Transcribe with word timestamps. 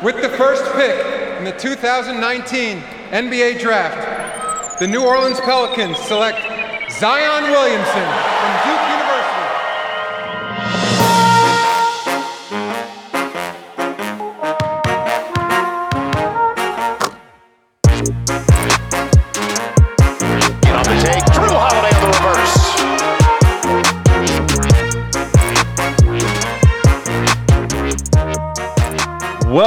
With 0.00 0.22
the 0.22 0.28
first 0.28 0.62
pick 0.74 0.94
in 1.38 1.44
the 1.44 1.50
2019 1.50 2.78
NBA 3.10 3.58
Draft, 3.58 4.78
the 4.78 4.86
New 4.86 5.04
Orleans 5.04 5.40
Pelicans 5.40 5.98
select 5.98 6.38
Zion 6.92 7.50
Williamson 7.50 8.06
from 8.38 8.52
Duke 8.62 8.77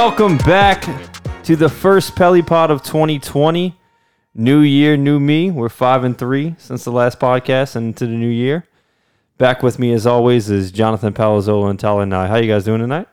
Welcome 0.04 0.36
back 0.38 0.82
to 1.44 1.54
the 1.54 1.68
first 1.68 2.16
Pelly 2.16 2.42
Pod 2.42 2.72
of 2.72 2.82
2020. 2.82 3.78
New 4.34 4.58
year, 4.58 4.96
new 4.96 5.20
me. 5.20 5.52
We're 5.52 5.68
five 5.68 6.02
and 6.02 6.18
three 6.18 6.56
since 6.58 6.82
the 6.82 6.90
last 6.90 7.20
podcast 7.20 7.76
and 7.76 7.86
into 7.86 8.08
the 8.08 8.12
new 8.12 8.26
year. 8.26 8.66
Back 9.38 9.62
with 9.62 9.78
me 9.78 9.92
as 9.92 10.04
always 10.04 10.50
is 10.50 10.72
Jonathan 10.72 11.12
Palazzola 11.12 11.70
and 11.70 11.78
Tyler 11.78 12.04
Nye. 12.04 12.26
How 12.26 12.38
you 12.38 12.52
guys 12.52 12.64
doing 12.64 12.80
tonight? 12.80 13.06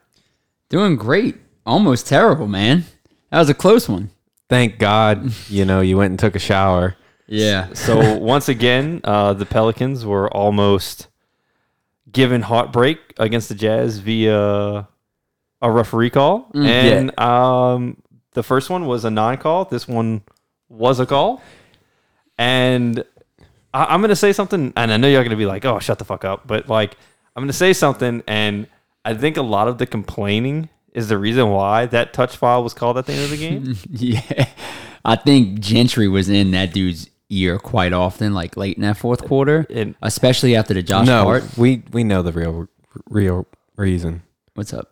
Doing 0.70 0.96
great. 0.96 1.38
Almost 1.64 2.08
terrible, 2.08 2.48
man. 2.48 2.86
That 3.30 3.38
was 3.38 3.52
a 3.52 3.54
close 3.54 3.88
one. 3.88 4.10
Thank 4.50 4.80
God, 4.80 5.32
you 5.48 5.66
know, 5.66 5.82
you 5.82 5.96
went 5.96 6.10
and 6.10 6.20
took 6.20 6.36
a 6.36 6.40
shower. 6.40 6.96
Yeah. 7.28 7.72
So 7.74 8.18
once 8.18 8.50
again, 8.50 9.02
uh, 9.04 9.34
the 9.34 9.46
Pelicans 9.46 10.08
were 10.08 10.28
almost 10.36 11.08
given 12.12 12.42
heartbreak 12.42 12.98
against 13.20 13.48
the 13.48 13.56
Jazz 13.56 14.00
via 14.00 14.88
a 15.62 15.70
referee 15.72 16.10
call, 16.10 16.50
and 16.54 17.18
um, 17.20 17.98
the 18.34 18.44
first 18.44 18.70
one 18.70 18.86
was 18.86 19.06
a 19.06 19.10
non-call. 19.10 19.66
This 19.66 19.88
one 19.88 20.22
was 20.70 21.00
a 21.00 21.06
call, 21.06 21.42
and 22.38 23.04
I- 23.74 23.86
I'm 23.94 24.02
gonna 24.02 24.16
say 24.16 24.34
something, 24.34 24.74
and 24.76 24.92
I 24.92 24.98
know 24.98 25.08
you're 25.08 25.24
gonna 25.24 25.36
be 25.36 25.46
like, 25.46 25.66
"Oh, 25.66 25.80
shut 25.80 26.00
the 26.00 26.06
fuck 26.06 26.26
up," 26.26 26.48
but 26.48 26.70
like, 26.70 26.96
I'm 27.36 27.44
gonna 27.44 27.54
say 27.54 27.74
something, 27.74 28.24
and 28.28 28.68
I 29.06 29.14
think 29.14 29.38
a 29.38 29.42
lot 29.42 29.68
of 29.68 29.78
the 29.78 29.86
complaining 29.86 30.70
is 30.94 31.08
the 31.10 31.18
reason 31.18 31.50
why 31.50 31.86
that 31.88 32.14
touch 32.14 32.36
foul 32.38 32.64
was 32.64 32.74
called 32.74 32.98
at 32.98 33.06
the 33.06 33.14
end 33.14 33.24
of 33.24 33.30
the 33.32 33.38
game. 33.38 33.76
Yeah. 33.92 34.48
I 35.06 35.16
think 35.16 35.60
Gentry 35.60 36.08
was 36.08 36.28
in 36.30 36.52
that 36.52 36.74
dude's 36.74 37.10
ear 37.30 37.58
quite 37.60 37.94
often, 37.94 38.34
like 38.34 38.58
late 38.58 38.76
in 38.76 38.82
that 38.84 38.98
fourth 38.98 39.24
quarter, 39.26 39.66
And- 39.70 39.96
especially 40.02 40.56
after 40.56 40.74
the 40.74 40.82
Josh 40.84 41.06
no, 41.08 41.24
Hart. 41.24 41.44
we 41.58 41.84
we 41.92 42.04
know 42.04 42.22
the 42.22 42.32
real 42.34 42.68
real 43.10 43.46
reason, 43.78 44.24
What's 44.56 44.74
up? 44.74 44.89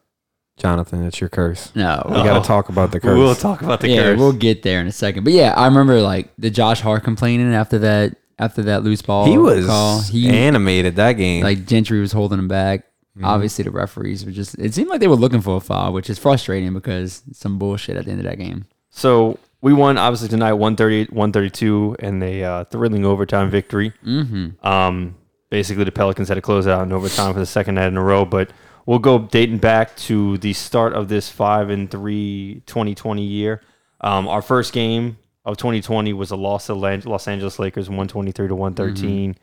Jonathan. 0.57 1.03
It's 1.05 1.21
your 1.21 1.29
curse. 1.29 1.71
No. 1.75 2.03
We 2.07 2.15
got 2.15 2.41
to 2.41 2.47
talk 2.47 2.69
about 2.69 2.91
the 2.91 2.99
curse. 3.01 3.17
We'll 3.17 3.35
talk 3.35 3.61
about 3.61 3.79
the 3.79 3.89
yeah, 3.89 4.01
curse. 4.01 4.19
we'll 4.19 4.33
get 4.33 4.63
there 4.63 4.81
in 4.81 4.87
a 4.87 4.91
second. 4.91 5.23
But 5.23 5.33
yeah, 5.33 5.53
I 5.55 5.65
remember 5.65 6.01
like 6.01 6.29
the 6.37 6.49
Josh 6.49 6.81
Hart 6.81 7.03
complaining 7.03 7.53
after 7.53 7.79
that 7.79 8.17
after 8.39 8.63
that 8.63 8.83
loose 8.83 9.01
ball. 9.01 9.25
he 9.25 9.37
was 9.37 9.65
call. 9.65 10.01
He 10.01 10.29
animated 10.29 10.95
that 10.97 11.13
game. 11.13 11.43
like 11.43 11.65
Gentry 11.65 11.99
was 11.99 12.11
holding 12.11 12.39
him 12.39 12.47
back. 12.47 12.81
Mm-hmm. 13.15 13.25
Obviously, 13.25 13.63
the 13.63 13.71
referees 13.71 14.25
were 14.25 14.31
just. 14.31 14.57
It 14.59 14.73
seemed 14.73 14.89
like 14.89 14.99
they 14.99 15.07
were 15.07 15.15
looking 15.15 15.41
for 15.41 15.57
a 15.57 15.59
foul, 15.59 15.93
which 15.93 16.09
is 16.09 16.19
frustrating 16.19 16.73
because 16.73 17.23
it's 17.29 17.39
some 17.39 17.57
bullshit 17.57 17.97
at 17.97 18.05
the 18.05 18.11
end 18.11 18.19
of 18.19 18.25
that 18.25 18.37
game. 18.37 18.65
So 18.89 19.39
we 19.61 19.73
won 19.73 19.97
obviously 19.97 20.27
tonight 20.27 20.53
130 20.53 21.13
132 21.15 21.95
and 21.99 22.23
a 22.23 22.43
uh, 22.43 22.63
thrilling 22.65 23.05
overtime 23.05 23.49
victory. 23.49 23.91
Mm-hmm. 24.05 24.65
Um, 24.65 25.15
basically, 25.49 25.83
the 25.83 25.91
Pelicans 25.91 26.27
had 26.29 26.35
to 26.35 26.41
close 26.41 26.67
it 26.67 26.71
out 26.71 26.83
in 26.83 26.91
overtime 26.91 27.33
for 27.33 27.39
the 27.39 27.45
second 27.45 27.75
night 27.75 27.87
in 27.87 27.97
a 27.97 28.03
row. 28.03 28.23
But 28.23 28.51
we'll 28.87 28.97
go 28.97 29.19
dating 29.19 29.59
back 29.59 29.95
to 29.97 30.37
the 30.39 30.53
start 30.53 30.93
of 30.93 31.07
this 31.09 31.29
5 31.29 31.69
and 31.69 31.91
3 31.91 32.63
2020 32.65 33.21
year. 33.21 33.61
Um, 34.01 34.27
our 34.27 34.41
first 34.41 34.73
game 34.73 35.17
of 35.45 35.57
2020 35.57 36.13
was 36.13 36.31
a 36.31 36.35
loss 36.35 36.65
to 36.67 36.73
Los 36.73 37.27
Angeles 37.27 37.59
Lakers 37.59 37.89
123 37.89 38.47
to 38.47 38.55
113. 38.55 39.35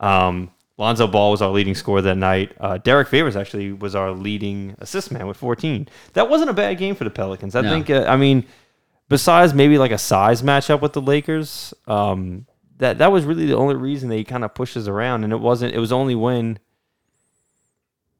Um, 0.00 0.50
Lonzo 0.78 1.06
Ball 1.06 1.30
was 1.30 1.40
our 1.40 1.50
leading 1.50 1.74
scorer 1.74 2.02
that 2.02 2.16
night. 2.16 2.52
Uh, 2.60 2.76
Derrick 2.78 3.08
Favors 3.08 3.34
actually 3.36 3.72
was 3.72 3.94
our 3.94 4.12
leading 4.12 4.76
assist 4.78 5.10
man 5.10 5.26
with 5.26 5.36
14. 5.38 5.88
That 6.12 6.28
wasn't 6.28 6.50
a 6.50 6.54
bad 6.54 6.76
game 6.78 6.94
for 6.94 7.04
the 7.04 7.10
Pelicans. 7.10 7.56
I 7.56 7.62
No. 7.62 7.70
think, 7.70 7.88
uh, 7.88 8.04
I 8.06 8.16
mean, 8.16 8.44
besides 9.08 9.54
maybe 9.54 9.78
like 9.78 9.92
a 9.92 9.98
size 9.98 10.42
matchup 10.42 10.80
with 10.82 10.92
the 10.92 11.00
Lakers, 11.00 11.72
um, 11.86 12.46
that 12.78 12.98
that 12.98 13.10
was 13.10 13.24
really 13.24 13.46
the 13.46 13.56
only 13.56 13.74
reason 13.74 14.10
they 14.10 14.22
kind 14.22 14.44
of 14.44 14.54
pushed 14.54 14.76
us 14.76 14.86
around, 14.86 15.24
and 15.24 15.32
it 15.32 15.40
wasn't. 15.40 15.74
It 15.74 15.78
was 15.78 15.92
only 15.92 16.14
when, 16.14 16.58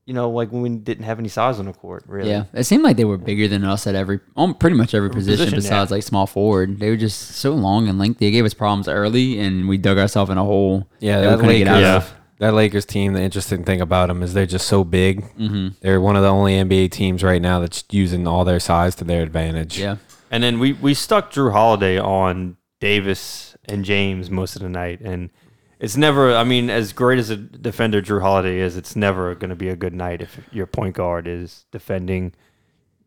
you 0.07 0.15
know, 0.15 0.31
like 0.31 0.53
when 0.53 0.63
we 0.63 0.69
didn't 0.71 1.05
have 1.05 1.19
any 1.19 1.29
size 1.29 1.59
on 1.59 1.67
the 1.67 1.73
court. 1.73 2.05
Really, 2.07 2.31
Yeah, 2.31 2.45
it 2.55 2.65
seemed 2.65 2.85
like 2.85 2.97
they 2.97 3.05
were 3.05 3.19
bigger 3.19 3.49
than 3.49 3.65
us 3.65 3.89
at 3.89 3.97
every, 3.97 4.21
um, 4.37 4.55
pretty 4.55 4.77
much 4.77 4.95
every 4.95 5.11
position, 5.11 5.47
position, 5.47 5.59
besides 5.59 5.91
yeah. 5.91 5.97
like 5.97 6.05
small 6.05 6.29
forward. 6.29 6.79
They 6.79 6.89
were 6.91 6.97
just 6.97 7.33
so 7.33 7.53
long 7.53 7.89
and 7.89 7.99
lengthy. 7.99 8.27
They 8.27 8.31
gave 8.31 8.45
us 8.45 8.55
problems 8.55 8.87
early, 8.87 9.41
and 9.41 9.69
we 9.69 9.79
dug 9.79 9.99
ourselves 9.99 10.31
in 10.31 10.39
a 10.39 10.45
hole. 10.45 10.89
yeah, 11.01 11.21
we 11.21 11.27
that 11.27 11.43
Lakers, 11.43 11.69
out 11.69 11.85
of. 11.85 12.15
that 12.39 12.55
Lakers 12.55 12.87
team. 12.87 13.15
The 13.15 13.23
interesting 13.23 13.65
thing 13.65 13.81
about 13.81 14.07
them 14.07 14.23
is 14.23 14.33
they're 14.33 14.47
just 14.47 14.69
so 14.69 14.85
big. 14.85 15.25
Mm-hmm. 15.35 15.69
They're 15.81 16.01
one 16.01 16.15
of 16.15 16.23
the 16.23 16.31
only 16.31 16.55
NBA 16.55 16.93
teams 16.93 17.25
right 17.25 17.43
now 17.43 17.59
that's 17.59 17.83
using 17.91 18.29
all 18.29 18.45
their 18.45 18.61
size 18.61 18.95
to 18.97 19.05
their 19.05 19.25
advantage. 19.25 19.77
Yeah, 19.77 19.97
And 20.31 20.45
then 20.45 20.61
we 20.61 20.73
we 20.75 20.95
stuck 20.95 21.33
Jrue 21.33 21.51
Holiday 21.51 21.99
on 21.99 22.59
Davis 22.79 23.57
and 23.65 23.85
James 23.85 24.31
most 24.31 24.55
of 24.55 24.63
the 24.63 24.69
night, 24.69 25.01
and 25.01 25.31
it's 25.79 25.97
never. 25.97 26.35
I 26.35 26.45
mean, 26.45 26.71
as 26.71 26.93
great 26.93 27.19
as 27.19 27.31
a 27.31 27.37
defender 27.37 28.01
Jrue 28.01 28.23
Holiday 28.23 28.59
is, 28.59 28.77
it's 28.77 28.97
never 28.97 29.35
going 29.35 29.51
to 29.51 29.57
be 29.57 29.69
a 29.69 29.77
good 29.77 29.95
night 29.95 30.23
if 30.23 30.41
your 30.51 30.67
point 30.67 30.95
guard 30.95 31.27
is 31.27 31.65
defending 31.71 32.33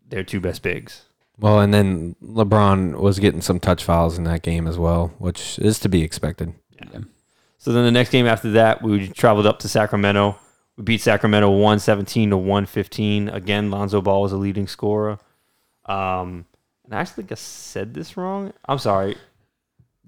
their 0.07 0.24
two 0.24 0.40
best 0.40 0.62
bigs. 0.62 1.06
Well, 1.40 1.59
and 1.62 1.74
then 1.74 2.16
LeBron 2.22 3.00
was 3.00 3.19
getting 3.19 3.41
some 3.41 3.59
touch 3.59 3.84
fouls 3.84 4.18
in 4.18 4.25
that 4.25 4.41
game 4.41 4.68
as 4.68 4.78
well, 4.78 5.13
which 5.19 5.57
is 5.59 5.80
to 5.80 5.90
be 5.90 6.03
expected. 6.03 6.53
So 7.57 7.72
then 7.72 7.85
the 7.85 7.91
next 7.91 8.12
game 8.12 8.25
after 8.25 8.52
that, 8.52 8.81
we 8.81 9.07
traveled 9.09 9.46
up 9.46 9.59
to 9.59 9.69
Sacramento. 9.69 10.38
We 10.78 10.84
beat 10.84 11.01
Sacramento 11.01 11.50
117 11.50 12.30
to 12.30 12.38
115. 12.38 13.30
Again, 13.30 13.72
Lonzo 13.72 14.01
Ball 14.01 14.22
was 14.22 14.31
a 14.31 14.38
leading 14.38 14.68
scorer. 14.68 15.19
Um, 15.86 16.46
and 16.86 16.94
I 16.94 17.01
actually 17.01 17.24
think 17.24 17.34
I 17.34 17.36
said 17.36 17.94
this 17.94 18.16
wrong. 18.16 18.53
I'm 18.66 18.80
sorry. 18.80 19.18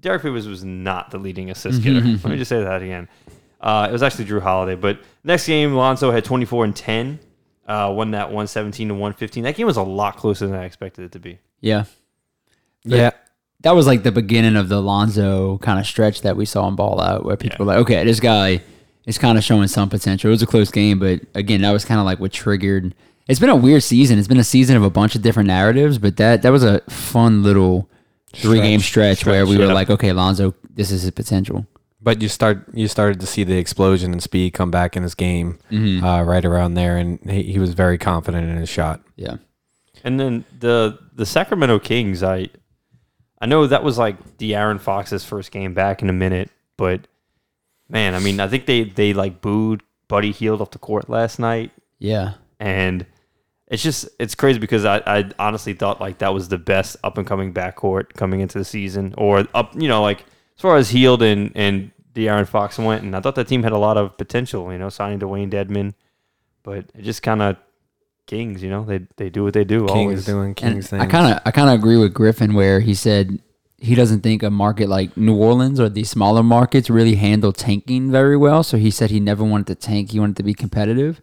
Derrick 0.02 0.22
Favors 0.22 0.46
was 0.46 0.62
not 0.64 1.10
the 1.10 1.18
leading 1.18 1.50
assist 1.50 1.82
getter. 1.82 2.00
Let 2.00 2.24
me 2.24 2.36
just 2.36 2.48
say 2.50 2.62
that 2.62 2.82
again. 2.82 3.08
Uh, 3.60 3.86
it 3.88 3.92
was 3.92 4.02
actually 4.02 4.24
Jrue 4.26 4.42
Holiday. 4.42 4.74
But 4.74 5.00
next 5.24 5.46
game, 5.46 5.72
Lonzo 5.74 6.10
had 6.10 6.24
24 6.24 6.64
and 6.66 6.76
10. 6.76 7.20
Uh, 7.66 7.92
won 7.96 8.10
that 8.10 8.26
117 8.26 8.88
to 8.88 8.94
115. 8.94 9.44
That 9.44 9.54
game 9.54 9.66
was 9.66 9.76
a 9.76 9.82
lot 9.82 10.16
closer 10.16 10.46
than 10.48 10.56
I 10.56 10.64
expected 10.64 11.04
it 11.04 11.12
to 11.12 11.18
be. 11.20 11.38
yeah. 11.60 11.84
Yeah, 12.84 13.10
That 13.60 13.76
was 13.76 13.86
like 13.86 14.02
the 14.02 14.10
beginning 14.10 14.56
of 14.56 14.68
the 14.68 14.82
Lonzo 14.82 15.58
kind 15.58 15.78
of 15.78 15.86
stretch 15.86 16.22
that 16.22 16.36
we 16.36 16.44
saw 16.44 16.66
in 16.66 16.74
Ball 16.74 17.00
Out, 17.00 17.24
where 17.24 17.36
people 17.36 17.64
were 17.64 17.72
like, 17.72 17.78
okay, 17.82 18.02
this 18.02 18.18
guy 18.18 18.60
is 19.06 19.18
kind 19.18 19.38
of 19.38 19.44
showing 19.44 19.68
some 19.68 19.88
potential. 19.88 20.28
It 20.30 20.32
was 20.32 20.42
a 20.42 20.46
close 20.46 20.72
game, 20.72 20.98
but 20.98 21.20
again, 21.36 21.60
that 21.62 21.70
was 21.70 21.84
kind 21.84 22.00
of 22.00 22.04
like 22.06 22.18
what 22.18 22.32
triggered. 22.32 22.92
It's 23.28 23.38
been 23.38 23.50
a 23.50 23.54
weird 23.56 23.84
season. 23.84 24.18
It's 24.18 24.26
been 24.26 24.40
a 24.40 24.44
season 24.44 24.76
of 24.76 24.82
a 24.82 24.90
bunch 24.90 25.14
of 25.14 25.22
different 25.22 25.46
narratives, 25.46 25.98
but 25.98 26.16
that 26.16 26.42
that 26.42 26.50
was 26.50 26.64
a 26.64 26.80
fun 26.90 27.44
little 27.44 27.88
three 28.32 28.60
game 28.60 28.80
stretch, 28.80 29.24
where 29.26 29.46
we 29.46 29.58
were 29.58 29.66
like, 29.72 29.90
okay, 29.90 30.12
Lonzo, 30.12 30.54
this 30.74 30.90
is 30.90 31.02
his 31.02 31.10
potential. 31.10 31.66
but 32.00 32.20
you 32.22 32.28
start 32.28 32.64
you 32.74 32.88
started 32.88 33.20
to 33.20 33.26
see 33.26 33.44
the 33.44 33.56
explosion 33.58 34.10
and 34.12 34.22
speed 34.22 34.52
come 34.52 34.70
back 34.70 34.96
in 34.96 35.02
his 35.02 35.14
game 35.14 35.58
uh, 35.72 36.22
right 36.26 36.44
around 36.44 36.74
there, 36.74 36.96
and 36.96 37.18
he, 37.30 37.42
he 37.44 37.58
was 37.58 37.74
very 37.74 37.98
confident 37.98 38.48
in 38.48 38.56
his 38.56 38.68
shot. 38.68 39.00
Yeah. 39.16 39.36
And 40.04 40.18
then 40.18 40.44
the 40.58 40.98
the 41.14 41.26
Sacramento 41.26 41.78
Kings, 41.78 42.22
I 42.22 42.48
I 43.40 43.46
know 43.46 43.66
that 43.66 43.84
was 43.84 43.98
like 43.98 44.38
De'Aaron 44.38 44.80
Fox's 44.80 45.24
first 45.24 45.50
game 45.52 45.74
back 45.74 46.02
in 46.02 46.08
a 46.08 46.12
minute, 46.12 46.50
but 46.76 47.06
man, 47.88 48.14
I 48.14 48.18
mean, 48.18 48.40
I 48.40 48.48
think 48.48 48.66
they 48.66 48.84
they 48.84 49.12
like 49.12 49.40
booed 49.40 49.82
Buddy 50.08 50.32
Hield 50.32 50.60
off 50.60 50.70
the 50.72 50.78
court 50.78 51.08
last 51.08 51.38
night, 51.38 51.70
Yeah. 51.98 52.34
and 52.58 53.06
it's 53.72 53.82
just 53.82 54.06
it's 54.18 54.34
crazy 54.34 54.58
because 54.58 54.84
I, 54.84 55.02
I 55.06 55.30
honestly 55.38 55.72
thought 55.72 55.98
like 55.98 56.18
that 56.18 56.34
was 56.34 56.48
the 56.48 56.58
best 56.58 56.98
up 57.02 57.16
and 57.16 57.26
coming 57.26 57.54
backcourt 57.54 58.12
coming 58.12 58.40
into 58.40 58.58
the 58.58 58.66
season, 58.66 59.14
or 59.16 59.46
up 59.54 59.74
you 59.74 59.88
know 59.88 60.02
like 60.02 60.20
as 60.20 60.60
far 60.60 60.76
as 60.76 60.90
Hield 60.90 61.22
and 61.22 61.50
and 61.54 61.90
De'Aaron 62.14 62.46
Fox 62.46 62.78
went, 62.78 63.02
and 63.02 63.16
I 63.16 63.20
thought 63.20 63.34
that 63.36 63.48
team 63.48 63.62
had 63.62 63.72
a 63.72 63.78
lot 63.78 63.96
of 63.96 64.18
potential, 64.18 64.70
you 64.70 64.78
know, 64.78 64.90
signing 64.90 65.18
Dewayne 65.18 65.50
Dedmon, 65.50 65.94
but 66.62 66.84
it 66.94 67.02
just 67.02 67.22
kind 67.22 67.40
of 67.40 67.56
Kings, 68.26 68.62
you 68.62 68.68
know, 68.68 68.84
they 68.84 69.00
they 69.16 69.30
do 69.30 69.42
what 69.42 69.54
they 69.54 69.64
do. 69.64 69.86
Kings 69.86 69.90
always. 69.90 70.24
doing 70.26 70.48
And 70.48 70.56
Kings 70.56 70.90
things. 70.90 71.02
I 71.02 71.06
kind 71.06 71.32
of 71.32 71.40
I 71.46 71.50
kind 71.50 71.70
of 71.70 71.74
agree 71.74 71.96
with 71.96 72.12
Griffin 72.12 72.52
where 72.52 72.80
he 72.80 72.92
said 72.92 73.40
he 73.78 73.94
doesn't 73.94 74.20
think 74.20 74.42
a 74.42 74.50
market 74.50 74.90
like 74.90 75.16
New 75.16 75.34
Orleans 75.34 75.80
or 75.80 75.88
these 75.88 76.10
smaller 76.10 76.42
markets 76.42 76.90
really 76.90 77.14
handle 77.14 77.54
tanking 77.54 78.12
very 78.12 78.36
well. 78.36 78.62
So 78.62 78.76
he 78.76 78.90
said 78.90 79.10
he 79.10 79.18
never 79.18 79.42
wanted 79.42 79.66
to 79.68 79.74
tank. 79.76 80.10
He 80.10 80.20
wanted 80.20 80.36
to 80.36 80.42
be 80.42 80.52
competitive. 80.52 81.22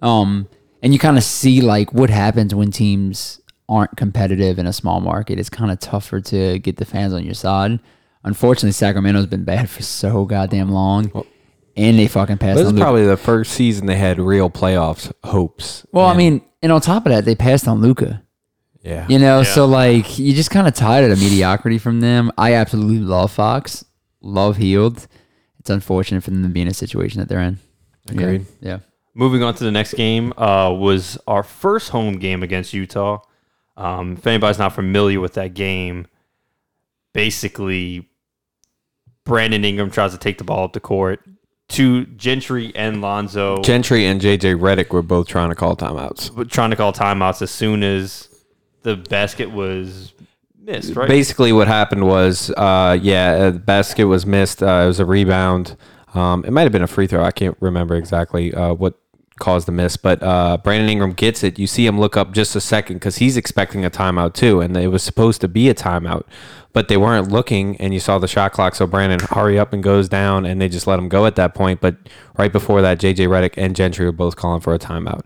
Um, 0.00 0.48
and 0.82 0.92
you 0.92 0.98
kind 0.98 1.16
of 1.16 1.24
see 1.24 1.60
like 1.60 1.92
what 1.92 2.10
happens 2.10 2.54
when 2.54 2.70
teams 2.70 3.40
aren't 3.68 3.96
competitive 3.96 4.58
in 4.58 4.66
a 4.66 4.72
small 4.72 5.00
market. 5.00 5.38
It's 5.38 5.48
kind 5.50 5.70
of 5.70 5.78
tougher 5.78 6.20
to 6.22 6.58
get 6.58 6.76
the 6.76 6.84
fans 6.84 7.12
on 7.12 7.24
your 7.24 7.34
side. 7.34 7.78
Unfortunately, 8.24 8.72
Sacramento's 8.72 9.26
been 9.26 9.44
bad 9.44 9.70
for 9.70 9.82
so 9.82 10.24
goddamn 10.26 10.70
long, 10.70 11.10
and 11.76 11.98
they 11.98 12.06
fucking 12.08 12.38
passed. 12.38 12.58
this 12.58 12.66
on 12.66 12.74
is 12.74 12.74
Luka. 12.74 12.84
probably 12.84 13.06
the 13.06 13.16
first 13.16 13.52
season 13.52 13.86
they 13.86 13.96
had 13.96 14.18
real 14.20 14.50
playoffs 14.50 15.12
hopes. 15.24 15.86
well, 15.92 16.06
I 16.06 16.16
mean, 16.16 16.42
and 16.62 16.70
on 16.72 16.80
top 16.80 17.06
of 17.06 17.12
that, 17.12 17.24
they 17.24 17.34
passed 17.34 17.66
on 17.68 17.80
Luka. 17.80 18.22
Yeah. 18.82 19.06
You 19.08 19.18
know, 19.18 19.38
Yeah. 19.38 19.44
so 19.44 19.66
like 19.66 20.18
you 20.18 20.34
just 20.34 20.50
kind 20.50 20.66
of 20.66 20.74
tired 20.74 21.10
of 21.10 21.18
mediocrity 21.20 21.78
from 21.78 22.00
them. 22.00 22.30
I 22.36 22.54
absolutely 22.54 22.98
love 22.98 23.30
Fox, 23.30 23.84
love 24.20 24.56
Hield. 24.56 25.06
It's 25.58 25.70
unfortunate 25.70 26.22
for 26.24 26.30
them 26.30 26.42
to 26.42 26.48
be 26.48 26.62
in 26.62 26.68
a 26.68 26.74
situation 26.74 27.20
that 27.20 27.28
they're 27.28 27.40
in. 27.40 27.58
Yeah. 28.06 28.12
Agreed. 28.12 28.46
Yeah. 28.60 28.78
Moving 29.14 29.42
on 29.42 29.54
to 29.54 29.64
the 29.64 29.70
next 29.72 29.94
game 29.94 30.32
uh, 30.36 30.72
was 30.72 31.18
our 31.26 31.42
first 31.42 31.90
home 31.90 32.18
game 32.18 32.42
against 32.42 32.72
Utah. 32.72 33.18
Um, 33.76 34.12
if 34.12 34.26
anybody's 34.26 34.58
not 34.58 34.74
familiar 34.74 35.20
with 35.20 35.34
that 35.34 35.54
game, 35.54 36.06
basically 37.12 38.08
Brandon 39.24 39.64
Ingram 39.64 39.90
tries 39.90 40.12
to 40.12 40.18
take 40.18 40.38
the 40.38 40.44
ball 40.44 40.64
up 40.64 40.72
the 40.72 40.80
court 40.80 41.24
to 41.70 42.04
Gentry 42.06 42.72
and 42.74 43.00
Lonzo 43.00 43.62
Gentry 43.62 44.04
and 44.04 44.20
JJ 44.20 44.58
Redick 44.58 44.90
were 44.90 45.02
both 45.02 45.28
trying 45.28 45.50
to 45.50 45.54
call 45.54 45.76
timeouts. 45.76 46.50
trying 46.50 46.70
to 46.70 46.76
call 46.76 46.92
timeouts 46.92 47.42
as 47.42 47.50
soon 47.50 47.82
as 47.82 48.28
the 48.82 48.96
basket 48.96 49.50
was 49.50 50.12
missed, 50.58 50.96
right? 50.96 51.08
Basically, 51.08 51.52
what 51.52 51.68
happened 51.68 52.06
was, 52.06 52.50
uh, 52.56 52.98
yeah, 53.00 53.32
uh, 53.32 53.50
the 53.52 53.58
basket 53.58 54.04
was 54.04 54.26
missed. 54.26 54.62
Uh, 54.62 54.82
it 54.84 54.86
was 54.86 55.00
a 55.00 55.04
rebound. 55.04 55.76
Um, 56.14 56.44
it 56.44 56.50
might 56.52 56.62
have 56.62 56.72
been 56.72 56.82
a 56.82 56.86
free 56.88 57.06
throw. 57.06 57.22
I 57.22 57.30
can't 57.30 57.56
remember 57.60 57.94
exactly 57.94 58.52
uh, 58.52 58.72
what 58.74 58.94
caused 59.38 59.66
the 59.66 59.72
miss, 59.72 59.96
but 59.96 60.22
uh, 60.22 60.58
Brandon 60.62 60.88
Ingram 60.90 61.12
gets 61.12 61.42
it. 61.42 61.58
You 61.58 61.66
see 61.66 61.86
him 61.86 61.98
look 61.98 62.16
up 62.16 62.32
just 62.32 62.54
a 62.56 62.60
second 62.60 62.96
because 62.96 63.16
he's 63.18 63.36
expecting 63.36 63.84
a 63.84 63.90
timeout 63.90 64.34
too, 64.34 64.60
and 64.60 64.76
it 64.76 64.88
was 64.88 65.02
supposed 65.02 65.40
to 65.40 65.48
be 65.48 65.68
a 65.70 65.74
timeout, 65.74 66.24
but 66.72 66.88
they 66.88 66.96
weren't 66.96 67.28
looking. 67.32 67.76
And 67.78 67.94
you 67.94 68.00
saw 68.00 68.18
the 68.18 68.28
shot 68.28 68.52
clock, 68.52 68.74
so 68.74 68.86
Brandon 68.86 69.20
hurry 69.30 69.58
up 69.58 69.72
and 69.72 69.82
goes 69.82 70.08
down, 70.08 70.44
and 70.44 70.60
they 70.60 70.68
just 70.68 70.86
let 70.86 70.98
him 70.98 71.08
go 71.08 71.24
at 71.26 71.36
that 71.36 71.54
point. 71.54 71.80
But 71.80 71.96
right 72.36 72.52
before 72.52 72.82
that, 72.82 72.98
JJ 72.98 73.28
Redick 73.28 73.54
and 73.56 73.74
Gentry 73.76 74.04
were 74.04 74.12
both 74.12 74.36
calling 74.36 74.60
for 74.60 74.74
a 74.74 74.78
timeout. 74.78 75.22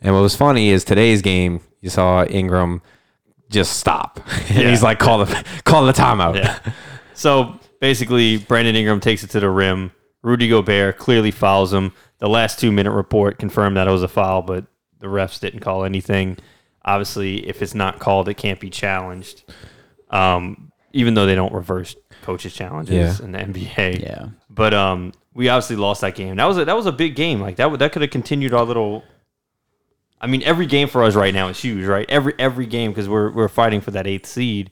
And 0.00 0.14
what 0.14 0.20
was 0.22 0.36
funny 0.36 0.68
is 0.70 0.84
today's 0.84 1.20
game, 1.22 1.60
you 1.80 1.90
saw 1.90 2.24
Ingram 2.24 2.82
just 3.50 3.78
stop, 3.78 4.20
and 4.48 4.58
Yeah. 4.58 4.70
he's 4.70 4.82
like, 4.82 4.98
"Call 4.98 5.24
the 5.24 5.44
call 5.64 5.84
the 5.84 5.92
timeout." 5.92 6.36
Yeah. 6.36 6.58
So 7.14 7.58
basically, 7.80 8.38
Brandon 8.38 8.74
Ingram 8.74 9.00
takes 9.00 9.22
it 9.22 9.28
to 9.30 9.40
the 9.40 9.50
rim. 9.50 9.92
Rudy 10.24 10.48
Gobert 10.48 10.98
clearly 10.98 11.30
fouls 11.30 11.72
him. 11.72 11.92
The 12.18 12.28
last 12.28 12.58
two 12.58 12.72
minute 12.72 12.90
report 12.92 13.38
confirmed 13.38 13.76
that 13.76 13.86
it 13.86 13.90
was 13.92 14.02
a 14.02 14.08
foul, 14.08 14.42
but 14.42 14.64
the 14.98 15.06
refs 15.06 15.38
didn't 15.38 15.60
call 15.60 15.84
anything. 15.84 16.38
Obviously, 16.84 17.46
if 17.48 17.62
it's 17.62 17.74
not 17.74 17.98
called, 17.98 18.28
it 18.28 18.34
can't 18.34 18.58
be 18.58 18.70
challenged. 18.70 19.44
Um, 20.10 20.72
even 20.92 21.14
though 21.14 21.26
they 21.26 21.34
don't 21.34 21.52
reverse 21.52 21.94
coaches' 22.22 22.54
challenges 22.54 23.20
Yeah. 23.20 23.24
in 23.24 23.32
the 23.32 23.38
NBA. 23.38 24.00
Yeah. 24.02 24.26
But 24.48 24.72
um, 24.72 25.12
we 25.34 25.48
obviously 25.48 25.76
lost 25.76 26.00
that 26.00 26.14
game. 26.14 26.36
That 26.36 26.46
was 26.46 26.56
a, 26.58 26.64
that 26.64 26.76
was 26.76 26.86
a 26.86 26.92
big 26.92 27.16
game. 27.16 27.40
Like 27.40 27.56
that 27.56 27.78
that 27.78 27.92
could 27.92 28.02
have 28.02 28.10
continued 28.10 28.54
our 28.54 28.64
little. 28.64 29.02
I 30.20 30.26
mean, 30.26 30.42
every 30.44 30.64
game 30.66 30.88
for 30.88 31.02
us 31.04 31.14
right 31.14 31.34
now 31.34 31.48
is 31.48 31.60
huge, 31.60 31.84
right? 31.84 32.08
Every 32.08 32.32
every 32.38 32.66
game 32.66 32.92
because 32.92 33.08
we're 33.08 33.30
we're 33.30 33.48
fighting 33.48 33.80
for 33.82 33.90
that 33.90 34.06
eighth 34.06 34.26
seed, 34.26 34.70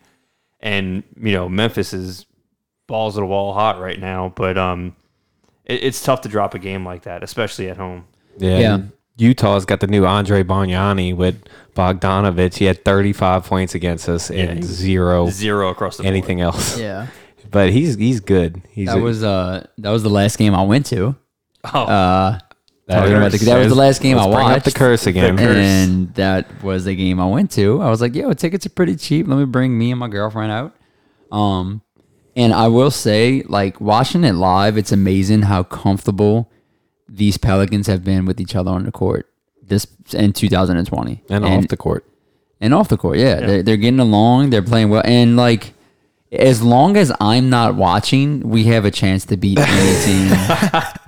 and 0.61 1.03
you 1.21 1.33
know 1.33 1.49
Memphis 1.49 1.93
is 1.93 2.25
balls 2.87 3.15
to 3.15 3.21
the 3.21 3.27
wall 3.27 3.53
hot 3.53 3.79
right 3.81 3.99
now. 4.01 4.33
But 4.35 4.57
um, 4.57 4.95
it, 5.65 5.85
it's 5.85 6.03
tough 6.03 6.21
to 6.23 6.29
drop 6.29 6.55
a 6.55 6.59
game 6.59 6.85
like 6.85 7.03
that, 7.03 7.23
especially 7.23 7.69
at 7.69 7.77
home. 7.77 8.07
Yeah. 8.39 8.59
Yeah. 8.59 8.79
Utah's 9.19 9.65
got 9.67 9.81
the 9.81 9.87
new 9.87 10.07
Andre 10.07 10.43
Bonyani 10.43 11.15
with 11.15 11.45
Bogdanovich. 11.75 12.55
He 12.57 12.65
had 12.65 12.85
35 12.85 13.45
points 13.45 13.75
against 13.75 14.09
us 14.09 14.31
and 14.31 14.59
he's 14.59 14.67
zero 14.67 15.29
Zero 15.29 15.69
across 15.69 15.97
the 15.99 16.03
board. 16.05 16.13
anything 16.13 16.41
else. 16.41 16.79
Yeah. 16.79 17.07
But 17.51 17.69
he's 17.71 17.97
he's 17.97 18.21
good. 18.21 18.63
He's 18.71 18.89
That 18.89 18.97
a- 18.97 19.01
was 19.03 19.23
uh 19.23 19.67
that 19.77 19.91
was 19.91 20.03
the 20.03 20.09
last 20.09 20.39
game 20.39 20.55
I 20.55 20.63
went 20.63 20.87
to. 20.87 21.15
Oh, 21.75 21.83
Uh 21.85 22.39
that 22.87 23.01
talking 23.01 23.13
about 23.15 23.33
the- 23.33 23.39
that 23.45 23.59
was 23.59 23.69
the 23.69 23.75
last 23.75 24.01
game 24.01 24.17
let's 24.17 24.29
I 24.29 24.33
bring 24.35 24.47
up 24.57 24.63
the 24.65 24.71
curse 24.73 25.07
again. 25.07 25.37
curse. 25.37 25.57
and 25.59 26.15
that 26.15 26.63
was 26.63 26.87
the 26.87 26.95
game 26.97 27.21
I 27.21 27.27
went 27.27 27.51
to. 27.53 27.83
I 27.83 27.91
was 27.91 28.01
like, 28.01 28.15
yo, 28.15 28.33
tickets 28.33 28.65
are 28.65 28.71
pretty 28.71 28.97
cheap. 28.97 29.29
Let 29.29 29.37
me 29.37 29.45
bring 29.45 29.77
me 29.77 29.91
and 29.91 30.01
my 30.01 30.09
girlfriend 30.09 30.51
out. 30.51 30.75
Um, 31.31 31.83
and 32.37 32.53
I 32.53 32.69
will 32.69 32.91
say, 32.91 33.43
like 33.47 33.81
watching 33.81 34.25
it 34.25 34.35
live, 34.35 34.77
it's 34.77 34.93
amazing 34.93 35.43
how 35.43 35.63
comfortable 35.63 36.51
these 37.09 37.37
Pelicans 37.37 37.87
have 37.89 38.05
been 38.05 38.25
with 38.25 38.41
each 38.41 38.55
other 38.57 38.71
on 38.71 38.85
the 38.85 38.93
court 38.93 39.29
this 39.63 39.87
in 40.13 40.33
2020 40.33 41.23
and 41.31 41.45
off 41.45 41.69
the 41.69 41.77
court. 41.77 42.05
and 42.61 42.75
off 42.75 42.89
the 42.89 42.97
court. 42.97 43.19
Yeah, 43.19 43.41
Yeah. 43.41 43.47
They're, 43.47 43.63
they're 43.63 43.77
getting 43.77 44.01
along. 44.01 44.51
They're 44.51 44.63
playing 44.63 44.91
well, 44.91 45.03
and 45.05 45.37
like 45.37 45.73
as 46.31 46.63
long 46.63 46.97
as 46.97 47.13
I'm 47.21 47.51
not 47.51 47.75
watching, 47.75 48.41
we 48.41 48.65
have 48.65 48.85
a 48.87 48.91
chance 48.91 49.27
to 49.27 49.37
beat 49.37 49.59
any 49.59 50.05
team. 50.05 50.31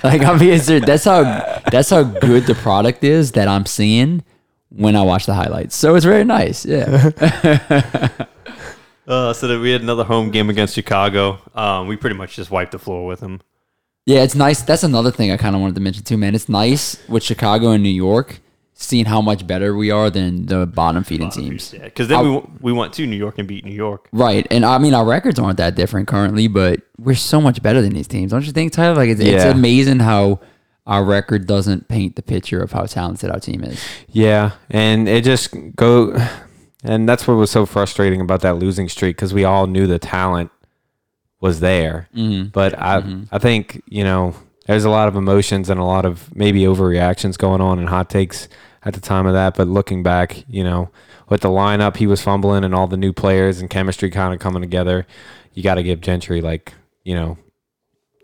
like 0.03 0.23
I'm 0.23 0.39
being 0.39 0.59
serious. 0.59 0.85
That's 0.87 1.05
how 1.05 1.23
that's 1.71 1.91
how 1.91 2.03
good 2.03 2.45
the 2.45 2.55
product 2.55 3.05
is 3.05 3.33
that 3.33 3.49
I'm 3.49 3.67
seeing 3.67 4.23
when 4.71 4.97
I 4.97 5.03
watch 5.03 5.27
the 5.27 5.35
highlights. 5.35 5.77
So 5.77 5.95
it's 5.95 6.05
very 6.05 6.25
nice. 6.25 6.65
Yeah, 6.67 7.11
uh, 9.07 9.33
so 9.33 9.49
that 9.49 9.61
we 9.61 9.71
had 9.71 9.81
another 9.83 10.05
home 10.05 10.31
game 10.31 10.51
against 10.51 10.75
Chicago. 10.75 11.39
Um, 11.55 11.89
we 11.89 11.97
pretty 11.97 12.17
much 12.17 12.37
just 12.37 12.51
wiped 12.51 12.73
the 12.73 12.79
floor 12.79 13.07
with 13.07 13.21
them. 13.21 13.41
yeah. 14.07 14.23
It's 14.23 14.35
nice. 14.35 14.63
That's 14.63 14.83
another 14.83 15.11
thing 15.11 15.31
I 15.31 15.37
kind 15.37 15.55
of 15.55 15.61
wanted 15.63 15.75
to 15.77 15.81
mention 15.81 16.05
too, 16.05 16.17
man. 16.19 16.35
It's 16.35 16.49
nice 16.49 16.97
with 17.09 17.23
Chicago 17.23 17.71
and 17.71 17.83
New 17.83 17.89
York 17.89 18.41
seeing 18.77 19.05
how 19.05 19.21
much 19.21 19.47
better 19.47 19.75
we 19.77 19.91
are 19.93 20.11
than 20.11 20.47
the 20.47 20.67
bottom 20.67 21.05
feeding 21.05 21.31
teams. 21.31 21.73
Yeah, 21.73 21.85
because 21.85 22.09
then 22.09 22.19
I- 22.19 22.23
we 22.23 22.43
we 22.61 22.73
went 22.73 22.93
to 22.95 23.07
New 23.07 23.17
York 23.17 23.39
and 23.39 23.47
beat 23.47 23.65
New 23.65 23.71
York. 23.75 24.09
Right. 24.13 24.47
And 24.51 24.65
I 24.65 24.79
mean, 24.79 24.95
our 24.95 25.05
records 25.07 25.39
aren't 25.39 25.59
that 25.59 25.75
different 25.77 26.09
currently, 26.09 26.49
but 26.49 26.81
we're 26.99 27.15
so 27.15 27.41
much 27.41 27.63
better 27.63 27.81
than 27.83 27.93
these 27.95 28.09
teams. 28.09 28.33
Don't 28.33 28.45
you 28.45 28.53
think, 28.53 28.73
Tyler? 28.73 28.97
Like, 28.97 29.11
it's, 29.11 29.21
it's 29.21 29.45
amazing 29.45 30.01
how 30.01 30.41
our 30.87 31.05
record 31.05 31.47
doesn't 31.47 31.89
paint 31.89 32.17
the 32.17 32.23
picture 32.23 32.61
of 32.61 32.73
how 32.73 32.85
talented 32.85 33.31
our 33.31 33.39
team 33.41 33.63
is. 33.65 33.83
Yeah, 34.09 34.51
and 34.71 35.09
it 35.09 35.25
just 35.25 35.55
go, 35.77 36.15
and 36.85 37.09
that's 37.09 37.27
what 37.27 37.35
was 37.35 37.51
so 37.51 37.67
frustrating 37.67 38.21
about 38.21 38.43
that 38.43 38.55
losing 38.57 38.89
streak 38.89 39.17
because 39.17 39.35
we 39.35 39.45
all 39.45 39.67
knew 39.67 39.87
the 39.87 39.99
talent 39.99 40.51
was 41.41 41.61
there, 41.61 42.09
Mm-hmm. 42.15 42.49
but 42.49 42.79
I 42.79 43.03
I 43.33 43.39
think 43.39 43.83
you 43.89 44.05
know 44.05 44.35
there's 44.67 44.85
a 44.85 44.91
lot 44.91 45.09
of 45.09 45.17
emotions 45.17 45.69
and 45.69 45.79
a 45.81 45.85
lot 45.85 46.05
of 46.07 46.35
maybe 46.35 46.61
overreactions 46.63 47.37
going 47.37 47.61
on 47.61 47.79
and 47.79 47.89
hot 47.89 48.09
takes 48.09 48.49
at 48.85 48.95
the 48.95 49.01
time 49.01 49.27
of 49.27 49.35
that. 49.35 49.57
But 49.57 49.69
looking 49.69 50.03
back, 50.03 50.45
you 50.49 50.65
know, 50.65 50.91
with 51.29 51.43
the 51.43 51.49
lineup 51.51 51.97
he 51.97 52.07
was 52.07 52.23
fumbling 52.23 52.65
and 52.65 52.75
all 52.75 52.87
the 52.87 52.97
new 52.97 53.13
players 53.13 53.61
and 53.61 53.69
chemistry 53.69 54.11
kind 54.11 54.33
of 54.33 54.41
coming 54.41 54.63
together, 54.63 55.07
you 55.53 55.63
got 55.63 55.75
to 55.75 55.83
give 55.83 56.01
Gentry 56.01 56.41
like 56.41 56.73
you 57.03 57.15
know 57.15 57.37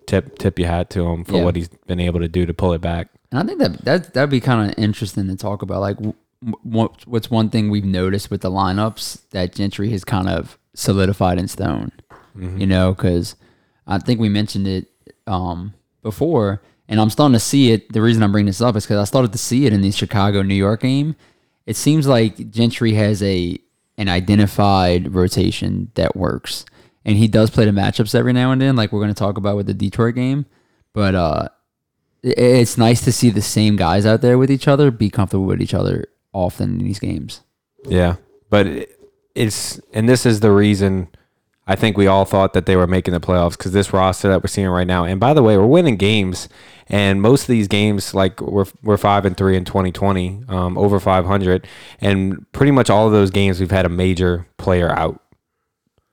tip 0.07 0.39
tip 0.39 0.59
your 0.59 0.69
hat 0.69 0.89
to 0.91 1.07
him 1.07 1.25
for 1.25 1.37
Yeah. 1.37 1.45
what 1.45 1.57
he's 1.57 1.69
been 1.87 2.01
able 2.01 2.21
to 2.21 2.29
do 2.29 2.47
to 2.47 2.55
pull 2.55 2.73
it 2.73 2.81
back. 2.81 3.09
And 3.31 3.39
I 3.41 3.45
think 3.45 3.59
that 3.61 3.85
that 3.85 4.15
that'd 4.15 4.31
be 4.31 4.41
kind 4.41 4.71
of 4.71 4.79
interesting 4.83 5.29
to 5.29 5.37
talk 5.37 5.61
about. 5.62 5.81
Like, 5.81 5.99
what's 6.62 7.31
one 7.31 7.50
thing 7.50 7.70
we've 7.70 7.84
noticed 7.84 8.31
with 8.31 8.40
the 8.40 8.50
lineups 8.50 9.28
that 9.31 9.54
Gentry 9.54 9.90
has 9.90 10.04
kind 10.04 10.28
of 10.28 10.59
solidified 10.75 11.38
in 11.38 11.49
stone. 11.49 11.92
You 12.59 12.66
know, 12.66 12.94
because 12.94 13.37
I 13.87 13.99
think 13.99 14.20
we 14.20 14.28
mentioned 14.28 14.66
it 14.66 14.88
um, 15.26 15.75
before, 16.02 16.62
and 16.88 17.00
I'm 17.00 17.11
starting 17.11 17.35
to 17.35 17.40
see 17.40 17.73
it. 17.73 17.92
The 17.92 18.00
reason 18.00 18.23
I'm 18.23 18.32
bringing 18.32 18.47
this 18.47 18.61
up 18.61 18.76
is 18.76 18.85
because 18.85 18.99
I 18.99 19.04
started 19.04 19.32
to 19.32 19.38
see 19.38 19.66
it 19.66 19.73
in 19.73 19.80
the 19.80 19.90
Chicago 19.90 20.42
New 20.42 20.54
York 20.54 20.82
game. 20.82 21.16
It 21.66 21.76
seems 21.76 22.06
like 22.06 22.50
Gentry 22.50 22.94
has 22.94 23.23
a 23.23 23.59
an 23.99 24.09
identified 24.09 25.14
rotation 25.14 25.90
that 25.94 26.16
works, 26.16 26.64
and 27.04 27.16
he 27.16 27.28
does 27.28 27.50
play 27.50 27.66
the 27.66 27.73
matchups 27.73 28.14
every 28.14 28.32
now 28.32 28.52
and 28.52 28.62
then, 28.62 28.76
like 28.76 28.92
we're 28.92 29.00
going 29.00 29.12
to 29.12 29.18
talk 29.18 29.37
about 29.37 29.56
with 29.56 29.66
the 29.66 29.75
Detroit 29.75 30.14
game. 30.14 30.47
But 30.92 31.14
uh, 31.14 31.49
it's 32.23 32.78
nice 32.78 33.02
to 33.02 33.12
see 33.12 33.30
the 33.30 33.42
same 33.42 33.76
guys 33.76 34.06
out 34.06 34.23
there 34.23 34.38
with 34.38 34.50
each 34.50 34.68
other 34.68 34.90
be 34.90 35.11
comfortable 35.11 35.47
with 35.47 35.61
each 35.61 35.75
other 35.75 36.06
often 36.32 36.78
in 36.80 36.84
these 36.87 36.99
games. 36.99 37.40
Yeah, 37.84 38.16
but 38.50 38.66
it- 38.66 38.96
it's 39.34 39.80
and 39.92 40.08
this 40.08 40.26
is 40.26 40.40
the 40.40 40.50
reason 40.50 41.06
I 41.66 41.76
think 41.76 41.96
we 41.96 42.08
all 42.08 42.25
thought 42.25 42.52
that 42.54 42.66
they 42.66 42.75
were 42.75 42.88
making 42.88 43.14
the 43.14 43.20
playoffs 43.20 43.56
because 43.56 43.70
this 43.72 43.92
roster 43.92 44.28
that 44.28 44.42
we're 44.42 44.49
seeing 44.49 44.66
right 44.68 44.87
now. 44.87 45.04
And 45.04 45.20
by 45.20 45.32
the 45.34 45.42
way, 45.42 45.56
we're 45.56 45.66
winning 45.66 45.96
games, 45.96 46.49
and 46.88 47.22
most 47.22 47.42
of 47.42 47.46
these 47.49 47.68
games, 47.68 48.12
like 48.12 48.40
we're 48.40 48.66
we're 48.82 48.96
five 48.96 49.25
and 49.25 49.37
three 49.37 49.56
in 49.56 49.64
2020, 49.64 50.42
um, 50.49 50.76
over 50.76 50.99
500, 50.99 51.66
and 52.00 52.44
pretty 52.50 52.72
much 52.72 52.90
all 52.90 53.06
of 53.06 53.12
those 53.12 53.30
games 53.30 53.60
we've 53.60 53.70
had 53.70 53.87
a 53.87 53.88
major 53.88 54.46
player 54.58 54.90
out, 54.90 55.22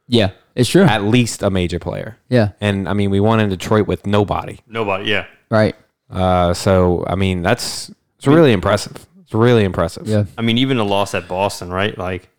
Yeah, 0.08 0.30
it's 0.56 0.70
true. 0.70 0.84
at 0.84 1.04
least 1.04 1.42
a 1.42 1.50
major 1.50 1.80
player. 1.80 2.18
Yeah, 2.30 2.50
And 2.62 2.88
I 2.88 2.94
mean, 2.94 3.10
we 3.10 3.20
won 3.20 3.40
in 3.40 3.50
Detroit 3.50 3.88
with 3.88 4.06
nobody. 4.06 4.60
Nobody, 4.68 5.10
yeah. 5.10 5.26
right. 5.50 5.76
Uh, 6.10 6.54
so 6.54 7.04
I 7.08 7.16
mean, 7.16 7.42
that's 7.42 7.90
it's 8.18 8.28
really 8.28 8.54
impressive. 8.54 9.08
It's 9.28 9.34
really 9.34 9.66
impressive. 9.66 10.08
Yeah, 10.08 10.24
I 10.38 10.42
mean, 10.42 10.58
even 10.58 10.78
the 10.78 10.86
loss 10.86 11.14
at 11.14 11.28
Boston, 11.28 11.70
right? 11.70 11.98
Like, 11.98 12.30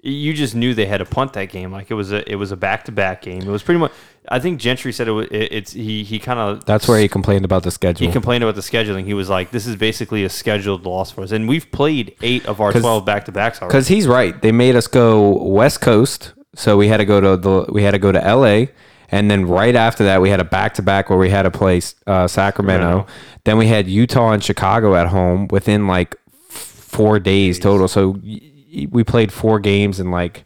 you 0.00 0.32
just 0.32 0.54
knew 0.54 0.72
they 0.72 0.86
had 0.86 0.98
to 0.98 1.04
punt 1.04 1.34
that 1.34 1.50
game. 1.50 1.70
Like 1.72 1.90
it 1.90 1.94
was 1.94 2.10
a 2.10 2.26
it 2.30 2.36
was 2.36 2.52
a 2.52 2.56
back 2.56 2.84
to 2.84 2.92
back 2.92 3.20
game. 3.20 3.42
It 3.42 3.48
was 3.50 3.62
pretty 3.62 3.80
much. 3.80 3.92
I 4.28 4.38
think 4.38 4.60
Gentry 4.60 4.92
said 4.92 5.08
it 5.08 5.12
was. 5.12 5.26
It, 5.30 5.52
it's 5.52 5.72
he 5.72 6.02
he 6.04 6.18
kind 6.18 6.38
of 6.38 6.64
That's 6.64 6.88
where 6.88 6.98
he 6.98 7.06
complained 7.06 7.44
about 7.44 7.64
the 7.64 7.70
schedule. 7.70 8.06
he 8.06 8.10
complained 8.10 8.42
about 8.42 8.54
the 8.54 8.62
scheduling. 8.62 9.04
He 9.04 9.12
was 9.12 9.28
like, 9.28 9.50
"This 9.50 9.66
is 9.66 9.76
basically 9.76 10.24
a 10.24 10.30
scheduled 10.30 10.86
loss 10.86 11.10
for 11.10 11.20
us." 11.20 11.32
And 11.32 11.46
we've 11.46 11.70
played 11.70 12.16
eight 12.22 12.46
of 12.46 12.62
our 12.62 12.72
twelve 12.72 13.04
back 13.04 13.26
to 13.26 13.32
backs 13.32 13.60
already. 13.60 13.72
Because 13.72 13.88
he's 13.88 14.06
right. 14.08 14.40
They 14.40 14.52
made 14.52 14.76
us 14.76 14.86
go 14.86 15.44
West 15.44 15.82
Coast, 15.82 16.32
so 16.54 16.78
we 16.78 16.88
had 16.88 16.96
to 16.96 17.04
go 17.04 17.20
to 17.20 17.36
the 17.36 17.66
we 17.70 17.82
had 17.82 17.90
to 17.90 17.98
go 17.98 18.10
to 18.10 18.24
L.A. 18.24 18.70
And 19.12 19.30
then 19.30 19.46
right 19.46 19.74
after 19.74 20.04
that, 20.04 20.20
we 20.22 20.30
had 20.30 20.40
a 20.40 20.44
back 20.44 20.74
to 20.74 20.82
back 20.82 21.10
where 21.10 21.18
we 21.18 21.30
had 21.30 21.42
to 21.42 21.50
play 21.50 21.78
uh, 22.06 22.26
Sacramento. 22.28 22.28
Sacramento. 22.28 23.06
Then 23.44 23.58
we 23.58 23.66
had 23.66 23.88
Utah 23.88 24.30
and 24.32 24.42
Chicago 24.44 24.94
at 24.94 25.08
home 25.08 25.48
within 25.48 25.86
like 25.86 26.16
f- 26.48 26.54
four 26.56 27.18
days 27.18 27.58
total. 27.58 27.88
So 27.88 28.16
y- 28.24 28.86
we 28.90 29.02
played 29.04 29.32
four 29.32 29.58
games 29.58 29.98
in 29.98 30.10
like 30.10 30.44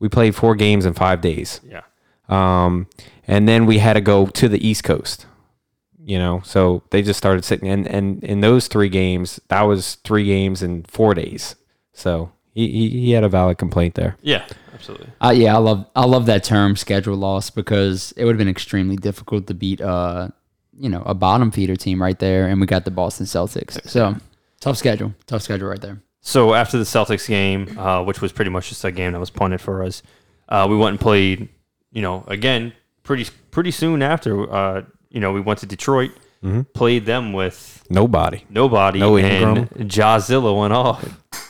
we 0.00 0.08
played 0.08 0.34
four 0.34 0.54
games 0.54 0.84
in 0.86 0.92
five 0.94 1.20
days. 1.20 1.60
Yeah. 1.66 1.82
Um, 2.28 2.88
and 3.26 3.48
then 3.48 3.64
we 3.66 3.78
had 3.78 3.94
to 3.94 4.00
go 4.00 4.26
to 4.26 4.48
the 4.48 4.66
East 4.66 4.84
Coast. 4.84 5.26
You 6.04 6.18
know, 6.18 6.40
so 6.42 6.82
they 6.90 7.02
just 7.02 7.18
started 7.18 7.44
sitting 7.44 7.68
and 7.68 7.86
and 7.86 8.24
in 8.24 8.40
those 8.40 8.66
three 8.68 8.88
games, 8.88 9.40
that 9.48 9.62
was 9.62 9.96
three 10.04 10.24
games 10.24 10.62
in 10.62 10.84
four 10.84 11.12
days. 11.14 11.54
So 11.92 12.32
he 12.54 12.70
he, 12.70 12.88
he 12.90 13.10
had 13.12 13.24
a 13.24 13.28
valid 13.28 13.58
complaint 13.58 13.94
there. 13.94 14.16
Yeah. 14.22 14.46
Absolutely. 14.78 15.08
Uh, 15.20 15.32
yeah, 15.36 15.54
I 15.54 15.58
love 15.58 15.86
I 15.96 16.04
love 16.06 16.26
that 16.26 16.44
term 16.44 16.76
schedule 16.76 17.16
loss 17.16 17.50
because 17.50 18.12
it 18.16 18.24
would 18.24 18.32
have 18.32 18.38
been 18.38 18.48
extremely 18.48 18.96
difficult 18.96 19.46
to 19.48 19.54
beat 19.54 19.80
uh 19.80 20.28
you 20.78 20.88
know 20.88 21.02
a 21.04 21.14
bottom 21.14 21.50
feeder 21.50 21.76
team 21.76 22.00
right 22.00 22.18
there, 22.18 22.46
and 22.46 22.60
we 22.60 22.66
got 22.66 22.84
the 22.84 22.90
Boston 22.90 23.26
Celtics. 23.26 23.86
So 23.88 24.14
tough 24.60 24.76
schedule, 24.76 25.14
tough 25.26 25.42
schedule 25.42 25.68
right 25.68 25.80
there. 25.80 26.00
So 26.20 26.54
after 26.54 26.78
the 26.78 26.84
Celtics 26.84 27.26
game, 27.28 27.78
uh, 27.78 28.02
which 28.04 28.20
was 28.20 28.32
pretty 28.32 28.50
much 28.50 28.68
just 28.68 28.84
a 28.84 28.90
game 28.92 29.12
that 29.12 29.20
was 29.20 29.30
punted 29.30 29.60
for 29.60 29.82
us, 29.82 30.02
uh, 30.48 30.66
we 30.68 30.76
went 30.76 30.90
and 30.90 31.00
played. 31.00 31.48
You 31.90 32.02
know, 32.02 32.22
again, 32.28 32.74
pretty 33.02 33.26
pretty 33.50 33.70
soon 33.70 34.02
after. 34.02 34.50
Uh, 34.52 34.82
you 35.10 35.20
know, 35.20 35.32
we 35.32 35.40
went 35.40 35.58
to 35.60 35.66
Detroit, 35.66 36.10
played 36.74 37.06
them 37.06 37.32
with 37.32 37.82
Nobody. 37.88 38.44
nobody, 38.50 38.98
No 39.00 39.16
and 39.16 39.58
Ingram. 39.58 39.88
Jazilla 39.88 40.56
went 40.56 40.74
off. 40.74 41.02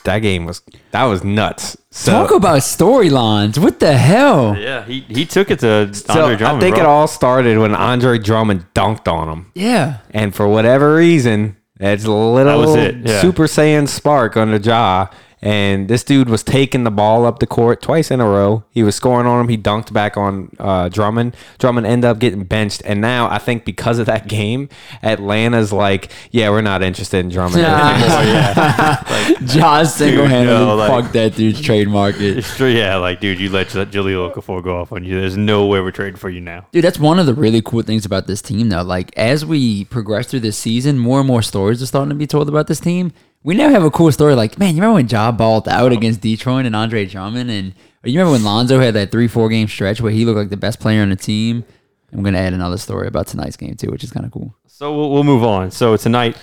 That 0.03 0.19
game 0.19 0.45
was 0.45 0.61
that 0.91 1.05
was 1.05 1.23
nuts. 1.23 1.77
So, 1.91 2.11
Talk 2.11 2.31
about 2.31 2.59
storylines. 2.59 3.57
What 3.57 3.79
the 3.79 3.97
hell? 3.97 4.55
Yeah, 4.57 4.85
he, 4.85 5.01
he 5.01 5.25
took 5.25 5.49
it 5.49 5.59
to 5.59 5.93
so 5.93 6.21
Andre 6.21 6.35
Drummond. 6.35 6.57
I 6.57 6.59
think 6.59 6.75
bro. 6.75 6.83
it 6.83 6.87
all 6.87 7.07
started 7.07 7.57
when 7.57 7.73
Andre 7.73 8.19
Drummond 8.19 8.65
dunked 8.73 9.11
on 9.11 9.27
him. 9.27 9.51
Yeah. 9.55 9.97
And 10.11 10.33
for 10.35 10.47
whatever 10.47 10.95
reason, 10.95 11.57
it's 11.79 12.05
a 12.05 12.11
little 12.11 12.59
was 12.59 12.75
it, 12.75 12.95
yeah. 13.07 13.21
Super 13.21 13.45
Saiyan 13.45 13.87
spark 13.87 14.37
on 14.37 14.51
the 14.51 14.59
jaw. 14.59 15.09
And 15.41 15.87
this 15.87 16.03
dude 16.03 16.27
was 16.27 16.43
taking 16.43 16.83
the 16.83 16.91
ball 16.91 17.25
up 17.25 17.39
the 17.39 17.47
court 17.47 17.81
twice 17.81 18.11
in 18.11 18.19
a 18.19 18.25
row. 18.25 18.65
He 18.71 18.83
was 18.83 18.95
scoring 18.95 19.25
on 19.25 19.39
him. 19.39 19.47
He 19.47 19.57
dunked 19.57 19.93
back 19.93 20.17
on 20.17 20.53
uh, 20.59 20.89
Drummond. 20.89 21.35
Drummond 21.59 21.87
ended 21.87 22.09
up 22.09 22.19
getting 22.19 22.43
benched. 22.43 22.81
And 22.83 22.99
now 22.99 23.29
I 23.29 23.37
think 23.37 23.63
because 23.63 23.99
of 23.99 24.05
that 24.07 24.27
game, 24.27 24.67
Atlanta's 25.01 25.71
like, 25.71 26.11
yeah, 26.31 26.49
we're 26.49 26.61
not 26.61 26.83
interested 26.83 27.19
in 27.19 27.29
Drummond. 27.29 27.61
yeah. 27.61 29.03
like, 29.09 29.45
Josh 29.45 29.89
single 29.91 30.25
handedly 30.25 30.65
yo, 30.65 30.75
like- 30.75 30.89
fucked 30.89 31.13
that 31.13 31.35
dude's 31.35 31.61
trade 31.61 31.87
market. 31.87 32.45
Yeah, 32.59 32.97
like 32.97 33.19
dude, 33.19 33.39
you 33.39 33.49
let 33.49 33.67
Jahlil 33.67 34.33
Okafor 34.33 34.63
go 34.63 34.81
off 34.81 34.91
on 34.91 35.03
you. 35.03 35.19
There's 35.19 35.37
no 35.37 35.65
way 35.65 35.79
we're 35.79 35.91
trading 35.91 36.17
for 36.17 36.29
you 36.29 36.41
now. 36.41 36.67
Dude, 36.71 36.83
that's 36.83 36.99
one 36.99 37.17
of 37.17 37.25
the 37.25 37.33
really 37.33 37.61
cool 37.61 37.81
things 37.81 38.05
about 38.05 38.27
this 38.27 38.41
team, 38.41 38.69
though. 38.69 38.83
Like, 38.83 39.17
as 39.17 39.45
we 39.45 39.85
progress 39.85 40.27
through 40.27 40.41
this 40.41 40.57
season, 40.57 40.99
more 40.99 41.19
and 41.19 41.27
more 41.27 41.41
stories 41.41 41.81
are 41.81 41.85
starting 41.85 42.09
to 42.09 42.15
be 42.15 42.27
told 42.27 42.49
about 42.49 42.67
this 42.67 42.79
team. 42.79 43.11
We 43.43 43.55
now 43.55 43.69
have 43.69 43.83
a 43.83 43.91
cool 43.91 44.11
story. 44.11 44.35
Like, 44.35 44.59
man, 44.59 44.75
you 44.75 44.81
remember 44.81 44.95
when 44.95 45.07
Ja 45.07 45.31
balled 45.31 45.67
out 45.69 45.91
against 45.91 46.21
Detroit 46.21 46.65
and 46.65 46.75
Andre 46.75 47.05
Drummond? 47.05 47.49
And 47.49 47.73
you 48.03 48.19
remember 48.19 48.33
when 48.33 48.43
Lonzo 48.43 48.79
had 48.79 48.93
that 48.95 49.11
three, 49.11 49.27
four 49.27 49.47
game 49.49 49.67
stretch 49.67 50.01
where 50.01 50.11
he 50.11 50.25
looked 50.25 50.37
like 50.37 50.49
the 50.49 50.57
best 50.57 50.79
player 50.79 51.01
on 51.01 51.09
the 51.09 51.15
team? 51.15 51.63
I'm 52.11 52.21
going 52.23 52.33
to 52.33 52.39
add 52.39 52.53
another 52.53 52.77
story 52.77 53.07
about 53.07 53.27
tonight's 53.27 53.55
game, 53.55 53.75
too, 53.75 53.91
which 53.91 54.03
is 54.03 54.11
kind 54.11 54.25
of 54.25 54.31
cool. 54.31 54.55
So 54.67 54.95
we'll, 54.95 55.11
we'll 55.11 55.23
move 55.23 55.43
on. 55.43 55.71
So 55.71 55.95
tonight, 55.95 56.35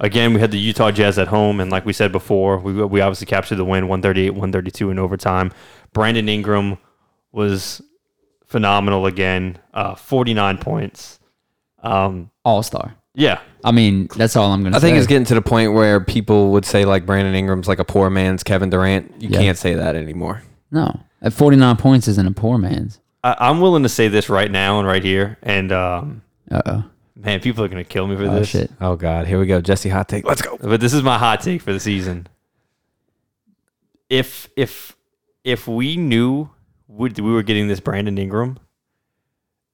again, 0.00 0.34
we 0.34 0.40
had 0.40 0.50
the 0.50 0.58
Utah 0.58 0.90
Jazz 0.90 1.18
at 1.18 1.28
home, 1.28 1.60
and 1.60 1.70
like 1.70 1.86
we 1.86 1.92
said 1.92 2.10
before, 2.12 2.58
we 2.58 2.72
we 2.72 3.00
obviously 3.00 3.26
captured 3.26 3.56
the 3.56 3.64
win, 3.64 3.84
138-132 3.86 4.90
in 4.90 4.98
overtime. 4.98 5.52
Brandon 5.92 6.28
Ingram 6.28 6.76
was 7.30 7.80
phenomenal 8.46 9.06
again, 9.06 9.58
uh, 9.72 9.94
49 9.94 10.58
points. 10.58 11.18
Um, 11.82 12.30
All 12.44 12.62
star. 12.62 12.94
yeah, 13.14 13.40
I 13.64 13.70
mean, 13.72 14.08
that's 14.16 14.34
all 14.36 14.50
I'm 14.52 14.62
going 14.62 14.72
to 14.72 14.80
say. 14.80 14.86
I 14.86 14.88
say. 14.88 14.92
think 14.94 14.98
it's 14.98 15.06
getting 15.06 15.24
to 15.26 15.34
the 15.34 15.42
point 15.42 15.72
where 15.72 16.00
people 16.00 16.50
would 16.52 16.64
say 16.64 16.84
like 16.84 17.06
Brandon 17.06 17.34
Ingram's 17.34 17.68
like 17.68 17.78
a 17.78 17.84
poor 17.84 18.10
man's 18.10 18.42
Kevin 18.42 18.70
Durant. 18.70 19.14
You 19.22 19.28
Yeah. 19.30 19.38
can't 19.38 19.58
say 19.58 19.74
that 19.74 19.94
anymore. 19.96 20.42
No. 20.70 21.00
At 21.20 21.32
49 21.32 21.76
points 21.76 22.08
isn't 22.08 22.26
a 22.26 22.32
poor 22.32 22.58
man's. 22.58 22.98
I, 23.22 23.36
I'm 23.38 23.60
willing 23.60 23.84
to 23.84 23.88
say 23.88 24.08
this 24.08 24.28
right 24.28 24.50
now 24.50 24.78
and 24.80 24.88
right 24.88 25.04
here, 25.04 25.38
and 25.42 25.70
um, 25.70 26.22
Uh 26.50 26.62
oh. 26.66 26.84
man, 27.14 27.38
people 27.40 27.62
are 27.64 27.68
gonna 27.68 27.84
kill 27.84 28.08
me 28.08 28.16
for 28.16 28.24
Oh, 28.24 28.34
this. 28.34 28.48
shit. 28.48 28.70
Oh 28.80 28.96
God, 28.96 29.26
here 29.28 29.38
we 29.38 29.46
go. 29.46 29.60
Jesse 29.60 29.88
hot 29.90 30.08
take. 30.08 30.24
Let's 30.26 30.42
go. 30.42 30.58
But 30.60 30.80
this 30.80 30.92
is 30.92 31.02
my 31.04 31.18
hot 31.18 31.40
take 31.40 31.62
for 31.62 31.72
the 31.72 31.78
season. 31.78 32.26
If 34.10 34.48
if 34.56 34.96
if 35.44 35.66
we 35.68 35.96
knew 35.96 36.50
we 36.88 37.10
we 37.10 37.32
were 37.32 37.42
getting 37.44 37.68
this 37.68 37.78
Brandon 37.80 38.18
Ingram, 38.18 38.58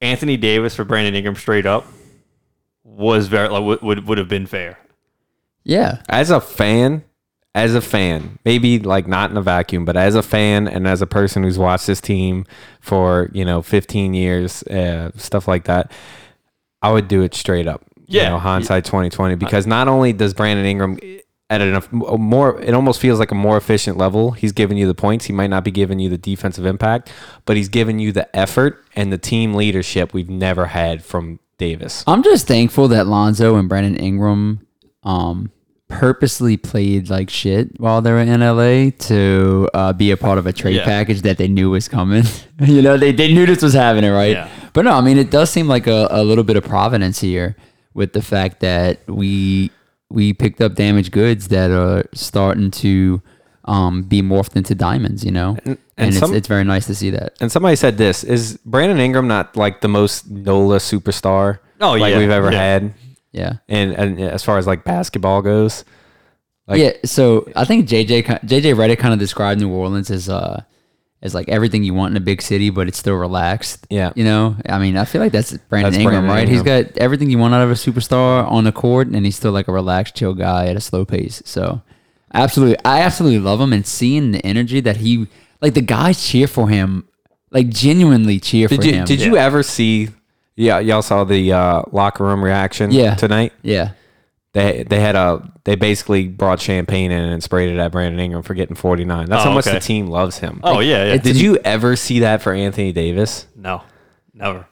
Anthony 0.01 0.37
Davis 0.37 0.75
for 0.75 0.83
Brandon 0.85 1.15
Ingram 1.15 1.35
straight 1.35 1.65
up 1.65 1.85
was 2.83 3.27
very 3.27 3.49
like, 3.49 3.63
would, 3.63 3.81
would 3.81 4.07
would 4.07 4.17
have 4.17 4.27
been 4.29 4.45
fair. 4.45 4.77
Yeah. 5.63 6.01
As 6.09 6.31
a 6.31 6.39
fan, 6.41 7.03
as 7.53 7.75
a 7.75 7.81
fan, 7.81 8.39
maybe 8.45 8.79
like 8.79 9.07
not 9.07 9.29
in 9.31 9.37
a 9.37 9.41
vacuum, 9.41 9.85
but 9.85 9.97
as 9.97 10.15
a 10.15 10.23
fan 10.23 10.67
and 10.67 10.87
as 10.87 11.01
a 11.01 11.07
person 11.07 11.43
who's 11.43 11.59
watched 11.59 11.87
this 11.87 12.01
team 12.01 12.45
for 12.79 13.29
you 13.33 13.43
know 13.45 13.61
15 13.61 14.13
years, 14.13 14.63
uh, 14.63 15.11
stuff 15.15 15.47
like 15.47 15.65
that, 15.65 15.91
I 16.81 16.91
would 16.91 17.07
do 17.07 17.21
it 17.21 17.33
straight 17.35 17.67
up. 17.67 17.83
You 18.07 18.21
Yeah. 18.21 18.29
know, 18.29 18.39
hindsight 18.39 18.85
2020, 18.85 19.35
because 19.35 19.67
not 19.67 19.87
only 19.87 20.13
does 20.13 20.33
Brandon 20.33 20.65
Ingram 20.65 20.97
at 21.51 21.61
a 21.61 21.83
a 22.07 22.17
more, 22.17 22.59
it 22.61 22.73
almost 22.73 22.99
feels 22.99 23.19
like 23.19 23.31
a 23.31 23.35
more 23.35 23.57
efficient 23.57 23.97
level. 23.97 24.31
He's 24.31 24.51
giving 24.51 24.77
you 24.77 24.87
the 24.87 24.95
points. 24.95 25.25
He 25.25 25.33
might 25.33 25.49
not 25.49 25.63
be 25.63 25.71
giving 25.71 25.99
you 25.99 26.09
the 26.09 26.17
defensive 26.17 26.65
impact, 26.65 27.11
but 27.45 27.57
he's 27.57 27.69
giving 27.69 27.99
you 27.99 28.11
the 28.11 28.33
effort 28.35 28.83
and 28.95 29.11
the 29.11 29.17
team 29.17 29.53
leadership 29.53 30.13
we've 30.13 30.29
never 30.29 30.67
had 30.67 31.03
from 31.03 31.39
Davis. 31.59 32.03
I'm 32.07 32.23
just 32.23 32.47
thankful 32.47 32.87
that 32.87 33.05
Lonzo 33.05 33.55
and 33.57 33.69
Brandon 33.69 33.95
Ingram 33.95 34.65
um, 35.03 35.51
purposely 35.87 36.55
played 36.57 37.09
like 37.09 37.29
shit 37.29 37.79
while 37.79 38.01
they 38.01 38.11
were 38.11 38.19
in 38.19 38.39
LA 38.39 38.89
to 39.07 39.69
uh, 39.73 39.93
be 39.93 40.11
a 40.11 40.17
part 40.17 40.37
of 40.39 40.45
a 40.47 40.53
trade 40.53 40.75
Yeah. 40.77 40.85
package 40.85 41.21
that 41.23 41.37
they 41.37 41.47
knew 41.47 41.69
was 41.71 41.87
coming. 41.87 42.23
you 42.61 42.81
know, 42.81 42.97
they, 42.97 43.11
they 43.11 43.31
knew 43.33 43.45
this 43.45 43.61
was 43.61 43.73
happening, 43.73 44.11
right? 44.11 44.31
Yeah. 44.31 44.49
But 44.73 44.85
no, 44.85 44.91
I 44.91 45.01
mean, 45.01 45.17
it 45.17 45.29
does 45.31 45.49
seem 45.49 45.67
like 45.67 45.87
a, 45.87 46.07
a 46.11 46.23
little 46.23 46.43
bit 46.43 46.55
of 46.57 46.63
providence 46.63 47.19
here 47.19 47.55
with 47.93 48.13
the 48.13 48.21
fact 48.21 48.59
that 48.61 48.99
we 49.07 49.71
we 50.11 50.33
picked 50.33 50.59
up 50.61 50.73
damaged 50.75 51.11
goods 51.11 51.49
that 51.49 51.69
are 51.71 52.03
starting 52.13 52.71
to 52.71 53.21
um, 53.69 54.01
be 54.03 54.21
morphed 54.21 54.55
into 54.55 54.73
diamonds, 54.73 55.23
you 55.23 55.31
know? 55.31 55.55
And, 55.63 55.77
and 55.97 56.09
it's, 56.09 56.17
some- 56.17 56.33
it's 56.33 56.47
very 56.47 56.63
nice 56.63 56.87
to 56.87 56.95
see 56.95 57.11
that. 57.11 57.35
And 57.39 57.51
somebody 57.51 57.75
said 57.75 57.97
this: 57.97 58.23
Is 58.23 58.57
Brandon 58.65 58.99
Ingram 58.99 59.27
not 59.27 59.55
like 59.55 59.81
the 59.81 59.87
most 59.87 60.29
NOLA 60.29 60.77
superstar 60.79 61.59
Oh, 61.79 61.91
like 61.93 62.11
yeah. 62.13 62.17
we've 62.17 62.29
ever 62.29 62.51
Yeah. 62.51 62.57
had? 62.59 62.93
Yeah. 63.31 63.53
And, 63.69 63.93
and 63.93 64.19
as 64.19 64.43
far 64.43 64.57
as 64.57 64.65
like 64.67 64.83
basketball 64.83 65.41
goes, 65.43 65.85
Like- 66.67 66.79
yeah, 66.81 66.91
so 67.05 67.47
I 67.55 67.63
think 67.65 67.87
JJ 67.87 68.23
JJ 68.43 68.75
Redick 68.75 68.97
kind 68.99 69.13
of 69.13 69.19
described 69.19 69.61
New 69.61 69.69
Orleans 69.71 70.09
as 70.11 70.27
uh 70.29 70.63
as 71.21 71.35
like 71.35 71.49
everything 71.49 71.83
you 71.83 71.93
want 71.93 72.11
in 72.13 72.17
a 72.17 72.25
big 72.25 72.41
city, 72.41 72.69
but 72.69 72.87
it's 72.87 72.97
still 72.97 73.15
relaxed. 73.17 73.85
Yeah. 73.89 74.13
you 74.15 74.23
know, 74.23 74.55
I 74.67 74.79
mean, 74.79 74.95
I 74.95 75.03
feel 75.03 75.19
like 75.21 75.33
that's 75.33 75.51
Brandon 75.69 75.91
That's 75.91 76.01
Ingram, 76.01 76.25
Brandon 76.25 76.29
right? 76.35 76.47
He's 76.47 76.63
got 76.63 76.97
everything 76.97 77.29
you 77.29 77.37
want 77.37 77.53
out 77.53 77.61
of 77.61 77.69
a 77.69 77.73
superstar 77.73 78.49
on 78.49 78.63
the 78.63 78.71
court, 78.71 79.07
and 79.09 79.25
he's 79.25 79.35
still 79.35 79.51
like 79.51 79.67
a 79.67 79.73
relaxed, 79.73 80.15
chill 80.15 80.33
guy 80.33 80.67
at 80.67 80.77
a 80.77 80.79
slow 80.79 81.03
pace. 81.03 81.41
So, 81.45 81.81
absolutely, 82.33 82.77
I 82.85 83.01
absolutely 83.01 83.39
love 83.39 83.59
him, 83.61 83.73
and 83.73 83.85
seeing 83.85 84.31
the 84.31 84.45
energy 84.45 84.79
that 84.81 84.97
he 84.97 85.27
like 85.61 85.73
the 85.73 85.81
guys 85.81 86.25
cheer 86.25 86.47
for 86.47 86.69
him, 86.69 87.07
like 87.51 87.69
genuinely 87.69 88.39
cheer 88.39 88.67
did 88.67 88.81
for 88.81 88.85
you 88.87 88.93
him. 88.93 89.05
did 89.05 89.21
you 89.21 89.37
ever 89.37 89.63
see? 89.63 90.09
Yeah, 90.55 90.79
y'all 90.79 91.01
saw 91.01 91.23
the 91.23 91.53
uh, 91.53 91.83
locker 91.91 92.23
room 92.25 92.43
reaction. 92.43 92.91
Yeah. 92.91 93.15
tonight 93.15 93.53
yeah, 93.61 93.91
they 94.53 94.83
they 94.83 94.99
had 94.99 95.15
a 95.15 95.49
they 95.63 95.75
basically 95.75 96.27
brought 96.27 96.59
champagne 96.59 97.11
in 97.11 97.23
and 97.29 97.41
sprayed 97.41 97.69
it 97.73 97.79
at 97.79 97.91
Brandon 97.93 98.19
Ingram 98.19 98.43
for 98.43 98.53
getting 98.55 98.75
forty 98.75 99.05
nine. 99.05 99.27
That's 99.27 99.41
Oh, 99.45 99.49
how 99.49 99.53
much 99.53 99.67
okay. 99.67 99.75
the 99.77 99.79
team 99.81 100.07
loves 100.07 100.39
him. 100.39 100.59
Oh 100.63 100.79
yeah, 100.81 101.05
yeah. 101.05 101.17
Did 101.17 101.37
you 101.39 101.57
ever 101.63 101.95
see 101.95 102.19
that 102.19 102.41
for 102.41 102.53
Anthony 102.53 102.91
Davis? 102.91 103.47
no, 103.55 103.83
never. 104.33 104.65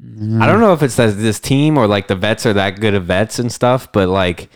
I 0.00 0.46
don't 0.46 0.60
know 0.60 0.72
if 0.72 0.82
it's 0.84 0.94
that 0.96 1.16
this 1.16 1.40
team 1.40 1.76
or 1.76 1.88
like 1.88 2.06
the 2.06 2.14
vets 2.14 2.46
are 2.46 2.52
that 2.52 2.78
good 2.80 2.94
of 2.94 3.04
vets 3.06 3.40
and 3.40 3.50
stuff, 3.50 3.90
but 3.90 4.08
like, 4.08 4.48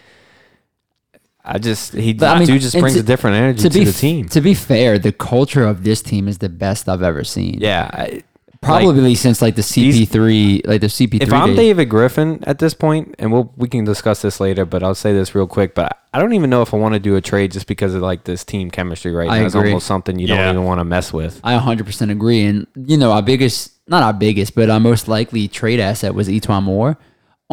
I 1.44 1.58
just 1.58 1.92
he 1.94 2.12
But, 2.12 2.36
I 2.36 2.38
mean, 2.38 2.46
dude 2.48 2.60
just 2.62 2.78
brings 2.78 2.94
to- 2.94 3.00
a 3.00 3.02
different 3.02 3.36
energy 3.36 3.68
to, 3.68 3.70
be 3.78 3.84
the 3.84 3.92
team. 3.92 4.28
To 4.28 4.40
be 4.40 4.54
fair, 4.54 4.98
the 4.98 5.12
culture 5.12 5.64
of 5.66 5.82
this 5.84 6.00
team 6.02 6.28
is 6.28 6.38
the 6.38 6.48
best 6.48 6.88
I've 6.88 7.02
ever 7.02 7.24
seen. 7.24 7.58
yeah, 7.60 7.90
I- 7.92 8.22
probably 8.60 9.16
since 9.16 9.42
like 9.42 9.56
the 9.56 9.62
CP3, 9.62 10.66
like 10.68 10.80
the 10.80 10.86
CP3. 10.86 11.20
if 11.22 11.32
I'm 11.32 11.48
days. 11.48 11.56
David 11.56 11.88
Griffin 11.88 12.44
at 12.46 12.60
this 12.60 12.74
point, 12.74 13.14
and 13.18 13.32
we'll 13.32 13.52
we 13.56 13.66
can 13.68 13.84
discuss 13.84 14.22
this 14.22 14.38
later, 14.38 14.64
but 14.64 14.84
I'll 14.84 14.94
say 14.94 15.12
this 15.12 15.34
real 15.34 15.48
quick. 15.48 15.74
But 15.74 15.98
I 16.14 16.20
don't 16.20 16.32
even 16.34 16.48
know 16.48 16.62
if 16.62 16.72
I 16.72 16.76
want 16.76 16.94
to 16.94 17.00
do 17.00 17.16
a 17.16 17.20
trade 17.20 17.50
just 17.50 17.66
because 17.66 17.92
of 17.94 18.02
like 18.02 18.22
this 18.22 18.44
team 18.44 18.70
chemistry 18.70 19.10
right 19.12 19.28
I 19.28 19.40
now. 19.40 19.46
It's 19.46 19.54
agree. 19.56 19.70
almost 19.70 19.86
something 19.88 20.18
you 20.18 20.28
Yeah. 20.28 20.44
don't 20.44 20.54
even 20.54 20.64
want 20.64 20.78
to 20.78 20.84
mess 20.84 21.12
with. 21.12 21.40
I 21.42 21.54
100% 21.58 22.10
agree. 22.12 22.44
And, 22.44 22.66
you 22.76 22.96
know, 22.96 23.10
our 23.10 23.22
biggest, 23.22 23.72
not 23.88 24.04
our 24.04 24.12
biggest, 24.12 24.54
but 24.54 24.70
our 24.70 24.78
most 24.78 25.08
likely 25.08 25.48
trade 25.48 25.80
asset 25.80 26.14
was 26.14 26.28
E'Twaun 26.28 26.62
Moore. 26.62 26.96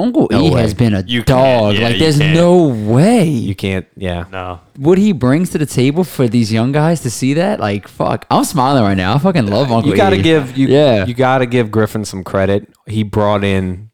Uncle 0.04 0.28
No 0.32 0.46
E 0.46 0.50
way. 0.52 0.62
has 0.62 0.74
been 0.74 0.94
a 0.94 1.02
You 1.06 1.20
can't. 1.24 1.28
dog. 1.28 1.76
Yeah, 1.76 1.82
like, 1.88 1.94
you 1.94 2.00
there's 2.00 2.18
can't. 2.18 2.36
no 2.36 2.68
way. 2.68 3.26
You 3.28 3.54
can't, 3.56 3.86
yeah. 3.98 4.26
No. 4.32 4.60
what 4.78 4.98
he 4.98 5.12
brings 5.12 5.50
to 5.52 5.58
the 5.58 5.66
table 5.66 6.04
for 6.04 6.28
these 6.28 6.52
young 6.52 6.72
guys 6.72 7.02
to 7.02 7.10
see 7.10 7.34
that, 7.36 7.60
like, 7.60 7.88
fuck. 7.88 8.26
I'm 8.32 8.44
smiling 8.44 8.84
right 8.84 8.98
now. 8.98 9.16
I 9.16 9.18
fucking 9.20 9.48
love 9.48 9.72
Uncle 9.72 9.92
You 9.92 9.98
got 9.98 10.12
to 10.12 10.18
E. 10.20 10.22
give 10.22 10.58
you 10.58 10.68
Yeah. 10.68 11.06
you 11.06 11.14
got 11.14 11.40
to 11.40 11.46
give 11.46 11.70
Griffin 11.72 12.06
some 12.06 12.24
credit. 12.24 12.72
He 12.88 13.04
brought 13.04 13.44
in 13.44 13.90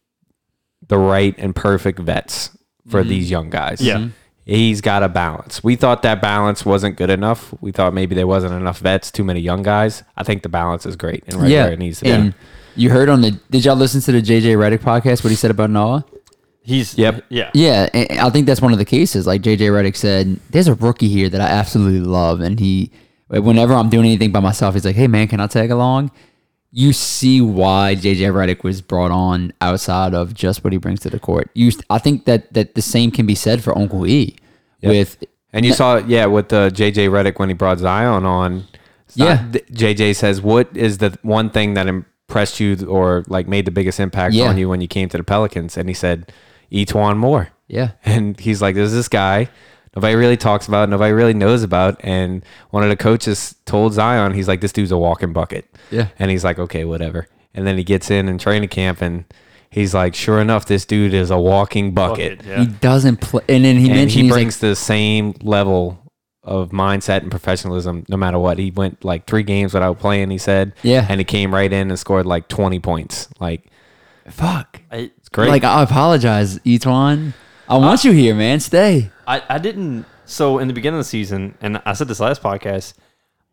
the 0.88 0.98
right 0.98 1.34
and 1.38 1.56
perfect 1.56 2.00
vets 2.00 2.56
for 2.88 3.00
Mm-hmm. 3.02 3.10
these 3.10 3.32
young 3.32 3.50
guys. 3.50 3.82
Yeah. 3.82 4.10
he's 4.46 4.80
got 4.82 5.02
a 5.02 5.10
balance. 5.10 5.64
We 5.64 5.76
thought 5.76 6.04
that 6.04 6.22
balance 6.22 6.64
wasn't 6.64 6.98
good 6.98 7.10
enough. 7.10 7.52
We 7.62 7.72
thought 7.72 7.96
maybe 7.96 8.14
there 8.14 8.28
wasn't 8.28 8.54
enough 8.54 8.78
vets, 8.78 9.10
too 9.10 9.24
many 9.24 9.40
young 9.40 9.64
guys. 9.64 10.04
I 10.16 10.22
think 10.24 10.44
the 10.44 10.50
balance 10.50 10.86
is 10.86 10.96
great 10.96 11.24
and 11.26 11.42
right 11.42 11.50
yeah, 11.50 11.64
where 11.64 11.74
it 11.74 11.80
needs 11.80 11.98
to 12.00 12.06
be. 12.06 12.12
and 12.12 12.36
you 12.76 12.90
heard 12.90 13.10
on 13.10 13.22
the. 13.22 13.32
Did 13.50 13.66
y'all 13.66 13.76
listen 13.76 14.02
to 14.02 14.12
the 14.12 14.22
JJ 14.22 14.56
Redick 14.56 14.80
podcast? 14.80 15.24
What 15.24 15.30
he 15.30 15.36
said 15.36 15.52
about 15.52 15.70
Noah? 15.70 16.06
He's 16.66 16.98
Yep. 16.98 17.26
Yeah. 17.30 17.52
Yeah, 17.54 17.90
and 17.94 18.20
I 18.20 18.30
think 18.32 18.48
that's 18.48 18.62
one 18.62 18.72
of 18.72 18.80
the 18.80 18.86
cases. 18.86 19.28
Like 19.28 19.44
JJ 19.44 19.70
Redick 19.70 19.96
said, 19.96 20.40
there's 20.50 20.68
a 20.68 20.74
rookie 20.74 21.08
here 21.08 21.30
that 21.30 21.40
I 21.40 21.46
absolutely 21.46 22.00
love, 22.00 22.42
and 22.42 22.60
he, 22.60 22.92
whenever 23.28 23.76
I'm 23.76 23.90
doing 23.90 24.06
anything 24.06 24.32
by 24.32 24.40
myself, 24.40 24.74
he's 24.74 24.84
like, 24.84 24.96
"Hey 24.96 25.08
man, 25.08 25.28
can 25.28 25.40
I 25.40 25.46
tag 25.46 25.70
along?" 25.70 26.10
You 26.72 26.92
see 26.92 27.40
why 27.40 27.96
JJ 27.96 28.34
Redick 28.34 28.64
was 28.64 28.82
brought 28.82 29.12
on 29.12 29.54
outside 29.62 30.16
of 30.16 30.34
just 30.34 30.64
what 30.64 30.74
he 30.74 30.80
brings 30.80 31.02
to 31.02 31.10
the 31.12 31.20
court. 31.20 31.52
You, 31.54 31.72
I 31.90 32.00
think 32.00 32.26
that 32.26 32.52
that 32.54 32.74
the 32.74 32.82
same 32.82 33.12
can 33.12 33.28
be 33.28 33.36
said 33.36 33.64
for 33.64 33.78
Uncle 33.78 34.08
E. 34.08 34.36
With 34.82 35.24
And 35.54 35.66
you 35.66 35.74
saw, 35.74 35.98
it, 35.98 36.08
yeah, 36.08 36.26
with 36.26 36.52
uh, 36.52 36.70
the 36.70 36.76
JJ 36.76 37.10
Redick 37.10 37.38
when 37.38 37.50
he 37.50 37.56
brought 37.56 37.78
Zion 37.78 38.26
on. 38.26 38.66
Yeah. 39.14 39.48
th- 39.52 39.68
JJ 39.68 40.16
says, 40.16 40.42
"What 40.42 40.76
is 40.76 40.98
the 40.98 41.18
one 41.22 41.52
thing 41.52 41.76
that 41.76 41.88
impressed 42.28 42.60
you 42.60 42.86
or 42.88 43.24
like 43.28 43.48
made 43.48 43.66
the 43.66 43.72
biggest 43.72 44.00
impact 44.00 44.34
Yeah. 44.34 44.48
on 44.50 44.58
you 44.58 44.70
when 44.70 44.82
you 44.82 44.88
came 44.88 45.10
to 45.10 45.18
the 45.18 45.24
Pelicans?" 45.24 45.78
And 45.78 45.88
he 45.90 45.94
said, 45.94 46.32
"E'Twaun 46.72 47.18
Moore." 47.18 47.50
yeah, 47.68 47.92
And 48.06 48.40
he's 48.40 48.62
like, 48.62 48.76
"There's 48.76 48.94
this 48.94 49.08
guy 49.08 49.50
nobody 49.96 50.14
really 50.16 50.38
talks 50.38 50.68
about, 50.68 50.90
nobody 50.90 51.14
really 51.14 51.34
knows 51.34 51.64
about." 51.64 52.00
And 52.04 52.44
one 52.72 52.84
of 52.84 52.90
the 52.90 52.96
coaches 52.98 53.56
told 53.66 53.94
Zion, 53.94 54.34
he's 54.34 54.48
like, 54.48 54.62
"This 54.62 54.72
dude's 54.74 54.92
a 54.92 54.98
walking 54.98 55.34
bucket." 55.34 55.66
Yeah. 55.92 56.08
And 56.20 56.30
he's 56.32 56.44
like, 56.44 56.60
"Okay, 56.60 56.86
whatever." 56.86 57.28
And 57.54 57.66
then 57.66 57.78
he 57.78 57.84
gets 57.84 58.12
in 58.12 58.28
in 58.28 58.38
training 58.38 58.70
camp, 58.70 59.02
and 59.02 59.24
he's 59.70 59.94
like, 59.94 60.14
"Sure 60.16 60.40
enough, 60.42 60.66
this 60.66 60.86
dude 60.86 61.14
is 61.14 61.32
a 61.32 61.40
walking 61.40 61.94
bucket." 61.94 62.42
Yeah. 62.46 62.58
Mm. 62.58 62.60
he 62.60 62.66
doesn't 62.82 63.22
play, 63.22 63.42
and 63.50 63.64
then 63.66 63.78
he 63.78 63.86
and 63.86 63.96
mentioned 63.96 64.12
he 64.12 64.22
he's 64.24 64.32
like, 64.32 64.36
brings 64.38 64.58
the 64.60 64.76
same 64.76 65.34
level 65.42 66.00
of 66.46 66.70
mindset 66.70 67.22
and 67.22 67.32
professionalism 67.32 68.06
no 68.08 68.16
matter 68.16 68.40
what. 68.40 68.58
He 68.58 68.72
went 68.72 69.04
like 69.04 69.26
three 69.26 69.44
games 69.44 69.74
without 69.74 70.00
playing, 70.00 70.30
he 70.30 70.38
said. 70.38 70.74
Yeah. 70.84 71.06
And 71.10 71.20
he 71.20 71.26
came 71.26 71.54
right 71.54 71.72
in 71.72 71.90
and 71.90 72.00
scored 72.00 72.26
like 72.26 72.48
20 72.48 72.80
points. 72.80 73.28
Like, 73.40 73.66
"Fuck." 74.30 74.82
I, 74.92 75.12
great. 75.32 75.50
Like 75.50 75.64
I 75.64 75.84
apologize, 75.84 76.60
E'Twaun. 76.60 77.34
I 77.68 77.78
want 77.78 78.04
you 78.04 78.12
here, 78.12 78.36
man. 78.36 78.60
Stay. 78.60 79.10
I, 79.28 79.42
I 79.50 79.58
didn't. 79.58 80.06
So 80.26 80.60
in 80.60 80.68
the 80.68 80.74
beginning 80.74 81.00
of 81.00 81.06
the 81.06 81.10
season, 81.10 81.58
and 81.62 81.82
I 81.86 81.94
said 81.94 82.08
this 82.08 82.20
last 82.20 82.42
podcast, 82.42 82.94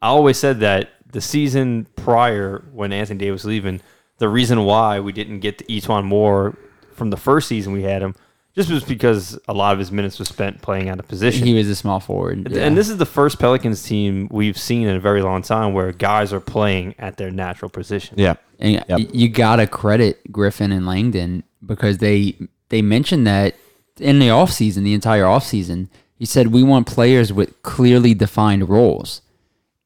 I 0.02 0.08
always 0.08 0.38
said 0.38 0.61
that 0.61 0.90
the 1.11 1.20
season 1.20 1.87
prior, 1.96 2.64
when 2.72 2.92
Anthony 2.92 3.18
Davis 3.18 3.42
was 3.42 3.46
leaving, 3.46 3.80
the 4.18 4.28
reason 4.28 4.64
why 4.64 5.00
we 5.00 5.12
didn't 5.12 5.40
get 5.40 5.58
the 5.58 5.64
E'Twaun 5.64 6.04
Moore 6.04 6.56
from 6.92 7.11
the 7.11 7.16
first 7.16 7.49
season 7.49 7.72
we 7.72 7.82
had 7.82 8.02
him, 8.02 8.14
just 8.54 8.71
was 8.71 8.85
because 8.85 9.38
a 9.49 9.52
lot 9.54 9.73
of 9.73 9.78
his 9.78 9.90
minutes 9.90 10.18
was 10.18 10.28
spent 10.28 10.61
playing 10.62 10.88
out 10.88 10.99
of 10.99 11.09
position. 11.09 11.47
He 11.47 11.54
was 11.54 11.68
a 11.68 11.75
small 11.75 12.00
forward. 12.00 12.50
yeah. 12.50 12.62
And 12.66 12.76
this 12.76 12.88
is 12.90 12.99
the 12.99 13.06
first 13.06 13.38
Pelicans 13.38 13.82
team 13.82 14.28
we've 14.30 14.59
seen 14.59 14.87
in 14.87 14.97
a 14.97 15.00
very 15.00 15.23
long 15.23 15.42
time 15.42 15.73
where 15.73 15.90
guys 15.92 16.32
are 16.32 16.40
playing 16.40 16.94
at 16.99 17.16
their 17.16 17.30
natural 17.30 17.68
position. 17.71 18.16
yeah. 18.18 18.35
And 18.59 18.85
Yep. 18.88 19.00
you 19.12 19.28
gotta 19.28 19.66
credit 19.66 20.21
Griffin 20.30 20.71
and 20.71 20.87
Langdon 20.87 21.42
because 21.64 21.99
they 21.99 22.37
they 22.68 22.80
mentioned 22.82 23.26
that 23.26 23.56
in 23.99 24.18
the 24.18 24.28
offseason, 24.28 24.85
the 24.85 24.94
entire 24.94 25.25
offseason, 25.25 25.88
he 26.16 26.25
said 26.25 26.49
we 26.49 26.62
want 26.62 26.87
players 26.87 27.32
with 27.32 27.61
clearly 27.62 28.14
defined 28.14 28.68
roles. 28.68 29.21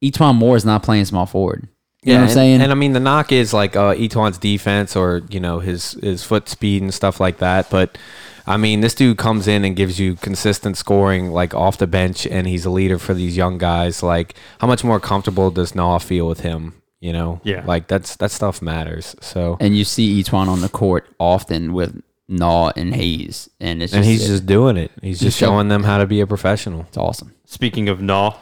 E'Twaun 0.02 0.34
Moore 0.36 0.56
is 0.56 0.64
not 0.64 0.82
playing 0.82 1.06
small 1.06 1.24
forward. 1.26 1.68
You 2.06 2.12
know 2.14 2.20
what 2.20 2.22
I'm 2.22 2.28
and, 2.28 2.32
saying? 2.34 2.62
And 2.62 2.72
I 2.72 2.74
mean, 2.74 2.92
the 2.92 3.00
knock 3.00 3.32
is 3.32 3.52
like 3.52 3.74
uh, 3.76 3.94
E'Twaun's 3.94 4.38
defense 4.38 4.94
or, 4.96 5.22
you 5.28 5.40
know, 5.40 5.58
his, 5.58 5.92
his 6.02 6.22
foot 6.24 6.48
speed 6.48 6.82
and 6.82 6.94
stuff 6.94 7.18
like 7.20 7.38
that. 7.38 7.68
But 7.68 7.98
I 8.46 8.56
mean, 8.56 8.80
this 8.80 8.94
dude 8.94 9.18
comes 9.18 9.48
in 9.48 9.64
and 9.64 9.74
gives 9.74 9.98
you 9.98 10.14
consistent 10.14 10.76
scoring 10.76 11.30
like 11.32 11.52
off 11.54 11.78
the 11.78 11.86
bench 11.88 12.26
and 12.26 12.46
he's 12.46 12.64
a 12.64 12.70
leader 12.70 12.98
for 12.98 13.12
these 13.12 13.36
young 13.36 13.58
guys. 13.58 14.02
Like, 14.04 14.34
how 14.60 14.66
much 14.68 14.84
more 14.84 15.00
comfortable 15.00 15.50
does 15.50 15.74
Noah 15.74 15.98
feel 16.00 16.28
with 16.28 16.40
him? 16.40 16.74
You 17.00 17.12
know, 17.12 17.40
Yeah. 17.44 17.62
like 17.66 17.88
that's 17.88 18.16
that 18.16 18.30
stuff 18.30 18.62
matters. 18.62 19.14
So 19.20 19.56
and 19.60 19.76
you 19.76 19.84
see 19.84 20.22
E'Twaun 20.22 20.48
on 20.48 20.60
the 20.60 20.68
court 20.68 21.06
often 21.18 21.72
with 21.72 22.00
Naw 22.28 22.72
and 22.74 22.94
Hayes, 22.94 23.48
and 23.60 23.82
it's 23.82 23.92
just, 23.92 23.96
and 23.96 24.04
he's 24.04 24.26
just 24.26 24.46
doing 24.46 24.76
it. 24.76 24.90
He's 25.02 25.20
just 25.20 25.38
so- 25.38 25.46
showing 25.46 25.68
them 25.68 25.84
how 25.84 25.98
to 25.98 26.06
be 26.06 26.20
a 26.20 26.26
professional. 26.26 26.80
it's 26.88 26.96
awesome. 26.96 27.34
Speaking 27.44 27.88
of 27.88 28.00
Naw, 28.00 28.34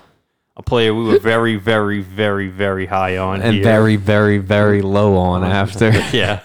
a 0.57 0.63
player 0.63 0.95
we 0.95 1.05
were 1.05 1.19
very, 1.19 1.57
very, 1.57 2.01
very, 2.01 2.49
very 2.49 2.87
high 2.87 3.17
on. 3.17 3.43
And 3.43 3.55
here. 3.57 3.65
very, 3.65 3.97
very, 3.97 4.39
very 4.39 4.83
low 4.83 5.17
on 5.17 5.43
after. 5.63 5.91
yeah. 6.13 6.41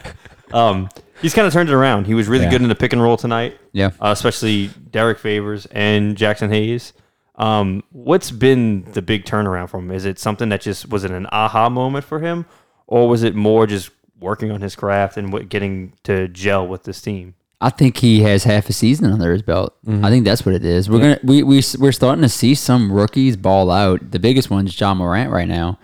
Um, 0.52 0.90
he's 1.22 1.34
kind 1.34 1.46
of 1.48 1.54
turned 1.54 1.70
it 1.70 1.74
around. 1.76 2.08
He 2.08 2.14
was 2.14 2.28
really 2.28 2.46
Yeah. 2.46 2.52
good 2.52 2.62
in 2.62 2.70
the 2.70 2.76
pick 2.76 2.94
and 2.94 3.02
roll 3.02 3.18
tonight. 3.18 3.58
Yeah. 3.72 3.88
uh, 4.02 4.10
especially 4.12 4.72
Derrick 4.92 5.20
Favors 5.20 5.68
and 5.68 6.18
Jaxson 6.18 6.50
Hayes. 6.50 6.94
Um, 7.36 7.84
what's 7.92 8.32
been 8.32 8.84
the 8.92 9.02
big 9.02 9.24
turnaround 9.26 9.70
for 9.70 9.78
him? 9.80 9.92
Is 9.92 10.04
it 10.06 10.20
something 10.20 10.50
that 10.50 10.60
just 10.62 10.90
was 10.90 11.04
it 11.06 11.12
an 11.12 11.26
aha 11.32 11.70
moment 11.70 12.04
for 12.04 12.20
him, 12.20 12.46
or 12.86 13.08
was 13.08 13.24
it 13.24 13.34
more 13.34 13.66
just 13.66 13.92
working 14.20 14.52
on 14.52 14.60
his 14.60 14.76
craft 14.76 15.16
and 15.16 15.32
what, 15.32 15.48
getting 15.48 15.94
to 16.04 16.28
gel 16.28 16.68
with 16.68 16.84
this 16.84 17.00
team? 17.00 17.36
I 17.62 17.70
think 17.70 17.98
he 17.98 18.22
has 18.22 18.46
half 18.46 18.70
a 18.70 18.74
season 18.74 19.12
under 19.12 19.34
his 19.34 19.42
belt. 19.42 19.76
Mm-hmm. 19.86 20.06
I 20.06 20.10
think 20.10 20.24
that's 20.24 20.46
what 20.46 20.56
it 20.56 20.64
is. 20.64 20.90
We're 20.90 21.00
gonna 21.00 21.20
we 21.24 21.44
we 21.44 21.62
we're 21.78 21.92
starting 21.92 22.22
to 22.22 22.30
see 22.30 22.56
some 22.56 22.92
rookies 22.92 23.36
ball 23.36 23.70
out. 23.70 24.12
The 24.12 24.20
biggest 24.20 24.50
one's 24.50 24.80
Ja 24.80 24.94
Morant 24.94 25.32
right 25.32 25.48
now, 25.48 25.78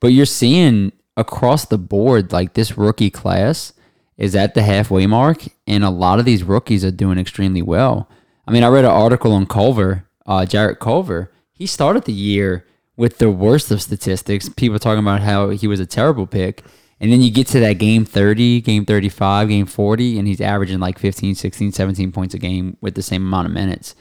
but 0.00 0.08
you're 0.08 0.26
seeing 0.26 0.92
across 1.16 1.66
the 1.66 1.78
board 1.78 2.32
like 2.32 2.54
this 2.54 2.78
rookie 2.78 3.10
class 3.10 3.74
is 4.16 4.34
at 4.34 4.54
the 4.54 4.62
halfway 4.62 5.06
mark, 5.06 5.44
and 5.66 5.84
a 5.84 5.90
lot 5.90 6.18
of 6.18 6.24
these 6.24 6.42
rookies 6.42 6.84
are 6.84 6.90
doing 6.90 7.18
extremely 7.18 7.62
well. 7.62 8.08
I 8.46 8.50
mean, 8.50 8.64
I 8.64 8.68
read 8.68 8.84
an 8.84 8.90
article 8.90 9.32
on 9.32 9.46
Culver, 9.46 10.04
uh, 10.26 10.46
Jarrett 10.46 10.80
Culver. 10.80 11.30
He 11.52 11.66
started 11.66 12.04
the 12.04 12.12
year 12.12 12.64
with 12.96 13.18
the 13.18 13.30
worst 13.30 13.70
of 13.70 13.82
statistics. 13.82 14.48
People 14.48 14.78
talking 14.78 15.00
about 15.00 15.20
how 15.20 15.50
he 15.50 15.66
was 15.66 15.80
a 15.80 15.86
terrible 15.86 16.26
pick. 16.26 16.64
And 17.00 17.12
then 17.12 17.20
you 17.20 17.30
get 17.30 17.46
to 17.48 17.60
that 17.60 17.74
game 17.74 18.04
30, 18.04 18.60
game 18.62 18.84
35, 18.84 19.48
game 19.48 19.66
40, 19.66 20.18
and 20.18 20.26
he's 20.26 20.40
averaging 20.40 20.80
like 20.80 20.98
15, 20.98 21.34
16, 21.36 21.72
17 21.72 22.10
points 22.12 22.34
a 22.34 22.38
game 22.38 22.76
with 22.80 22.94
the 22.94 23.02
same 23.02 23.22
amount 23.24 23.46
of 23.46 23.52
minutes. 23.52 23.94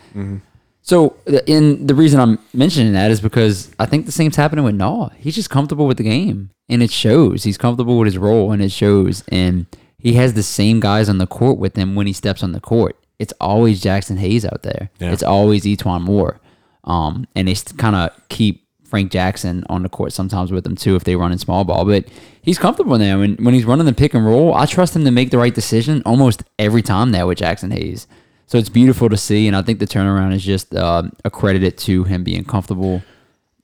So, 0.81 1.15
and 1.47 1.88
the 1.88 1.93
reason 1.93 2.19
I'm 2.19 2.39
mentioning 2.53 2.93
that 2.93 3.12
is 3.12 3.19
because 3.21 3.69
I 3.77 3.86
think 3.86 4.05
the 4.05 4.12
same's 4.12 4.36
happening 4.38 4.63
with 4.63 4.75
Naw. 4.75 5.10
He's 5.17 5.36
just 5.36 5.49
comfortable 5.49 5.86
with 5.86 5.97
the 5.97 6.03
game, 6.03 6.49
and 6.69 6.81
it 6.81 6.91
shows. 6.91 7.43
He's 7.43 7.57
comfortable 7.57 7.97
with 7.99 8.05
his 8.05 8.17
role, 8.17 8.51
and 8.51 8.62
it 8.62 8.71
shows. 8.71 9.23
And 9.27 9.65
he 9.99 10.13
has 10.13 10.33
the 10.33 10.43
same 10.43 10.79
guys 10.79 11.10
on 11.10 11.17
the 11.17 11.27
court 11.27 11.57
with 11.57 11.75
him 11.75 11.93
when 11.95 12.07
he 12.07 12.13
steps 12.13 12.41
on 12.41 12.53
the 12.53 12.62
court. 12.62 12.97
It's 13.19 13.33
always 13.41 13.81
Jaxson 13.81 14.17
Hayes 14.17 14.45
out 14.45 14.63
there. 14.63 14.89
Yeah. 14.99 15.12
It's 15.12 15.23
always 15.23 15.65
E'Twaun 15.65 16.01
Moore. 16.01 16.39
Um, 16.83 17.27
and 17.36 17.47
they 17.47 17.55
kind 17.77 17.95
of 17.95 18.12
keep 18.29 18.66
Frank 18.88 19.12
Jackson 19.12 19.63
on 19.69 19.84
the 19.84 19.89
court 19.89 20.13
sometimes 20.13 20.52
with 20.52 20.63
them 20.63 20.76
too 20.76 20.95
if 20.95 21.04
they 21.04 21.15
run 21.15 21.32
in 21.32 21.38
small 21.38 21.63
ball. 21.63 21.86
But 21.86 22.06
he's 22.41 22.58
comfortable 22.58 22.97
now. 22.97 23.21
And 23.21 23.39
when 23.39 23.54
he's 23.54 23.65
running 23.65 23.86
the 23.86 23.93
pick 23.93 24.13
and 24.13 24.26
roll, 24.26 24.54
I 24.54 24.65
trust 24.65 24.95
him 24.95 25.04
to 25.06 25.12
make 25.12 25.32
the 25.32 25.38
right 25.38 25.54
decision 25.54 26.02
almost 26.06 26.43
every 26.58 26.82
time 26.82 27.12
now 27.12 27.28
with 27.28 27.39
Jaxson 27.39 27.73
Hayes. 27.73 28.08
So 28.45 28.58
it's 28.58 28.69
beautiful 28.69 29.10
to 29.10 29.17
see. 29.17 29.47
And 29.47 29.56
I 29.56 29.62
think 29.62 29.80
the 29.80 29.88
turnaround 29.88 30.34
is 30.34 30.43
just 30.43 30.73
um 30.76 31.12
accredited 31.26 31.78
to 31.80 32.06
him 32.06 32.23
being 32.23 32.45
comfortable 32.45 33.04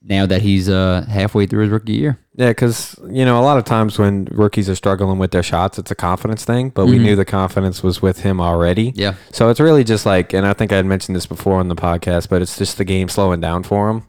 now 0.06 0.26
that 0.26 0.42
he's 0.42 0.68
uh, 0.68 1.06
halfway 1.08 1.46
through 1.46 1.62
his 1.62 1.70
rookie 1.70 1.94
year. 1.94 2.18
Yeah, 2.36 2.50
because 2.50 2.98
you 3.08 3.24
know 3.24 3.38
a 3.38 3.42
lot 3.42 3.58
of 3.58 3.64
times 3.64 3.98
when 3.98 4.26
rookies 4.30 4.68
are 4.68 4.74
struggling 4.74 5.18
with 5.18 5.30
their 5.30 5.42
shots, 5.42 5.78
it's 5.78 5.90
a 5.90 5.94
confidence 5.94 6.44
thing. 6.44 6.70
But 6.70 6.86
we 6.86 6.98
knew 6.98 7.16
the 7.16 7.24
confidence 7.24 7.82
was 7.82 8.02
with 8.02 8.20
him 8.20 8.40
already. 8.40 8.92
Yeah. 8.94 9.14
So 9.32 9.48
it's 9.48 9.60
really 9.60 9.84
just 9.84 10.04
like, 10.04 10.32
and 10.34 10.46
I 10.46 10.52
think 10.52 10.72
I 10.72 10.76
had 10.76 10.86
mentioned 10.86 11.16
this 11.16 11.26
before 11.26 11.60
on 11.60 11.68
the 11.68 11.76
podcast, 11.76 12.28
but 12.28 12.42
it's 12.42 12.58
just 12.58 12.76
the 12.76 12.84
game 12.84 13.08
slowing 13.08 13.40
down 13.40 13.62
for 13.62 13.88
him. 13.88 14.02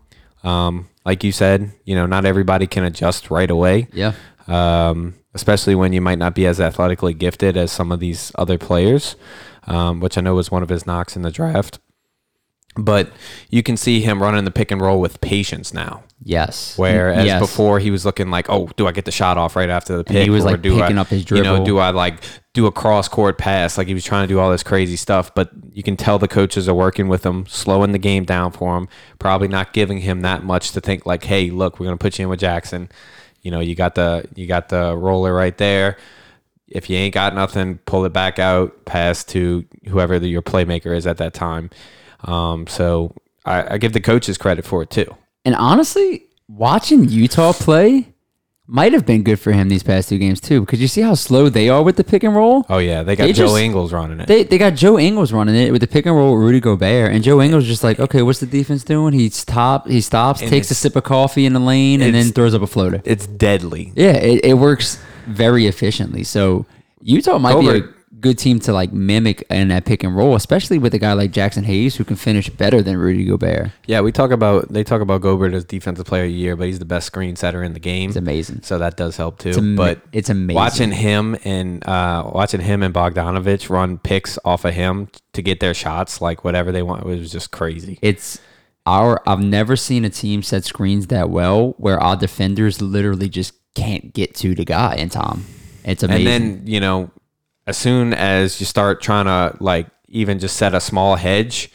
Um, 0.44 0.90
like 1.06 1.24
you 1.24 1.32
said, 1.32 1.72
you 1.86 1.96
know, 1.96 2.06
not 2.06 2.26
everybody 2.26 2.68
can 2.68 2.84
adjust 2.84 3.30
right 3.32 3.50
away. 3.52 3.88
Yeah. 3.94 4.14
Um, 4.48 5.16
especially 5.34 5.76
when 5.76 5.94
you 5.94 6.02
might 6.02 6.18
not 6.20 6.34
be 6.36 6.46
as 6.48 6.60
athletically 6.60 7.14
gifted 7.14 7.58
as 7.58 7.72
some 7.72 7.92
of 7.92 8.00
these 8.00 8.32
other 8.36 8.58
players, 8.58 9.16
um, 9.68 10.00
which 10.00 10.18
I 10.18 10.22
know 10.22 10.36
was 10.36 10.50
one 10.52 10.64
of 10.64 10.70
his 10.70 10.86
knocks 10.86 11.16
in 11.16 11.22
the 11.24 11.32
draft. 11.32 11.80
But 12.78 13.10
you 13.50 13.64
can 13.64 13.78
see 13.78 14.02
him 14.02 14.22
running 14.22 14.44
the 14.44 14.52
pick 14.52 14.70
and 14.70 14.82
roll 14.82 15.00
with 15.00 15.22
patience 15.22 15.74
now. 15.74 16.04
Yes. 16.22 16.78
Whereas 16.78 17.26
Yes. 17.26 17.40
before 17.40 17.80
he 17.80 17.90
was 17.90 18.04
looking 18.06 18.30
like, 18.30 18.50
oh, 18.50 18.70
do 18.76 18.86
I 18.88 18.92
get 18.92 19.06
the 19.06 19.12
shot 19.12 19.38
off 19.38 19.56
right 19.56 19.70
after 19.70 19.96
the 19.96 20.04
pick? 20.04 20.24
he 20.24 20.30
was, 20.30 20.44
Or 20.44 20.52
like, 20.52 20.62
do 20.62 20.78
picking 20.80 20.98
I, 20.98 21.02
up 21.02 21.08
his 21.08 21.30
You 21.30 21.38
know, 21.38 21.52
dribble. 21.56 21.66
do 21.66 21.78
I 21.78 21.92
like 21.92 22.22
do 22.56 22.66
a 22.66 22.72
cross 22.72 23.08
court 23.08 23.38
pass? 23.38 23.78
Like 23.78 23.88
he 23.88 23.94
was 23.94 24.04
trying 24.04 24.24
to 24.24 24.34
do 24.34 24.40
all 24.40 24.50
this 24.50 24.64
crazy 24.64 24.96
stuff, 24.96 25.36
but 25.36 25.52
you 25.74 25.84
can 25.84 25.96
tell 25.96 26.18
the 26.18 26.28
coaches 26.28 26.68
are 26.68 26.74
working 26.74 27.08
with 27.08 27.24
him, 27.26 27.46
slowing 27.46 27.92
the 27.92 28.00
game 28.00 28.24
down 28.24 28.52
for 28.52 28.76
him, 28.78 28.88
probably 29.20 29.48
not 29.48 29.74
giving 29.74 30.00
him 30.00 30.22
that 30.22 30.44
much 30.44 30.72
to 30.72 30.82
think 30.82 31.06
like, 31.06 31.26
hey, 31.26 31.52
look, 31.52 31.80
we're 31.80 31.86
gonna 31.86 31.98
put 31.98 32.18
you 32.18 32.24
in 32.24 32.30
with 32.30 32.40
Jaxson. 32.40 32.90
You 33.44 33.52
know, 33.52 33.60
you 33.60 33.76
got 33.76 33.94
the 33.94 34.28
you 34.34 34.48
got 34.48 34.70
the 34.70 34.96
roller 34.98 35.34
right 35.36 35.56
there. 35.58 35.98
If 36.68 36.90
you 36.90 36.98
ain't 36.98 37.14
got 37.14 37.36
nothing, 37.36 37.78
pull 37.86 38.06
it 38.06 38.14
back 38.14 38.40
out, 38.40 38.86
pass 38.86 39.24
to 39.26 39.66
whoever 39.88 40.18
the, 40.18 40.28
your 40.28 40.42
playmaker 40.42 40.98
is 40.98 41.06
at 41.06 41.18
that 41.18 41.36
time. 41.36 41.70
Um, 42.24 42.66
so 42.66 43.14
I, 43.46 43.76
I 43.76 43.78
give 43.78 43.94
the 43.94 44.02
coaches 44.02 44.40
credit 44.40 44.66
for 44.66 44.82
it 44.82 44.90
too. 44.90 45.16
And 45.44 45.54
honestly, 45.56 46.26
watching 46.48 47.08
Utah 47.08 47.54
play, 47.54 48.15
might 48.68 48.94
have 48.94 49.06
been 49.06 49.22
good 49.22 49.40
for 49.40 49.52
him 49.52 49.70
these 49.70 49.84
past 49.84 50.10
two 50.10 50.18
games 50.18 50.42
too. 50.42 50.62
Because 50.62 50.82
you 50.82 50.88
see 50.88 51.02
how 51.02 51.14
slow 51.14 51.50
they 51.50 51.70
are 51.70 51.84
with 51.84 51.98
the 51.98 52.04
pick 52.04 52.24
and 52.24 52.36
roll. 52.36 52.66
Oh 52.70 52.80
yeah, 52.80 53.04
they 53.04 53.16
got 53.16 53.26
They 53.26 53.34
Joe 53.34 53.46
just- 53.48 53.58
Ingles 53.58 53.94
running 53.94 54.20
it. 54.20 54.28
They, 54.28 54.44
they 54.44 54.58
got 54.58 54.74
Joe 54.74 54.98
Ingles 54.98 55.32
running 55.32 55.56
it 55.56 55.72
with 55.72 55.82
the 55.82 55.88
pick 55.88 56.06
and 56.08 56.16
roll 56.16 56.34
with 56.36 56.42
Rudy 56.44 56.60
Gobert, 56.60 57.12
and 57.14 57.24
Joe 57.24 57.42
Ingles 57.42 57.66
just 57.66 57.84
like, 57.84 58.00
okay, 58.00 58.22
what's 58.24 58.40
the 58.40 58.48
defense 58.48 58.84
doing? 58.84 59.14
He 59.14 59.30
stop, 59.30 59.88
he 59.88 60.02
stops, 60.02 60.42
And 60.42 60.50
takes 60.50 60.72
a 60.72 60.76
sip 60.76 60.96
of 60.96 61.04
coffee 61.04 61.46
in 61.46 61.54
the 61.54 61.60
lane, 61.60 62.02
and 62.02 62.16
then 62.16 62.32
throws 62.32 62.54
up 62.56 62.62
a 62.64 62.68
floater. 62.68 63.02
it's 63.06 63.28
deadly. 63.28 63.92
Yeah, 63.96 64.14
it, 64.14 64.44
it 64.44 64.54
works 64.56 64.98
very 65.28 65.68
efficiently. 65.68 66.24
So 66.24 66.66
Utah 67.02 67.38
might 67.38 67.60
be 67.60 67.68
a 67.68 67.80
Gobert- 67.82 67.95
good 68.26 68.40
team 68.40 68.60
to 68.60 68.74
like 68.74 68.92
mimic 68.92 69.44
in 69.52 69.68
that 69.68 69.86
pick 69.86 70.04
and 70.04 70.16
roll, 70.18 70.36
especially 70.36 70.80
with 70.80 70.96
a 70.96 70.98
guy 70.98 71.14
like 71.14 71.32
Jaxson 71.32 71.64
Hayes 71.64 71.96
who 71.96 72.04
can 72.04 72.16
finish 72.16 72.50
better 72.50 72.82
than 72.82 72.98
Rudy 72.98 73.24
Gobert. 73.24 73.70
Yeah, 73.86 74.02
we 74.02 74.12
talk 74.12 74.32
about 74.32 74.70
they 74.70 74.84
talk 74.84 75.02
about 75.02 75.22
Gobert 75.22 75.54
as 75.54 75.64
defensive 75.64 76.08
player 76.08 76.24
of 76.24 76.30
the 76.30 76.34
year, 76.34 76.56
but 76.56 76.66
he's 76.66 76.80
the 76.80 76.86
best 76.86 77.06
screen 77.06 77.36
setter 77.36 77.62
in 77.62 77.74
the 77.74 77.80
game. 77.80 78.10
It's 78.10 78.18
amazing. 78.18 78.64
So 78.64 78.80
that 78.80 78.98
does 78.98 79.16
help 79.16 79.38
too. 79.38 79.52
ama- 79.52 79.78
but 79.78 80.02
it's 80.12 80.30
amazing. 80.30 80.56
Watching 80.56 80.92
him 80.92 81.38
and 81.44 81.88
uh, 81.88 82.30
watching 82.34 82.62
him 82.62 82.82
and 82.82 82.94
Bogdanovich 82.94 83.70
run 83.70 84.00
picks 84.00 84.40
off 84.44 84.66
of 84.66 84.74
him 84.74 85.10
to 85.34 85.44
get 85.44 85.60
their 85.60 85.76
shots, 85.76 86.20
like 86.20 86.44
whatever 86.44 86.72
they 86.72 86.82
want, 86.82 87.04
it 87.04 87.08
was 87.08 87.32
just 87.32 87.52
crazy. 87.52 88.00
It's 88.02 88.40
our 88.88 89.22
I've 89.30 89.40
never 89.42 89.76
seen 89.76 90.04
a 90.04 90.10
team 90.10 90.42
set 90.42 90.64
screens 90.64 91.08
that 91.08 91.30
well 91.30 91.76
where 91.78 92.00
our 92.00 92.16
defenders 92.16 92.82
literally 92.82 93.30
just 93.30 93.54
can't 93.76 94.14
get 94.14 94.34
to 94.36 94.56
the 94.56 94.66
guy 94.66 94.96
in 94.96 95.10
time. 95.10 95.46
It's 95.84 96.02
amazing. 96.02 96.28
And 96.28 96.44
then 96.58 96.68
you 96.68 96.80
know, 96.80 97.12
as 97.68 97.78
soon 97.78 98.14
as 98.14 98.60
you 98.60 98.66
start 98.66 99.02
trying 99.02 99.26
to 99.26 99.58
like 99.64 99.88
even 100.08 100.40
just 100.40 100.56
set 100.58 100.74
a 100.74 100.80
small 100.80 101.16
hedge, 101.16 101.72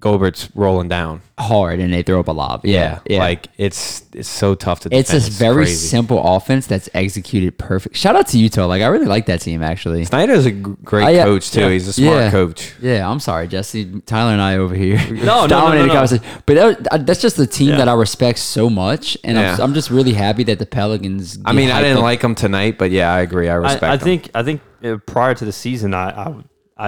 Gobert's 0.00 0.48
rolling 0.54 0.88
down. 0.88 1.22
hard 1.38 1.80
and 1.80 1.92
they 1.92 2.02
throw 2.02 2.20
up 2.20 2.28
a 2.28 2.32
lob. 2.32 2.64
Yeah. 2.64 3.00
Yeah. 3.08 3.18
like 3.18 3.48
it's 3.58 4.04
it's 4.12 4.28
so 4.28 4.54
tough 4.54 4.80
to. 4.80 4.88
it's 4.92 5.10
defend. 5.10 5.28
a 5.28 5.30
very 5.36 5.54
crazy. 5.64 5.86
simple 5.88 6.36
offense 6.36 6.66
that's 6.68 6.88
executed 6.94 7.58
perfect. 7.58 7.96
Shout 7.96 8.14
out 8.16 8.26
to 8.28 8.38
Utah. 8.38 8.66
Like 8.66 8.82
I 8.82 8.86
really 8.86 9.06
like 9.06 9.26
that 9.26 9.40
team 9.40 9.62
actually. 9.62 10.04
Snyder's 10.04 10.46
a 10.46 10.52
g- 10.52 10.60
great 10.84 11.04
Oh, 11.04 11.08
yeah. 11.08 11.24
coach 11.24 11.50
too. 11.50 11.60
Yeah. 11.62 11.70
He's 11.70 11.88
a 11.88 11.92
smart 11.92 12.16
Yeah. 12.16 12.30
coach. 12.30 12.74
Yeah, 12.80 13.10
I'm 13.10 13.18
sorry, 13.20 13.48
Jesse. 13.48 14.00
Tyler 14.06 14.32
and 14.32 14.40
I 14.40 14.56
over 14.56 14.74
here. 14.74 14.98
no, 15.10 15.24
no, 15.42 15.46
dominating 15.48 15.88
no. 15.88 15.94
conversation. 15.94 16.24
But 16.46 16.54
that, 16.54 16.92
uh, 16.92 16.98
that's 16.98 17.20
just 17.20 17.36
the 17.36 17.46
team 17.46 17.70
Yeah. 17.70 17.76
that 17.78 17.88
I 17.88 17.94
respect 17.94 18.38
so 18.38 18.70
much, 18.70 19.16
and 19.24 19.36
I'm, 19.38 19.60
I'm 19.60 19.74
just 19.74 19.90
really 19.90 20.12
happy 20.12 20.44
that 20.44 20.58
the 20.60 20.66
Pelicans. 20.66 21.38
I 21.44 21.52
mean, 21.52 21.70
I 21.70 21.80
didn't 21.82 21.98
up. 21.98 22.02
like 22.04 22.22
him 22.22 22.34
tonight, 22.36 22.78
but 22.78 22.90
yeah, 22.92 23.12
I 23.12 23.20
agree. 23.20 23.48
I 23.48 23.54
respect. 23.54 23.82
I, 23.82 23.88
I 23.88 23.92
him. 23.94 23.98
think 24.00 24.30
I 24.34 24.42
think 24.42 24.60
uh, 24.84 24.96
prior 25.06 25.34
to 25.34 25.44
the 25.44 25.52
season, 25.52 25.92
I 25.94 26.10
I, 26.10 26.34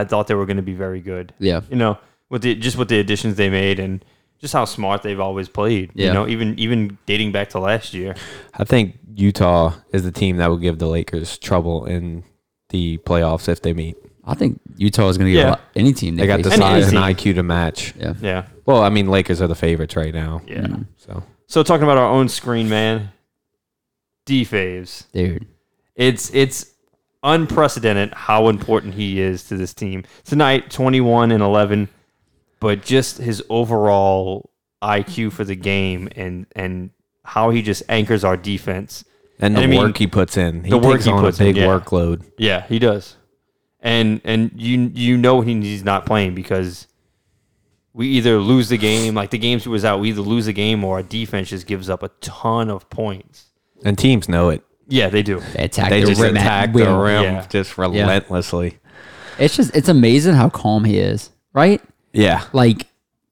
I 0.01 0.05
thought 0.05 0.27
they 0.29 0.35
were 0.35 0.46
going 0.46 0.59
to 0.59 0.62
be 0.62 0.75
very 0.75 1.01
good. 1.01 1.35
Yeah. 1.40 1.62
you 1.70 1.77
know, 1.77 1.99
with 2.31 2.43
the 2.43 2.55
just 2.55 2.79
with 2.79 2.88
the 2.88 2.99
additions 2.99 3.37
they 3.37 3.51
made 3.51 3.79
and 3.79 4.03
just 4.40 4.55
how 4.55 4.64
smart 4.64 5.03
they've 5.03 5.21
always 5.21 5.49
played. 5.51 5.90
Yeah. 5.95 6.07
You 6.09 6.12
know, 6.14 6.27
even 6.29 6.59
even 6.59 6.97
dating 7.07 7.33
back 7.33 7.51
to 7.51 7.59
last 7.61 7.93
year. 7.93 8.14
I 8.55 8.64
think 8.64 8.99
Utah 9.14 9.75
is 9.93 10.03
the 10.05 10.12
team 10.12 10.38
that 10.38 10.47
will 10.47 10.57
give 10.57 10.79
the 10.79 10.87
Lakers 10.87 11.37
trouble 11.37 11.85
in 11.85 12.25
the 12.71 12.97
playoffs 12.99 13.49
if 13.49 13.61
they 13.61 13.75
meet. 13.75 13.97
I 14.25 14.35
think 14.35 14.61
Utah 14.77 15.09
is 15.09 15.19
going 15.19 15.27
to 15.27 15.33
get 15.33 15.40
Yeah. 15.40 15.49
a 15.49 15.51
lot, 15.51 15.61
any 15.75 15.93
team. 15.93 16.14
They 16.16 16.27
got 16.27 16.43
the 16.43 16.51
face. 16.51 16.59
Size 16.59 16.88
and. 16.88 16.99
IQ 16.99 17.35
to 17.35 17.43
match. 17.43 17.95
Yeah. 17.99 18.14
Yeah, 18.21 18.45
Well, 18.64 18.83
I 18.83 18.88
mean, 18.90 19.09
Lakers 19.09 19.43
are 19.43 19.49
the 19.49 19.55
favorites 19.57 19.97
right 19.97 20.14
now. 20.14 20.40
yeah. 20.47 20.61
Mm-hmm. 20.61 20.83
So 20.99 21.23
So 21.47 21.62
talking 21.64 21.83
about 21.83 21.99
our 21.99 22.09
own 22.11 22.29
screen 22.29 22.69
man, 22.69 23.11
D 24.27 24.45
Faves. 24.45 25.11
dude. 25.12 25.47
It's 25.97 26.31
it's 26.33 26.66
unprecedented 27.23 28.14
how 28.14 28.49
important 28.49 28.95
he 28.95 29.21
is 29.21 29.45
to 29.45 29.57
this 29.57 29.75
team 29.75 30.05
tonight. 30.25 30.71
Twenty 30.71 31.01
one 31.01 31.31
and 31.33 31.43
eleven, 31.43 31.88
but 32.61 32.83
just 32.83 33.18
his 33.18 33.42
overall 33.49 34.51
IQ 34.83 35.33
for 35.33 35.44
the 35.44 35.57
game 35.57 36.09
and 36.16 36.46
and 36.55 36.90
how 37.25 37.51
he 37.51 37.62
just 37.62 37.83
anchors 37.88 38.25
our 38.25 38.37
defense. 38.37 39.05
and 39.38 39.57
the 39.57 39.62
I 39.62 39.66
mean, 39.66 39.79
work 39.81 39.96
he 39.99 40.07
puts 40.07 40.37
in, 40.37 40.64
he 40.64 40.70
the 40.70 40.79
work 40.79 41.03
he 41.03 41.11
on 41.11 41.20
puts 41.23 41.40
a 41.40 41.49
in, 41.49 41.57
yeah. 41.57 41.66
workload. 41.66 42.25
Yeah, 42.38 42.66
he 42.66 42.79
does. 42.79 43.16
And 43.81 44.20
and 44.25 44.51
you 44.55 44.90
you 44.94 45.16
know 45.16 45.40
he's 45.40 45.83
not 45.85 46.05
playing 46.07 46.35
because 46.35 46.87
we 47.92 48.07
either 48.09 48.38
lose 48.38 48.68
the 48.68 48.79
game, 48.79 49.14
like 49.14 49.31
the 49.31 49.38
games 49.38 49.64
he 49.64 49.68
was 49.68 49.85
out, 49.85 50.01
we 50.01 50.11
either 50.11 50.20
lose 50.20 50.46
the 50.46 50.53
game 50.53 50.85
or 50.85 50.96
our 50.96 51.03
defense 51.03 51.49
just 51.49 51.66
gives 51.66 51.90
up 51.90 52.03
a 52.03 52.09
ton 52.20 52.70
of 52.70 52.88
points. 52.90 53.46
And 53.85 53.99
teams 53.99 54.29
know 54.29 54.51
it. 54.51 54.62
Yeah, 54.87 55.09
they 55.09 55.23
do. 55.23 55.40
They 55.55 55.64
attack 55.64 55.90
They 55.90 56.01
the 56.03 56.09
just 56.09 56.20
rim 56.20 56.37
attack 56.37 56.73
the 56.73 56.85
rim 56.92 57.23
Yeah. 57.23 57.46
just 57.49 57.79
relentlessly. 57.79 58.79
It's 59.38 59.57
just 59.57 59.75
it's 59.75 59.88
amazing 59.88 60.35
how 60.35 60.51
calm 60.51 60.85
he 60.85 60.99
is, 60.99 61.31
right? 61.55 61.81
Yeah. 62.12 62.44
Like 62.53 62.87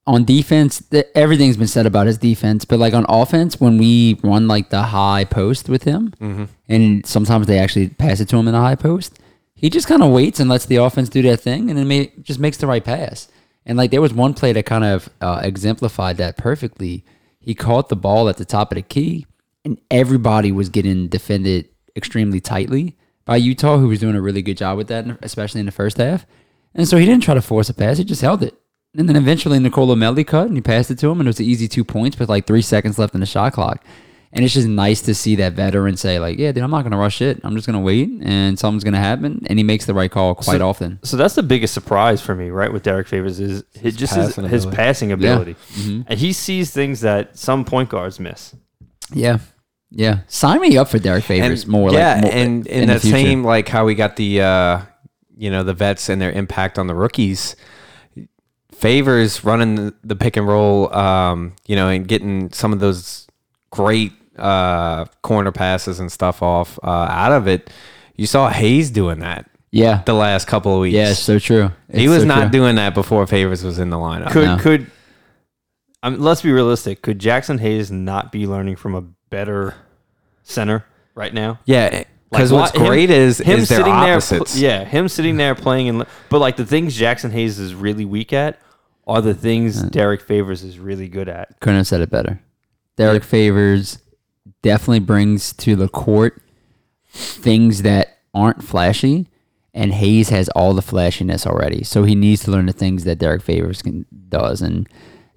on 0.06 0.24
defense, 0.24 0.82
th- 0.90 1.06
everything's 1.14 1.56
been 1.56 1.66
said 1.66 1.84
about 1.86 2.06
his 2.06 2.16
defense, 2.18 2.64
but 2.64 2.78
like 2.78 2.94
on 2.94 3.04
offense, 3.08 3.60
when 3.60 3.76
we 3.78 4.18
run 4.22 4.48
like 4.48 4.70
the 4.70 4.82
high 4.82 5.24
post 5.24 5.68
with 5.68 5.82
him, 5.84 6.12
Mm-hmm. 6.20 6.44
and 6.68 7.04
sometimes 7.06 7.46
they 7.46 7.58
actually 7.58 7.88
pass 7.90 8.20
it 8.20 8.28
to 8.30 8.36
him 8.36 8.46
in 8.48 8.54
the 8.54 8.60
high 8.60 8.74
post, 8.76 9.18
he 9.54 9.68
just 9.68 9.86
kind 9.88 10.02
of 10.02 10.10
waits 10.12 10.40
and 10.40 10.48
lets 10.48 10.66
the 10.66 10.76
offense 10.76 11.08
do 11.08 11.20
their 11.20 11.36
thing, 11.36 11.68
and 11.70 11.78
then 11.78 11.88
ma- 11.88 12.22
just 12.22 12.38
makes 12.40 12.56
the 12.56 12.66
right 12.66 12.84
pass. 12.84 13.28
And 13.66 13.76
like 13.76 13.90
there 13.90 14.00
was 14.00 14.14
one 14.14 14.32
play 14.32 14.52
that 14.54 14.64
kind 14.64 14.84
of 14.84 15.10
uh, 15.20 15.40
exemplified 15.44 16.16
that 16.16 16.36
perfectly. 16.38 17.04
He 17.40 17.54
caught 17.54 17.88
the 17.90 17.96
ball 17.96 18.28
at 18.28 18.36
the 18.38 18.44
top 18.46 18.72
of 18.72 18.76
the 18.76 18.82
key, 18.82 19.26
and 19.64 19.78
everybody 19.90 20.52
was 20.52 20.68
getting 20.70 21.08
defended 21.08 21.68
extremely 21.96 22.40
tightly 22.40 22.96
by 23.26 23.36
Utah, 23.36 23.76
who 23.78 23.88
was 23.88 23.98
doing 24.00 24.14
a 24.16 24.22
really 24.22 24.40
good 24.40 24.56
job 24.56 24.78
with 24.78 24.86
that, 24.88 25.04
especially 25.22 25.60
in 25.60 25.66
the 25.66 25.72
first 25.72 25.98
half. 25.98 26.24
And 26.74 26.88
so 26.88 26.96
he 26.96 27.04
didn't 27.04 27.24
try 27.24 27.34
to 27.34 27.42
force 27.42 27.68
a 27.68 27.74
pass; 27.74 27.98
he 27.98 28.04
just 28.04 28.22
held 28.22 28.42
it. 28.42 28.57
And 28.96 29.08
then 29.08 29.16
eventually 29.16 29.58
Nicolò 29.58 29.94
Melli 29.96 30.26
cut 30.26 30.46
and 30.48 30.56
he 30.56 30.60
passed 30.60 30.90
it 30.90 30.98
to 31.00 31.10
him, 31.10 31.20
and 31.20 31.28
it 31.28 31.30
was 31.30 31.40
an 31.40 31.46
easy 31.46 31.68
two 31.68 31.84
points 31.84 32.18
with 32.18 32.28
like 32.28 32.46
three 32.46 32.62
seconds 32.62 32.98
left 32.98 33.14
in 33.14 33.20
the 33.20 33.26
shot 33.26 33.52
clock. 33.52 33.84
And 34.30 34.44
it's 34.44 34.52
just 34.52 34.68
nice 34.68 35.00
to 35.02 35.14
see 35.14 35.36
that 35.36 35.54
veteran 35.54 35.96
say, 35.96 36.18
like, 36.18 36.38
yeah, 36.38 36.52
dude, 36.52 36.62
I'm 36.62 36.70
not 36.70 36.82
gonna 36.82 36.98
rush 36.98 37.22
it. 37.22 37.40
I'm 37.44 37.54
just 37.54 37.66
gonna 37.66 37.80
wait 37.80 38.10
and 38.22 38.58
something's 38.58 38.84
gonna 38.84 38.98
happen. 38.98 39.42
And 39.46 39.58
he 39.58 39.62
makes 39.62 39.86
the 39.86 39.94
right 39.94 40.10
call 40.10 40.34
quite 40.34 40.58
So- 40.58 40.68
often. 40.68 40.98
So 41.02 41.16
that's 41.16 41.34
the 41.34 41.42
biggest 41.42 41.72
surprise 41.72 42.20
for 42.20 42.34
me, 42.34 42.50
right? 42.50 42.70
With 42.70 42.82
Derrick 42.82 43.08
Favors 43.08 43.40
is 43.40 43.62
his, 43.74 43.96
just 43.96 44.14
his, 44.14 44.26
passing 44.34 44.44
his 44.48 44.64
ability. 44.64 44.76
passing 44.76 45.12
ability, 45.12 45.54
Mm-hmm. 45.74 46.00
and 46.08 46.18
he 46.18 46.34
sees 46.34 46.70
things 46.72 47.00
that 47.00 47.38
some 47.38 47.64
point 47.64 47.88
guards 47.88 48.20
miss. 48.20 48.54
Yeah. 49.14 49.38
Yeah. 49.90 50.18
Sign 50.28 50.60
me 50.60 50.76
up 50.76 50.88
for 50.88 50.98
Derrick 50.98 51.24
Favors 51.24 51.62
and, 51.62 51.72
more 51.72 51.90
yeah, 51.92 52.14
like 52.14 52.22
more 52.24 52.32
and 52.32 52.66
in, 52.66 52.72
in 52.82 52.86
the 52.88 52.94
that 52.94 53.00
future. 53.00 53.16
same 53.16 53.44
like 53.44 53.68
how 53.68 53.86
we 53.86 53.94
got 53.94 54.16
the 54.16 54.42
uh, 54.42 54.80
you 55.38 55.50
know 55.50 55.62
the 55.64 55.72
vets 55.72 56.10
and 56.10 56.20
their 56.20 56.32
impact 56.32 56.78
on 56.78 56.86
the 56.86 56.94
rookies. 56.94 57.56
Favors 58.78 59.42
running 59.44 59.74
the, 59.74 59.94
the 60.04 60.14
pick 60.16 60.36
and 60.36 60.46
roll, 60.46 60.94
um, 60.94 61.54
you 61.66 61.74
know, 61.76 61.88
and 61.88 62.06
getting 62.06 62.52
some 62.52 62.72
of 62.72 62.78
those 62.80 63.26
great 63.70 64.12
uh, 64.38 65.04
corner 65.22 65.50
passes 65.50 65.98
and 65.98 66.12
stuff 66.12 66.42
off 66.42 66.78
uh, 66.84 66.86
out 67.10 67.32
of 67.32 67.48
it. 67.48 67.70
You 68.14 68.26
saw 68.26 68.48
Hayes 68.48 68.90
doing 68.90 69.18
that 69.20 69.50
Yeah. 69.72 70.02
the 70.06 70.14
last 70.14 70.46
couple 70.46 70.74
of 70.74 70.80
weeks. 70.80 70.94
Yeah, 70.94 71.10
it's 71.10 71.18
so 71.18 71.38
true. 71.40 71.72
he 71.92 72.06
was 72.08 72.20
so 72.22 72.26
not 72.28 72.40
true. 72.42 72.50
doing 72.50 72.76
that 72.76 72.94
before 72.94 73.26
Favors 73.26 73.64
was 73.64 73.78
in 73.80 73.90
the 73.90 73.96
lineup. 73.96 74.30
Could 74.30 74.44
No. 74.46 74.56
could 74.58 74.90
I 76.02 76.10
mean, 76.10 76.20
let's 76.20 76.42
be 76.42 76.52
realistic. 76.52 77.02
Could 77.02 77.18
Jaxson 77.18 77.58
Hayes 77.58 77.90
not 77.90 78.30
be 78.30 78.46
learning 78.46 78.76
from 78.76 78.94
a 78.94 79.00
better 79.30 79.74
center 80.44 80.84
right 81.16 81.34
now? 81.34 81.58
yeah, 81.64 82.04
because 82.30 82.52
Like, 82.52 82.60
what's 82.62 82.74
why- 82.74 82.80
him- 82.84 82.86
great 82.88 83.10
is 83.10 83.38
him 83.38 83.58
is 83.58 83.68
their 83.68 83.78
sitting 83.78 83.92
opposites. 83.92 84.54
there, 84.54 84.82
yeah, 84.82 84.84
him 84.84 85.08
sitting 85.08 85.36
there 85.36 85.56
playing 85.56 85.88
and 85.88 86.06
but 86.28 86.38
like 86.38 86.54
the 86.56 86.64
things 86.66 86.96
Jaxson 86.96 87.32
Hayes 87.32 87.58
is 87.58 87.74
really 87.74 88.04
weak 88.04 88.32
at 88.32 88.60
are 89.08 89.22
the 89.22 89.34
things 89.34 89.82
Derrick 89.82 90.20
Favors 90.20 90.62
is 90.62 90.78
really 90.78 91.08
good 91.08 91.28
at. 91.28 91.58
Couldn't 91.60 91.78
have 91.78 91.86
said 91.86 92.02
it 92.02 92.10
better. 92.10 92.40
Derrick 92.96 93.24
Favors 93.24 93.98
definitely 94.62 95.00
brings 95.00 95.52
to 95.54 95.74
the 95.74 95.88
court 95.88 96.42
things 97.08 97.82
that 97.82 98.18
aren't 98.34 98.62
flashy, 98.62 99.28
and 99.72 99.94
Hayes 99.94 100.28
has 100.28 100.48
all 100.50 100.74
the 100.74 100.82
flashiness 100.82 101.46
already. 101.46 101.82
So 101.84 102.04
he 102.04 102.14
needs 102.14 102.42
to 102.44 102.50
learn 102.50 102.66
the 102.66 102.72
things 102.72 103.04
that 103.04 103.18
Derrick 103.18 103.42
Favors 103.42 103.82
can 103.82 104.04
does, 104.28 104.60
and 104.60 104.88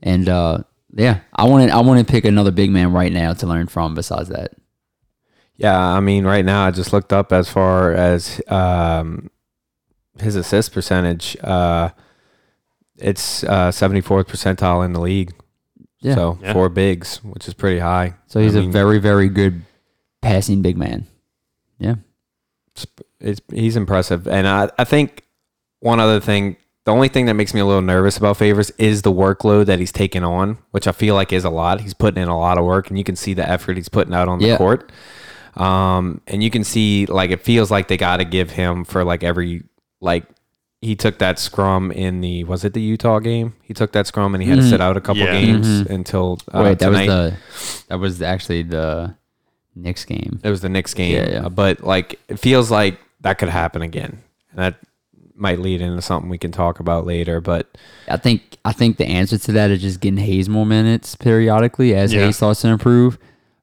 and 0.04 0.28
uh, 0.28 0.60
yeah, 0.94 1.22
I 1.34 1.48
want 1.48 1.70
to 1.70 1.76
I 1.76 1.80
want 1.82 2.06
to 2.06 2.12
pick 2.12 2.26
another 2.26 2.52
big 2.52 2.72
man 2.72 2.92
right 2.92 3.14
now 3.14 3.34
to 3.34 3.48
learn 3.48 3.68
from. 3.68 3.96
Besides 3.96 4.30
that, 4.30 4.52
Yeah, 5.56 5.80
I 5.80 6.00
mean, 6.02 6.26
right 6.26 6.44
now 6.44 6.66
I 6.66 6.72
just 6.72 6.92
looked 6.92 7.14
up 7.14 7.32
as 7.32 7.50
far 7.50 7.94
as 7.94 8.42
um, 8.48 9.30
his 10.20 10.36
assist 10.36 10.74
percentage. 10.74 11.38
Uh, 11.42 11.92
it's 13.02 13.44
uh, 13.44 13.70
74th 13.72 14.26
percentile 14.26 14.86
in 14.86 14.94
the 14.94 15.00
league. 15.02 15.34
yeah. 16.00 16.16
So 16.16 16.38
Yeah. 16.42 16.54
four 16.54 16.70
bigs, 16.70 17.18
which 17.24 17.48
is 17.48 17.54
pretty 17.54 17.80
high. 17.80 18.16
So 18.28 18.40
he's 18.40 18.56
I 18.56 18.60
a 18.60 18.62
mean, 18.62 18.72
very 18.72 19.00
very 19.00 19.30
good 19.30 19.62
passing 20.22 20.62
big 20.62 20.78
man. 20.78 21.08
Yeah, 21.80 21.96
it's, 23.20 23.42
he's 23.52 23.76
impressive. 23.76 24.28
And 24.28 24.48
I, 24.48 24.70
I 24.78 24.84
think 24.84 25.24
one 25.80 26.00
other 26.00 26.20
thing, 26.20 26.58
the 26.86 26.92
only 26.92 27.08
thing 27.08 27.26
that 27.26 27.34
makes 27.34 27.54
me 27.54 27.60
a 27.60 27.66
little 27.66 27.82
nervous 27.82 28.18
about 28.18 28.38
Favors 28.38 28.70
is 28.78 29.02
the 29.02 29.12
workload 29.12 29.66
that 29.66 29.80
he's 29.80 29.92
taking 29.92 30.24
on, 30.24 30.58
which 30.72 30.88
I 30.88 30.92
feel 30.92 31.16
like 31.16 31.34
is 31.34 31.44
a 31.44 31.50
lot. 31.50 31.82
He's 31.82 31.94
putting 31.96 32.22
in 32.22 32.30
a 32.30 32.38
lot 32.38 32.58
of 32.60 32.66
work, 32.66 32.90
and 32.90 32.98
you 33.00 33.04
can 33.04 33.16
see 33.16 33.34
the 33.34 33.48
effort 33.48 33.78
he's 33.78 33.90
putting 33.90 34.14
out 34.14 34.28
on 34.28 34.40
the 34.40 34.48
Yeah. 34.48 34.58
court. 34.58 34.92
Um, 35.56 36.22
and 36.28 36.42
you 36.42 36.50
can 36.50 36.64
see 36.64 37.06
like 37.08 37.30
it 37.32 37.42
feels 37.42 37.70
like 37.72 37.88
they 37.88 37.98
got 37.98 38.18
to 38.18 38.26
give 38.26 38.52
him 38.52 38.86
for 38.86 39.04
like 39.04 39.24
every 39.24 39.64
like 40.00 40.24
he 40.82 40.96
took 40.96 41.20
that 41.20 41.38
scrum 41.38 41.92
in 41.92 42.22
the 42.22 42.44
was 42.46 42.66
it 42.66 42.74
the 42.74 42.82
Utah 42.82 43.20
game? 43.20 43.54
He 43.62 43.74
took 43.74 43.92
that 43.94 44.08
scrum 44.08 44.34
and 44.34 44.44
he 44.44 44.50
had 44.50 44.58
to 44.58 44.68
sit 44.68 44.82
out 44.82 44.98
a 44.98 45.02
couple 45.02 45.22
Yeah. 45.24 45.32
games 45.40 45.68
until 45.82 46.40
uh, 46.52 46.58
Mm-hmm. 46.58 46.64
wait, 46.64 46.80
that 46.80 46.86
tonight. 46.88 47.08
was 47.08 47.32
the 47.32 47.84
that 47.90 48.00
was 48.00 48.22
actually 48.22 48.64
the 48.64 49.16
Knicks 49.76 50.04
game. 50.06 50.40
It 50.44 50.50
was 50.50 50.62
the 50.62 50.70
Knicks 50.70 50.94
game. 50.94 51.14
Yeah, 51.14 51.30
yeah. 51.30 51.50
But 51.50 51.84
like 51.84 52.20
it 52.28 52.40
feels 52.40 52.72
like 52.72 53.00
that 53.22 53.38
could 53.38 53.50
happen 53.50 53.82
again. 53.82 54.22
And 54.52 54.60
that 54.60 54.80
might 55.36 55.60
lead 55.60 55.82
into 55.82 56.02
something 56.02 56.30
we 56.30 56.38
can 56.38 56.52
talk 56.52 56.80
about 56.80 57.06
later. 57.06 57.40
But 57.42 57.78
I 58.08 58.18
think 58.18 58.58
I 58.66 58.72
think 58.74 58.98
the 58.98 59.06
answer 59.08 59.38
to 59.38 59.52
that 59.54 59.70
is 59.72 59.82
just 59.82 60.00
getting 60.02 60.18
Hayes 60.18 60.50
more 60.50 60.66
minutes 60.66 61.16
periodically 61.16 61.94
as 61.96 62.12
Yeah. 62.12 62.26
Hayes 62.26 62.38
starts 62.38 62.62
to 62.62 62.70
improve. 62.70 63.18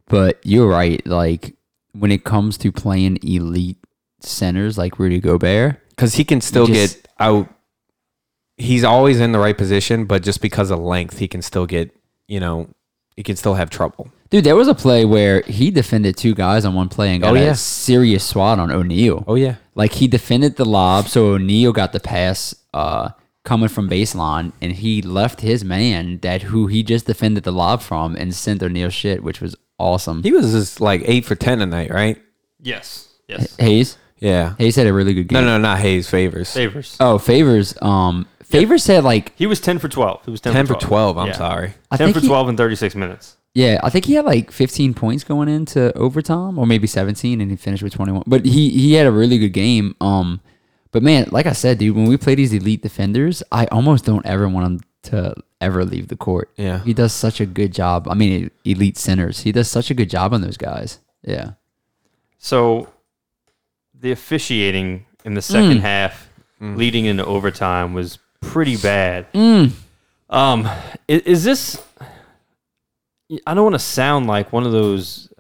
But 0.07 0.39
you're 0.45 0.69
right. 0.69 1.05
Like 1.07 1.55
when 1.93 2.13
it 2.13 2.23
comes 2.25 2.57
to 2.59 2.71
playing 2.73 3.19
elite 3.23 3.77
centers 4.21 4.79
like 4.79 4.99
Rudy 4.99 5.21
Gobert, 5.21 5.77
because 5.91 6.15
he 6.15 6.25
can 6.25 6.41
still 6.41 6.67
just- 6.67 6.97
get 7.03 7.08
out. 7.19 7.49
He's 8.57 8.83
always 8.85 9.21
in 9.21 9.33
the 9.33 9.39
right 9.39 9.57
position, 9.57 10.05
but 10.05 10.23
just 10.23 10.41
because 10.41 10.71
of 10.71 10.81
length, 10.81 11.19
he 11.19 11.29
can 11.29 11.43
still 11.43 11.67
get. 11.67 11.95
You 12.27 12.41
know, 12.41 12.69
he 13.17 13.23
can 13.23 13.37
still 13.37 13.55
have 13.55 13.71
trouble. 13.71 14.11
dude, 14.31 14.45
there 14.45 14.57
was 14.57 14.69
a 14.69 14.75
play 14.75 15.05
where 15.07 15.41
he 15.43 15.71
defended 15.71 16.17
two 16.17 16.35
guys 16.35 16.65
on 16.67 16.75
one 16.75 16.89
play 16.91 17.13
and 17.15 17.23
got 17.23 17.33
Oh, 17.33 17.37
a 17.37 17.45
yeah. 17.47 17.53
serious 17.55 18.23
swat 18.25 18.59
on 18.59 18.71
O'Neale. 18.71 19.25
Oh 19.27 19.35
yeah, 19.35 19.57
Like 19.75 19.93
he 19.95 20.07
defended 20.09 20.57
the 20.57 20.67
lob, 20.67 21.09
so 21.09 21.29
O'Neale 21.35 21.73
got 21.73 21.93
the 21.93 22.01
pass 22.01 22.55
uh, 22.75 23.11
coming 23.45 23.71
from 23.71 23.89
baseline, 23.89 24.53
and 24.61 24.73
he 24.73 25.01
left 25.01 25.41
his 25.41 25.65
man 25.65 26.19
that 26.19 26.43
who 26.43 26.67
he 26.67 26.83
just 26.83 27.07
defended 27.07 27.45
the 27.45 27.51
lob 27.53 27.81
from 27.81 28.15
and 28.17 28.35
sent 28.35 28.63
O'Neale 28.63 28.91
shit, 28.91 29.23
which 29.23 29.41
was 29.41 29.57
awesome. 29.79 30.23
he 30.23 30.31
was 30.33 30.53
just 30.53 30.81
like 30.81 31.01
eight 31.07 31.25
for 31.25 31.35
ten 31.35 31.59
tonight, 31.61 31.91
right? 31.91 32.21
Yes. 32.61 33.09
Yes. 33.27 33.57
Hayes, 33.57 33.97
Yeah. 34.21 34.55
Hayes 34.59 34.77
had 34.77 34.87
a 34.87 34.93
really 34.93 35.15
good 35.15 35.29
game. 35.29 35.41
No, 35.45 35.47
no, 35.47 35.59
not 35.59 35.79
Hayes. 35.79 36.09
Favors. 36.09 36.53
Favors. 36.53 36.97
Oh, 37.01 37.19
favors. 37.19 37.75
Um, 37.83 38.27
favors 38.43 38.83
said 38.83 39.05
like 39.05 39.33
He 39.37 39.47
was 39.47 39.61
10 39.61 39.79
for 39.79 39.89
12. 39.89 40.25
He 40.25 40.31
was 40.31 40.41
10, 40.41 40.53
Ten 40.53 40.67
for 40.67 40.75
12. 40.75 40.83
twelve. 40.89 41.19
I'm 41.19 41.27
Yeah. 41.29 41.33
sorry. 41.35 41.75
I 41.91 41.97
10 41.97 42.07
think 42.09 42.17
for 42.17 42.21
he- 42.23 42.29
12 42.29 42.49
in 42.49 42.57
36 42.57 42.95
minutes. 42.95 43.37
yeah, 43.55 43.79
I 43.83 43.91
think 43.91 44.05
he 44.07 44.15
had 44.15 44.25
like 44.25 44.51
15 44.51 44.95
points 44.95 45.25
going 45.25 45.49
into 45.49 45.93
overtime, 45.97 46.59
or 46.59 46.67
maybe 46.67 46.87
17, 46.87 47.41
and 47.41 47.51
he 47.51 47.57
finished 47.57 47.83
with 47.83 47.93
21. 47.95 48.23
But 48.27 48.45
he 48.45 48.71
he 48.71 48.95
had 48.95 49.07
a 49.07 49.13
really 49.13 49.39
good 49.39 49.53
game. 49.53 49.95
Um, 50.01 50.41
but 50.93 51.03
man, 51.03 51.29
like 51.31 51.47
I 51.47 51.53
said, 51.53 51.79
dude, 51.79 51.95
when 51.97 52.07
we 52.09 52.17
play 52.17 52.35
these 52.35 52.53
elite 52.53 52.83
defenders, 52.83 53.43
I 53.53 53.67
almost 53.67 54.05
don't 54.05 54.25
ever 54.27 54.49
want 54.49 54.67
him 54.67 54.81
to 55.05 55.35
ever 55.61 55.85
leave 55.85 56.09
the 56.09 56.17
court. 56.17 56.51
Yeah. 56.57 56.83
he 56.85 56.93
does 56.95 57.13
such 57.13 57.41
a 57.41 57.47
good 57.47 57.73
job. 57.75 58.09
I 58.09 58.15
mean, 58.15 58.51
elite 58.65 58.97
centers, 58.97 59.41
he 59.41 59.53
does 59.53 59.69
such 59.71 59.91
a 59.91 59.95
good 59.95 60.09
job 60.11 60.33
on 60.33 60.41
those 60.41 60.57
guys. 60.57 60.99
Yeah, 61.23 61.51
So 62.39 62.89
the 64.01 64.13
officiating 64.13 65.05
in 65.25 65.35
the 65.35 65.43
second 65.43 65.79
Mm. 65.79 65.81
half 65.81 66.29
leading 66.61 67.05
into 67.05 67.25
overtime 67.25 67.95
was 67.95 68.19
pretty 68.41 68.77
bad. 68.77 69.33
Mm. 69.33 69.73
Um, 70.31 70.67
i- 70.67 70.97
is, 71.09 71.45
this? 71.45 71.83
I 73.47 73.55
don't 73.55 73.65
want 73.65 73.75
to 73.75 73.79
sound 73.81 74.27
like 74.27 74.53
one 74.53 74.65
of 74.65 74.73
those 74.73 75.31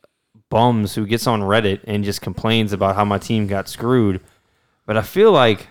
bums 0.50 0.94
who 0.94 1.06
gets 1.06 1.26
on 1.26 1.40
Reddit 1.42 1.80
and 1.84 2.04
just 2.04 2.20
complains 2.20 2.72
about 2.72 2.96
how 2.96 3.04
my 3.04 3.18
team 3.18 3.46
got 3.46 3.68
screwed, 3.68 4.20
but 4.86 4.96
I 4.96 5.02
feel 5.02 5.32
like 5.32 5.68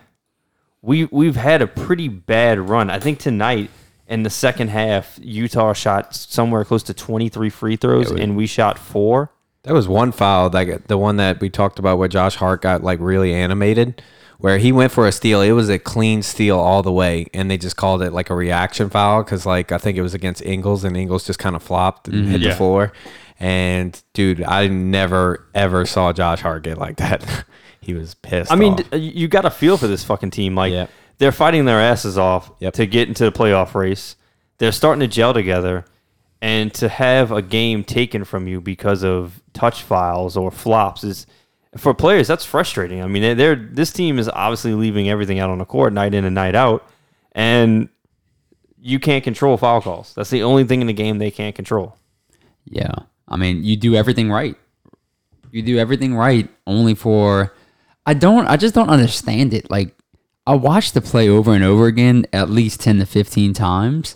we 0.82 1.06
we've 1.06 1.36
had 1.36 1.62
a 1.62 1.68
pretty 1.68 2.08
bad 2.08 2.70
run. 2.70 2.90
I 2.90 3.00
think 3.00 3.20
tonight 3.20 3.70
in 4.08 4.24
the 4.24 4.30
second 4.30 4.70
half, 4.70 5.20
Utah 5.22 5.74
shot 5.74 6.16
somewhere 6.16 6.64
close 6.64 6.84
to 6.84 6.94
twenty 6.94 7.30
three 7.30 7.50
free 7.50 7.76
throws, 7.76 8.12
and 8.12 8.36
we 8.38 8.48
shot 8.48 8.78
four. 8.80 9.32
That 9.68 9.74
was 9.74 9.88
one 9.88 10.12
foul, 10.14 10.50
like 10.50 10.88
the 10.88 10.98
one 10.98 11.18
that 11.18 11.42
we 11.42 11.50
talked 11.50 11.78
about 11.78 11.98
where 11.98 12.08
Josh 12.08 12.36
Hart 12.36 12.62
got 12.62 12.84
like 12.84 13.00
really 13.02 13.34
animated, 13.34 14.02
where 14.40 14.58
he 14.58 14.72
went 14.72 14.94
for 14.94 15.06
a 15.06 15.12
steal. 15.12 15.42
It 15.42 15.52
was 15.52 15.68
a 15.70 15.78
clean 15.78 16.22
steal 16.24 16.58
all 16.58 16.82
the 16.84 16.92
way, 16.92 17.26
and 17.34 17.52
they 17.52 17.58
just 17.58 17.76
called 17.76 18.02
it 18.02 18.14
like 18.14 18.30
a 18.30 18.36
reaction 18.36 18.90
foul 18.90 19.24
because 19.24 19.46
like 19.46 19.74
I 19.74 19.78
think 19.78 19.98
it 19.98 20.02
was 20.02 20.14
against 20.14 20.42
Ingles, 20.46 20.86
and 20.86 20.96
Ingles 20.96 21.26
just 21.28 21.38
kind 21.40 21.54
of 21.56 21.62
flopped 21.62 22.08
and 22.08 22.30
hit 22.30 22.40
Yeah. 22.42 22.50
the 22.52 22.56
floor. 22.56 22.94
And 23.40 24.02
dude, 24.14 24.42
I 24.42 24.68
never 24.68 25.46
ever 25.54 25.86
saw 25.86 26.14
Josh 26.14 26.40
Hart 26.42 26.64
get 26.64 26.78
like 26.78 26.96
that. 26.98 27.46
he 27.82 27.94
was 27.94 28.16
pissed. 28.16 28.52
I 28.52 28.56
mean, 28.56 28.74
off. 28.74 28.86
you 28.94 29.28
got 29.28 29.42
to 29.42 29.52
feel 29.52 29.78
for 29.78 29.88
this 29.88 30.04
fucking 30.04 30.32
team. 30.32 30.56
Like 30.56 30.72
Yep. 30.72 30.90
they're 31.18 31.32
fighting 31.34 31.66
their 31.66 31.80
asses 31.82 32.18
off 32.18 32.52
Yep. 32.60 32.74
to 32.76 32.86
get 32.86 33.08
into 33.10 33.26
the 33.26 33.32
playoff 33.34 33.76
race. 33.76 34.16
They're 34.60 34.72
starting 34.72 35.02
to 35.02 35.08
gel 35.08 35.34
together, 35.34 35.86
and 36.42 36.74
to 36.76 36.88
have 36.90 37.32
a 37.32 37.42
game 37.42 37.84
taken 37.84 38.24
from 38.24 38.48
you 38.48 38.62
because 38.62 39.04
of 39.04 39.42
touch 39.54 39.84
files 39.84 40.38
or 40.38 40.52
flops 40.52 41.04
is 41.04 41.26
for 41.76 41.94
players 41.94 42.28
that's 42.28 42.46
frustrating. 42.46 43.04
I 43.04 43.08
mean, 43.08 43.38
they're, 43.38 43.56
this 43.56 43.92
team 43.92 44.20
is 44.20 44.30
obviously 44.30 44.74
leaving 44.74 45.10
everything 45.10 45.40
out 45.40 45.50
on 45.50 45.58
the 45.58 45.66
court 45.66 45.94
night 45.94 46.14
in 46.14 46.26
and 46.26 46.36
night 46.36 46.56
out, 46.56 46.88
and 47.34 47.90
you 48.80 49.00
can't 49.00 49.24
control 49.24 49.58
foul 49.58 49.82
calls. 49.82 50.14
That's 50.16 50.30
the 50.30 50.44
only 50.44 50.64
thing 50.64 50.82
in 50.82 50.88
the 50.88 50.94
game 50.94 51.18
they 51.18 51.32
can't 51.32 51.56
control. 51.56 51.98
yeah. 52.66 52.94
I 53.28 53.36
mean, 53.36 53.64
you 53.66 53.76
do 53.76 53.94
everything 53.94 54.32
right. 54.32 54.56
You 55.52 55.62
do 55.62 55.78
everything 55.78 56.16
right, 56.16 56.48
only 56.66 56.96
for 56.96 57.54
I 58.06 58.14
don't. 58.14 58.48
I 58.48 58.56
just 58.56 58.74
don't 58.74 58.90
understand 58.90 59.54
it. 59.54 59.70
Like 59.70 59.94
I 60.46 60.56
watched 60.56 60.94
the 60.94 61.02
play 61.02 61.28
over 61.28 61.54
and 61.54 61.64
over 61.64 61.88
again, 61.88 62.26
at 62.32 62.50
least 62.50 62.80
ten 62.80 63.00
to 63.00 63.06
fifteen 63.06 63.54
times. 63.54 64.16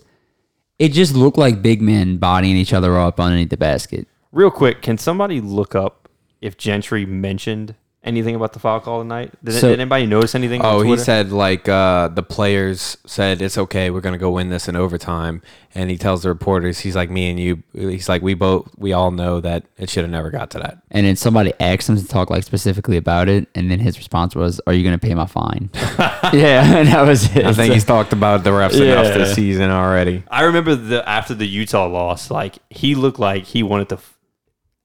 It 0.82 0.94
just 0.94 1.14
looked 1.14 1.38
like 1.38 1.62
big 1.62 1.80
men 1.80 2.18
bodying 2.18 2.58
each 2.58 2.74
other 2.74 2.98
up 2.98 3.20
underneath 3.20 3.52
the 3.52 3.56
basket. 3.56 4.08
Real 4.32 4.50
quick, 4.50 4.82
can 4.82 4.98
somebody 4.98 5.40
look 5.40 5.76
up 5.76 6.10
if 6.42 6.58
Gentry 6.58 7.06
mentioned 7.06 7.76
anything 8.04 8.34
about 8.36 8.54
the 8.54 8.60
foul 8.60 8.80
call 8.80 9.02
tonight? 9.02 9.32
Did, 9.44 9.54
So- 9.56 9.70
did 9.70 9.80
anybody 9.80 10.06
notice 10.06 10.34
anything? 10.36 10.62
on 10.62 10.76
Oh, 10.76 10.82
he 10.82 10.98
said 10.98 11.32
like 11.32 11.70
uh, 11.70 12.08
the 12.08 12.24
players 12.24 12.98
said 13.06 13.42
it's 13.42 13.58
okay. 13.58 13.90
We're 13.90 14.02
gonna 14.02 14.18
go 14.18 14.32
win 14.32 14.50
this 14.50 14.68
in 14.68 14.76
overtime, 14.76 15.42
and 15.76 15.90
he 15.92 15.98
tells 15.98 16.24
the 16.24 16.30
reporters 16.30 16.80
he's 16.80 16.96
like 16.96 17.10
me 17.10 17.30
and 17.30 17.40
you. 17.40 17.64
He's 17.74 18.10
like 18.10 18.22
we 18.22 18.34
both 18.34 18.70
we 18.78 18.94
all 18.94 19.12
know 19.12 19.40
that 19.42 19.66
it 19.78 19.90
should 19.90 20.04
have 20.04 20.12
never 20.12 20.32
got 20.32 20.50
to 20.52 20.60
that. 20.60 20.80
And 20.90 21.06
then 21.06 21.16
somebody 21.16 21.54
asked 21.60 21.90
him 21.90 21.98
to 21.98 22.08
talk 22.08 22.30
like 22.30 22.44
specifically 22.44 22.98
about 22.98 23.30
it, 23.30 23.48
and 23.56 23.70
then 23.70 23.80
his 23.80 23.98
response 23.98 24.36
was, 24.36 24.60
"Are 24.68 24.74
you 24.74 24.84
going 24.84 24.98
to 25.00 25.06
pay 25.08 25.14
my 25.14 25.26
fine?" 25.28 25.70
yeah, 26.34 26.78
and 26.78 26.88
that 26.88 27.06
was 27.06 27.36
it. 27.36 27.46
I 27.46 27.54
think 27.54 27.74
he's 27.74 27.86
talked 27.86 28.14
about 28.14 28.44
the 28.44 28.50
refs 28.50 28.74
enough 28.82 29.06
Yeah. 29.08 29.18
this 29.18 29.36
season 29.36 29.70
already. 29.70 30.24
I 30.32 30.44
remember 30.44 30.76
the 30.76 31.08
after 31.08 31.34
the 31.34 31.48
Utah 31.48 31.86
loss, 31.88 32.32
like 32.32 32.58
he 32.70 32.96
looked 32.96 33.20
like 33.20 33.46
he 33.46 33.64
wanted 33.64 33.90
to. 33.90 33.96
f- 33.96 34.18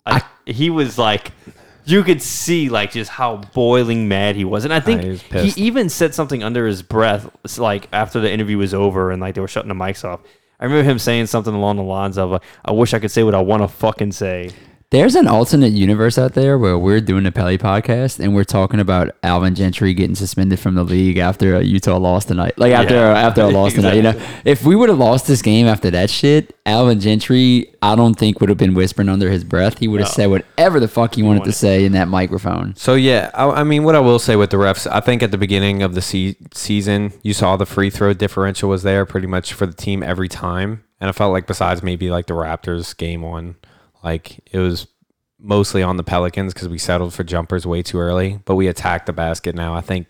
Like, 0.09 0.25
he 0.47 0.71
was 0.71 0.99
like, 0.99 1.33
you 1.87 2.03
could 2.03 2.21
see 2.21 2.69
like 2.69 2.93
just 2.93 3.11
how 3.11 3.37
boiling 3.55 4.09
mad 4.09 4.37
he 4.37 4.45
was, 4.45 4.65
and 4.65 4.75
I 4.75 4.81
think 4.81 5.03
he 5.03 5.51
he 5.51 5.63
even 5.63 5.89
said 5.89 6.15
something 6.15 6.43
under 6.43 6.67
his 6.67 6.83
breath, 6.83 7.31
like 7.59 7.89
after 7.93 8.21
the 8.21 8.31
interview 8.31 8.59
was 8.59 8.75
over 8.75 9.11
and 9.11 9.21
like 9.23 9.35
they 9.35 9.41
were 9.41 9.49
shutting 9.49 9.69
the 9.69 9.75
mics 9.75 10.05
off. 10.05 10.21
I 10.59 10.65
remember 10.65 10.91
him 10.91 10.99
saying 10.99 11.27
something 11.27 11.55
along 11.55 11.77
the 11.77 11.83
lines 11.83 12.19
of, 12.19 12.33
uh, 12.33 12.39
"I 12.65 12.73
wish 12.73 12.95
I 12.95 12.99
could 12.99 13.11
say 13.11 13.23
what 13.23 13.35
I 13.35 13.41
want 13.41 13.63
to 13.63 13.69
fucking 13.69 14.13
say." 14.13 14.51
There's 14.91 15.17
an 15.17 15.27
alternate 15.27 15.73
universe 15.73 16.17
out 16.17 16.35
there 16.35 16.57
where 16.57 16.79
we're 16.79 17.01
doing 17.01 17.25
the 17.25 17.33
Pelly 17.33 17.59
podcast 17.59 18.21
and 18.21 18.37
we're 18.37 18.45
talking 18.45 18.79
about 18.79 19.11
Alvin 19.25 19.57
Gentry 19.57 19.93
getting 19.95 20.15
suspended 20.15 20.61
from 20.61 20.77
the 20.77 20.85
league 20.85 21.19
after 21.19 21.57
a 21.57 21.63
Utah 21.65 21.97
lost 21.99 22.29
tonight. 22.29 22.57
Like 22.57 22.73
after 22.73 22.95
Yeah. 22.95 23.19
after 23.19 23.41
a 23.43 23.49
loss 23.49 23.73
tonight, 23.75 23.95
you 23.95 24.03
know. 24.03 24.15
If 24.45 24.65
we 24.65 24.77
would 24.77 24.89
have 24.89 24.99
lost 24.99 25.27
this 25.27 25.43
game 25.43 25.67
after 25.67 25.91
that 25.91 26.09
shit, 26.09 26.57
Alvin 26.65 27.01
Gentry, 27.01 27.75
I 27.83 27.97
don't 27.97 28.15
think 28.15 28.39
would 28.41 28.49
have 28.49 28.59
been 28.59 28.75
whispering 28.75 29.09
under 29.09 29.29
his 29.29 29.43
breath. 29.43 29.79
He 29.79 29.89
would 29.89 29.99
have 30.01 30.09
said 30.09 30.27
whatever 30.31 30.79
the 30.79 30.87
fuck 30.87 31.17
he 31.17 31.23
wanted 31.25 31.43
to 31.45 31.53
say 31.53 31.85
in 31.85 31.91
that 31.93 32.07
microphone. 32.07 32.77
So 32.77 32.95
yeah, 32.95 33.33
I, 33.35 33.47
I 33.49 33.65
mean, 33.65 33.83
what 33.83 33.97
I 33.97 34.01
will 34.01 34.21
say 34.21 34.37
with 34.37 34.51
the 34.51 34.57
refs, 34.57 34.87
I 34.91 35.01
think 35.01 35.21
at 35.21 35.33
the 35.33 35.39
beginning 35.39 35.83
of 35.83 35.97
the 35.97 36.01
se- 36.03 36.37
season, 36.55 37.13
you 37.25 37.35
saw 37.35 37.57
the 37.57 37.67
free 37.67 37.91
throw 37.91 38.15
differential 38.15 38.69
was 38.69 38.85
there 38.85 39.05
pretty 39.05 39.27
much 39.27 39.53
for 39.53 39.67
the 39.67 39.75
team 39.75 40.05
every 40.05 40.29
time, 40.29 40.85
and 41.01 41.09
I 41.09 41.13
felt 41.13 41.33
like 41.33 41.49
besides 41.49 41.83
maybe 41.83 42.09
like 42.09 42.27
the 42.27 42.35
Raptors 42.35 42.97
game 42.97 43.23
one, 43.23 43.57
like 44.07 44.41
it 44.53 44.59
was 44.59 44.87
mostly 45.39 45.83
on 45.83 45.97
the 45.97 46.03
Pelicans 46.05 46.55
because 46.55 46.69
we 46.69 46.79
settled 46.79 47.13
for 47.13 47.25
jumpers 47.25 47.67
way 47.67 47.83
too 47.83 47.99
early, 47.99 48.41
but 48.47 48.55
we 48.55 48.69
attacked 48.69 49.07
the 49.07 49.13
basket 49.13 49.55
now. 49.55 49.75
I 49.75 49.81
think 49.83 50.07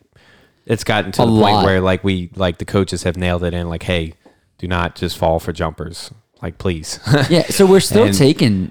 it's 0.67 0.85
gotten 0.85 1.11
to 1.13 1.23
A 1.23 1.27
the 1.27 1.33
lot. 1.33 1.51
point 1.53 1.65
where 1.67 1.81
like 1.81 2.05
we 2.05 2.31
like 2.37 2.59
the 2.59 2.65
coaches 2.65 3.03
have 3.05 3.17
nailed 3.17 3.43
it 3.43 3.55
in. 3.55 3.69
Like, 3.69 3.83
hey, 3.85 4.13
do 4.59 4.69
not 4.69 4.95
just 4.95 5.17
fall 5.19 5.39
for 5.41 5.53
jumpers. 5.53 6.13
Like, 6.43 6.59
please. 6.59 7.01
Yeah, 7.31 7.47
so 7.47 7.65
we're 7.67 7.81
still 7.81 8.05
And- 8.05 8.15
taking 8.17 8.71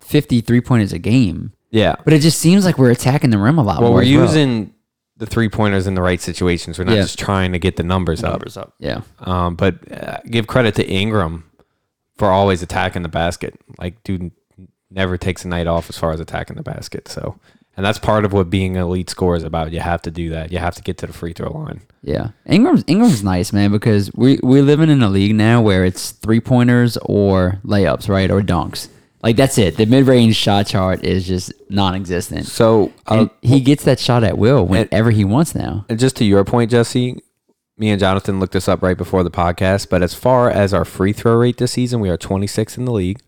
53 0.00 0.60
pointers 0.62 0.92
a 0.92 0.98
game, 0.98 1.52
yeah. 1.70 1.94
but 2.04 2.12
it 2.12 2.20
just 2.20 2.38
seems 2.38 2.64
like 2.64 2.78
we're 2.78 2.90
attacking 2.90 3.30
the 3.30 3.38
rim 3.38 3.58
a 3.58 3.62
lot 3.62 3.80
Well, 3.80 3.90
more. 3.90 3.96
we're 3.96 4.02
as 4.02 4.10
well. 4.12 4.20
using 4.26 4.74
the 5.18 5.26
three 5.26 5.48
pointers 5.48 5.86
in 5.86 5.94
the 5.94 6.02
right 6.02 6.20
situations. 6.20 6.78
We're 6.78 6.84
not 6.84 6.96
Yeah. 6.96 7.02
just 7.02 7.18
trying 7.18 7.52
to 7.52 7.58
get 7.58 7.76
the 7.76 7.82
numbers, 7.84 8.22
Numbers 8.22 8.56
up. 8.56 8.74
Yeah. 8.78 9.02
Um, 9.20 9.54
but 9.56 9.76
uh, 9.92 10.18
give 10.28 10.46
credit 10.46 10.74
to 10.76 10.86
Ingram 10.88 11.44
for 12.16 12.28
always 12.28 12.62
attacking 12.62 13.02
the 13.02 13.08
basket. 13.08 13.58
Like, 13.78 14.02
dude 14.04 14.32
never 14.94 15.16
takes 15.16 15.44
a 15.44 15.48
night 15.48 15.66
off 15.66 15.88
as 15.88 15.98
far 15.98 16.12
as 16.12 16.20
attacking 16.20 16.56
the 16.56 16.62
basket. 16.62 17.08
So, 17.08 17.38
and 17.76 17.84
that's 17.84 17.98
part 17.98 18.24
of 18.24 18.32
what 18.32 18.50
being 18.50 18.76
an 18.76 18.82
elite 18.82 19.10
scorer 19.10 19.36
is 19.36 19.44
about. 19.44 19.72
You 19.72 19.80
have 19.80 20.02
to 20.02 20.10
do 20.10 20.30
that. 20.30 20.52
You 20.52 20.58
have 20.58 20.74
to 20.74 20.82
get 20.82 20.98
to 20.98 21.06
the 21.06 21.12
free 21.12 21.32
throw 21.32 21.50
line. 21.50 21.82
Yeah, 22.02 22.30
Ingram's 22.46 22.84
Ingram's 22.86 23.22
nice, 23.22 23.52
man, 23.52 23.70
because 23.70 24.12
we 24.14 24.38
we're 24.42 24.62
living 24.62 24.90
in 24.90 25.02
a 25.02 25.08
league 25.08 25.34
now 25.34 25.62
where 25.62 25.84
it's 25.84 26.10
three 26.10 26.40
pointers 26.40 26.96
or 27.02 27.60
layups, 27.64 28.08
right, 28.08 28.30
or 28.30 28.40
dunks. 28.40 28.88
Like 29.22 29.36
that's 29.36 29.56
it. 29.56 29.76
The 29.76 29.86
mid 29.86 30.06
range 30.06 30.34
shot 30.34 30.66
chart 30.66 31.04
is 31.04 31.26
just 31.26 31.52
non-existent. 31.70 32.46
So, 32.46 32.92
uh, 33.06 33.14
and 33.14 33.30
he 33.40 33.60
gets 33.60 33.84
that 33.84 34.00
shot 34.00 34.24
at 34.24 34.36
will 34.36 34.66
whenever 34.66 35.12
he 35.12 35.24
wants 35.24 35.54
now. 35.54 35.86
And 35.88 35.98
just 35.98 36.16
to 36.16 36.24
your 36.24 36.44
point, 36.44 36.72
Jesse, 36.72 37.22
me 37.78 37.90
and 37.90 38.00
Jonathan 38.00 38.40
looked 38.40 38.52
this 38.52 38.68
up 38.68 38.82
right 38.82 38.98
before 38.98 39.22
the 39.22 39.30
podcast. 39.30 39.88
But 39.88 40.02
as 40.02 40.12
far 40.12 40.50
as 40.50 40.74
our 40.74 40.84
free 40.84 41.12
throw 41.12 41.36
rate 41.36 41.58
this 41.58 41.72
season, 41.72 42.00
we 42.00 42.10
are 42.10 42.18
26th 42.18 42.76
in 42.76 42.84
the 42.84 42.92
league. 42.92 43.20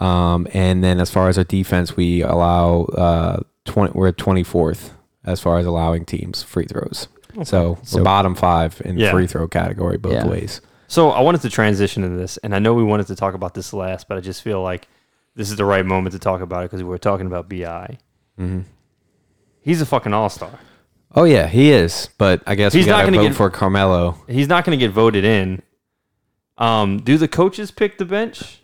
Um, 0.00 0.46
and 0.54 0.82
then 0.82 0.98
as 0.98 1.10
far 1.10 1.28
as 1.28 1.36
our 1.38 1.44
defense, 1.44 1.96
we 1.96 2.22
allow 2.22 2.84
uh, 2.84 3.40
20, 3.66 3.92
we're 3.94 4.08
at 4.08 4.16
24th 4.16 4.90
as 5.24 5.40
far 5.40 5.58
as 5.58 5.66
allowing 5.66 6.04
teams 6.06 6.42
free 6.42 6.64
throws. 6.64 7.08
So, 7.44 7.78
we're 7.94 8.02
bottom 8.02 8.34
five 8.34 8.80
in 8.84 8.98
Yeah. 8.98 9.12
free 9.12 9.26
throw 9.26 9.46
category 9.46 9.98
both 9.98 10.12
Yeah. 10.14 10.26
ways. 10.26 10.60
So 10.88 11.10
I 11.10 11.20
wanted 11.20 11.42
to 11.42 11.50
transition 11.50 12.02
into 12.02 12.16
this, 12.16 12.36
and 12.38 12.54
I 12.54 12.58
know 12.58 12.74
we 12.74 12.82
wanted 12.82 13.06
to 13.08 13.14
talk 13.14 13.34
about 13.34 13.54
this 13.54 13.72
last, 13.72 14.08
but 14.08 14.16
I 14.16 14.20
just 14.20 14.42
feel 14.42 14.60
like 14.62 14.88
this 15.36 15.48
is 15.50 15.56
the 15.56 15.64
right 15.64 15.86
moment 15.86 16.12
to 16.14 16.18
talk 16.18 16.40
about 16.40 16.64
it 16.64 16.70
because 16.70 16.82
we 16.82 16.88
were 16.88 16.98
talking 16.98 17.26
about 17.28 17.48
Bi. 17.48 17.98
Mm-hmm. 18.40 18.60
He's 19.60 19.80
a 19.80 19.86
fucking 19.86 20.12
all 20.12 20.28
star. 20.28 20.50
Oh 21.14 21.24
yeah, 21.24 21.46
he 21.46 21.70
is. 21.70 22.08
But 22.18 22.42
I 22.46 22.54
guess 22.56 22.72
He's 22.72 22.86
we 22.86 22.90
not 22.90 22.98
got 22.98 23.06
to 23.06 23.06
gonna 23.12 23.18
vote 23.18 23.28
get- 23.28 23.36
for 23.36 23.50
Carmelo. 23.50 24.16
He's 24.26 24.48
not 24.48 24.64
going 24.64 24.76
to 24.78 24.84
get 24.84 24.92
voted 24.92 25.24
in. 25.24 25.62
Um, 26.58 26.98
do 26.98 27.16
the 27.18 27.28
coaches 27.28 27.70
pick 27.70 27.98
the 27.98 28.04
bench? 28.04 28.59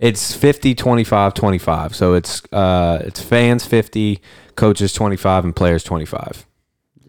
It's 0.00 0.34
50 0.34 0.74
25 0.74 1.34
25. 1.34 1.94
So 1.94 2.14
it's 2.14 2.42
uh 2.52 3.00
it's 3.04 3.20
fans 3.22 3.64
50, 3.64 4.20
coaches 4.56 4.92
25 4.92 5.44
and 5.44 5.56
players 5.56 5.84
25. 5.84 6.46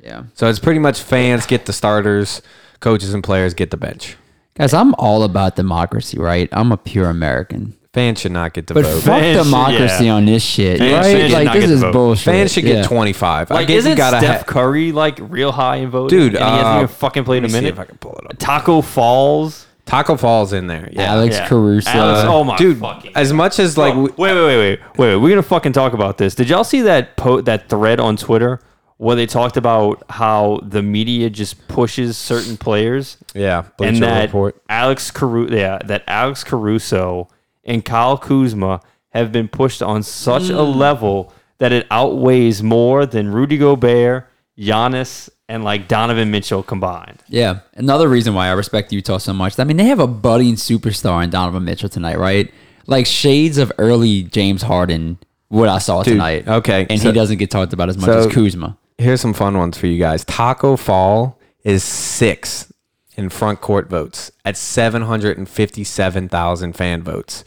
Yeah. 0.02 0.24
So 0.36 0.48
it's 0.48 0.60
pretty 0.60 0.80
much 0.80 1.02
fans 1.02 1.46
get 1.48 1.66
the 1.66 1.74
starters, 1.74 2.42
coaches 2.80 3.14
and 3.14 3.24
players 3.24 3.54
get 3.54 3.72
the 3.72 3.78
bench. 3.78 4.16
Guys, 4.56 4.74
I'm 4.74 4.94
all 4.96 5.24
about 5.24 5.56
democracy, 5.56 6.18
right? 6.20 6.48
I'm 6.52 6.72
a 6.72 6.78
pure 6.78 7.10
American. 7.10 7.76
Fans 7.92 8.20
should 8.20 8.34
not 8.34 8.54
get 8.54 8.68
the 8.68 8.74
But 8.74 8.84
vote. 8.84 9.00
fuck 9.04 9.20
Fans 9.22 9.44
democracy 9.46 10.06
yeah. 10.06 10.12
on 10.14 10.26
this 10.26 10.44
shit, 10.44 10.78
Fans- 10.80 10.92
right? 10.94 11.04
fans 11.04 11.24
should 11.24 11.32
like 11.32 11.46
not 11.46 11.54
this 11.54 11.62
get 11.64 11.68
the 11.68 11.74
is 11.74 11.82
vote. 11.82 11.94
bullshit. 11.94 12.26
Fans 12.26 12.54
should 12.54 12.64
get 12.66 12.76
Yeah. 12.78 12.84
25. 12.88 13.52
I 13.52 13.54
Like, 13.56 13.68
guess 13.68 13.78
isn't 13.78 13.92
you 13.92 13.98
gotta 13.98 14.18
Steph 14.20 14.38
ha- 14.40 14.44
Curry 14.46 14.92
like 14.92 15.18
real 15.22 15.52
high 15.54 15.78
in 15.78 15.90
voting? 15.90 16.18
Dude, 16.20 16.36
and 16.36 16.44
he 16.44 16.52
hasn't 16.52 16.68
uh, 16.68 16.76
even 16.84 16.88
fucking 16.90 17.24
played 17.24 17.40
a 17.40 17.48
let 17.48 17.48
me 17.48 17.50
see 17.50 17.56
minute. 17.66 17.74
if 17.74 17.80
I 17.80 17.86
can 17.86 17.98
pull 17.98 18.14
it 18.20 18.26
up. 18.32 18.38
Taco 18.38 18.82
Falls. 18.82 19.66
Taco 19.86 20.18
Falls 20.18 20.52
in 20.52 20.68
there. 20.68 20.90
Yeah. 20.92 21.14
Alex 21.14 21.36
Yeah. 21.36 21.48
Caruso. 21.48 21.90
Alex, 21.90 22.28
oh 22.28 22.44
my 22.44 22.58
Dude, 22.58 22.80
fucking 22.80 23.12
as 23.16 23.32
much 23.32 23.60
as 23.60 23.78
like 23.78 23.94
Bro, 23.94 24.04
we- 24.04 24.10
wait, 24.18 24.34
wait, 24.34 24.46
wait, 24.46 24.58
wait, 24.58 24.80
wait. 24.98 25.16
We're 25.18 25.30
gonna 25.30 25.44
fucking 25.44 25.74
talk 25.74 25.94
about 25.94 26.18
this. 26.18 26.36
Did 26.36 26.50
y'all 26.50 26.64
see 26.64 26.82
that 26.82 27.16
po- 27.16 27.42
that 27.42 27.70
thread 27.70 28.00
on 28.00 28.18
Twitter 28.18 28.60
where 28.98 29.16
they 29.16 29.26
talked 29.26 29.58
about 29.58 30.04
how 30.10 30.60
the 30.64 30.82
media 30.82 31.30
just 31.30 31.68
pushes 31.68 32.18
certain 32.18 32.58
players 32.58 33.18
yeah, 33.34 33.60
and 33.60 33.78
Bleacher 33.78 34.00
that 34.00 34.26
report. 34.28 34.62
Alex 34.70 35.12
Caruso, 35.12 35.54
yeah, 35.54 35.80
that 35.86 36.04
Alex 36.08 36.44
Caruso 36.44 37.28
and 37.66 37.84
Kyle 37.84 38.18
Kuzma 38.18 38.82
have 39.10 39.32
been 39.32 39.48
pushed 39.48 39.82
on 39.82 40.02
such 40.02 40.44
a 40.44 40.54
mm. 40.54 40.76
level 40.76 41.34
that 41.58 41.72
it 41.72 41.88
outweighs 41.92 42.64
more 42.64 43.06
than 43.06 43.32
Rudy 43.32 43.58
Gobert, 43.58 44.30
Giannis, 44.58 45.30
and 45.48 45.64
like 45.64 45.88
Donovan 45.88 46.32
Mitchell 46.32 46.64
combined. 46.64 47.22
Yeah, 47.28 47.60
another 47.76 48.08
reason 48.10 48.34
why 48.34 48.48
I 48.48 48.52
respect 48.52 48.92
Utah 48.92 49.18
so 49.18 49.34
much. 49.34 49.60
I 49.60 49.64
mean, 49.64 49.78
they 49.78 49.86
have 49.86 50.00
a 50.00 50.08
budding 50.08 50.56
superstar 50.56 51.24
in 51.24 51.30
Donovan 51.30 51.64
Mitchell 51.66 51.90
tonight, 51.90 52.18
right? 52.18 52.52
Like 52.88 53.06
shades 53.06 53.58
of 53.58 53.72
early 53.78 54.24
James 54.24 54.64
Harden. 54.64 55.18
What 55.50 55.70
I 55.70 55.78
saw 55.78 56.02
tonight. 56.04 56.48
okay, 56.48 56.88
and 56.90 57.00
so- 57.00 57.10
he 57.10 57.14
doesn't 57.14 57.38
get 57.38 57.52
talked 57.52 57.74
about 57.74 57.90
as 57.90 57.98
much 57.98 58.06
so- 58.08 58.28
as 58.28 58.34
Kuzma. 58.34 58.78
Here's 58.98 59.22
some 59.22 59.34
fun 59.34 59.58
ones 59.58 59.78
for 59.78 59.88
you 59.88 60.00
guys. 60.00 60.24
Taco 60.26 60.76
Fall 60.78 61.38
is 61.64 61.84
six 61.84 62.72
in 63.18 63.30
front 63.30 63.62
court 63.62 63.90
votes 63.90 64.32
at 64.46 64.56
757,000 64.58 66.74
fan 66.74 67.04
votes. 67.04 67.44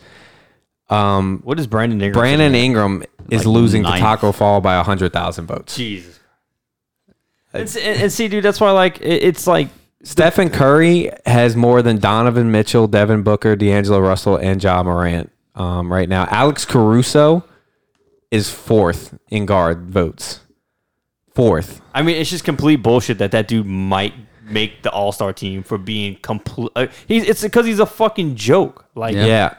Um, 0.91 1.41
What 1.45 1.59
is 1.59 1.67
Brandon 1.67 2.01
Ingram? 2.01 2.19
Brandon 2.21 2.55
Ingram 2.55 3.03
is 3.31 3.45
Like 3.45 3.55
losing 3.55 3.83
ninth. 3.83 3.97
to 3.97 4.01
Taco 4.03 4.33
Fall 4.33 4.61
by 4.61 4.77
100,000 4.77 5.47
votes. 5.47 5.77
Jesus. 5.77 6.18
And, 7.59 7.77
and, 7.77 8.13
see, 8.13 8.29
dude, 8.29 8.45
that's 8.45 8.61
why 8.61 8.71
like 8.71 9.01
it, 9.01 9.23
it's 9.23 9.47
like 9.47 9.69
Stephen 10.03 10.51
Curry 10.51 11.11
has 11.27 11.57
more 11.57 11.83
than 11.83 11.99
Donovan 11.99 12.51
Mitchell, 12.51 12.87
Devin 12.87 13.23
Booker, 13.23 13.57
D'Angelo 13.57 14.01
Russell, 14.01 14.37
and 14.37 14.63
Ja 14.63 14.83
Morant 14.83 15.31
um, 15.55 15.93
right 15.93 16.09
now. 16.09 16.27
Alex 16.31 16.65
Caruso 16.65 17.45
is 18.31 18.51
fourth 18.51 19.19
in 19.29 19.47
guard 19.47 19.91
votes. 19.91 20.41
Fourth. 21.35 21.81
I 21.95 22.03
mean, 22.03 22.17
it's 22.17 22.31
just 22.31 22.45
complete 22.45 22.77
bullshit 22.77 23.19
that 23.19 23.31
that 23.33 23.49
dude 23.49 23.67
might 23.67 24.15
make 24.45 24.83
the 24.83 24.91
All 24.91 25.13
Star 25.13 25.33
team 25.33 25.63
for 25.63 25.79
being 25.79 26.17
complete. 26.17 26.71
Uh, 26.75 26.87
he's 27.07 27.29
it's 27.29 27.43
because 27.43 27.67
he's 27.67 27.81
a 27.81 27.87
fucking 27.87 28.37
joke. 28.37 28.87
Like, 28.95 29.15
Yeah. 29.15 29.55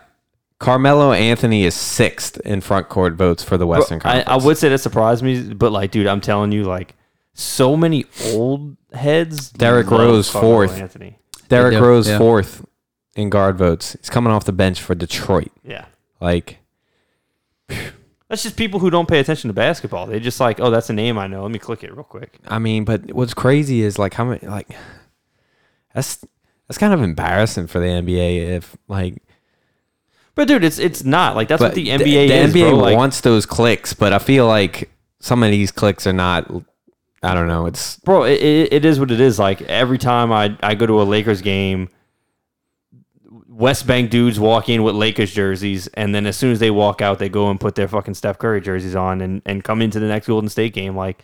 Carmelo 0.59 1.13
Anthony 1.13 1.63
is 1.63 1.73
sixth 1.73 2.37
in 2.41 2.59
front 2.59 2.89
court 2.89 3.13
votes 3.13 3.41
for 3.41 3.57
the 3.57 3.65
Western 3.65 3.99
I, 3.99 4.01
Conference. 4.01 4.27
I 4.27 4.45
would 4.45 4.57
say 4.57 4.67
that 4.67 4.79
surprised 4.79 5.23
me, 5.23 5.53
but 5.53 5.71
like, 5.71 5.91
dude, 5.91 6.05
I'm 6.05 6.19
telling 6.19 6.51
you, 6.51 6.65
like, 6.65 6.95
so 7.39 7.75
many 7.77 8.05
old 8.33 8.75
heads. 8.93 9.49
Derrick 9.51 9.89
love 9.89 9.99
Rose, 10.01 10.29
Carmelo 10.31 10.53
fourth. 10.67 10.77
Anthony. 10.79 11.19
Derrick 11.47 11.73
Yeah, 11.73 11.79
Rose 11.79 12.07
yeah. 12.07 12.17
fourth 12.17 12.65
in 13.15 13.29
guard 13.29 13.57
votes. 13.57 13.95
He's 13.99 14.09
coming 14.09 14.31
off 14.31 14.45
the 14.45 14.51
bench 14.51 14.81
for 14.81 14.93
Detroit. 14.95 15.51
Yeah. 15.63 15.85
Like 16.21 16.59
That's 18.29 18.43
just 18.43 18.55
people 18.57 18.79
who 18.79 18.89
don't 18.89 19.07
pay 19.07 19.19
attention 19.19 19.47
to 19.47 19.53
basketball. 19.53 20.05
They 20.05 20.19
just 20.19 20.39
like, 20.39 20.59
oh, 20.59 20.69
that's 20.69 20.89
a 20.89 20.93
name 20.93 21.17
I 21.17 21.27
know. 21.27 21.41
Let 21.41 21.51
me 21.51 21.57
click 21.59 21.83
it 21.83 21.91
real 21.93 22.03
quick. 22.03 22.37
I 22.47 22.59
mean, 22.59 22.83
but 22.85 23.11
what's 23.13 23.33
crazy 23.33 23.81
is 23.81 23.97
like 23.97 24.13
how 24.13 24.25
many 24.25 24.45
like 24.45 24.69
that's 25.95 26.23
that's 26.67 26.77
kind 26.77 26.93
of 26.93 27.01
embarrassing 27.01 27.65
for 27.67 27.79
the 27.79 27.87
NBA 27.87 28.49
if 28.57 28.77
like 28.87 29.23
But 30.35 30.47
dude, 30.47 30.63
it's 30.63 30.77
it's 30.77 31.03
not 31.03 31.35
like 31.35 31.47
that's 31.47 31.61
what 31.61 31.73
the 31.73 31.87
NBA 31.87 32.03
the 32.03 32.31
is. 32.33 32.53
NBA 32.53 32.69
bro. 32.69 32.77
Like, 32.77 32.97
wants 32.97 33.21
those 33.21 33.45
clicks, 33.47 33.93
but 33.93 34.13
I 34.13 34.19
feel 34.19 34.45
like 34.45 34.91
some 35.19 35.41
of 35.41 35.49
these 35.51 35.71
clicks 35.71 36.05
are 36.05 36.13
not. 36.13 36.51
I 37.21 37.33
don't 37.33 37.47
know. 37.47 37.65
It's 37.65 37.97
bro 37.97 38.23
it, 38.23 38.41
it, 38.41 38.73
it 38.73 38.85
is 38.85 38.99
what 38.99 39.11
it 39.11 39.19
is 39.19 39.39
like 39.39 39.61
every 39.63 39.97
time 39.97 40.31
I, 40.31 40.57
I 40.61 40.75
go 40.75 40.85
to 40.85 41.01
a 41.01 41.03
lakers 41.03 41.41
game 41.41 41.89
west 43.47 43.85
bank 43.85 44.09
dudes 44.09 44.39
walk 44.39 44.69
in 44.69 44.83
with 44.83 44.95
lakers 44.95 45.33
jerseys 45.33 45.87
and 45.87 46.15
then 46.15 46.25
as 46.25 46.37
soon 46.37 46.51
as 46.51 46.59
they 46.59 46.71
walk 46.71 47.01
out 47.01 47.19
they 47.19 47.27
go 47.27 47.49
and 47.49 47.59
put 47.59 47.75
their 47.75 47.89
fucking 47.89 48.13
steph 48.13 48.37
curry 48.37 48.61
jerseys 48.61 48.95
on 48.95 49.19
and, 49.19 49.41
and 49.45 49.65
come 49.65 49.81
into 49.81 49.99
the 49.99 50.07
next 50.07 50.27
golden 50.27 50.49
state 50.49 50.73
game 50.73 50.95
like 50.95 51.21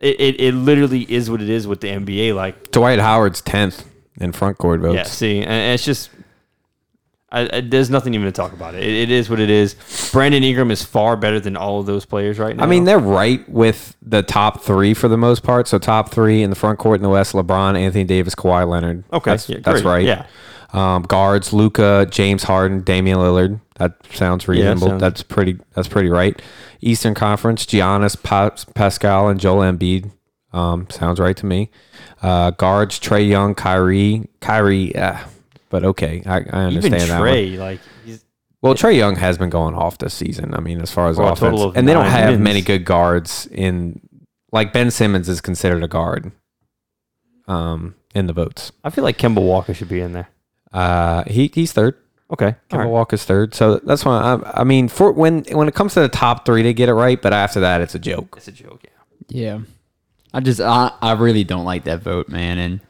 it, 0.00 0.18
it, 0.18 0.40
it 0.40 0.54
literally 0.54 1.02
is 1.12 1.30
what 1.30 1.42
it 1.42 1.50
is 1.50 1.66
with 1.66 1.82
the 1.82 1.88
nba 1.88 2.34
like 2.34 2.70
Dwight 2.70 2.98
Howard's 2.98 3.42
tenth 3.42 3.86
in 4.18 4.32
front 4.32 4.56
court 4.56 4.80
votes. 4.80 4.94
yeah 4.94 5.02
see 5.02 5.42
and 5.42 5.74
it's 5.74 5.84
just 5.84 6.08
I, 7.32 7.56
I, 7.56 7.60
there's 7.60 7.90
nothing 7.90 8.14
even 8.14 8.26
to 8.26 8.32
talk 8.32 8.52
about 8.52 8.74
it. 8.76 8.84
it. 8.84 8.94
It 8.94 9.10
is 9.10 9.28
what 9.28 9.40
it 9.40 9.50
is. 9.50 9.74
Brandon 10.12 10.44
Ingram 10.44 10.70
is 10.70 10.84
far 10.84 11.16
better 11.16 11.40
than 11.40 11.56
all 11.56 11.80
of 11.80 11.86
those 11.86 12.06
players 12.06 12.38
right 12.38 12.54
now. 12.56 12.62
I 12.62 12.66
mean, 12.66 12.84
they're 12.84 13.00
right 13.00 13.46
with 13.48 13.96
the 14.00 14.22
top 14.22 14.62
three 14.62 14.94
for 14.94 15.08
the 15.08 15.16
most 15.16 15.42
part. 15.42 15.66
So 15.66 15.78
top 15.78 16.10
three 16.12 16.42
in 16.42 16.50
the 16.50 16.56
front 16.56 16.78
court 16.78 16.96
in 16.96 17.02
the 17.02 17.08
West: 17.08 17.32
LeBron, 17.34 17.76
Anthony 17.76 18.04
Davis, 18.04 18.34
Kawhi 18.36 18.68
Leonard. 18.68 19.02
okay, 19.12 19.32
that's, 19.32 19.48
yeah, 19.48 19.58
that's 19.60 19.82
right. 19.82 20.04
Yeah, 20.04 20.26
Um, 20.72 21.02
guards: 21.02 21.52
Luka, 21.52 22.06
James 22.10 22.44
Harden, 22.44 22.82
Damian 22.82 23.18
Lillard. 23.18 23.60
That 23.78 23.94
sounds 24.12 24.46
reasonable. 24.46 24.88
sounds- 24.88 25.00
That's 25.00 25.22
pretty. 25.24 25.58
That's 25.74 25.88
pretty 25.88 26.08
right. 26.10 26.40
Eastern 26.80 27.14
Conference: 27.14 27.66
Giannis, 27.66 28.22
pa- 28.22 28.54
Pascal, 28.74 29.28
and 29.28 29.40
Joel 29.40 29.62
Embiid. 29.72 30.12
Um, 30.52 30.86
sounds 30.90 31.18
right 31.18 31.36
to 31.38 31.44
me. 31.46 31.70
Uh, 32.22 32.52
guards: 32.52 33.00
Trae 33.00 33.28
Young, 33.28 33.56
Kyrie, 33.56 34.28
Kyrie. 34.40 34.94
Uh, 34.94 35.18
but 35.76 35.84
okay, 35.84 36.22
I, 36.24 36.36
I 36.58 36.64
understand 36.70 36.94
even 36.94 37.08
that. 37.08 37.20
one. 37.20 37.28
Trae, 37.28 37.58
like 37.58 37.80
he's 38.04 38.24
Well, 38.62 38.74
Trae 38.74 38.96
Young 38.96 39.16
has 39.16 39.36
been 39.36 39.50
going 39.50 39.74
off 39.74 39.98
this 39.98 40.14
season. 40.14 40.54
I 40.54 40.60
mean, 40.60 40.80
as 40.80 40.90
far 40.90 41.08
as 41.10 41.18
Well, 41.18 41.28
a 41.28 41.32
offense, 41.32 41.50
total 41.52 41.64
of 41.68 41.76
and 41.76 41.86
they 41.86 41.92
don't 41.92 42.06
have 42.06 42.30
wins. 42.30 42.42
many 42.42 42.62
good 42.62 42.84
guards 42.84 43.46
in. 43.50 44.00
Like 44.52 44.72
Ben 44.72 44.90
Simmons 44.90 45.28
is 45.28 45.40
considered 45.42 45.82
a 45.84 45.88
guard. 45.88 46.32
Um, 47.48 47.94
in 48.14 48.26
the 48.26 48.32
votes, 48.32 48.72
I 48.82 48.90
feel 48.90 49.04
like 49.04 49.18
Kemba 49.18 49.42
Walker 49.42 49.74
should 49.74 49.88
be 49.90 50.00
in 50.00 50.12
there. 50.12 50.28
uh, 50.72 51.22
he 51.26 51.50
he's 51.54 51.72
third. 51.72 51.94
Okay. 52.32 52.56
Kemba 52.70 52.88
Walker's 52.90 53.24
third. 53.24 53.54
So 53.54 53.76
that's 53.78 54.04
why 54.04 54.16
I, 54.18 54.60
I 54.62 54.64
mean, 54.64 54.88
for 54.88 55.12
when 55.12 55.44
when 55.52 55.68
it 55.68 55.74
comes 55.74 55.94
to 55.94 56.00
the 56.00 56.08
top 56.08 56.44
three, 56.46 56.62
they 56.62 56.72
get 56.74 56.88
it 56.88 56.94
right, 56.94 57.20
but 57.20 57.32
after 57.32 57.60
that, 57.60 57.80
it's 57.82 57.94
a 57.94 57.98
joke. 58.00 58.34
It's 58.38 58.48
a 58.48 58.52
joke, 58.52 58.80
yeah. 58.84 58.90
Yeah. 59.28 59.58
I 60.34 60.40
just 60.40 60.60
I, 60.60 60.90
I 61.00 61.12
really 61.12 61.44
don't 61.44 61.64
like 61.64 61.84
that 61.84 62.00
vote, 62.02 62.28
man. 62.28 62.58
And 62.58 62.80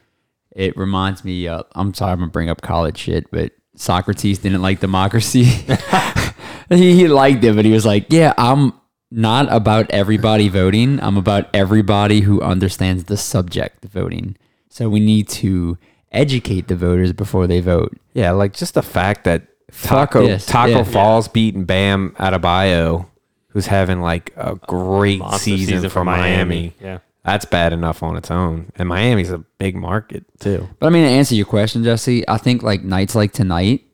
it 0.57 0.77
reminds 0.77 1.23
me 1.25 1.47
uh, 1.47 1.63
I'm 1.75 1.95
sorry 1.95 2.13
I'm 2.13 2.19
gonna 2.19 2.31
bring 2.31 2.49
up 2.51 2.63
college 2.63 2.99
shit, 2.99 3.31
but 3.31 3.53
Socrates 3.77 4.39
didn't 4.39 4.63
like 4.63 4.81
democracy. 4.81 5.45
he, 6.71 6.97
he 6.97 7.09
liked 7.09 7.45
it, 7.45 7.55
but 7.55 7.65
he 7.65 7.71
was 7.73 7.85
like, 7.87 8.07
Yeah, 8.11 8.33
I'm 8.39 8.73
not 9.11 9.53
about 9.53 9.91
everybody 9.91 10.49
voting. 10.49 10.99
I'm 11.01 11.17
about 11.17 11.49
everybody 11.55 12.23
who 12.23 12.41
understands 12.41 13.05
the 13.05 13.17
subject 13.17 13.85
voting. 13.85 14.37
So 14.71 14.89
we 14.89 14.99
need 15.01 15.29
to 15.29 15.79
educate 16.11 16.69
the 16.69 16.77
voters 16.77 17.13
before 17.13 17.47
they 17.47 17.61
vote. 17.61 17.97
Yeah, 18.15 18.33
like 18.33 18.55
just 18.55 18.75
the 18.75 18.83
fact 18.83 19.25
that 19.25 19.47
Fuck 19.71 20.13
Taco 20.13 20.27
this. 20.27 20.47
Taco 20.47 20.79
Yeah. 20.79 20.83
Falls 20.85 21.29
beating 21.29 21.65
Bam 21.65 22.15
Adebayo, 22.19 23.07
who's 23.49 23.67
having 23.67 24.01
like 24.01 24.33
a 24.37 24.55
great 24.55 25.19
Monster 25.19 25.39
season, 25.39 25.91
for 25.91 26.05
Miami. 26.05 26.75
Yeah. 26.81 26.99
That's 27.27 27.45
bad 27.45 27.73
enough 27.73 28.03
on 28.05 28.17
its 28.17 28.31
own, 28.31 28.71
and 28.77 28.89
Miami's 28.89 29.31
a 29.31 29.39
big 29.59 29.75
market 29.77 30.25
too. 30.39 30.69
But 30.79 30.87
I 30.87 30.91
mean, 30.91 31.03
to 31.05 31.11
answer 31.11 31.35
your 31.35 31.45
question, 31.47 31.83
Jesse, 31.85 32.27
I 32.29 32.39
think 32.39 32.63
like 32.63 32.85
nights 32.85 33.15
like 33.17 33.33
tonight, 33.33 33.85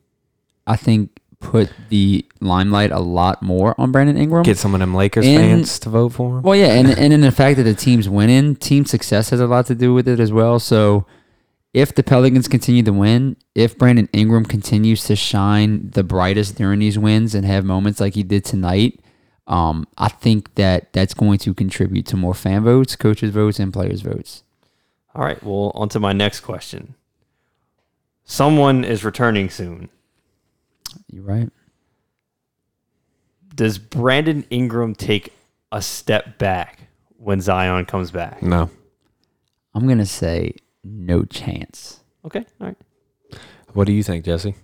I 0.67 0.75
think 0.75 1.09
put 1.39 1.69
the 1.89 2.25
limelight 2.39 2.91
a 2.91 2.99
lot 2.99 3.41
more 3.41 3.73
on 3.81 3.91
Brandon 3.91 4.15
Ingram. 4.15 4.43
Get 4.43 4.57
some 4.57 4.73
of 4.73 4.79
them 4.79 4.93
Lakers 4.93 5.25
And- 5.25 5.39
fans 5.41 5.77
to 5.79 5.89
vote 5.89 6.13
for 6.13 6.37
him. 6.37 6.43
well, 6.43 6.55
yeah, 6.55 6.73
and 6.73 6.87
and 6.97 7.11
in 7.11 7.21
the 7.21 7.31
fact 7.31 7.57
that 7.57 7.63
the 7.63 7.73
team's 7.73 8.07
winning, 8.07 8.55
team 8.55 8.85
success 8.85 9.31
has 9.31 9.39
a 9.39 9.47
lot 9.47 9.65
to 9.65 9.75
do 9.75 9.93
with 9.93 10.07
it 10.07 10.19
as 10.19 10.31
well. 10.31 10.59
So 10.59 11.05
if 11.73 11.93
the 11.95 12.03
Pelicans 12.03 12.47
continue 12.47 12.83
to 12.83 12.93
win, 12.93 13.35
if 13.55 13.77
Brandon 13.79 14.07
Ingram 14.13 14.45
continues 14.45 15.03
to 15.05 15.15
shine 15.15 15.89
the 15.89 16.03
brightest 16.03 16.55
during 16.55 16.79
these 16.79 16.99
wins 16.99 17.33
and 17.33 17.45
have 17.47 17.65
moments 17.65 17.99
like 17.99 18.13
he 18.13 18.21
did 18.21 18.45
tonight, 18.45 18.99
um, 19.47 19.87
I 19.97 20.07
think 20.07 20.55
that 20.55 20.93
that's 20.93 21.13
going 21.13 21.37
to 21.39 21.53
contribute 21.53 22.05
to 22.07 22.17
more 22.17 22.33
fan 22.33 22.63
votes, 22.63 22.95
coaches 22.95 23.31
votes, 23.31 23.59
and 23.59 23.73
players 23.73 24.01
votes. 24.01 24.43
All 25.15 25.23
right. 25.23 25.41
Well, 25.43 25.71
on 25.75 25.89
to 25.89 25.99
my 25.99 26.13
next 26.13 26.41
question. 26.41 26.95
Someone 28.23 28.83
is 28.83 29.03
returning 29.03 29.49
soon. 29.49 29.89
You're 31.07 31.23
right. 31.23 31.49
Does 33.53 33.77
Brandon 33.77 34.45
Ingram 34.49 34.95
take 34.95 35.33
a 35.71 35.81
step 35.81 36.37
back 36.37 36.87
when 37.17 37.41
Zion 37.41 37.85
comes 37.85 38.11
back? 38.11 38.41
No. 38.41 38.69
I'm 39.75 39.87
gonna 39.87 40.05
say 40.05 40.55
no 40.83 41.23
chance. 41.25 42.01
Okay. 42.25 42.45
All 42.61 42.67
right. 42.67 42.77
What 43.73 43.85
do 43.85 43.93
you 43.93 44.03
think, 44.03 44.25
Jesse? 44.25 44.55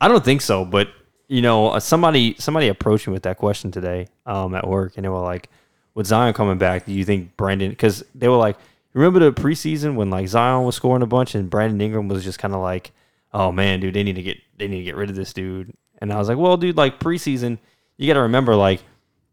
I 0.00 0.08
don't 0.08 0.24
think 0.24 0.40
so, 0.42 0.64
but 0.64 0.88
you 1.28 1.42
know, 1.42 1.68
uh, 1.68 1.80
somebody 1.80 2.34
somebody 2.38 2.68
approached 2.68 3.06
me 3.06 3.12
with 3.12 3.22
that 3.24 3.36
question 3.36 3.70
today 3.70 4.08
um, 4.26 4.54
at 4.54 4.66
work, 4.66 4.94
and 4.96 5.04
they 5.04 5.08
were 5.08 5.20
like, 5.20 5.48
"With 5.94 6.06
Zion 6.06 6.32
coming 6.32 6.58
back, 6.58 6.86
do 6.86 6.92
you 6.92 7.04
think 7.04 7.36
Brandon?" 7.36 7.70
Because 7.70 8.02
they 8.14 8.28
were 8.28 8.36
like, 8.36 8.56
"Remember 8.94 9.20
the 9.20 9.32
preseason 9.32 9.94
when 9.94 10.10
like 10.10 10.26
Zion 10.28 10.64
was 10.64 10.76
scoring 10.76 11.02
a 11.02 11.06
bunch 11.06 11.34
and 11.34 11.50
Brandon 11.50 11.80
Ingram 11.80 12.08
was 12.08 12.24
just 12.24 12.38
kind 12.38 12.54
of 12.54 12.60
like, 12.60 12.92
oh 13.32 13.52
man, 13.52 13.80
dude, 13.80 13.94
they 13.94 14.02
need 14.02 14.16
to 14.16 14.22
get 14.22 14.38
they 14.56 14.68
need 14.68 14.78
to 14.78 14.84
get 14.84 14.96
rid 14.96 15.10
of 15.10 15.16
this 15.16 15.32
dude." 15.32 15.72
And 16.00 16.12
I 16.12 16.16
was 16.18 16.28
like, 16.28 16.38
"Well, 16.38 16.56
dude, 16.56 16.76
like 16.76 16.98
preseason, 16.98 17.58
you 17.96 18.06
got 18.06 18.14
to 18.14 18.22
remember 18.22 18.56
like." 18.56 18.82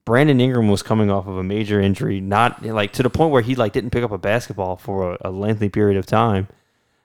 Brandon 0.05 0.39
Ingram 0.39 0.69
was 0.69 0.83
coming 0.83 1.09
off 1.09 1.25
of 1.25 1.35
a 1.35 1.43
major 1.43 1.81
injury, 1.81 2.21
not 2.21 2.63
like 2.63 2.93
to 2.93 3.01
the 3.01 3.09
point 3.09 3.31
where 3.31 3.41
he 3.41 3.55
like 3.55 3.73
didn't 3.73 3.89
pick 3.89 4.03
up 4.03 4.11
a 4.11 4.19
basketball 4.19 4.75
for 4.75 5.13
a, 5.13 5.17
a 5.21 5.31
lengthy 5.31 5.67
period 5.67 5.97
of 5.97 6.05
time. 6.05 6.47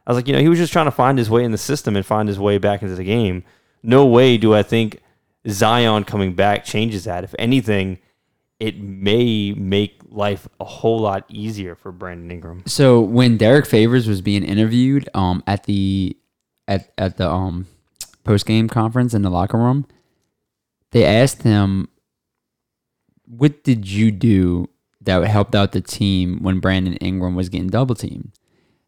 I 0.07 0.11
was 0.11 0.19
like, 0.19 0.29
you 0.29 0.35
know, 0.35 0.41
he 0.41 0.51
was 0.51 0.59
just 0.59 0.71
trying 0.71 0.85
to 0.85 0.91
find 0.91 1.17
his 1.17 1.31
way 1.31 1.43
in 1.43 1.51
the 1.51 1.57
system 1.57 1.97
and 1.97 2.05
find 2.05 2.29
his 2.29 2.39
way 2.39 2.59
back 2.59 2.83
into 2.83 2.95
the 2.95 3.05
game. 3.05 3.43
No 3.83 4.07
way 4.07 4.37
do 4.37 4.55
I 4.55 4.63
think 4.63 5.01
Zion 5.49 6.05
coming 6.05 6.35
back 6.35 6.65
changes 6.65 7.05
that. 7.05 7.25
If 7.25 7.35
anything, 7.39 7.99
it 8.59 8.79
may 8.79 9.53
make 9.53 10.01
life 10.11 10.47
a 10.61 10.65
whole 10.65 11.01
lot 11.01 11.25
easier 11.29 11.75
for 11.75 11.91
Brandon 11.91 12.31
Ingram. 12.31 12.63
So 12.67 13.01
when 13.01 13.39
Derrick 13.39 13.67
Favors 13.67 14.07
was 14.07 14.21
being 14.21 14.45
interviewed 14.45 15.09
um, 15.15 15.43
at 15.47 15.65
the 15.65 16.17
at 16.69 16.93
at 16.99 17.17
the 17.17 17.29
um, 17.29 17.67
post 18.23 18.47
game 18.47 18.69
conference 18.69 19.15
in 19.15 19.23
the 19.23 19.31
locker 19.31 19.57
room, 19.57 19.87
they 20.93 21.05
asked 21.05 21.43
him, 21.43 21.89
"What 23.25 23.65
did 23.65 23.89
you 23.89 24.11
do 24.11 24.69
that 25.01 25.27
helped 25.27 25.55
out 25.55 25.73
the 25.73 25.81
team 25.81 26.43
when 26.43 26.61
Brandon 26.61 26.95
Ingram 26.97 27.35
was 27.35 27.49
getting 27.49 27.69
double 27.69 27.95
teamed?" 27.95 28.33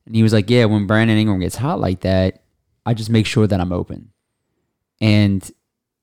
And 0.05 0.14
he 0.14 0.22
was 0.22 0.34
like, 0.34 0.51
"Yeah, 0.51 0.66
when 0.66 0.86
Brandon 0.86 1.16
Ingram 1.16 1.40
gets 1.40 1.57
hot 1.57 1.80
like 1.80 2.01
that, 2.01 2.43
I 2.84 2.93
just 2.93 3.09
make 3.09 3.24
sure 3.24 3.47
that 3.47 3.61
I'm 3.61 3.72
open." 3.72 4.12
And 5.03 5.51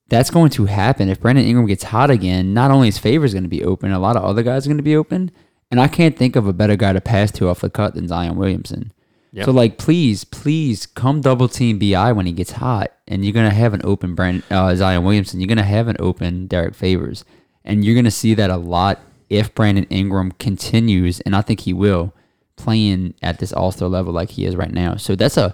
that's 0.10 0.30
going 0.30 0.52
to 0.52 0.66
happen 0.66 1.10
if 1.10 1.20
Brandon 1.20 1.46
Ingram 1.46 1.66
gets 1.66 1.84
hot 1.84 2.10
again. 2.10 2.54
Not 2.54 2.70
only 2.70 2.90
is 2.90 2.98
Favors 2.98 3.34
going 3.34 3.44
to 3.44 3.50
be 3.50 3.64
open, 3.64 3.92
a 3.92 4.00
lot 4.00 4.16
of 4.16 4.24
other 4.24 4.44
guys 4.44 4.66
are 4.66 4.70
going 4.70 4.78
to 4.78 4.84
be 4.84 4.96
open. 4.96 5.32
And 5.72 5.80
I 5.80 5.88
can't 5.88 6.18
think 6.18 6.36
of 6.36 6.48
a 6.48 6.54
better 6.54 6.76
guy 6.76 6.94
to 6.94 7.02
pass 7.02 7.32
to 7.34 7.48
off 7.48 7.62
the 7.62 7.70
cut 7.70 7.96
than 7.96 8.08
Zion 8.08 8.36
Williamson. 8.36 8.92
Yep. 9.32 9.46
So 9.46 9.52
like, 9.52 9.78
please, 9.78 10.24
please 10.24 10.86
come 10.86 11.22
double 11.22 11.48
team 11.48 11.78
BI 11.78 12.12
when 12.12 12.26
he 12.26 12.32
gets 12.32 12.54
hot, 12.54 12.92
and 13.08 13.24
you're 13.24 13.34
gonna 13.34 13.52
have 13.52 13.74
an 13.76 13.82
open 13.84 14.16
Brand 14.16 14.44
uh, 14.50 14.76
Zion 14.76 15.04
Williamson. 15.04 15.40
You're 15.40 15.48
gonna 15.48 15.64
have 15.64 15.88
an 15.88 15.98
open 16.00 16.48
Derrick 16.48 16.74
Favors, 16.74 17.26
and 17.64 17.86
you're 17.86 17.96
gonna 17.96 18.10
see 18.10 18.34
that 18.34 18.50
a 18.50 18.58
lot 18.58 19.00
if 19.30 19.54
Brandon 19.54 19.86
Ingram 19.92 20.32
continues, 20.34 21.20
and 21.22 21.36
I 21.36 21.42
think 21.42 21.60
he 21.60 21.74
will, 21.74 22.14
playing 22.56 23.14
at 23.22 23.38
this 23.38 23.54
All 23.54 23.72
Star 23.72 23.88
level 23.88 24.12
like 24.12 24.32
he 24.32 24.46
is 24.46 24.56
right 24.56 24.72
now. 24.72 24.96
So 24.96 25.16
that's 25.16 25.38
a 25.38 25.54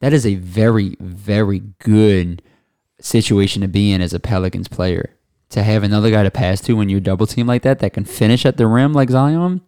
that 0.00 0.12
is 0.12 0.24
a 0.24 0.36
very 0.36 0.96
very 1.00 1.60
good 1.80 2.42
situation 3.00 3.62
to 3.62 3.68
be 3.68 3.92
in 3.92 4.00
as 4.00 4.14
a 4.14 4.20
Pelicans 4.20 4.68
player. 4.68 5.12
To 5.50 5.62
have 5.62 5.84
another 5.84 6.10
guy 6.10 6.24
to 6.24 6.30
pass 6.30 6.60
to 6.62 6.74
when 6.74 6.88
you 6.88 6.98
double 6.98 7.26
team 7.26 7.46
like 7.46 7.62
that 7.62 7.78
that 7.78 7.92
can 7.92 8.04
finish 8.04 8.44
at 8.44 8.56
the 8.56 8.66
rim 8.66 8.92
like 8.92 9.10
Zion, 9.10 9.60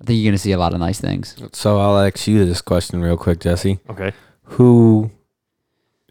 I 0.00 0.04
think 0.04 0.18
you're 0.18 0.28
going 0.28 0.34
to 0.34 0.38
see 0.38 0.52
a 0.52 0.58
lot 0.58 0.74
of 0.74 0.80
nice 0.80 1.00
things. 1.00 1.36
So 1.52 1.78
I'll 1.78 1.98
ask 1.98 2.26
you 2.26 2.44
this 2.44 2.60
question 2.60 3.00
real 3.00 3.16
quick, 3.16 3.38
Jesse. 3.40 3.78
Okay. 3.88 4.12
Who 4.44 5.10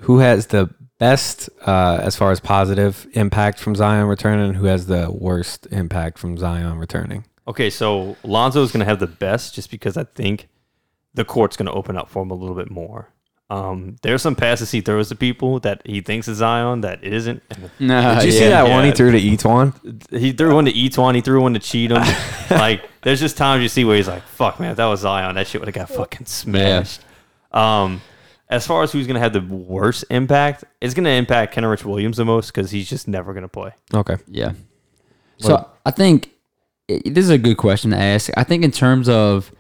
who 0.02 0.20
has 0.20 0.48
the 0.48 0.74
best 1.00 1.50
uh, 1.66 2.00
as 2.02 2.16
far 2.16 2.32
as 2.32 2.40
positive 2.40 3.08
impact 3.14 3.60
from 3.60 3.76
Zion 3.76 4.08
returning, 4.08 4.54
who 4.54 4.66
has 4.66 4.86
the 4.86 5.12
worst 5.12 5.68
impact 5.72 6.18
from 6.18 6.38
Zion 6.38 6.78
returning? 6.78 7.26
Okay, 7.48 7.70
so 7.70 8.16
Lonzo 8.24 8.62
is 8.64 8.72
going 8.72 8.82
to 8.82 8.86
have 8.86 9.00
the 9.00 9.08
best 9.08 9.56
just 9.56 9.72
because 9.72 9.98
I 9.98 10.04
think 10.04 10.48
the 11.14 11.26
court's 11.26 11.58
going 11.58 11.66
to 11.66 11.72
open 11.72 11.98
up 11.98 12.10
for 12.10 12.22
him 12.22 12.30
a 12.30 12.36
little 12.36 12.56
bit 12.56 12.70
more. 12.70 13.10
Um, 13.52 13.96
there's 14.04 14.22
some 14.22 14.36
passes 14.36 14.70
he 14.70 14.82
throws 14.82 15.10
to 15.10 15.16
people 15.16 15.60
that 15.62 15.82
he 15.84 16.02
thinks 16.02 16.28
is 16.28 16.38
Zion 16.38 16.82
that 16.82 17.04
it 17.04 17.14
isn't. 17.14 17.42
No, 17.80 18.16
Did 18.16 18.26
you 18.26 18.32
see 18.32 18.48
that 18.48 18.70
one 18.70 18.86
he 18.86 18.92
threw 18.92 19.12
to 19.12 19.18
E'Twaun? 19.18 19.74
He 20.12 20.34
threw 20.34 20.54
one 20.54 20.66
to 20.66 20.72
E'Twaun. 20.72 21.16
He 21.16 21.22
threw 21.22 21.42
one 21.42 21.54
to 21.54 21.60
Cheatham. 21.60 22.04
like, 22.52 22.84
there's 23.02 23.20
just 23.20 23.38
times 23.38 23.64
you 23.64 23.70
see 23.70 23.86
where 23.86 23.96
he's 23.96 24.08
like, 24.08 24.24
"Fuck, 24.24 24.60
man, 24.60 24.72
if 24.72 24.78
that 24.78 24.86
was 24.86 25.00
Zion, 25.00 25.36
that 25.36 25.48
shit 25.48 25.62
would 25.62 25.68
have 25.68 25.76
got 25.76 25.90
fucking 25.90 26.26
smashed." 26.26 27.02
Um, 27.52 28.02
as 28.50 28.68
far 28.68 28.84
as 28.84 28.92
who's 28.92 29.08
gonna 29.08 29.20
have 29.20 29.34
the 29.34 29.42
worst 29.42 30.06
impact, 30.10 30.66
it's 30.82 30.94
gonna 30.94 31.10
impact 31.10 31.56
Kenrich 31.56 31.86
Williams 31.86 32.18
the 32.18 32.26
most 32.26 32.48
because 32.48 32.72
he's 32.72 32.90
just 32.90 33.08
never 33.08 33.34
gonna 33.34 33.48
play. 33.48 33.72
Okay. 33.94 34.18
Yeah. 34.28 34.54
So 35.38 35.70
I 35.86 35.92
think 35.92 36.32
i 36.90 37.02
this 37.06 37.24
is 37.24 37.30
a 37.30 37.38
good 37.38 37.58
question 37.58 37.92
to 37.92 37.98
ask. 37.98 38.30
I 38.36 38.44
think 38.44 38.64
in 38.64 38.72
terms 38.72 39.08
of 39.08 39.52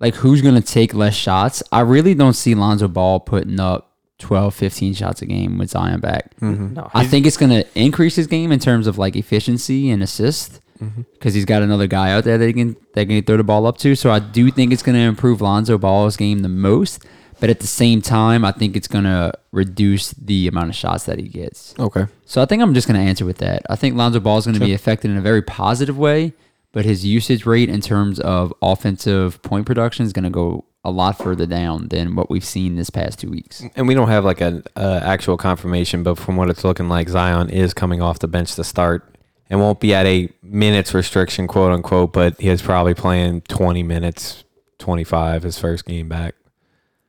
like 0.00 0.14
who's 0.16 0.42
going 0.42 0.54
to 0.54 0.60
take 0.60 0.94
less 0.94 1.14
shots, 1.14 1.62
I 1.72 1.80
really 1.80 2.14
don't 2.14 2.34
see 2.34 2.54
Lonzo 2.54 2.88
Ball 2.88 3.20
putting 3.20 3.58
up 3.60 3.96
12, 4.18 4.54
15 4.54 4.94
shots 4.94 5.22
a 5.22 5.26
game 5.26 5.58
with 5.58 5.70
Zion 5.70 6.00
back. 6.00 6.36
Mm-hmm. 6.40 6.74
No, 6.74 6.90
I 6.94 7.06
think 7.06 7.26
it's 7.26 7.36
going 7.36 7.50
to 7.50 7.66
increase 7.74 8.16
his 8.16 8.26
game 8.26 8.52
in 8.52 8.58
terms 8.58 8.86
of 8.86 8.98
like 8.98 9.16
efficiency 9.16 9.90
and 9.90 10.02
assist 10.02 10.60
mm-hmm. 10.80 11.02
because 11.12 11.34
he's 11.34 11.44
got 11.44 11.62
another 11.62 11.86
guy 11.86 12.12
out 12.12 12.24
there 12.24 12.38
that 12.38 12.46
he 12.46 12.52
can 12.52 12.76
that 12.94 13.06
can 13.06 13.22
throw 13.22 13.36
the 13.36 13.44
ball 13.44 13.66
up 13.66 13.78
to. 13.78 13.94
So 13.94 14.10
I 14.10 14.18
do 14.18 14.50
think 14.50 14.72
it's 14.72 14.82
going 14.82 14.96
to 14.96 15.02
improve 15.02 15.40
Lonzo 15.40 15.78
Ball's 15.78 16.16
game 16.16 16.40
the 16.40 16.48
most. 16.48 17.04
But 17.40 17.50
at 17.50 17.60
the 17.60 17.68
same 17.68 18.02
time, 18.02 18.44
I 18.44 18.50
think 18.50 18.76
it's 18.76 18.88
going 18.88 19.04
to 19.04 19.32
reduce 19.52 20.10
the 20.10 20.48
amount 20.48 20.70
of 20.70 20.74
shots 20.74 21.04
that 21.04 21.20
he 21.20 21.28
gets. 21.28 21.72
Okay. 21.78 22.06
So 22.24 22.42
I 22.42 22.46
think 22.46 22.62
I'm 22.62 22.74
just 22.74 22.88
going 22.88 22.98
to 22.98 23.06
answer 23.06 23.24
with 23.24 23.38
that. 23.38 23.62
I 23.70 23.76
think 23.76 23.94
Lonzo 23.94 24.18
Ball 24.18 24.38
is 24.38 24.46
going 24.46 24.58
to 24.58 24.64
be 24.64 24.74
affected 24.74 25.12
in 25.12 25.16
a 25.16 25.20
very 25.20 25.42
positive 25.42 25.96
way, 25.96 26.32
but 26.72 26.84
his 26.84 27.04
usage 27.04 27.46
rate 27.46 27.68
in 27.68 27.80
terms 27.80 28.20
of 28.20 28.52
offensive 28.62 29.40
point 29.42 29.66
production 29.66 30.04
is 30.04 30.12
going 30.12 30.24
to 30.24 30.30
go 30.30 30.64
a 30.84 30.90
lot 30.90 31.18
further 31.18 31.46
down 31.46 31.88
than 31.88 32.14
what 32.14 32.30
we've 32.30 32.44
seen 32.44 32.76
this 32.76 32.90
past 32.90 33.18
two 33.18 33.30
weeks. 33.30 33.62
And 33.76 33.88
we 33.88 33.94
don't 33.94 34.08
have 34.08 34.24
like 34.24 34.40
an 34.40 34.62
uh, 34.76 35.00
actual 35.02 35.36
confirmation, 35.36 36.02
but 36.02 36.16
from 36.16 36.36
what 36.36 36.48
it's 36.50 36.64
looking 36.64 36.88
like, 36.88 37.08
Zion 37.08 37.50
is 37.50 37.74
coming 37.74 38.00
off 38.00 38.20
the 38.20 38.28
bench 38.28 38.54
to 38.54 38.64
start 38.64 39.14
and 39.50 39.60
won't 39.60 39.80
be 39.80 39.94
at 39.94 40.06
a 40.06 40.30
minutes 40.42 40.94
restriction, 40.94 41.46
quote 41.46 41.72
unquote, 41.72 42.12
but 42.12 42.40
he 42.40 42.48
is 42.48 42.62
probably 42.62 42.94
playing 42.94 43.42
20 43.42 43.82
minutes, 43.82 44.44
25 44.78 45.42
his 45.42 45.58
first 45.58 45.84
game 45.84 46.08
back. 46.08 46.34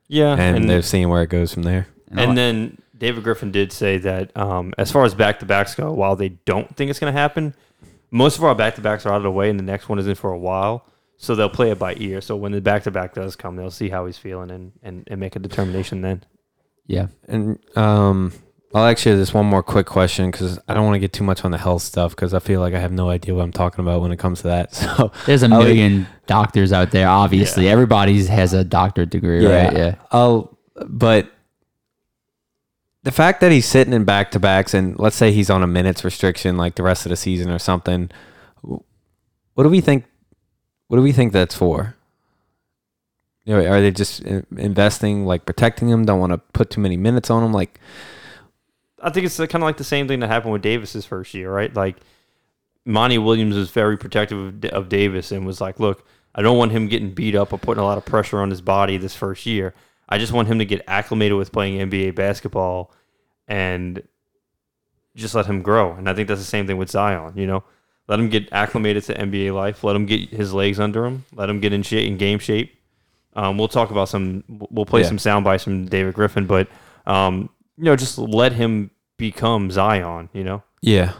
yeah, 0.08 0.36
And, 0.36 0.68
they're 0.68 0.82
seeing 0.82 1.08
where 1.08 1.22
it 1.22 1.30
goes 1.30 1.54
from 1.54 1.62
there. 1.62 1.86
And 2.10 2.36
then 2.36 2.78
David 2.96 3.22
Griffin 3.24 3.52
did 3.52 3.72
say 3.72 3.98
that 3.98 4.36
um, 4.36 4.74
as 4.76 4.90
far 4.90 5.04
as 5.04 5.14
back 5.14 5.38
to 5.40 5.46
backs 5.46 5.74
go, 5.74 5.92
while 5.92 6.16
they 6.16 6.30
don't 6.30 6.74
think 6.76 6.90
it's 6.90 6.98
going 6.98 7.12
to 7.12 7.18
happen, 7.18 7.54
most 8.10 8.38
of 8.38 8.44
our 8.44 8.54
back 8.54 8.74
to 8.76 8.80
backs 8.80 9.06
are 9.06 9.10
out 9.12 9.18
of 9.18 9.22
the 9.22 9.30
way, 9.30 9.50
and 9.50 9.58
the 9.58 9.64
next 9.64 9.88
one 9.88 9.98
isn't 9.98 10.16
for 10.16 10.30
a 10.32 10.38
while. 10.38 10.86
So 11.16 11.34
they'll 11.34 11.50
play 11.50 11.70
it 11.70 11.78
by 11.78 11.94
ear. 11.98 12.20
So 12.22 12.34
when 12.34 12.52
the 12.52 12.62
back 12.62 12.84
to 12.84 12.90
back 12.90 13.12
does 13.14 13.36
come, 13.36 13.56
they'll 13.56 13.70
see 13.70 13.90
how 13.90 14.06
he's 14.06 14.16
feeling 14.16 14.50
and, 14.50 14.72
and, 14.82 15.04
and 15.06 15.20
make 15.20 15.36
a 15.36 15.38
determination 15.38 16.00
then. 16.00 16.24
Yeah. 16.86 17.08
And 17.28 17.58
um, 17.76 18.32
I'll 18.74 18.86
actually 18.86 19.16
just 19.20 19.34
one 19.34 19.44
more 19.44 19.62
quick 19.62 19.84
question 19.84 20.30
because 20.30 20.58
I 20.66 20.72
don't 20.72 20.84
want 20.86 20.94
to 20.94 20.98
get 20.98 21.12
too 21.12 21.22
much 21.24 21.44
on 21.44 21.50
the 21.50 21.58
health 21.58 21.82
stuff 21.82 22.16
because 22.16 22.32
I 22.32 22.38
feel 22.38 22.60
like 22.60 22.72
I 22.72 22.78
have 22.78 22.90
no 22.90 23.10
idea 23.10 23.34
what 23.34 23.42
I'm 23.42 23.52
talking 23.52 23.84
about 23.84 24.00
when 24.00 24.12
it 24.12 24.18
comes 24.18 24.40
to 24.42 24.48
that. 24.48 24.72
So 24.96 25.12
There's 25.26 25.42
a 25.42 25.50
I'll- 25.50 25.62
million 25.62 26.06
doctors 26.26 26.72
out 26.72 26.90
there, 26.90 27.06
obviously. 27.06 27.68
Everybody 27.68 28.24
has 28.24 28.54
a 28.54 28.64
doctorate 28.64 29.10
degree, 29.10 29.44
right? 29.44 29.72
Yeah. 29.76 29.94
I'll, 30.10 30.56
but 30.86 31.30
the 33.02 33.12
fact 33.12 33.40
that 33.40 33.50
he's 33.50 33.66
sitting 33.66 33.92
in 33.92 34.04
back 34.04 34.30
to 34.32 34.40
backs 34.40 34.74
and 34.74 34.98
let's 34.98 35.16
say 35.16 35.32
he's 35.32 35.50
on 35.50 35.62
a 35.62 35.66
minutes 35.66 36.04
restriction 36.04 36.56
like 36.56 36.74
the 36.74 36.82
rest 36.82 37.06
of 37.06 37.10
the 37.10 37.16
season 37.16 37.50
or 37.50 37.58
something, 37.58 38.10
what 38.62 39.64
do 39.64 39.68
we 39.68 39.80
think? 39.80 40.04
What 40.88 40.96
do 40.96 41.02
we 41.02 41.12
think 41.12 41.32
that's 41.32 41.54
for? 41.54 41.96
You 43.44 43.56
know, 43.56 43.66
are 43.66 43.80
they 43.80 43.90
just 43.90 44.20
investing, 44.20 45.24
like 45.24 45.46
protecting 45.46 45.88
him? 45.88 46.04
Don't 46.04 46.20
want 46.20 46.32
to 46.32 46.38
put 46.38 46.70
too 46.70 46.80
many 46.80 46.96
minutes 46.96 47.30
on 47.30 47.42
him. 47.42 47.52
Like, 47.52 47.80
I 49.02 49.10
think 49.10 49.24
it's 49.24 49.38
kind 49.38 49.56
of 49.56 49.62
like 49.62 49.78
the 49.78 49.84
same 49.84 50.06
thing 50.06 50.20
that 50.20 50.28
happened 50.28 50.52
with 50.52 50.62
Davis's 50.62 51.06
first 51.06 51.32
year, 51.32 51.50
right? 51.50 51.74
Like 51.74 51.96
Monty 52.84 53.18
Williams 53.18 53.56
was 53.56 53.70
very 53.70 53.96
protective 53.96 54.38
of, 54.38 54.64
of 54.72 54.88
Davis 54.90 55.32
and 55.32 55.46
was 55.46 55.60
like, 55.60 55.80
"Look, 55.80 56.06
I 56.34 56.42
don't 56.42 56.58
want 56.58 56.72
him 56.72 56.86
getting 56.88 57.12
beat 57.12 57.34
up 57.34 57.52
or 57.52 57.58
putting 57.58 57.80
a 57.80 57.86
lot 57.86 57.98
of 57.98 58.04
pressure 58.04 58.40
on 58.40 58.50
his 58.50 58.60
body 58.60 58.98
this 58.98 59.14
first 59.14 59.46
year. 59.46 59.74
I 60.10 60.18
just 60.18 60.32
want 60.32 60.48
him 60.48 60.58
to 60.58 60.64
get 60.64 60.82
acclimated 60.88 61.36
with 61.38 61.52
playing 61.52 61.78
NBA 61.90 62.14
basketball 62.14 62.92
and 63.48 64.02
just 65.16 65.34
let 65.34 65.46
him 65.46 65.62
grow." 65.62 65.92
And 65.92 66.08
I 66.08 66.14
think 66.14 66.28
that's 66.28 66.40
the 66.40 66.46
same 66.46 66.66
thing 66.66 66.76
with 66.76 66.90
Zion. 66.90 67.32
You 67.36 67.46
know, 67.46 67.64
let 68.08 68.18
him 68.18 68.28
get 68.28 68.48
acclimated 68.52 69.04
to 69.04 69.14
NBA 69.14 69.54
life. 69.54 69.84
Let 69.84 69.96
him 69.96 70.06
get 70.06 70.30
his 70.30 70.52
legs 70.52 70.78
under 70.80 71.04
him. 71.06 71.24
Let 71.34 71.48
him 71.50 71.60
get 71.60 71.72
in 71.72 71.82
shape, 71.82 72.06
in 72.06 72.16
game 72.16 72.38
shape, 72.38 72.74
Um, 73.34 73.56
we'll 73.58 73.68
talk 73.68 73.90
about 73.92 74.08
some. 74.08 74.42
We'll 74.48 74.86
play 74.86 75.02
Yeah. 75.02 75.06
some 75.08 75.18
sound 75.18 75.44
bites 75.44 75.62
from 75.64 75.86
David 75.86 76.14
Griffin, 76.14 76.46
but 76.46 76.66
um, 77.06 77.48
you 77.78 77.84
know, 77.84 77.96
just 77.96 78.18
let 78.18 78.52
him 78.52 78.90
become 79.16 79.70
Zion. 79.70 80.28
You 80.32 80.44
know, 80.44 80.62
Yeah. 80.82 81.12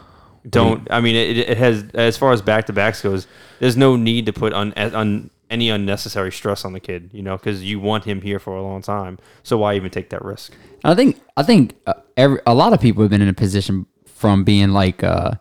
don't. 0.49 0.87
I 0.91 0.99
mean, 1.01 1.15
it, 1.15 1.37
it 1.37 1.57
has 1.57 1.85
as 1.93 2.17
far 2.17 2.33
as 2.33 2.41
back 2.41 2.65
to 2.67 2.73
backs 2.73 3.01
goes. 3.01 3.27
There's 3.59 3.77
no 3.77 3.95
need 3.95 4.25
to 4.25 4.33
put 4.33 4.51
on 4.53 4.73
on 4.73 5.29
any 5.51 5.69
unnecessary 5.69 6.31
stress 6.31 6.65
on 6.65 6.73
the 6.73 6.79
kid. 6.79 7.11
You 7.13 7.21
know, 7.21 7.37
because 7.37 7.63
you 7.63 7.79
want 7.79 8.05
him 8.05 8.21
here 8.21 8.39
for 8.39 8.55
a 8.55 8.63
long 8.63 8.81
time. 8.81 9.19
So 9.43 9.59
why 9.59 9.75
even 9.75 9.91
take 9.91 10.09
that 10.09 10.25
risk? 10.25 10.53
I 10.83 10.95
think 10.95 11.21
I 11.37 11.43
think 11.43 11.75
uh, 11.85 11.93
every, 12.17 12.39
a 12.47 12.55
lot 12.55 12.73
of 12.73 12.81
people 12.81 13.03
have 13.03 13.11
been 13.11 13.21
in 13.21 13.27
a 13.27 13.33
position 13.33 13.85
from 14.05 14.43
being 14.43 14.69
like 14.69 15.03
uh, 15.03 15.33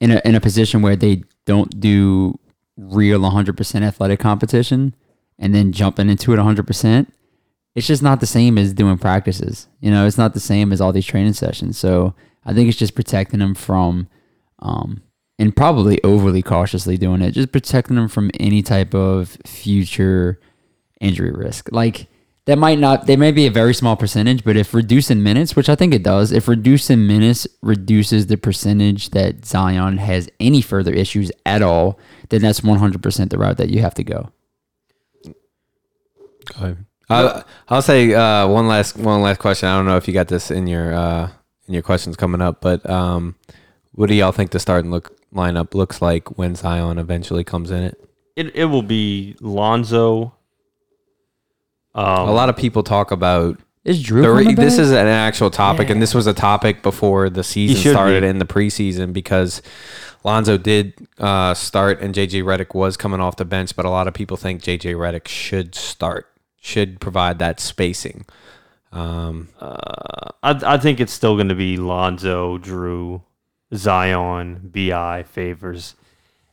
in 0.00 0.12
a 0.12 0.20
in 0.24 0.36
a 0.36 0.40
position 0.40 0.82
where 0.82 0.94
they 0.94 1.24
don't 1.46 1.80
do 1.80 2.38
real 2.76 3.20
100% 3.20 3.82
athletic 3.82 4.20
competition 4.20 4.94
and 5.38 5.54
then 5.54 5.72
jumping 5.72 6.10
into 6.10 6.32
it 6.32 6.36
100%. 6.36 7.06
It's 7.74 7.86
just 7.86 8.02
not 8.02 8.20
the 8.20 8.26
same 8.26 8.58
as 8.58 8.72
doing 8.72 8.98
practices. 8.98 9.68
You 9.80 9.90
know, 9.90 10.06
it's 10.06 10.18
not 10.18 10.34
the 10.34 10.40
same 10.40 10.72
as 10.72 10.80
all 10.80 10.92
these 10.92 11.06
training 11.06 11.34
sessions. 11.34 11.78
So 11.78 12.14
I 12.44 12.52
think 12.52 12.68
it's 12.68 12.78
just 12.78 12.94
protecting 12.94 13.40
them 13.40 13.54
from, 13.54 14.08
um, 14.58 15.02
and 15.38 15.54
probably 15.54 16.02
overly 16.02 16.42
cautiously 16.42 16.96
doing 16.96 17.22
it, 17.22 17.32
just 17.32 17.52
protecting 17.52 17.96
them 17.96 18.08
from 18.08 18.30
any 18.40 18.62
type 18.62 18.94
of 18.94 19.36
future 19.44 20.40
injury 21.00 21.30
risk. 21.30 21.68
Like 21.72 22.08
that 22.46 22.58
might 22.58 22.78
not, 22.78 23.06
they 23.06 23.16
may 23.16 23.32
be 23.32 23.46
a 23.46 23.50
very 23.50 23.74
small 23.74 23.96
percentage, 23.96 24.44
but 24.44 24.56
if 24.56 24.72
reducing 24.72 25.22
minutes, 25.22 25.54
which 25.56 25.68
I 25.68 25.74
think 25.74 25.92
it 25.92 26.02
does, 26.02 26.32
if 26.32 26.48
reducing 26.48 27.06
minutes 27.06 27.46
reduces 27.60 28.28
the 28.28 28.36
percentage 28.36 29.10
that 29.10 29.44
Zion 29.44 29.98
has 29.98 30.28
any 30.40 30.62
further 30.62 30.92
issues 30.92 31.30
at 31.44 31.60
all, 31.60 31.98
then 32.30 32.42
that's 32.42 32.60
100% 32.60 33.30
the 33.30 33.38
route 33.38 33.58
that 33.58 33.70
you 33.70 33.82
have 33.82 33.94
to 33.94 34.04
go. 34.04 34.30
Ahead. 36.54 36.86
I'll, 37.08 37.44
I'll 37.68 37.82
say 37.82 38.14
uh, 38.14 38.48
one 38.48 38.66
last 38.66 38.96
one 38.96 39.22
last 39.22 39.38
question. 39.38 39.68
I 39.68 39.76
don't 39.76 39.86
know 39.86 39.96
if 39.96 40.08
you 40.08 40.14
got 40.14 40.28
this 40.28 40.50
in 40.50 40.66
your 40.66 40.92
uh, 40.92 41.30
in 41.68 41.74
your 41.74 41.82
questions 41.82 42.16
coming 42.16 42.40
up, 42.40 42.60
but 42.60 42.88
um, 42.88 43.36
what 43.92 44.08
do 44.08 44.14
y'all 44.14 44.32
think 44.32 44.50
the 44.50 44.58
starting 44.58 44.90
look 44.90 45.15
lineup 45.36 45.74
looks 45.74 46.02
like 46.02 46.36
when 46.38 46.54
Zion 46.56 46.98
eventually 46.98 47.44
comes 47.44 47.70
in 47.70 47.82
it? 47.82 48.00
It 48.34 48.54
it 48.56 48.64
will 48.66 48.82
be 48.82 49.36
Lonzo. 49.40 50.34
Um, 51.94 52.28
A 52.28 52.32
lot 52.32 52.48
of 52.48 52.56
people 52.56 52.82
talk 52.82 53.10
about 53.10 53.58
Is 53.84 54.02
Jrue 54.04 54.22
the 54.22 54.32
re- 54.32 54.54
this 54.54 54.78
is 54.78 54.90
an 54.90 55.06
actual 55.06 55.50
topic, 55.50 55.88
and 55.88 56.02
this 56.02 56.14
was 56.14 56.26
a 56.26 56.34
topic 56.34 56.82
before 56.82 57.30
the 57.30 57.42
season 57.44 57.90
started 57.92 58.22
be. 58.22 58.28
in 58.28 58.38
the 58.38 58.44
preseason 58.44 59.12
because 59.14 59.62
Lonzo 60.24 60.58
did 60.58 60.92
uh, 61.18 61.54
start 61.54 62.00
and 62.02 62.14
JJ 62.14 62.42
Redick 62.42 62.74
was 62.74 62.96
coming 62.98 63.20
off 63.20 63.36
the 63.36 63.44
bench, 63.46 63.74
but 63.76 63.86
a 63.86 63.90
lot 63.90 64.08
of 64.08 64.12
people 64.14 64.36
think 64.36 64.60
JJ 64.62 64.94
Redick 64.96 65.28
should 65.28 65.74
start, 65.74 66.26
should 66.60 67.00
provide 67.00 67.38
that 67.38 67.60
spacing. 67.60 68.26
Um, 68.92 69.48
I 69.60 70.28
I 70.42 70.76
think 70.78 71.00
it's 71.00 71.12
still 71.12 71.34
going 71.36 71.48
to 71.48 71.54
be 71.54 71.76
Lonzo, 71.76 72.58
Jrue, 72.58 73.22
Zion, 73.74 74.70
BI 74.72 75.22
favors, 75.24 75.94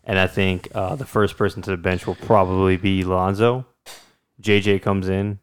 and 0.04 0.18
I 0.20 0.28
think 0.28 0.68
uh, 0.74 0.96
the 0.96 1.06
first 1.06 1.38
person 1.38 1.62
to 1.64 1.72
the 1.72 1.78
bench 1.78 2.06
will 2.08 2.16
probably 2.16 2.78
be 2.78 3.04
Lonzo. 3.04 3.66
JJ 4.42 4.82
comes 4.82 5.08
in, 5.08 5.40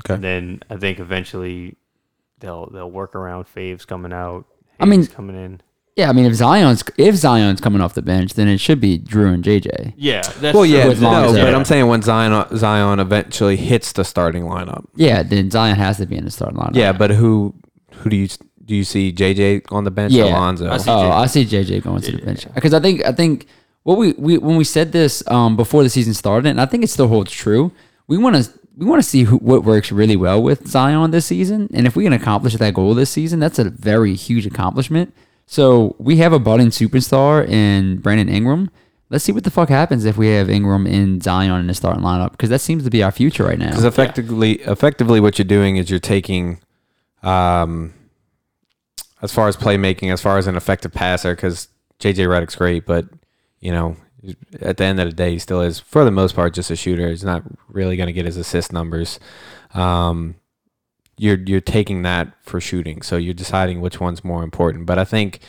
Okay. 0.00 0.14
and 0.14 0.24
then 0.24 0.60
I 0.70 0.76
think 0.76 0.98
eventually 0.98 1.76
they'll 2.40 2.68
they'll 2.70 2.90
work 2.90 3.14
around 3.14 3.44
Faves 3.44 3.86
coming 3.86 4.12
out. 4.12 4.46
I 4.80 4.84
mean- 4.86 5.06
coming 5.06 5.36
in. 5.36 5.60
Yeah, 5.98 6.10
I 6.10 6.12
mean, 6.12 6.26
if 6.26 6.34
Zion's 6.34 6.84
if 6.98 7.14
Zion's 7.14 7.58
coming 7.58 7.80
off 7.80 7.94
the 7.94 8.02
bench, 8.02 8.34
then 8.34 8.48
it 8.48 8.58
should 8.58 8.82
be 8.82 8.98
Jrue 8.98 9.32
and 9.32 9.42
JJ. 9.42 9.94
Yeah, 9.96 10.20
that's 10.40 10.54
well, 10.54 10.66
yeah, 10.66 10.88
with 10.88 11.00
no, 11.00 11.32
but 11.32 11.54
I'm 11.54 11.64
saying 11.64 11.86
when 11.86 12.02
Zion 12.02 12.54
Zion 12.54 13.00
eventually 13.00 13.56
hits 13.56 13.92
the 13.92 14.04
starting 14.04 14.42
lineup. 14.44 14.84
Yeah, 14.94 15.22
then 15.22 15.50
Zion 15.50 15.76
has 15.76 15.96
to 15.96 16.04
be 16.06 16.18
in 16.18 16.26
the 16.26 16.30
starting 16.30 16.58
lineup. 16.58 16.74
Yeah, 16.76 16.92
but 16.92 17.12
who 17.12 17.54
who 17.94 18.10
do 18.10 18.16
you 18.16 18.28
do 18.66 18.74
you 18.74 18.84
see 18.84 19.12
JJ 19.12 19.72
on 19.72 19.84
the 19.84 19.90
bench 19.90 20.12
or 20.12 20.16
yeah. 20.16 20.36
Lonzo? 20.36 20.70
I 20.70 20.76
see 20.76 20.90
oh, 20.90 20.94
JJ. 20.94 21.12
I 21.12 21.26
see 21.26 21.44
JJ 21.44 21.82
going 21.82 22.02
to 22.02 22.12
the 22.12 22.22
bench 22.22 22.54
because 22.54 22.74
I 22.74 22.80
think 22.80 23.04
I 23.04 23.12
think 23.12 23.46
what 23.84 23.98
we, 23.98 24.12
we 24.14 24.38
when 24.38 24.56
we 24.56 24.64
said 24.64 24.92
this 24.92 25.26
um, 25.28 25.56
before 25.56 25.82
the 25.82 25.90
season 25.90 26.12
started, 26.12 26.48
and 26.48 26.60
I 26.60 26.66
think 26.66 26.84
it 26.84 26.88
still 26.88 27.08
holds 27.08 27.32
true. 27.32 27.72
We 28.08 28.18
want 28.18 28.36
to 28.36 28.50
we 28.76 28.84
want 28.84 29.02
to 29.02 29.08
see 29.08 29.22
who, 29.22 29.38
what 29.38 29.64
works 29.64 29.90
really 29.90 30.16
well 30.16 30.42
with 30.42 30.66
Zion 30.66 31.12
this 31.12 31.26
season, 31.26 31.70
and 31.72 31.86
if 31.86 31.96
we 31.96 32.04
can 32.04 32.12
accomplish 32.12 32.54
that 32.54 32.74
goal 32.74 32.94
this 32.94 33.10
season, 33.10 33.38
that's 33.40 33.58
a 33.58 33.70
very 33.70 34.14
huge 34.14 34.44
accomplishment. 34.44 35.14
So 35.46 35.94
we 35.98 36.16
have 36.16 36.32
a 36.32 36.40
budding 36.40 36.68
superstar 36.68 37.48
in 37.48 37.98
Brandon 37.98 38.28
Ingram. 38.28 38.70
Let's 39.08 39.24
see 39.24 39.30
what 39.30 39.44
the 39.44 39.52
fuck 39.52 39.68
happens 39.68 40.04
if 40.04 40.16
we 40.16 40.26
have 40.30 40.50
Ingram 40.50 40.84
and 40.86 41.22
Zion 41.22 41.60
in 41.60 41.68
the 41.68 41.74
starting 41.74 42.02
lineup 42.02 42.32
because 42.32 42.50
that 42.50 42.58
seems 42.58 42.82
to 42.82 42.90
be 42.90 43.04
our 43.04 43.12
future 43.12 43.44
right 43.44 43.58
now. 43.58 43.68
Because 43.68 43.84
effectively, 43.84 44.54
effectively, 44.62 45.20
what 45.20 45.38
you're 45.38 45.44
doing 45.44 45.76
is 45.76 45.88
you're 45.88 46.00
taking, 46.00 46.58
um, 47.22 47.94
as 49.22 49.32
far 49.32 49.48
as 49.48 49.56
playmaking, 49.56 50.12
as 50.12 50.20
far 50.20 50.38
as 50.38 50.46
an 50.46 50.56
effective 50.56 50.92
passer, 50.92 51.34
because 51.34 51.68
JJ 52.00 52.26
Redick's 52.26 52.56
great, 52.56 52.84
but 52.86 53.06
you 53.60 53.72
know, 53.72 53.96
at 54.60 54.76
the 54.76 54.84
end 54.84 55.00
of 55.00 55.06
the 55.08 55.14
day, 55.14 55.32
he 55.32 55.38
still 55.38 55.60
is 55.62 55.78
for 55.80 56.04
the 56.04 56.10
most 56.10 56.34
part 56.34 56.52
just 56.54 56.70
a 56.70 56.76
shooter. 56.76 57.08
He's 57.08 57.24
not 57.24 57.42
really 57.68 57.96
going 57.96 58.08
to 58.08 58.12
get 58.12 58.26
his 58.26 58.36
assist 58.36 58.72
numbers. 58.72 59.18
Um, 59.74 60.34
you're 61.18 61.38
you're 61.46 61.60
taking 61.60 62.02
that 62.02 62.32
for 62.42 62.60
shooting, 62.60 63.02
so 63.02 63.16
you're 63.16 63.34
deciding 63.34 63.80
which 63.80 64.00
one's 64.00 64.22
more 64.24 64.42
important. 64.42 64.84
But 64.86 64.98
I 64.98 65.04
think 65.04 65.40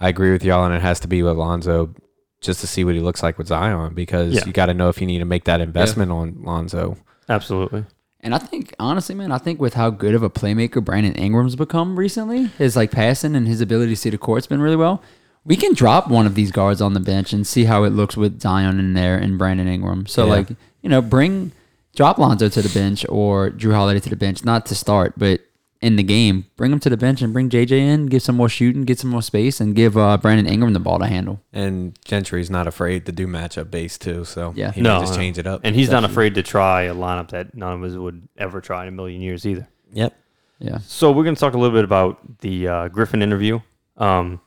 I 0.00 0.08
agree 0.08 0.32
with 0.32 0.44
y'all, 0.44 0.64
and 0.66 0.74
it 0.74 0.82
has 0.82 1.00
to 1.00 1.08
be 1.08 1.22
with 1.22 1.36
Lonzo. 1.36 1.94
Just 2.42 2.60
to 2.60 2.66
see 2.66 2.84
what 2.84 2.94
he 2.94 3.00
looks 3.00 3.22
like 3.22 3.38
with 3.38 3.46
Zion, 3.48 3.94
because 3.94 4.34
Yeah. 4.34 4.44
you 4.44 4.52
got 4.52 4.66
to 4.66 4.74
know 4.74 4.90
if 4.90 5.00
you 5.00 5.06
need 5.06 5.20
to 5.20 5.24
make 5.24 5.44
that 5.44 5.62
investment 5.62 6.12
on 6.12 6.42
Lonzo. 6.42 6.98
absolutely. 7.30 7.84
And 8.26 8.34
I 8.34 8.38
think 8.38 8.74
honestly, 8.80 9.14
man, 9.14 9.30
I 9.30 9.38
think 9.38 9.60
with 9.60 9.74
how 9.74 9.88
good 9.88 10.12
of 10.12 10.24
a 10.24 10.28
playmaker 10.28 10.84
Brandon 10.84 11.14
Ingram's 11.14 11.54
become 11.54 11.96
recently, 11.96 12.46
his 12.58 12.74
like 12.74 12.90
passing 12.90 13.36
and 13.36 13.46
his 13.46 13.60
ability 13.60 13.92
to 13.92 13.96
see 13.96 14.10
the 14.10 14.18
court's 14.18 14.48
been 14.48 14.60
really 14.60 14.74
well. 14.74 15.00
We 15.44 15.54
can 15.54 15.74
drop 15.74 16.08
one 16.08 16.26
of 16.26 16.34
these 16.34 16.50
guards 16.50 16.80
on 16.80 16.92
the 16.92 16.98
bench 16.98 17.32
and 17.32 17.46
see 17.46 17.66
how 17.66 17.84
it 17.84 17.90
looks 17.90 18.16
with 18.16 18.40
Zion 18.40 18.80
in 18.80 18.94
there 18.94 19.16
and 19.16 19.38
Brandon 19.38 19.68
Ingram. 19.68 20.06
So 20.06 20.24
Yeah. 20.24 20.32
like, 20.32 20.48
you 20.82 20.88
know, 20.90 21.00
bring 21.00 21.52
drop 21.94 22.18
Lonzo 22.18 22.48
to 22.48 22.60
the 22.62 22.68
bench 22.68 23.06
or 23.08 23.50
Jrue 23.50 23.72
Holiday 23.74 24.00
to 24.00 24.10
the 24.10 24.16
bench, 24.16 24.44
not 24.44 24.66
to 24.66 24.74
start, 24.74 25.14
but 25.16 25.40
in 25.82 25.96
the 25.96 26.02
game, 26.02 26.46
bring 26.56 26.72
him 26.72 26.80
to 26.80 26.88
the 26.90 26.96
bench 26.96 27.20
and 27.22 27.32
bring 27.32 27.50
JJ 27.50 27.72
in, 27.72 28.06
give 28.06 28.22
some 28.22 28.34
more 28.36 28.48
shooting, 28.48 28.84
get 28.84 28.98
some 28.98 29.10
more 29.10 29.22
space, 29.22 29.60
and 29.60 29.74
give 29.76 29.96
uh, 29.96 30.16
Brandon 30.16 30.46
Ingram 30.46 30.72
the 30.72 30.80
ball 30.80 30.98
to 30.98 31.06
handle. 31.06 31.40
And 31.52 31.98
Gentry's 32.04 32.50
not 32.50 32.66
afraid 32.66 33.04
to 33.06 33.12
do 33.12 33.26
matchup 33.26 33.70
based 33.70 34.00
too, 34.00 34.24
so 34.24 34.52
Yeah. 34.56 34.72
he 34.72 34.80
No, 34.80 34.96
can 34.96 35.02
just 35.02 35.12
no. 35.12 35.18
change 35.18 35.38
it 35.38 35.46
up. 35.46 35.60
and 35.64 35.76
he's 35.76 35.90
not 35.90 36.04
afraid 36.04 36.34
to 36.36 36.42
try 36.42 36.82
a 36.82 36.94
lineup 36.94 37.28
that 37.28 37.54
none 37.54 37.74
of 37.74 37.82
us 37.84 37.96
would 37.96 38.26
ever 38.38 38.60
try 38.60 38.82
in 38.82 38.88
a 38.88 38.92
million 38.92 39.20
years 39.20 39.44
either. 39.46 39.68
yep. 39.92 40.14
Yeah. 40.58 40.78
So 40.78 41.12
we're 41.12 41.24
going 41.24 41.34
to 41.34 41.40
talk 41.40 41.52
a 41.52 41.58
little 41.58 41.76
bit 41.76 41.84
about 41.84 42.40
the 42.40 42.66
uh, 42.68 42.88
Griffin 42.88 43.20
interview. 43.20 43.60
Um, 43.98 44.40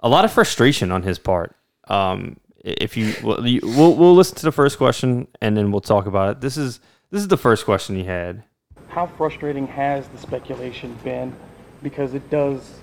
a 0.00 0.08
lot 0.08 0.24
of 0.24 0.32
frustration 0.32 0.90
on 0.90 1.04
his 1.04 1.18
part. 1.18 1.54
Um, 1.86 2.38
if 2.64 2.96
you, 2.96 3.14
well, 3.22 3.46
you 3.46 3.60
we'll, 3.62 3.94
we'll 3.94 4.14
listen 4.14 4.36
to 4.38 4.42
the 4.44 4.52
first 4.52 4.78
question 4.78 5.28
and 5.40 5.56
then 5.56 5.70
we'll 5.70 5.80
talk 5.80 6.06
about 6.06 6.30
it. 6.30 6.40
This 6.40 6.56
is 6.56 6.80
this 7.10 7.22
is 7.22 7.28
the 7.28 7.36
first 7.36 7.64
question 7.64 7.94
he 7.96 8.04
had. 8.04 8.42
How 8.90 9.06
frustrating 9.06 9.66
has 9.68 10.06
the 10.08 10.18
speculation 10.18 10.96
been? 11.02 11.34
Because 11.82 12.14
it 12.14 12.28
does 12.28 12.74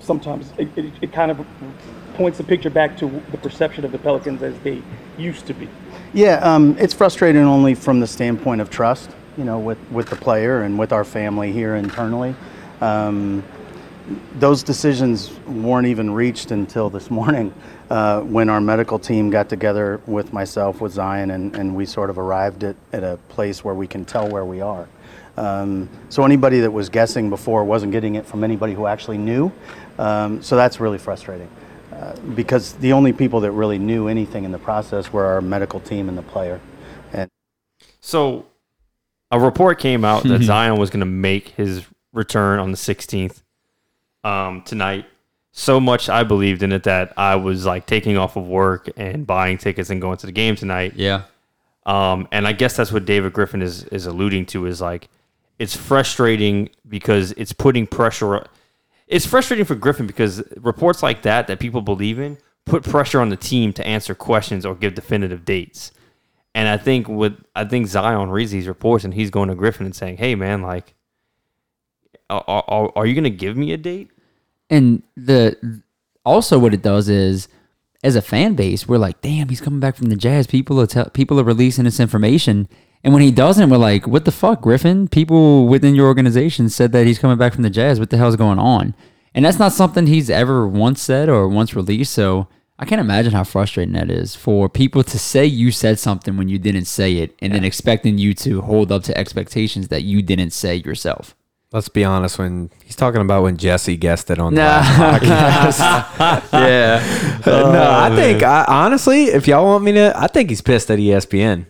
sometimes 0.00 0.52
it, 0.56 0.68
it, 0.76 0.92
it 1.02 1.12
kind 1.12 1.30
of 1.30 1.46
points 2.14 2.38
the 2.38 2.44
picture 2.44 2.70
back 2.70 2.96
to 2.98 3.22
the 3.30 3.38
perception 3.38 3.84
of 3.84 3.92
the 3.92 3.98
Pelicans 3.98 4.42
as 4.42 4.58
they 4.60 4.82
used 5.18 5.46
to 5.46 5.54
be. 5.54 5.68
Yeah, 6.12 6.36
um, 6.36 6.76
it's 6.78 6.94
frustrating 6.94 7.42
only 7.42 7.74
from 7.74 8.00
the 8.00 8.06
standpoint 8.06 8.60
of 8.60 8.70
trust, 8.70 9.10
you 9.36 9.44
know, 9.44 9.58
with, 9.58 9.78
with 9.90 10.08
the 10.08 10.16
player 10.16 10.62
and 10.62 10.78
with 10.78 10.92
our 10.92 11.04
family 11.04 11.52
here 11.52 11.76
internally. 11.76 12.34
Um, 12.80 13.44
those 14.38 14.62
decisions 14.62 15.30
weren't 15.46 15.86
even 15.86 16.10
reached 16.10 16.50
until 16.50 16.90
this 16.90 17.10
morning 17.10 17.54
uh, 17.90 18.20
when 18.22 18.48
our 18.48 18.60
medical 18.60 18.98
team 18.98 19.30
got 19.30 19.48
together 19.48 20.00
with 20.06 20.32
myself, 20.32 20.80
with 20.80 20.92
Zion, 20.92 21.30
and, 21.30 21.54
and 21.54 21.76
we 21.76 21.86
sort 21.86 22.10
of 22.10 22.18
arrived 22.18 22.64
at, 22.64 22.76
at 22.92 23.04
a 23.04 23.18
place 23.28 23.62
where 23.62 23.74
we 23.74 23.86
can 23.86 24.04
tell 24.04 24.28
where 24.28 24.44
we 24.44 24.60
are. 24.60 24.88
Um, 25.40 25.88
so 26.10 26.22
anybody 26.24 26.60
that 26.60 26.70
was 26.70 26.90
guessing 26.90 27.30
before 27.30 27.64
wasn't 27.64 27.92
getting 27.92 28.16
it 28.16 28.26
from 28.26 28.44
anybody 28.44 28.74
who 28.74 28.86
actually 28.86 29.16
knew. 29.16 29.50
Um, 29.98 30.42
so 30.42 30.54
that's 30.54 30.80
really 30.80 30.98
frustrating 30.98 31.48
uh, 31.92 32.14
because 32.34 32.74
the 32.74 32.92
only 32.92 33.14
people 33.14 33.40
that 33.40 33.52
really 33.52 33.78
knew 33.78 34.06
anything 34.06 34.44
in 34.44 34.52
the 34.52 34.58
process 34.58 35.14
were 35.14 35.24
our 35.24 35.40
medical 35.40 35.80
team 35.80 36.10
and 36.10 36.18
the 36.18 36.22
player. 36.22 36.60
And 37.14 37.30
So 38.00 38.44
a 39.30 39.40
report 39.40 39.78
came 39.78 40.04
out 40.04 40.24
that 40.24 40.42
Zion 40.42 40.78
was 40.78 40.90
going 40.90 41.00
to 41.00 41.06
make 41.06 41.48
his 41.48 41.86
return 42.12 42.58
on 42.58 42.70
the 42.70 42.76
16th 42.76 43.42
um, 44.24 44.60
tonight. 44.60 45.06
So 45.52 45.80
much 45.80 46.10
I 46.10 46.22
believed 46.22 46.62
in 46.62 46.70
it 46.70 46.82
that 46.82 47.14
I 47.16 47.36
was 47.36 47.64
like 47.64 47.86
taking 47.86 48.18
off 48.18 48.36
of 48.36 48.46
work 48.46 48.90
and 48.94 49.26
buying 49.26 49.56
tickets 49.56 49.88
and 49.88 50.02
going 50.02 50.18
to 50.18 50.26
the 50.26 50.32
game 50.32 50.54
tonight. 50.54 50.92
Yeah. 50.96 51.22
Um, 51.86 52.28
and 52.30 52.46
I 52.46 52.52
guess 52.52 52.76
that's 52.76 52.92
what 52.92 53.06
David 53.06 53.32
Griffin 53.32 53.62
is 53.62 53.84
is 53.84 54.04
alluding 54.04 54.44
to 54.46 54.66
is 54.66 54.82
like 54.82 55.08
it's 55.60 55.76
frustrating 55.76 56.70
because 56.88 57.30
it's 57.32 57.52
putting 57.52 57.86
pressure. 57.86 58.44
It's 59.06 59.26
frustrating 59.26 59.64
for 59.64 59.76
Griffin 59.76 60.08
because 60.08 60.42
reports 60.56 61.02
like 61.02 61.22
that 61.22 61.46
that 61.46 61.60
people 61.60 61.82
believe 61.82 62.18
in 62.18 62.38
put 62.64 62.84
pressure 62.84 63.20
on 63.20 63.28
the 63.28 63.36
team 63.36 63.72
to 63.74 63.86
answer 63.86 64.14
questions 64.14 64.64
or 64.64 64.74
give 64.74 64.94
definitive 64.94 65.44
dates. 65.44 65.92
And 66.54 66.68
I 66.68 66.76
think 66.76 67.08
with 67.08 67.34
I 67.54 67.64
think 67.64 67.86
Zion 67.86 68.30
reads 68.30 68.50
these 68.50 68.66
reports 68.66 69.04
and 69.04 69.14
he's 69.14 69.30
going 69.30 69.48
to 69.48 69.54
Griffin 69.54 69.86
and 69.86 69.94
saying, 69.94 70.16
"Hey, 70.16 70.34
man, 70.34 70.62
like, 70.62 70.94
are, 72.28 72.44
are, 72.46 72.92
are 72.96 73.06
you 73.06 73.14
going 73.14 73.24
to 73.24 73.30
give 73.30 73.56
me 73.56 73.72
a 73.72 73.76
date?" 73.76 74.10
And 74.68 75.02
the 75.16 75.82
also 76.24 76.58
what 76.58 76.74
it 76.74 76.82
does 76.82 77.08
is, 77.08 77.48
as 78.02 78.16
a 78.16 78.22
fan 78.22 78.54
base, 78.54 78.88
we're 78.88 78.98
like, 78.98 79.20
damn, 79.20 79.48
he's 79.48 79.60
coming 79.60 79.80
back 79.80 79.96
from 79.96 80.08
the 80.08 80.16
Jazz. 80.16 80.46
People 80.48 80.80
are 80.80 80.86
tell 80.86 81.10
people 81.10 81.38
are 81.38 81.44
releasing 81.44 81.84
this 81.84 82.00
information, 82.00 82.68
and 83.02 83.14
when 83.14 83.22
he 83.22 83.30
doesn't, 83.30 83.70
we're 83.70 83.78
like, 83.78 84.06
what 84.06 84.24
the 84.24 84.32
fuck, 84.32 84.60
Griffin? 84.60 85.08
People 85.08 85.66
within 85.66 85.94
your 85.94 86.06
organization 86.06 86.68
said 86.68 86.92
that 86.92 87.06
he's 87.06 87.18
coming 87.18 87.38
back 87.38 87.54
from 87.54 87.62
the 87.62 87.70
Jazz. 87.70 87.98
What 87.98 88.10
the 88.10 88.18
hell's 88.18 88.36
going 88.36 88.58
on? 88.58 88.94
And 89.34 89.44
that's 89.44 89.58
not 89.58 89.72
something 89.72 90.06
he's 90.06 90.28
ever 90.28 90.66
once 90.66 91.00
said 91.00 91.28
or 91.28 91.48
once 91.48 91.74
released. 91.74 92.12
So 92.12 92.48
I 92.78 92.84
can't 92.84 93.00
imagine 93.00 93.32
how 93.32 93.44
frustrating 93.44 93.94
that 93.94 94.10
is 94.10 94.34
for 94.34 94.68
people 94.68 95.02
to 95.04 95.18
say 95.18 95.46
you 95.46 95.70
said 95.70 95.98
something 95.98 96.36
when 96.36 96.48
you 96.48 96.58
didn't 96.58 96.86
say 96.86 97.18
it, 97.18 97.36
and 97.40 97.54
then 97.54 97.64
expecting 97.64 98.18
you 98.18 98.34
to 98.34 98.62
hold 98.62 98.90
up 98.90 99.02
to 99.04 99.16
expectations 99.16 99.88
that 99.88 100.02
you 100.02 100.22
didn't 100.22 100.50
say 100.50 100.76
yourself. 100.76 101.34
Let's 101.72 101.88
be 101.88 102.04
honest. 102.04 102.38
When 102.38 102.70
he's 102.82 102.96
talking 102.96 103.20
about 103.20 103.44
when 103.44 103.56
Jesse 103.56 103.96
guessed 103.96 104.30
it 104.30 104.40
on 104.40 104.54
the 104.54 104.60
podcast, 104.60 105.78
yeah. 106.52 107.40
no, 107.46 107.82
I 107.82 108.10
oh, 108.10 108.16
think 108.16 108.42
I, 108.42 108.64
honestly, 108.66 109.24
if 109.24 109.46
y'all 109.46 109.64
want 109.64 109.84
me 109.84 109.92
to, 109.92 110.12
I 110.16 110.26
think 110.26 110.50
he's 110.50 110.62
pissed 110.62 110.90
at 110.90 110.98
ESPN. 110.98 111.66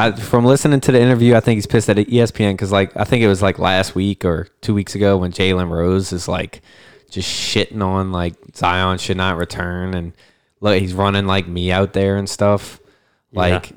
I, 0.00 0.12
from 0.12 0.44
listening 0.44 0.80
to 0.80 0.92
the 0.92 1.00
interview, 1.00 1.34
I 1.34 1.40
think 1.40 1.56
he's 1.56 1.66
pissed 1.66 1.88
at 1.88 1.96
ESPN 1.96 2.52
because, 2.52 2.72
like, 2.72 2.96
I 2.96 3.04
think 3.04 3.22
it 3.22 3.28
was 3.28 3.42
like 3.42 3.58
last 3.58 3.94
week 3.94 4.24
or 4.24 4.48
two 4.60 4.74
weeks 4.74 4.94
ago 4.94 5.18
when 5.18 5.32
Jalen 5.32 5.70
Rose 5.70 6.12
is 6.12 6.28
like 6.28 6.62
just 7.10 7.28
shitting 7.28 7.82
on 7.82 8.12
like 8.12 8.34
Zion 8.54 8.98
should 8.98 9.16
not 9.16 9.36
return 9.36 9.94
and 9.94 10.12
look, 10.60 10.80
he's 10.80 10.94
running 10.94 11.26
like 11.26 11.48
me 11.48 11.72
out 11.72 11.92
there 11.92 12.16
and 12.16 12.28
stuff. 12.28 12.80
Like, 13.32 13.72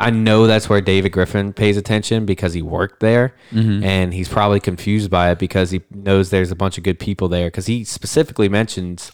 I 0.00 0.10
know 0.10 0.46
that's 0.46 0.68
where 0.68 0.80
David 0.80 1.12
Griffin 1.12 1.52
pays 1.52 1.76
attention 1.76 2.26
because 2.26 2.52
he 2.52 2.62
worked 2.62 3.00
there, 3.00 3.34
mm-hmm. 3.50 3.84
and 3.84 4.12
he's 4.12 4.28
probably 4.28 4.60
confused 4.60 5.10
by 5.10 5.30
it 5.30 5.38
because 5.38 5.70
he 5.70 5.82
knows 5.90 6.30
there's 6.30 6.50
a 6.50 6.56
bunch 6.56 6.78
of 6.78 6.84
good 6.84 6.98
people 6.98 7.28
there. 7.28 7.46
Because 7.46 7.66
he 7.66 7.84
specifically 7.84 8.48
mentions, 8.48 9.12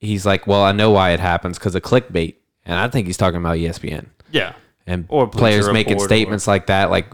he's 0.00 0.26
like, 0.26 0.46
"Well, 0.46 0.62
I 0.62 0.72
know 0.72 0.90
why 0.90 1.10
it 1.10 1.20
happens 1.20 1.58
because 1.58 1.74
of 1.74 1.82
clickbait," 1.82 2.36
and 2.64 2.78
I 2.78 2.88
think 2.88 3.06
he's 3.06 3.16
talking 3.16 3.40
about 3.40 3.58
ESPN 3.58 4.06
Yeah. 4.30 4.54
And 4.86 5.06
Or 5.08 5.26
players 5.26 5.68
making 5.70 5.94
Report 5.94 6.04
or- 6.10 6.14
statements 6.14 6.46
like 6.46 6.66
that, 6.66 6.90
like 6.90 7.06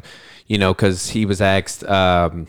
you 0.46 0.58
know, 0.58 0.72
because 0.74 1.10
he 1.10 1.26
was 1.26 1.40
asked. 1.40 1.84
Um, 1.84 2.46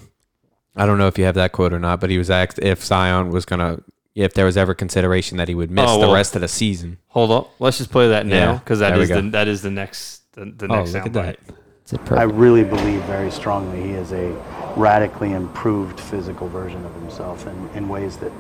I 0.76 0.86
don't 0.86 0.98
know 0.98 1.08
if 1.08 1.18
you 1.18 1.26
have 1.26 1.36
that 1.36 1.52
quote 1.52 1.74
or 1.74 1.80
not, 1.80 2.00
but 2.00 2.10
he 2.10 2.18
was 2.18 2.30
asked 2.30 2.58
if 2.60 2.84
Zion 2.84 3.30
was 3.30 3.46
gonna, 3.46 3.80
if 4.16 4.34
there 4.34 4.46
was 4.46 4.56
ever 4.58 4.74
consideration 4.74 5.38
that 5.38 5.48
he 5.50 5.54
would 5.56 5.70
miss 5.70 5.86
Oh, 5.90 6.00
the 6.08 6.14
rest 6.14 6.34
of 6.36 6.42
the 6.42 6.48
season. 6.48 6.98
Hold 7.10 7.32
up. 7.32 7.52
Let's 7.60 7.78
just 7.78 7.92
play 7.92 8.08
that 8.10 8.26
now 8.26 8.54
Yeah, 8.54 8.58
because 8.60 8.80
that 8.80 8.90
there 8.90 8.98
we 8.98 9.04
is 9.04 9.10
go. 9.10 9.22
the 9.22 9.30
that 9.32 9.48
is 9.48 9.62
the 9.62 9.70
next 9.72 10.22
the, 10.34 10.46
the 10.46 10.68
Oh, 10.72 10.76
next 10.78 10.94
look 10.94 11.06
at 11.06 11.12
soundbite. 11.12 11.14
that. 11.14 11.40
It's 11.84 11.94
a 11.94 12.02
I 12.02 12.04
perfect. 12.06 12.34
really 12.40 12.64
believe 12.64 13.02
very 13.04 13.30
strongly 13.32 13.84
he 13.84 13.90
is 13.92 14.14
a 14.14 14.32
radically 14.78 15.34
improved 15.34 16.00
physical 16.00 16.48
version 16.48 16.86
of 16.86 16.94
himself 16.96 17.46
in, 17.48 17.70
in 17.76 17.90
ways 17.90 18.16
that, 18.18 18.32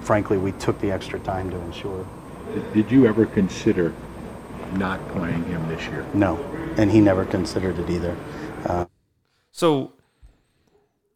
frankly, 0.00 0.36
we 0.38 0.50
took 0.52 0.80
the 0.80 0.90
extra 0.90 1.20
time 1.20 1.48
to 1.50 1.56
ensure. 1.60 2.04
Did- 2.52 2.72
Did 2.74 2.90
you 2.90 3.06
ever 3.06 3.24
consider 3.24 3.94
not 4.76 5.06
playing 5.08 5.44
him 5.44 5.66
this 5.68 5.84
year? 5.86 6.06
No, 6.14 6.36
and 6.76 6.90
he 6.90 7.00
never 7.00 7.24
considered 7.24 7.78
it 7.78 7.90
either. 7.90 8.16
So 9.50 9.92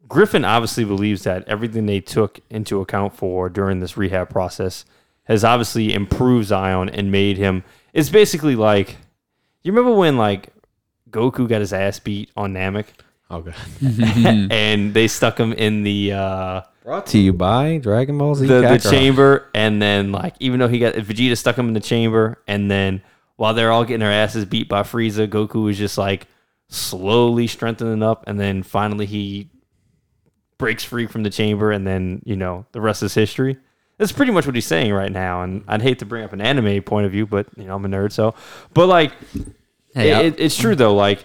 Griffin 0.08 0.44
obviously 0.44 0.84
believes 0.84 1.22
that 1.24 1.48
everything 1.48 1.86
they 1.86 2.00
took 2.00 2.40
into 2.50 2.80
account 2.80 3.16
for 3.16 3.48
during 3.48 3.80
this 3.80 3.96
rehab 3.96 4.30
process 4.30 4.84
has 5.24 5.42
obviously 5.42 5.92
improved 5.92 6.48
Zion 6.48 6.88
and 6.88 7.10
made 7.10 7.38
him. 7.38 7.64
It's 7.92 8.10
basically 8.10 8.54
like 8.54 8.98
you 9.62 9.72
remember 9.72 9.96
when 9.96 10.16
like 10.16 10.50
Goku 11.10 11.48
got 11.48 11.60
his 11.60 11.72
ass 11.72 11.98
beat 11.98 12.30
on 12.36 12.52
Namek 12.52 12.86
Oh 13.28 13.40
god. 13.40 13.54
and 14.52 14.94
they 14.94 15.08
stuck 15.08 15.38
him 15.38 15.52
in 15.52 15.82
the 15.82 16.12
uh, 16.12 16.62
Brought 16.84 17.06
to 17.06 17.18
you 17.18 17.32
by 17.32 17.78
Dragon 17.78 18.16
Ball 18.18 18.36
Z. 18.36 18.46
the, 18.46 18.60
the 18.60 18.78
chamber, 18.78 19.48
and 19.52 19.82
then 19.82 20.12
like 20.12 20.34
even 20.38 20.60
though 20.60 20.68
he 20.68 20.78
got 20.78 20.94
Vegeta 20.94 21.36
stuck 21.36 21.58
him 21.58 21.66
in 21.66 21.74
the 21.74 21.80
chamber, 21.80 22.38
and 22.46 22.70
then 22.70 23.02
while 23.36 23.54
they're 23.54 23.72
all 23.72 23.84
getting 23.84 24.00
their 24.00 24.10
asses 24.12 24.44
beat 24.44 24.68
by 24.68 24.82
Frieza, 24.82 25.28
Goku 25.28 25.70
is 25.70 25.78
just 25.78 25.96
like 25.98 26.26
slowly 26.68 27.46
strengthening 27.46 28.02
up, 28.02 28.24
and 28.26 28.38
then 28.40 28.62
finally 28.62 29.06
he 29.06 29.50
breaks 30.58 30.84
free 30.84 31.06
from 31.06 31.22
the 31.22 31.30
chamber, 31.30 31.70
and 31.70 31.86
then 31.86 32.22
you 32.24 32.36
know 32.36 32.66
the 32.72 32.80
rest 32.80 33.02
is 33.02 33.14
history. 33.14 33.56
That's 33.98 34.12
pretty 34.12 34.32
much 34.32 34.44
what 34.46 34.54
he's 34.54 34.66
saying 34.66 34.92
right 34.92 35.10
now, 35.12 35.42
and 35.42 35.64
I'd 35.68 35.82
hate 35.82 35.98
to 36.00 36.06
bring 36.06 36.24
up 36.24 36.32
an 36.32 36.40
anime 36.40 36.82
point 36.82 37.06
of 37.06 37.12
view, 37.12 37.26
but 37.26 37.46
you 37.56 37.64
know 37.64 37.76
I'm 37.76 37.84
a 37.84 37.88
nerd, 37.88 38.12
so 38.12 38.34
but 38.74 38.86
like 38.86 39.12
Hey, 39.94 40.10
it, 40.10 40.34
it- 40.34 40.40
it's 40.40 40.56
true 40.56 40.74
though. 40.74 40.94
Like 40.94 41.24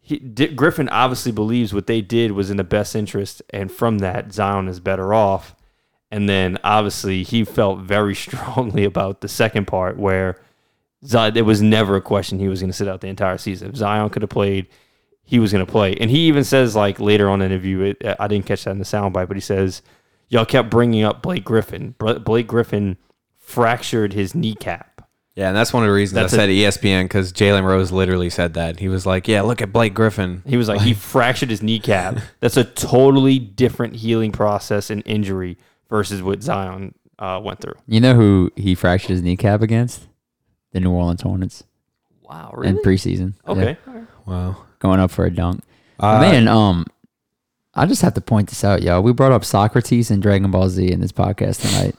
he, 0.00 0.18
Dick 0.18 0.56
Griffin 0.56 0.88
obviously 0.90 1.32
believes 1.32 1.72
what 1.72 1.86
they 1.86 2.00
did 2.02 2.32
was 2.32 2.50
in 2.50 2.56
the 2.56 2.64
best 2.64 2.94
interest, 2.96 3.40
and 3.50 3.70
from 3.70 3.98
that, 3.98 4.32
Zion 4.32 4.68
is 4.68 4.80
better 4.80 5.14
off. 5.14 5.54
And 6.10 6.28
then 6.28 6.58
obviously 6.62 7.22
he 7.22 7.42
felt 7.44 7.78
very 7.80 8.14
strongly 8.26 8.84
about 8.84 9.22
the 9.22 9.28
second 9.28 9.66
part 9.66 9.96
where 9.98 10.38
Zion, 11.04 11.36
it 11.36 11.42
was 11.44 11.60
never 11.62 11.96
a 11.96 12.00
question 12.00 12.38
he 12.38 12.48
was 12.48 12.60
going 12.60 12.70
to 12.70 12.76
sit 12.76 12.88
out 12.88 13.00
the 13.00 13.08
entire 13.08 13.38
season. 13.38 13.70
If 13.70 13.76
Zion 13.76 14.08
could 14.10 14.22
have 14.22 14.30
played, 14.30 14.66
he 15.24 15.38
was 15.38 15.52
going 15.52 15.64
to 15.64 15.70
play. 15.70 15.94
And 15.96 16.10
he 16.10 16.26
even 16.28 16.44
says 16.44 16.76
like 16.76 17.00
later 17.00 17.28
on 17.28 17.40
in 17.42 17.48
the 17.48 17.54
interview, 17.54 17.80
it, 17.80 18.16
I 18.20 18.28
didn't 18.28 18.46
catch 18.46 18.64
that 18.64 18.70
in 18.70 18.78
the 18.78 18.84
soundbite, 18.84 19.28
but 19.28 19.36
he 19.36 19.40
says 19.40 19.82
y'all 20.28 20.44
kept 20.44 20.70
bringing 20.70 21.02
up 21.04 21.22
Blake 21.22 21.44
Griffin. 21.44 21.94
Blake 21.98 22.46
Griffin 22.46 22.96
fractured 23.38 24.12
his 24.12 24.34
kneecap. 24.34 24.88
Yeah, 25.34 25.48
and 25.48 25.56
that's 25.56 25.72
one 25.72 25.82
of 25.82 25.88
the 25.88 25.94
reasons 25.94 26.14
That's 26.14 26.34
I 26.34 26.36
a- 26.36 26.40
said 26.40 26.82
ESPN 26.82 27.04
because 27.04 27.32
Jalen 27.32 27.64
Rose 27.64 27.90
literally 27.90 28.28
said 28.28 28.52
that. 28.54 28.78
He 28.80 28.88
was 28.88 29.06
like, 29.06 29.26
"Yeah, 29.26 29.40
look 29.40 29.62
at 29.62 29.72
Blake 29.72 29.94
Griffin." 29.94 30.42
He 30.46 30.58
was 30.58 30.68
like, 30.68 30.82
he 30.82 30.92
fractured 31.14 31.48
his 31.48 31.62
kneecap. 31.62 32.18
That's 32.40 32.58
a 32.58 32.64
totally 32.64 33.38
different 33.38 33.96
healing 33.96 34.30
process 34.30 34.90
and 34.90 35.02
injury 35.06 35.56
versus 35.88 36.22
what 36.22 36.42
Zion 36.42 36.94
uh, 37.18 37.40
went 37.42 37.60
through. 37.60 37.76
You 37.86 38.00
know 38.00 38.14
who 38.14 38.50
he 38.56 38.74
fractured 38.74 39.08
his 39.10 39.22
kneecap 39.22 39.62
against? 39.62 40.06
The 40.72 40.80
New 40.80 40.90
Orleans 40.90 41.22
Hornets 41.22 41.64
Wow, 42.22 42.52
really? 42.56 42.70
in 42.70 42.78
preseason. 42.78 43.34
Okay. 43.46 43.76
Yeah, 43.86 44.00
Wow. 44.26 44.56
going 44.78 45.00
up 45.00 45.10
for 45.10 45.24
a 45.24 45.30
dunk. 45.30 45.62
Uh, 46.00 46.18
Man, 46.20 46.48
um, 46.48 46.86
I 47.74 47.86
just 47.86 48.02
have 48.02 48.14
to 48.14 48.20
point 48.20 48.48
this 48.48 48.64
out, 48.64 48.82
y'all. 48.82 49.02
We 49.02 49.12
brought 49.12 49.32
up 49.32 49.44
Socrates 49.44 50.10
and 50.10 50.20
Dragon 50.22 50.50
Ball 50.50 50.68
Z 50.68 50.90
in 50.90 51.00
this 51.00 51.12
podcast 51.12 51.60
tonight. 51.62 51.94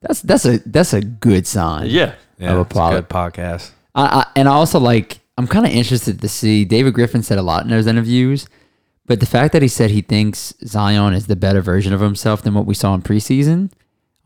That's 0.00 0.20
that's 0.22 0.44
a 0.44 0.58
that's 0.66 0.92
a 0.92 1.00
good 1.00 1.46
sign. 1.46 1.86
Yeah. 1.88 2.14
Yeah, 2.38 2.52
of 2.52 2.58
a 2.58 2.60
it's 2.62 2.72
a 2.76 2.90
good 2.90 3.08
podcast. 3.08 3.70
I, 3.94 4.02
I, 4.04 4.26
and 4.36 4.48
I 4.48 4.52
also 4.52 4.78
like 4.78 5.20
I'm 5.38 5.46
kind 5.46 5.64
of 5.66 5.72
interested 5.72 6.20
to 6.20 6.28
see 6.28 6.64
David 6.64 6.94
Griffin 6.94 7.22
said 7.22 7.38
a 7.38 7.42
lot 7.42 7.64
in 7.64 7.70
those 7.70 7.86
interviews, 7.86 8.46
but 9.06 9.20
the 9.20 9.26
fact 9.26 9.52
that 9.52 9.62
he 9.62 9.68
said 9.68 9.90
he 9.90 10.02
thinks 10.02 10.52
Zion 10.64 11.14
is 11.14 11.26
the 11.28 11.36
better 11.36 11.60
version 11.62 11.92
of 11.92 12.00
himself 12.00 12.42
than 12.42 12.52
what 12.54 12.66
we 12.66 12.74
saw 12.74 12.94
in 12.94 13.02
preseason, 13.02 13.70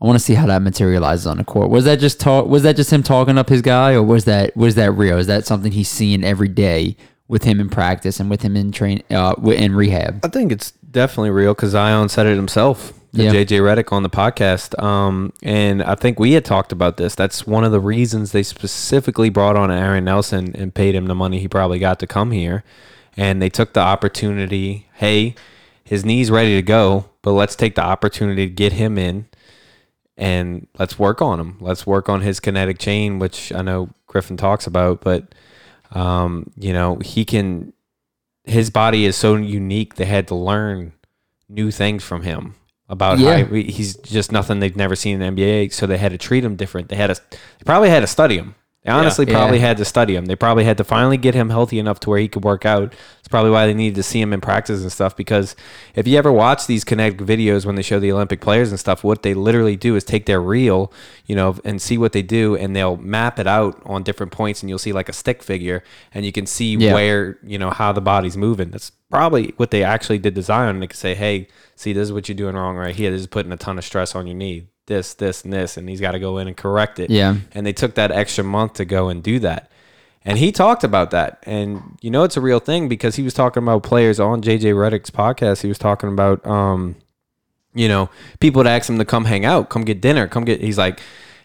I 0.01 0.05
want 0.05 0.17
to 0.17 0.23
see 0.23 0.33
how 0.33 0.47
that 0.47 0.61
materializes 0.63 1.27
on 1.27 1.37
the 1.37 1.43
court. 1.43 1.69
Was 1.69 1.85
that 1.85 1.99
just 1.99 2.19
talk? 2.19 2.47
Was 2.47 2.63
that 2.63 2.75
just 2.75 2.91
him 2.91 3.03
talking 3.03 3.37
up 3.37 3.49
his 3.49 3.61
guy, 3.61 3.93
or 3.93 4.01
was 4.01 4.25
that 4.25 4.55
was 4.57 4.75
that 4.75 4.91
real? 4.93 5.17
Is 5.17 5.27
that 5.27 5.45
something 5.45 5.71
he's 5.71 5.89
seeing 5.89 6.23
every 6.23 6.47
day 6.47 6.97
with 7.27 7.43
him 7.43 7.59
in 7.59 7.69
practice 7.69 8.19
and 8.19 8.29
with 8.29 8.41
him 8.41 8.57
in 8.57 8.71
train 8.71 9.03
uh, 9.11 9.35
in 9.45 9.75
rehab? 9.75 10.25
I 10.25 10.29
think 10.29 10.51
it's 10.51 10.71
definitely 10.71 11.29
real 11.29 11.53
because 11.53 11.71
Zion 11.71 12.09
said 12.09 12.25
it 12.25 12.35
himself 12.35 12.93
to 13.13 13.23
Yeah. 13.23 13.31
JJ 13.31 13.59
Redick 13.61 13.91
on 13.91 14.03
the 14.03 14.09
podcast. 14.09 14.81
Um, 14.81 15.33
and 15.43 15.83
I 15.83 15.95
think 15.95 16.19
we 16.19 16.31
had 16.33 16.45
talked 16.45 16.71
about 16.71 16.97
this. 16.97 17.13
That's 17.13 17.45
one 17.45 17.63
of 17.63 17.71
the 17.71 17.79
reasons 17.79 18.31
they 18.31 18.43
specifically 18.43 19.29
brought 19.29 19.55
on 19.55 19.69
Aaron 19.69 20.05
Nelson 20.05 20.55
and 20.55 20.73
paid 20.73 20.95
him 20.95 21.05
the 21.05 21.15
money 21.15 21.39
he 21.39 21.47
probably 21.47 21.79
got 21.79 21.99
to 21.99 22.07
come 22.07 22.31
here. 22.31 22.63
And 23.15 23.41
they 23.41 23.49
took 23.49 23.73
the 23.73 23.81
opportunity. 23.81 24.87
Hey, 24.95 25.35
his 25.83 26.03
knee's 26.03 26.31
ready 26.31 26.55
to 26.55 26.61
go, 26.61 27.05
but 27.21 27.33
let's 27.33 27.55
take 27.55 27.75
the 27.75 27.83
opportunity 27.83 28.47
to 28.47 28.53
get 28.53 28.73
him 28.73 28.97
in 28.97 29.27
and 30.21 30.67
let's 30.79 30.97
work 30.99 31.21
on 31.21 31.39
him. 31.39 31.57
Let's 31.59 31.85
work 31.85 32.07
on 32.07 32.21
his 32.21 32.39
kinetic 32.39 32.77
chain, 32.77 33.19
which 33.19 33.51
I 33.51 33.61
know 33.63 33.89
Griffin 34.07 34.37
talks 34.37 34.67
about, 34.67 35.01
but 35.01 35.33
um, 35.91 36.51
you 36.57 36.71
know, 36.71 36.97
he 36.97 37.25
can 37.25 37.73
his 38.45 38.69
body 38.69 39.05
is 39.05 39.15
so 39.15 39.35
unique 39.35 39.95
they 39.95 40.05
had 40.05 40.27
to 40.29 40.35
learn 40.35 40.93
new 41.49 41.69
things 41.71 42.03
from 42.03 42.21
him 42.23 42.55
about 42.89 43.19
Yeah. 43.19 43.43
how 43.43 43.53
he's 43.53 43.95
just 43.97 44.31
nothing 44.31 44.59
they've 44.59 44.75
never 44.75 44.95
seen 44.95 45.21
in 45.21 45.35
the 45.35 45.41
NBA 45.43 45.71
so 45.73 45.85
they 45.85 45.97
had 45.97 46.11
to 46.11 46.17
treat 46.17 46.43
him 46.43 46.55
different 46.55 46.89
they 46.89 46.95
had 46.95 47.13
to 47.13 47.21
they 47.31 47.63
probably 47.65 47.89
had 47.89 47.99
to 48.01 48.07
study 48.07 48.37
him 48.37 48.55
they 48.83 48.91
honestly 48.91 49.25
Yeah. 49.27 49.33
probably 49.33 49.59
Yeah. 49.59 49.67
had 49.67 49.77
to 49.77 49.85
study 49.85 50.15
him 50.15 50.25
they 50.25 50.35
probably 50.35 50.63
had 50.63 50.77
to 50.77 50.83
finally 50.83 51.17
get 51.17 51.35
him 51.35 51.49
healthy 51.49 51.77
enough 51.79 51.99
to 52.01 52.09
where 52.09 52.19
he 52.19 52.27
could 52.27 52.43
work 52.43 52.65
out 52.65 52.93
it's 53.19 53.27
probably 53.27 53.51
why 53.51 53.67
they 53.67 53.73
needed 53.73 53.95
to 53.95 54.03
see 54.03 54.19
him 54.19 54.33
in 54.33 54.41
practice 54.41 54.81
and 54.81 54.91
stuff 54.91 55.15
because 55.15 55.55
if 55.95 56.07
you 56.07 56.17
ever 56.17 56.31
watch 56.31 56.65
these 56.67 56.83
connect 56.83 57.17
videos 57.17 57.65
when 57.65 57.75
they 57.75 57.81
show 57.83 57.99
the 57.99 58.11
olympic 58.11 58.41
players 58.41 58.69
and 58.71 58.79
stuff 58.79 59.03
what 59.03 59.21
they 59.23 59.33
literally 59.33 59.75
do 59.75 59.95
is 59.95 60.03
take 60.03 60.25
their 60.25 60.41
reel 60.41 60.91
you 61.27 61.35
know 61.35 61.55
and 61.63 61.81
see 61.81 61.97
what 61.97 62.11
they 62.13 62.21
do 62.23 62.55
and 62.55 62.75
they'll 62.75 62.97
map 62.97 63.37
it 63.39 63.47
out 63.47 63.79
on 63.85 64.01
different 64.03 64.31
points 64.31 64.61
and 64.63 64.69
you'll 64.69 64.79
see 64.79 64.91
like 64.93 65.09
a 65.09 65.13
stick 65.13 65.43
figure 65.43 65.83
and 66.13 66.25
you 66.25 66.31
can 66.31 66.45
see 66.45 66.75
Yeah. 66.75 66.93
where 66.93 67.37
you 67.45 67.57
know 67.59 67.69
how 67.69 67.91
the 67.91 68.01
body's 68.01 68.35
moving. 68.35 68.71
That's 68.71 68.91
probably 69.11 69.53
what 69.57 69.71
they 69.71 69.83
actually 69.83 70.17
did 70.19 70.35
to 70.35 70.41
Zion. 70.41 70.79
They 70.79 70.87
could 70.87 70.97
say, 70.97 71.15
"Hey, 71.15 71.47
see, 71.75 71.91
this 71.93 72.03
is 72.03 72.13
what 72.13 72.27
you're 72.29 72.35
doing 72.35 72.55
wrong 72.55 72.77
right 72.77 72.95
here. 72.95 73.11
This 73.11 73.21
is 73.21 73.27
putting 73.27 73.51
a 73.51 73.57
ton 73.57 73.77
of 73.77 73.83
stress 73.83 74.15
on 74.15 74.25
your 74.25 74.35
knee. 74.35 74.67
This, 74.87 75.13
this, 75.13 75.43
and 75.43 75.53
this," 75.53 75.77
and 75.77 75.87
he's 75.87 76.01
got 76.01 76.11
to 76.11 76.19
go 76.19 76.37
in 76.37 76.47
and 76.47 76.57
correct 76.57 76.99
it. 76.99 77.09
Yeah. 77.09 77.37
And 77.53 77.65
they 77.65 77.73
took 77.73 77.95
that 77.95 78.11
extra 78.11 78.43
month 78.43 78.73
to 78.73 78.85
go 78.85 79.09
and 79.09 79.23
do 79.23 79.39
that. 79.39 79.71
And 80.23 80.37
he 80.37 80.51
talked 80.51 80.83
about 80.83 81.11
that. 81.11 81.43
And 81.43 81.97
you 82.01 82.11
know 82.11 82.23
it's 82.23 82.37
a 82.37 82.41
real 82.41 82.59
thing 82.59 82.87
because 82.87 83.15
he 83.15 83.23
was 83.23 83.33
talking 83.33 83.63
about 83.63 83.83
players 83.83 84.19
on 84.19 84.41
JJ 84.41 84.73
Redick's 84.73 85.11
podcast. 85.11 85.61
He 85.61 85.67
was 85.67 85.77
talking 85.77 86.09
about 86.09 86.45
um 86.45 86.95
you 87.73 87.87
know, 87.87 88.09
people 88.41 88.59
would 88.59 88.67
ask 88.67 88.89
him 88.89 88.97
to 88.97 89.05
come 89.05 89.25
hang 89.25 89.45
out, 89.45 89.69
come 89.69 89.85
get 89.85 90.01
dinner, 90.01 90.27
come 90.27 90.43
get 90.43 90.61
he's 90.61 90.77
like 90.77 90.99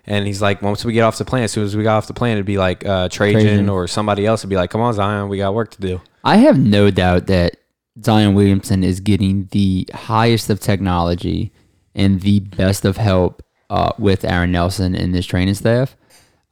and 0.06 0.26
he's 0.26 0.40
like, 0.40 0.62
once 0.62 0.84
we 0.84 0.92
get 0.92 1.02
off 1.02 1.18
the 1.18 1.24
plane, 1.24 1.42
as 1.42 1.52
soon 1.52 1.64
as 1.64 1.76
we 1.76 1.82
got 1.82 1.96
off 1.96 2.06
the 2.06 2.14
plane, 2.14 2.34
it'd 2.34 2.46
be 2.46 2.58
like 2.58 2.86
uh, 2.86 3.08
Trajan, 3.08 3.40
Trajan. 3.40 3.68
or 3.68 3.88
somebody 3.88 4.24
else 4.24 4.44
would 4.44 4.50
be 4.50 4.56
like, 4.56 4.70
come 4.70 4.80
on, 4.80 4.94
Zion, 4.94 5.28
we 5.28 5.38
got 5.38 5.52
work 5.52 5.72
to 5.72 5.80
do. 5.80 6.00
I 6.22 6.36
have 6.36 6.58
no 6.58 6.90
doubt 6.90 7.26
that 7.26 7.56
Zion 8.02 8.34
Williamson 8.34 8.84
is 8.84 9.00
getting 9.00 9.48
the 9.50 9.88
highest 9.92 10.48
of 10.48 10.60
technology 10.60 11.52
and 11.96 12.20
the 12.20 12.40
best 12.40 12.84
of 12.84 12.98
help 12.98 13.42
uh, 13.70 13.90
with 13.98 14.24
Aaron 14.24 14.52
Nelson 14.52 14.94
and 14.94 15.12
this 15.12 15.26
training 15.26 15.54
staff. 15.54 15.96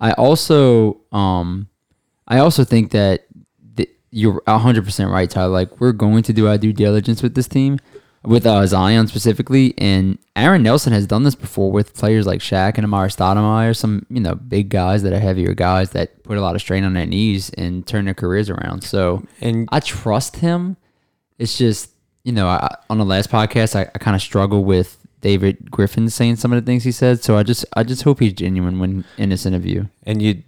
I 0.00 0.12
also, 0.12 1.00
um, 1.12 1.68
I 2.26 2.38
also 2.38 2.64
think 2.64 2.90
that 2.90 3.26
th- 3.76 3.90
you're 4.10 4.42
100 4.46 4.84
percent 4.84 5.10
right, 5.10 5.30
Tyler. 5.30 5.52
Like 5.52 5.80
we're 5.80 5.92
going 5.92 6.24
to 6.24 6.32
do 6.32 6.48
our 6.48 6.58
due 6.58 6.72
diligence 6.72 7.22
with 7.22 7.34
this 7.34 7.46
team, 7.46 7.78
with 8.24 8.46
uh, 8.46 8.66
Zion 8.66 9.06
specifically, 9.06 9.74
and 9.78 10.18
Aaron 10.34 10.62
Nelson 10.62 10.92
has 10.92 11.06
done 11.06 11.22
this 11.22 11.36
before 11.36 11.70
with 11.70 11.94
players 11.94 12.26
like 12.26 12.40
Shaq 12.40 12.76
and 12.78 12.86
Amar'e 12.86 13.14
Stoudemire, 13.14 13.76
some 13.76 14.06
you 14.08 14.20
know 14.20 14.34
big 14.34 14.70
guys 14.70 15.02
that 15.04 15.12
are 15.12 15.20
heavier 15.20 15.54
guys 15.54 15.90
that 15.90 16.24
put 16.24 16.38
a 16.38 16.40
lot 16.40 16.54
of 16.56 16.60
strain 16.60 16.84
on 16.84 16.94
their 16.94 17.06
knees 17.06 17.50
and 17.50 17.86
turn 17.86 18.06
their 18.06 18.14
careers 18.14 18.50
around. 18.50 18.82
So 18.82 19.24
And 19.40 19.68
I 19.70 19.80
trust 19.80 20.36
him. 20.36 20.76
It's 21.38 21.58
just, 21.58 21.90
you 22.24 22.32
know, 22.32 22.46
I, 22.48 22.76
on 22.88 22.98
the 22.98 23.04
last 23.04 23.30
podcast, 23.30 23.76
I, 23.76 23.82
I 23.94 23.98
kind 23.98 24.14
of 24.14 24.22
struggle 24.22 24.64
with 24.64 25.03
David 25.24 25.70
Griffin 25.70 26.10
saying 26.10 26.36
some 26.36 26.52
of 26.52 26.62
the 26.62 26.70
things 26.70 26.84
he 26.84 26.92
said. 26.92 27.24
So 27.24 27.38
I 27.38 27.42
just, 27.42 27.64
I 27.74 27.82
just 27.82 28.02
hope 28.02 28.20
he's 28.20 28.34
genuine 28.34 28.78
when 28.78 29.06
in 29.16 29.30
this 29.30 29.46
interview. 29.46 29.86
and 30.04 30.20
you 30.20 30.42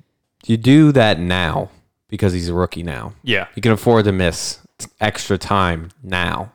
you 0.45 0.59
do 0.59 0.93
that 0.93 1.19
now 1.19 1.71
because 2.09 2.35
he's 2.35 2.51
a 2.51 2.55
rookie 2.55 2.83
now. 2.83 3.15
Yeah. 3.23 3.49
You 3.57 3.63
can 3.63 3.73
afford 3.73 4.05
to 4.05 4.13
miss 4.13 4.61
extra 5.01 5.39
time 5.39 5.91
now. 6.03 6.53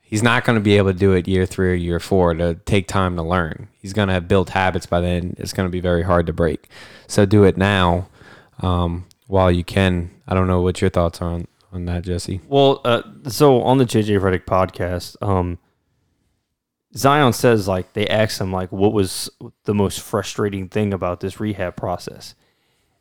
He's 0.00 0.22
not 0.22 0.44
going 0.44 0.58
to 0.58 0.62
be 0.62 0.78
able 0.78 0.92
to 0.92 0.98
do 0.98 1.12
it 1.12 1.28
year 1.28 1.44
three 1.44 1.70
or 1.70 1.74
year 1.74 2.00
four 2.00 2.32
to 2.34 2.54
take 2.64 2.88
time 2.88 3.14
to 3.16 3.22
learn. 3.22 3.68
He's 3.78 3.92
going 3.92 4.08
to 4.08 4.14
have 4.14 4.26
built 4.26 4.48
habits 4.50 4.86
by 4.86 5.00
then. 5.00 5.36
It's 5.38 5.52
going 5.52 5.68
to 5.68 5.70
be 5.70 5.80
very 5.80 6.02
hard 6.02 6.26
to 6.26 6.32
break. 6.32 6.68
So 7.06 7.26
do 7.26 7.44
it 7.44 7.58
now 7.58 8.08
um, 8.60 9.06
while 9.26 9.52
you 9.52 9.62
can. 9.62 10.10
I 10.26 10.34
don't 10.34 10.48
know 10.48 10.62
what 10.62 10.80
your 10.80 10.90
thoughts 10.90 11.20
are 11.20 11.30
on, 11.30 11.46
on 11.70 11.84
that, 11.84 12.04
Jesse. 12.04 12.40
Well, 12.48 12.80
uh, 12.84 13.02
so 13.28 13.60
on 13.62 13.76
the 13.76 13.84
JJ 13.84 14.18
Redick 14.18 14.46
podcast, 14.46 15.16
um, 15.22 15.58
Zion 16.98 17.32
says 17.32 17.68
like 17.68 17.92
they 17.92 18.06
asked 18.08 18.40
him 18.40 18.52
like 18.52 18.72
what 18.72 18.92
was 18.92 19.30
the 19.64 19.74
most 19.74 20.00
frustrating 20.00 20.68
thing 20.68 20.92
about 20.92 21.20
this 21.20 21.38
rehab 21.38 21.76
process, 21.76 22.34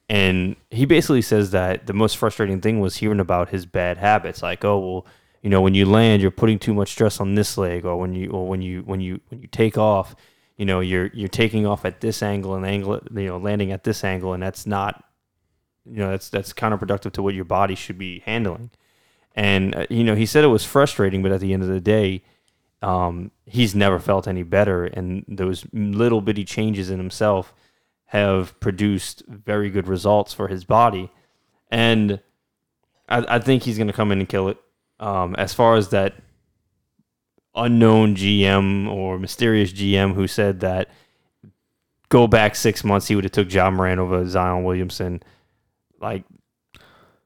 and 0.07 0.55
he 0.69 0.85
basically 0.85 1.23
says 1.23 1.51
that 1.51 1.87
the 1.87 1.93
most 1.93 2.17
frustrating 2.17 2.61
thing 2.61 2.79
was 2.79 2.97
hearing 2.97 3.19
about 3.19 3.49
his 3.49 3.65
bad 3.65 3.97
habits. 3.97 4.43
Like, 4.43 4.63
oh 4.63 4.79
well, 4.79 5.05
you 5.41 5.49
know, 5.49 5.61
when 5.61 5.73
you 5.73 5.85
land, 5.85 6.21
you're 6.21 6.29
putting 6.29 6.59
too 6.59 6.73
much 6.73 6.89
stress 6.89 7.19
on 7.19 7.35
this 7.35 7.57
leg, 7.57 7.85
or 7.85 7.97
when 7.97 8.13
you 8.13 8.29
or 8.29 8.47
when 8.47 8.61
you 8.61 8.81
when 8.81 9.01
you 9.01 9.19
when 9.29 9.41
you 9.41 9.47
take 9.47 9.77
off, 9.77 10.15
you 10.57 10.65
know, 10.65 10.79
you're 10.79 11.07
you're 11.13 11.27
taking 11.27 11.65
off 11.65 11.83
at 11.83 12.01
this 12.01 12.21
angle 12.21 12.53
and 12.53 12.65
angle, 12.65 13.01
you 13.11 13.25
know, 13.25 13.37
landing 13.37 13.71
at 13.71 13.83
this 13.83 14.03
angle, 14.03 14.33
and 14.33 14.43
that's 14.43 14.67
not, 14.67 15.03
you 15.85 15.97
know, 15.97 16.11
that's 16.11 16.29
that's 16.29 16.53
counterproductive 16.53 17.13
to 17.13 17.23
what 17.23 17.33
your 17.33 17.45
body 17.45 17.75
should 17.75 17.97
be 17.97 18.19
handling. 18.25 18.69
And 19.35 19.75
uh, 19.75 19.87
you 19.89 20.03
know, 20.03 20.15
he 20.15 20.25
said 20.25 20.43
it 20.43 20.47
was 20.47 20.65
frustrating, 20.65 21.23
but 21.23 21.31
at 21.31 21.39
the 21.39 21.53
end 21.53 21.63
of 21.63 21.69
the 21.69 21.81
day, 21.81 22.23
um, 22.81 23.31
he's 23.45 23.75
never 23.75 23.99
felt 23.99 24.27
any 24.27 24.43
better. 24.43 24.85
And 24.85 25.25
those 25.27 25.65
little 25.73 26.21
bitty 26.21 26.45
changes 26.45 26.89
in 26.89 26.97
himself 26.97 27.53
have 28.05 28.57
produced 28.59 29.23
very 29.27 29.69
good 29.69 29.87
results 29.87 30.33
for 30.33 30.47
his 30.47 30.63
body. 30.63 31.11
And 31.69 32.21
I, 33.09 33.35
I 33.35 33.39
think 33.39 33.63
he's 33.63 33.77
going 33.77 33.87
to 33.87 33.93
come 33.93 34.11
in 34.11 34.19
and 34.19 34.29
kill 34.29 34.49
it. 34.49 34.57
Um, 34.99 35.35
as 35.35 35.53
far 35.53 35.75
as 35.75 35.89
that 35.89 36.15
unknown 37.55 38.15
GM 38.15 38.87
or 38.89 39.19
mysterious 39.19 39.73
GM 39.73 40.13
who 40.13 40.27
said 40.27 40.61
that 40.61 40.89
go 42.09 42.27
back 42.27 42.55
six 42.55 42.83
months, 42.83 43.07
he 43.07 43.15
would 43.15 43.25
have 43.25 43.31
took 43.31 43.51
Ja 43.51 43.69
Morant 43.69 43.99
over 43.99 44.25
Zion 44.27 44.63
Williamson. 44.63 45.21
Like, 45.99 46.23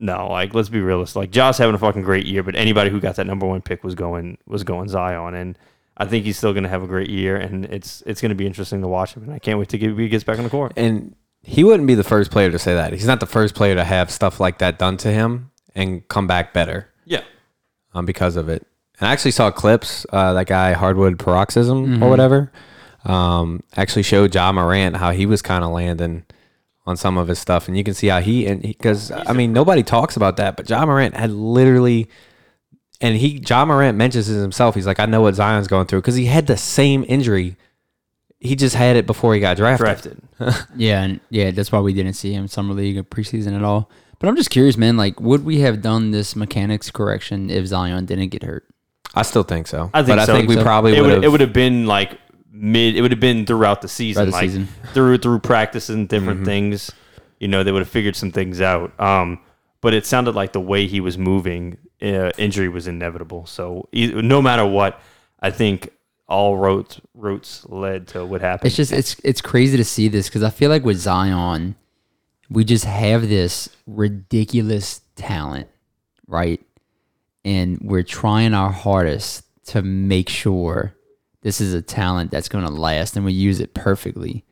no, 0.02 0.28
like 0.30 0.54
let's 0.54 0.68
be 0.68 0.82
realistic. 0.82 1.16
Like 1.16 1.32
Ja's 1.32 1.60
having 1.60 1.76
a 1.76 1.78
fucking 1.78 2.02
great 2.02 2.26
year, 2.26 2.42
but 2.42 2.56
anybody 2.56 2.90
who 2.90 3.00
got 3.00 3.16
that 3.16 3.28
number 3.28 3.46
one 3.46 3.62
pick 3.62 3.84
was 3.84 3.94
going 3.96 4.40
was 4.48 4.64
going 4.64 4.90
Zion, 4.90 5.36
and 5.36 5.58
I 5.96 6.06
think 6.06 6.26
he's 6.26 6.38
still 6.38 6.54
going 6.54 6.64
to 6.64 6.70
have 6.70 6.82
a 6.82 6.88
great 6.88 7.10
year, 7.10 7.38
and 7.38 7.66
it's 7.66 8.02
it's 8.08 8.20
going 8.20 8.30
to 8.30 8.36
be 8.36 8.48
interesting 8.48 8.82
to 8.82 8.88
watch 8.88 9.14
him, 9.14 9.24
and 9.24 9.32
I 9.32 9.40
can't 9.40 9.60
wait 9.60 9.70
to 9.70 9.78
get 9.78 9.98
he 9.98 10.10
gets 10.10 10.24
back 10.24 10.40
on 10.40 10.44
the 10.44 10.50
court. 10.50 10.74
And 10.76 11.16
he 11.44 11.64
wouldn't 11.64 11.88
be 11.88 11.96
the 11.96 12.04
first 12.04 12.32
player 12.32 12.50
to 12.50 12.60
say 12.60 12.74
that. 12.74 12.94
He's 12.94 13.06
not 13.06 13.20
the 13.20 13.28
first 13.28 13.54
player 13.54 13.76
to 13.76 13.84
have 13.84 14.10
stuff 14.10 14.40
like 14.40 14.58
that 14.58 14.80
done 14.80 14.98
to 14.98 15.12
him 15.12 15.52
and 15.76 16.08
come 16.08 16.28
back 16.28 16.52
better 16.52 16.90
Yeah, 17.06 17.22
um, 17.94 18.06
because 18.06 18.36
of 18.36 18.50
it. 18.50 18.66
And 19.00 19.08
I 19.08 19.14
actually 19.14 19.32
saw 19.32 19.52
clips. 19.52 20.06
Uh, 20.10 20.34
that 20.34 20.48
guy 20.48 20.74
Hardwood 20.74 21.20
Paroxysm 21.20 22.04
or 22.04 22.10
whatever 22.10 22.52
um, 23.06 23.62
actually 23.76 24.04
showed 24.04 24.34
Ja 24.34 24.52
Morant 24.52 24.98
how 24.98 25.12
he 25.12 25.28
was 25.28 25.44
kind 25.44 25.64
of 25.64 25.72
landing 25.72 26.26
on 26.86 26.98
some 26.98 27.18
of 27.18 27.28
his 27.28 27.40
stuff, 27.40 27.68
and 27.68 27.78
you 27.78 27.84
can 27.84 27.94
see 27.94 28.08
how 28.08 28.20
he 28.22 28.48
and 28.48 28.62
because 28.62 29.12
I 29.12 29.34
mean 29.34 29.54
nobody 29.54 29.84
talks 29.84 30.16
about 30.16 30.38
that, 30.38 30.58
but 30.58 30.70
Ja 30.70 30.86
Morant 30.86 31.16
had 31.16 31.32
literally. 31.32 32.10
And 33.04 33.18
he, 33.18 33.42
Ja 33.48 33.66
Morant 33.66 33.98
mentions 33.98 34.30
it 34.30 34.40
himself. 34.40 34.76
He's 34.76 34.86
like, 34.86 35.00
I 35.00 35.08
know 35.08 35.22
what 35.22 35.34
Zion's 35.34 35.68
going 35.68 35.88
through 35.88 36.02
because 36.02 36.14
he 36.14 36.26
had 36.26 36.46
the 36.46 36.56
same 36.56 37.04
injury. 37.08 37.58
He 38.40 38.56
just 38.56 38.76
had 38.76 38.96
it 38.96 39.08
before 39.08 39.34
he 39.34 39.40
got 39.40 39.58
drafted. 39.58 40.22
drafted. 40.38 40.68
Yeah. 40.76 41.02
And 41.02 41.20
yeah, 41.32 41.50
that's 41.50 41.72
why 41.72 41.80
we 41.80 41.94
didn't 41.94 42.14
see 42.14 42.32
him 42.32 42.48
summer 42.48 42.76
league 42.76 43.00
or 43.00 43.04
preseason 43.04 43.56
at 43.56 43.64
all. 43.64 43.90
But 44.20 44.28
I'm 44.30 44.36
just 44.36 44.52
curious, 44.52 44.78
man, 44.78 44.98
like, 44.98 45.20
would 45.20 45.44
we 45.44 45.62
have 45.62 45.82
done 45.82 46.12
this 46.12 46.36
mechanics 46.36 46.92
correction 46.92 47.50
if 47.50 47.66
Zion 47.66 48.06
didn't 48.06 48.30
get 48.30 48.44
hurt? 48.44 48.68
I 49.16 49.24
still 49.24 49.42
think 49.44 49.66
so. 49.66 49.90
I 49.96 50.04
think 50.04 50.18
but 50.18 50.26
so. 50.28 50.34
I 50.34 50.36
think 50.36 50.48
we 50.48 50.56
So 50.56 50.62
probably 50.62 51.02
would 51.02 51.12
would 51.12 51.24
it 51.24 51.28
would 51.30 51.42
have 51.42 51.54
been 51.54 51.88
like 51.88 52.20
mid. 52.52 52.96
It 52.96 53.02
would 53.02 53.12
have 53.12 53.20
been 53.20 53.46
throughout 53.46 53.82
the 53.82 53.88
season, 53.88 54.24
Throughout 54.24 54.26
the 54.26 54.32
like 54.32 54.50
season. 54.50 54.68
through 54.94 55.18
through 55.20 55.40
practice 55.40 55.90
and 55.90 56.08
different 56.08 56.46
things. 56.46 56.92
You 57.40 57.48
know, 57.48 57.64
they 57.64 57.72
would 57.72 57.82
have 57.82 57.90
figured 57.90 58.16
some 58.16 58.32
things 58.32 58.62
out. 58.62 58.98
Um, 59.00 59.40
but 59.82 59.94
it 59.96 60.06
sounded 60.06 60.36
like 60.36 60.54
the 60.54 60.60
way 60.62 60.86
he 60.86 61.00
was 61.02 61.18
moving, 61.18 61.78
uh, 62.02 62.30
injury 62.38 62.70
was 62.70 62.86
inevitable. 62.88 63.48
So 63.48 63.90
no 63.94 64.42
matter 64.42 64.66
what, 64.66 65.02
I 65.40 65.50
think 65.50 65.90
all 66.28 66.56
roads 66.58 67.02
routes 67.16 67.66
led 67.68 68.08
to 68.10 68.26
what 68.26 68.42
happened. 68.42 68.68
It's 68.68 68.76
just 68.76 68.92
it's 68.92 69.16
it's 69.24 69.42
crazy 69.42 69.76
to 69.78 69.84
see 69.84 70.08
this 70.08 70.28
because 70.30 70.44
I 70.44 70.50
feel 70.50 70.70
like 70.70 70.86
with 70.86 70.98
Zion, 70.98 71.76
we 72.50 72.64
just 72.64 72.86
have 72.86 73.28
this 73.28 73.70
ridiculous 73.88 75.02
talent, 75.16 75.68
right? 76.28 76.62
And 77.44 77.80
we're 77.82 78.04
trying 78.04 78.54
our 78.54 78.72
hardest 78.72 79.44
to 79.68 79.82
make 79.82 80.30
sure 80.30 80.96
this 81.42 81.60
is 81.62 81.74
a 81.74 81.82
talent 81.82 82.32
that's 82.32 82.48
going 82.50 82.66
to 82.66 82.72
last, 82.72 83.16
and 83.16 83.26
we 83.26 83.34
use 83.34 83.60
it 83.60 83.74
perfectly. 83.74 84.44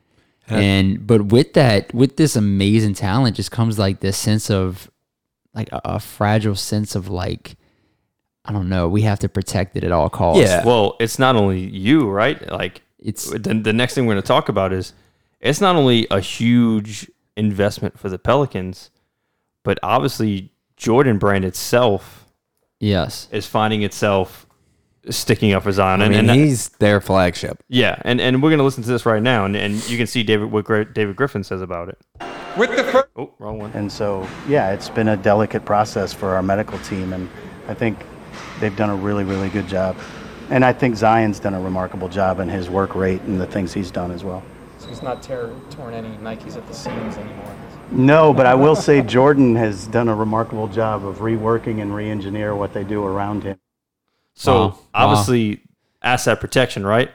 And 0.48 1.06
but 1.06 1.26
with 1.26 1.52
that, 1.52 1.94
with 1.94 2.16
this 2.16 2.34
amazing 2.34 2.94
talent, 2.94 3.36
just 3.36 3.52
comes 3.52 3.78
like 3.78 4.00
this 4.00 4.16
sense 4.16 4.50
of 4.50 4.90
like 5.54 5.70
a, 5.70 5.80
a 5.84 6.00
fragile 6.00 6.56
sense 6.56 6.96
of 6.96 7.08
like 7.08 7.56
I 8.44 8.52
don't 8.52 8.68
know. 8.68 8.88
We 8.88 9.02
have 9.02 9.20
to 9.20 9.28
protect 9.28 9.76
it 9.76 9.84
at 9.84 9.92
all 9.92 10.10
costs. 10.10 10.42
Yeah. 10.42 10.64
well, 10.64 10.96
it's 10.98 11.20
not 11.20 11.36
only 11.36 11.60
you, 11.60 12.08
right? 12.10 12.50
Like 12.50 12.82
It's- 12.98 13.30
the, 13.30 13.38
the 13.54 13.72
next 13.72 13.94
thing 13.94 14.06
we're 14.06 14.14
going 14.14 14.22
to 14.22 14.26
talk 14.26 14.48
about 14.48 14.72
is 14.72 14.92
it's 15.40 15.60
not 15.60 15.76
only 15.76 16.08
a 16.10 16.18
huge 16.18 17.08
investment 17.36 17.96
for 17.96 18.08
the 18.08 18.18
Pelicans, 18.18 18.90
but 19.62 19.78
obviously 19.84 20.50
Jordan 20.76 21.18
Brand 21.18 21.44
itself 21.44 22.26
Yes. 22.80 23.28
is 23.30 23.46
finding 23.46 23.82
itself 23.82 24.46
sticking 25.08 25.52
up 25.52 25.62
for 25.62 25.72
Zion. 25.72 26.02
I 26.02 26.06
and, 26.06 26.14
mean, 26.14 26.30
and 26.30 26.38
he's 26.38 26.68
their 26.70 27.00
flagship. 27.00 27.62
yeah, 27.68 28.00
and, 28.04 28.20
and 28.20 28.42
we're 28.42 28.50
going 28.50 28.58
to 28.58 28.64
listen 28.64 28.82
to 28.82 28.88
this 28.88 29.06
right 29.06 29.22
now, 29.22 29.44
and, 29.44 29.56
and 29.56 29.88
you 29.88 29.96
can 29.96 30.06
see 30.06 30.22
David 30.22 30.50
what 30.50 30.66
David 30.94 31.16
Griffin 31.16 31.42
says 31.44 31.62
about 31.62 31.88
it. 31.88 31.98
With 32.56 32.76
the 32.76 32.84
first. 32.84 33.08
Oh, 33.16 33.32
wrong 33.38 33.58
one. 33.58 33.72
And 33.72 33.90
so, 33.90 34.28
yeah, 34.48 34.72
it's 34.72 34.88
been 34.88 35.08
a 35.08 35.16
delicate 35.16 35.64
process 35.64 36.12
for 36.12 36.34
our 36.34 36.42
medical 36.42 36.78
team, 36.80 37.12
and 37.12 37.28
I 37.68 37.74
think 37.74 37.98
they've 38.60 38.76
done 38.76 38.90
a 38.90 38.96
really, 38.96 39.24
really 39.24 39.48
good 39.48 39.68
job. 39.68 39.96
And 40.50 40.64
I 40.64 40.72
think 40.72 40.96
Zion's 40.96 41.38
done 41.38 41.54
a 41.54 41.60
remarkable 41.60 42.08
job 42.08 42.40
in 42.40 42.48
his 42.48 42.68
work 42.68 42.94
rate 42.94 43.22
and 43.22 43.40
the 43.40 43.46
things 43.46 43.72
he's 43.72 43.90
done 43.90 44.10
as 44.10 44.24
well. 44.24 44.42
So 44.78 44.88
he's 44.88 45.02
not 45.02 45.22
tear, 45.22 45.50
torn 45.70 45.94
any 45.94 46.16
Nikes 46.16 46.56
at 46.56 46.66
the 46.66 46.74
seams 46.74 47.16
anymore. 47.16 47.56
No, 47.92 48.32
but 48.32 48.46
I 48.46 48.54
will 48.54 48.76
say 48.76 49.02
Jordan 49.02 49.54
has 49.56 49.86
done 49.86 50.08
a 50.08 50.14
remarkable 50.14 50.68
job 50.68 51.04
of 51.04 51.18
reworking 51.18 51.82
and 51.82 51.94
re-engineer 51.94 52.54
what 52.54 52.72
they 52.72 52.84
do 52.84 53.04
around 53.04 53.42
him. 53.44 53.58
So 54.34 54.52
Wow. 54.54 54.66
Wow. 54.68 54.76
obviously, 54.94 55.62
asset 56.02 56.40
protection, 56.40 56.84
right? 56.86 57.10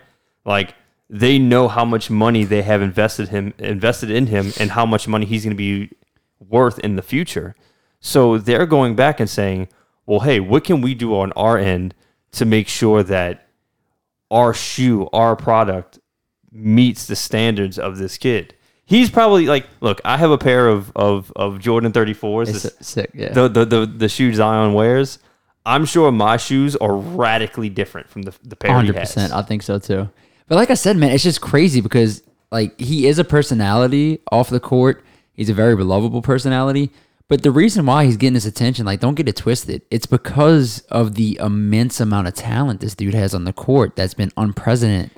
Like 0.46 0.76
they 1.10 1.38
know 1.40 1.68
how 1.68 1.86
much 1.86 2.10
money 2.10 2.44
they 2.44 2.62
have 2.64 2.82
invested 2.82 3.30
him 3.30 3.54
invested 3.60 4.10
in 4.12 4.28
him, 4.28 4.52
and 4.60 4.72
how 4.72 4.86
much 4.86 5.08
money 5.08 5.26
he's 5.26 5.44
going 5.44 5.56
to 5.56 5.58
be 5.58 5.92
worth 6.40 6.80
in 6.80 6.96
the 6.96 7.02
future. 7.02 7.56
So 8.00 8.38
they're 8.38 8.66
going 8.68 8.96
back 8.96 9.20
and 9.20 9.30
saying, 9.30 9.68
"Well, 10.06 10.20
hey, 10.22 10.40
what 10.40 10.64
can 10.64 10.82
we 10.82 10.94
do 10.94 11.16
on 11.18 11.32
our 11.34 11.58
end 11.58 11.94
to 12.34 12.46
make 12.46 12.68
sure 12.68 13.02
that 13.04 13.48
our 14.32 14.54
shoe, 14.54 15.08
our 15.14 15.36
product, 15.36 16.00
meets 16.52 17.06
the 17.08 17.16
standards 17.16 17.78
of 17.80 17.98
this 17.98 18.18
kid?" 18.18 18.54
He's 18.88 19.10
probably 19.10 19.48
like, 19.48 19.66
look, 19.82 20.00
I 20.06 20.18
have 20.18 20.30
a 20.30 20.38
pair 20.38 20.68
of 20.68 20.92
of, 20.96 21.32
of 21.36 21.58
Jordan 21.60 21.92
34s. 21.92 22.50
It's 22.50 22.64
this- 22.64 22.76
sick. 22.82 23.10
Yeah. 23.16 23.34
the, 23.34 23.48
the 23.48 23.66
the 23.66 23.86
the 23.88 24.10
shoes 24.10 24.36
Zion 24.36 24.74
wears. 24.74 25.18
I'm 25.66 25.86
sure 25.86 26.12
my 26.12 26.38
shoes 26.38 26.76
are 26.76 26.96
radically 26.96 27.70
different 27.70 28.10
from 28.10 28.24
the 28.24 28.34
the 28.44 28.56
pair 28.56 28.74
hundred 28.74 28.96
percent. 28.96 29.34
I 29.34 29.42
think 29.42 29.64
so 29.64 29.80
too. 29.80 30.10
But 30.48 30.56
like 30.56 30.70
I 30.70 30.76
said, 30.76 30.98
man, 30.98 31.12
it's 31.12 31.24
just 31.24 31.42
crazy 31.42 31.82
because 31.82 32.22
like 32.52 32.80
he 32.80 33.08
is 33.08 33.20
a 33.20 33.24
personality 33.24 34.20
off 34.32 34.50
the 34.50 34.60
court. 34.60 35.04
He's 35.34 35.50
a 35.50 35.54
very 35.54 35.76
lovable 35.76 36.22
personality. 36.22 36.92
But 37.28 37.42
the 37.42 37.50
reason 37.50 37.88
why 37.88 38.06
he's 38.06 38.18
getting 38.18 38.36
this 38.36 38.46
attention, 38.46 38.86
like, 38.86 39.00
don't 39.00 39.16
get 39.16 39.28
it 39.28 39.36
twisted. 39.36 39.82
It's 39.90 40.06
because 40.06 40.82
of 40.92 41.16
the 41.16 41.40
immense 41.42 42.00
amount 42.00 42.28
of 42.28 42.36
talent 42.36 42.82
this 42.82 42.94
dude 42.94 43.16
has 43.16 43.34
on 43.34 43.46
the 43.46 43.54
court 43.54 43.96
that's 43.96 44.14
been 44.14 44.32
unprecedented 44.38 45.10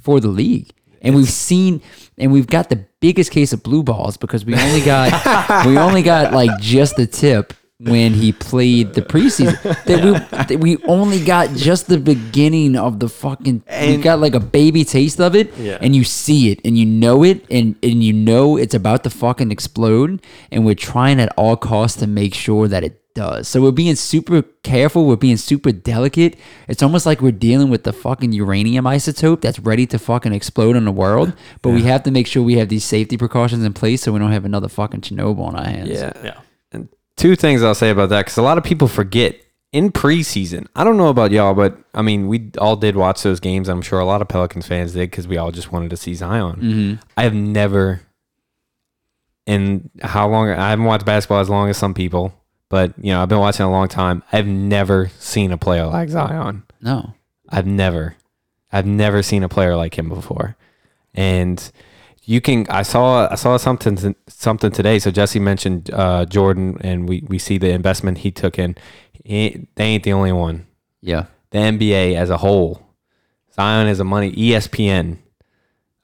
for 0.00 0.20
the 0.20 0.28
league. 0.28 0.70
And 1.02 1.14
we've 1.14 1.28
seen, 1.28 1.82
and 2.16 2.32
we've 2.32 2.46
got 2.46 2.70
the 2.70 2.86
biggest 3.00 3.30
case 3.30 3.52
of 3.52 3.62
blue 3.62 3.82
balls 3.82 4.16
because 4.16 4.46
we 4.46 4.54
only 4.54 4.80
got, 4.80 5.66
we 5.66 5.76
only 5.76 6.00
got 6.00 6.32
like 6.32 6.50
just 6.60 6.96
the 6.96 7.06
tip 7.06 7.52
when 7.84 8.14
he 8.14 8.32
played 8.32 8.94
the 8.94 9.02
preseason. 9.02 9.60
That 9.84 10.04
we, 10.04 10.12
that 10.56 10.60
we 10.60 10.76
only 10.84 11.24
got 11.24 11.50
just 11.54 11.86
the 11.88 11.98
beginning 11.98 12.76
of 12.76 12.98
the 13.00 13.08
fucking. 13.08 13.62
we 13.80 13.96
got 13.98 14.18
like 14.20 14.34
a 14.34 14.40
baby 14.40 14.84
taste 14.84 15.20
of 15.20 15.34
it, 15.34 15.56
Yeah. 15.56 15.78
and 15.80 15.94
you 15.94 16.04
see 16.04 16.50
it, 16.50 16.60
and 16.64 16.76
you 16.78 16.86
know 16.86 17.22
it, 17.24 17.44
and 17.50 17.76
and 17.82 18.02
you 18.02 18.12
know 18.12 18.56
it's 18.56 18.74
about 18.74 19.04
to 19.04 19.10
fucking 19.10 19.50
explode, 19.50 20.20
and 20.50 20.64
we're 20.64 20.74
trying 20.74 21.20
at 21.20 21.32
all 21.36 21.56
costs 21.56 21.98
to 22.00 22.06
make 22.06 22.34
sure 22.34 22.68
that 22.68 22.82
it 22.84 23.00
does. 23.14 23.46
So 23.46 23.62
we're 23.62 23.70
being 23.70 23.94
super 23.94 24.42
careful. 24.64 25.06
We're 25.06 25.14
being 25.14 25.36
super 25.36 25.70
delicate. 25.70 26.36
It's 26.66 26.82
almost 26.82 27.06
like 27.06 27.20
we're 27.22 27.30
dealing 27.30 27.70
with 27.70 27.84
the 27.84 27.92
fucking 27.92 28.32
uranium 28.32 28.86
isotope 28.86 29.40
that's 29.40 29.60
ready 29.60 29.86
to 29.86 30.00
fucking 30.00 30.32
explode 30.32 30.74
in 30.74 30.84
the 30.84 30.90
world. 30.90 31.32
But 31.62 31.70
we 31.70 31.82
have 31.82 32.02
to 32.04 32.10
make 32.10 32.26
sure 32.26 32.42
we 32.42 32.54
have 32.54 32.68
these 32.70 32.82
safety 32.84 33.16
precautions 33.16 33.62
in 33.62 33.72
place 33.72 34.02
so 34.02 34.10
we 34.12 34.18
don't 34.18 34.32
have 34.32 34.44
another 34.44 34.66
fucking 34.68 35.02
Chernobyl 35.02 35.46
on 35.46 35.54
our 35.54 35.64
hands. 35.64 35.90
Yeah. 35.90 36.12
Yeah. 36.24 36.40
And 37.16 37.18
two 37.20 37.36
things 37.36 37.62
I'll 37.62 37.74
say 37.74 37.90
about 37.90 38.08
that 38.10 38.26
because 38.26 38.36
a 38.36 38.42
lot 38.42 38.58
of 38.58 38.64
people 38.64 38.88
forget 38.88 39.36
in 39.72 39.90
preseason. 39.90 40.66
I 40.76 40.84
don't 40.84 40.96
know 40.96 41.08
about 41.08 41.32
y'all, 41.32 41.54
but 41.54 41.76
I 41.94 42.02
mean, 42.02 42.28
we 42.28 42.50
all 42.58 42.76
did 42.76 42.96
watch 42.96 43.22
those 43.22 43.40
games. 43.40 43.68
I'm 43.68 43.82
sure 43.82 43.98
a 43.98 44.04
lot 44.04 44.22
of 44.22 44.28
Pelicans 44.28 44.66
fans 44.66 44.92
did 44.92 45.10
because 45.10 45.26
we 45.26 45.36
all 45.36 45.50
just 45.50 45.72
wanted 45.72 45.90
to 45.90 45.96
see 45.96 46.14
Zion. 46.14 46.56
Mm-hmm. 46.56 46.94
I 47.16 47.24
have 47.24 47.34
never, 47.34 48.02
in 49.46 49.90
how 50.02 50.28
long 50.28 50.48
I 50.50 50.70
haven't 50.70 50.84
watched 50.84 51.04
basketball 51.04 51.40
as 51.40 51.50
long 51.50 51.68
as 51.70 51.76
some 51.76 51.94
people, 51.94 52.32
but 52.68 52.94
you 52.98 53.12
know, 53.12 53.22
I've 53.22 53.28
been 53.28 53.40
watching 53.40 53.66
a 53.66 53.70
long 53.70 53.88
time. 53.88 54.22
I've 54.32 54.46
never 54.46 55.10
seen 55.18 55.50
a 55.50 55.58
player 55.58 55.86
like 55.86 56.08
Zion. 56.08 56.62
No. 56.80 57.14
I've 57.48 57.66
never, 57.66 58.16
I've 58.72 58.86
never 58.86 59.22
seen 59.22 59.42
a 59.42 59.48
player 59.48 59.76
like 59.76 59.98
him 59.98 60.08
before, 60.08 60.56
and 61.14 61.70
you 62.26 62.40
can. 62.40 62.66
I 62.68 62.82
saw, 62.82 63.28
I 63.30 63.34
saw 63.34 63.56
something, 63.56 64.14
something 64.28 64.70
today. 64.72 64.98
So 64.98 65.10
Jesse 65.10 65.38
mentioned 65.38 65.90
uh, 65.92 66.24
Jordan, 66.24 66.78
and 66.80 67.08
we 67.08 67.22
we 67.26 67.38
see 67.38 67.58
the 67.58 67.70
investment 67.70 68.18
he 68.18 68.30
took 68.30 68.58
in. 68.58 68.76
He, 69.24 69.66
they 69.74 69.84
ain't 69.84 70.04
the 70.04 70.12
only 70.12 70.32
one. 70.32 70.66
Yeah. 71.00 71.26
The 71.50 71.58
NBA 71.58 72.16
as 72.16 72.30
a 72.30 72.38
whole, 72.38 72.82
Zion 73.54 73.86
is 73.86 74.00
a 74.00 74.04
money. 74.04 74.32
ESPN. 74.32 75.18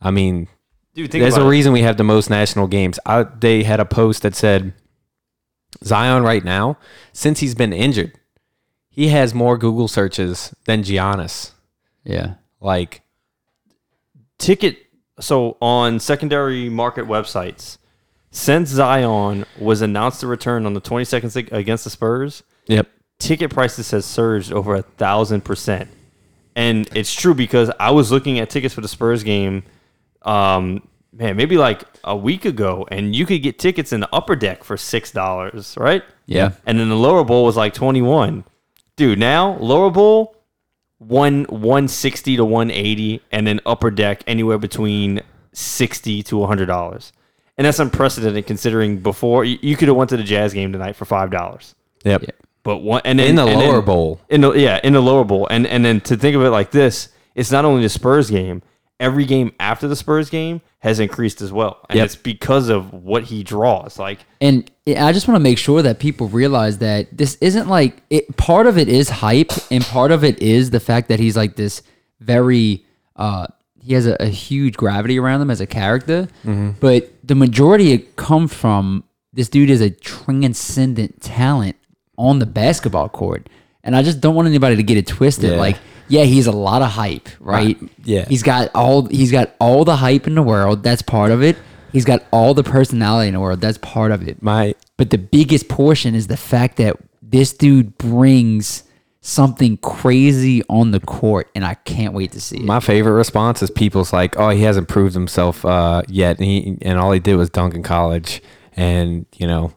I 0.00 0.10
mean, 0.10 0.48
Dude, 0.94 1.10
think 1.10 1.22
there's 1.22 1.34
about 1.34 1.44
a 1.44 1.48
it. 1.48 1.50
reason 1.50 1.72
we 1.72 1.82
have 1.82 1.96
the 1.96 2.04
most 2.04 2.30
national 2.30 2.66
games. 2.66 2.98
I, 3.04 3.24
they 3.24 3.62
had 3.62 3.80
a 3.80 3.84
post 3.84 4.22
that 4.22 4.34
said 4.34 4.72
Zion 5.84 6.22
right 6.22 6.44
now, 6.44 6.78
since 7.12 7.40
he's 7.40 7.54
been 7.54 7.72
injured, 7.72 8.12
he 8.88 9.08
has 9.08 9.34
more 9.34 9.58
Google 9.58 9.88
searches 9.88 10.54
than 10.66 10.82
Giannis. 10.82 11.52
Yeah. 12.04 12.34
Like, 12.60 13.02
ticket 14.38 14.78
so 15.20 15.56
on 15.60 15.98
secondary 16.00 16.68
market 16.68 17.06
websites 17.06 17.78
since 18.30 18.68
zion 18.68 19.44
was 19.58 19.80
announced 19.82 20.20
to 20.20 20.26
return 20.26 20.66
on 20.66 20.74
the 20.74 20.80
22nd 20.80 21.52
against 21.52 21.84
the 21.84 21.90
spurs 21.90 22.42
yep. 22.66 22.88
ticket 23.18 23.50
prices 23.50 23.90
has 23.90 24.04
surged 24.04 24.52
over 24.52 24.74
a 24.74 24.82
thousand 24.82 25.42
percent 25.44 25.88
and 26.56 26.88
it's 26.94 27.12
true 27.14 27.34
because 27.34 27.70
i 27.80 27.90
was 27.90 28.10
looking 28.10 28.38
at 28.38 28.48
tickets 28.50 28.74
for 28.74 28.80
the 28.80 28.88
spurs 28.88 29.22
game 29.22 29.62
um 30.22 30.86
man 31.12 31.36
maybe 31.36 31.56
like 31.56 31.82
a 32.04 32.16
week 32.16 32.44
ago 32.44 32.86
and 32.90 33.14
you 33.14 33.26
could 33.26 33.42
get 33.42 33.58
tickets 33.58 33.92
in 33.92 34.00
the 34.00 34.08
upper 34.12 34.36
deck 34.36 34.62
for 34.64 34.76
six 34.76 35.10
dollars 35.10 35.74
right 35.78 36.02
Yeah. 36.26 36.52
and 36.66 36.78
then 36.78 36.88
the 36.88 36.96
lower 36.96 37.24
bowl 37.24 37.44
was 37.44 37.56
like 37.56 37.74
21 37.74 38.44
dude 38.96 39.18
now 39.18 39.56
lower 39.58 39.90
bowl 39.90 40.36
one 41.00 41.44
160 41.44 42.36
to 42.36 42.44
180 42.44 43.22
and 43.32 43.46
then 43.46 43.58
upper 43.66 43.90
deck 43.90 44.22
anywhere 44.26 44.58
between 44.58 45.22
60 45.52 46.22
to 46.22 46.36
100 46.36 46.66
dollars 46.66 47.12
and 47.58 47.66
that's 47.66 47.78
unprecedented 47.78 48.46
considering 48.46 48.98
before 48.98 49.44
you, 49.44 49.58
you 49.62 49.76
could 49.76 49.88
have 49.88 49.96
went 49.96 50.10
to 50.10 50.16
the 50.16 50.22
jazz 50.22 50.52
game 50.54 50.72
tonight 50.72 50.94
for 50.94 51.06
five 51.06 51.30
dollars 51.30 51.74
Yep. 52.04 52.24
but 52.62 52.78
one 52.78 53.00
and 53.06 53.18
then, 53.18 53.30
In 53.30 53.34
the 53.36 53.46
and 53.46 53.58
lower 53.60 53.72
then- 53.76 53.84
bowl. 53.86 54.20
in 54.28 54.40
the 54.42 54.52
yeah 54.52 54.78
in 54.84 54.92
the 54.92 55.00
lower 55.00 55.24
bowl 55.24 55.46
and 55.50 55.66
and 55.66 55.84
then 55.84 56.00
to 56.02 56.16
think 56.18 56.36
of 56.36 56.42
it 56.42 56.50
like 56.50 56.70
this 56.70 57.08
it's 57.34 57.50
not 57.50 57.64
only 57.64 57.82
the 57.82 57.88
spurs 57.88 58.30
game 58.30 58.60
every 59.00 59.24
game 59.24 59.50
after 59.58 59.88
the 59.88 59.96
spurs 59.96 60.30
game 60.30 60.60
has 60.80 61.00
increased 61.00 61.40
as 61.42 61.50
well 61.52 61.78
and 61.88 61.96
Yep. 61.96 62.04
it's 62.06 62.16
because 62.16 62.68
of 62.68 62.92
what 62.92 63.24
he 63.24 63.42
draws 63.42 63.98
like 63.98 64.20
And 64.40 64.70
I 64.86 65.12
just 65.12 65.26
want 65.26 65.36
to 65.36 65.42
make 65.42 65.58
sure 65.58 65.82
that 65.82 65.98
people 65.98 66.28
realize 66.28 66.78
that 66.78 67.08
this 67.16 67.36
isn't 67.40 67.68
like 67.68 68.02
it. 68.10 68.36
Part 68.36 68.66
of 68.66 68.76
it 68.78 68.88
is 68.88 69.08
hype, 69.08 69.52
and 69.70 69.82
part 69.84 70.10
of 70.12 70.22
it 70.24 70.40
is 70.42 70.70
the 70.70 70.80
fact 70.80 71.08
that 71.08 71.18
he's 71.20 71.36
like 71.36 71.56
this 71.56 71.82
very. 72.20 72.84
uh 73.16 73.46
He 73.82 73.94
has 73.94 74.06
a, 74.06 74.16
a 74.20 74.26
huge 74.26 74.76
gravity 74.76 75.18
around 75.18 75.40
him 75.42 75.50
as 75.50 75.60
a 75.60 75.66
character, 75.66 76.28
but 76.80 77.00
the 77.24 77.34
majority 77.34 77.92
it 77.92 78.16
come 78.16 78.48
from 78.48 79.04
this 79.32 79.48
dude 79.48 79.70
is 79.70 79.80
a 79.80 79.90
transcendent 79.90 81.20
talent 81.22 81.76
on 82.18 82.38
the 82.40 82.46
basketball 82.46 83.08
court, 83.08 83.48
and 83.84 83.94
I 83.96 84.02
just 84.02 84.20
don't 84.20 84.34
want 84.34 84.48
anybody 84.48 84.76
to 84.76 84.82
get 84.82 84.96
it 84.98 85.06
twisted. 85.06 85.50
Yeah. 85.52 85.56
Like, 85.66 85.76
yeah, 86.10 86.24
he's 86.24 86.46
a 86.46 86.52
lot 86.52 86.82
of 86.82 86.90
hype, 86.90 87.28
right? 87.38 87.78
yeah. 88.04 88.26
he's 88.26 88.42
got 88.42 88.70
all 88.74 89.06
he's 89.06 89.32
got 89.32 89.54
all 89.60 89.84
the 89.84 89.96
hype 89.96 90.26
in 90.26 90.34
the 90.34 90.42
world. 90.42 90.82
That's 90.82 91.02
part 91.02 91.30
of 91.30 91.42
it. 91.42 91.56
He's 91.92 92.04
got 92.04 92.24
all 92.32 92.54
the 92.54 92.62
personality 92.62 93.28
in 93.28 93.34
the 93.34 93.40
world. 93.40 93.60
That's 93.60 93.78
part 93.78 94.12
of 94.12 94.26
it. 94.26 94.42
My 94.42 94.74
But 94.96 95.10
the 95.10 95.18
biggest 95.18 95.68
portion 95.68 96.14
is 96.14 96.26
the 96.26 96.36
fact 96.36 96.76
that 96.76 96.96
this 97.22 97.52
dude 97.52 97.96
brings 97.96 98.84
something 99.20 99.76
crazy 99.78 100.62
on 100.68 100.90
the 100.90 101.00
court, 101.00 101.50
and 101.54 101.64
I 101.64 101.74
can't 101.74 102.14
wait 102.14 102.32
to 102.32 102.40
see 102.40 102.58
it. 102.58 102.64
my 102.64 102.80
favorite 102.80 103.12
response 103.12 103.62
is 103.62 103.70
people's 103.70 104.12
like, 104.12 104.36
"Oh, 104.38 104.50
he 104.50 104.62
hasn't 104.62 104.88
proved 104.88 105.14
himself 105.14 105.64
uh, 105.64 106.02
yet, 106.08 106.38
and, 106.38 106.46
he, 106.46 106.78
and 106.82 106.98
all 106.98 107.12
he 107.12 107.20
did 107.20 107.36
was 107.36 107.50
dunk 107.50 107.74
in 107.74 107.82
college." 107.82 108.42
And 108.76 109.26
you 109.36 109.46
know, 109.46 109.72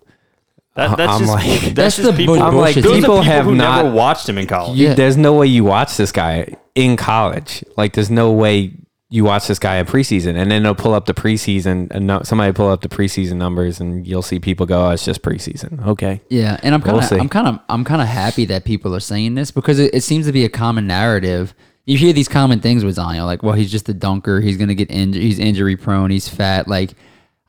that, 0.75 0.97
that's 0.97 1.11
I'm 1.13 1.19
just 1.21 1.31
like- 1.33 1.45
that's, 1.61 1.73
That's 1.73 1.95
just 1.97 2.11
the 2.11 2.17
people 2.17 2.35
bu- 2.35 2.41
I'm 2.41 2.55
like, 2.55 2.75
bullshit. 2.75 2.83
those 2.83 2.93
are 2.93 3.01
people 3.01 3.21
have 3.21 3.45
who 3.45 3.55
not- 3.55 3.83
never 3.83 3.95
watched 3.95 4.27
him 4.27 4.37
in 4.37 4.47
college 4.47 4.77
Yeah. 4.77 4.93
there's 4.95 5.17
no 5.17 5.33
way 5.33 5.47
you 5.47 5.63
watch 5.63 5.97
this 5.97 6.11
guy 6.11 6.55
in 6.75 6.97
college. 6.97 7.63
Like, 7.77 7.93
there's 7.93 8.09
no 8.09 8.31
way 8.31 8.73
you 9.11 9.23
watch 9.23 9.45
this 9.47 9.59
guy 9.59 9.75
in 9.77 9.85
preseason, 9.85 10.35
and 10.35 10.49
then 10.49 10.63
they'll 10.63 10.73
pull 10.73 10.95
up 10.95 11.05
the 11.05 11.13
preseason, 11.13 11.87
and 11.91 12.07
no, 12.07 12.23
somebody 12.23 12.51
pull 12.51 12.69
up 12.69 12.81
the 12.81 12.89
preseason 12.89 13.33
numbers, 13.35 13.79
and 13.79 14.07
you'll 14.07 14.23
see 14.23 14.39
people 14.39 14.65
go, 14.65 14.87
"Oh, 14.87 14.89
it's 14.89 15.05
just 15.05 15.21
preseason." 15.21 15.85
Okay, 15.85 16.19
Yeah, 16.31 16.59
and 16.63 16.73
I'm 16.73 16.81
kind 16.81 16.93
We'll 16.93 17.03
of 17.03 17.09
see. 17.09 17.17
I'm 17.17 17.29
kind 17.29 17.47
of 17.47 17.59
I'm 17.69 17.83
kind 17.83 18.01
of 18.01 18.07
happy 18.07 18.45
that 18.45 18.65
people 18.65 18.95
are 18.95 18.99
saying 18.99 19.35
this 19.35 19.51
because 19.51 19.77
it, 19.77 19.93
it 19.93 20.01
seems 20.01 20.25
to 20.25 20.31
be 20.31 20.45
a 20.45 20.49
common 20.49 20.87
narrative. 20.87 21.53
You 21.85 21.95
hear 21.95 22.11
these 22.11 22.27
common 22.27 22.59
things 22.59 22.83
with 22.83 22.95
Zion, 22.95 23.23
like, 23.25 23.43
well, 23.43 23.53
he's 23.53 23.71
just 23.71 23.87
a 23.87 23.93
dunker. 23.93 24.41
He's 24.41 24.57
gonna 24.57 24.73
get 24.73 24.89
injured. 24.89 25.21
He's 25.21 25.37
injury 25.37 25.75
prone. 25.77 26.09
He's 26.09 26.27
fat. 26.27 26.67
Like, 26.67 26.93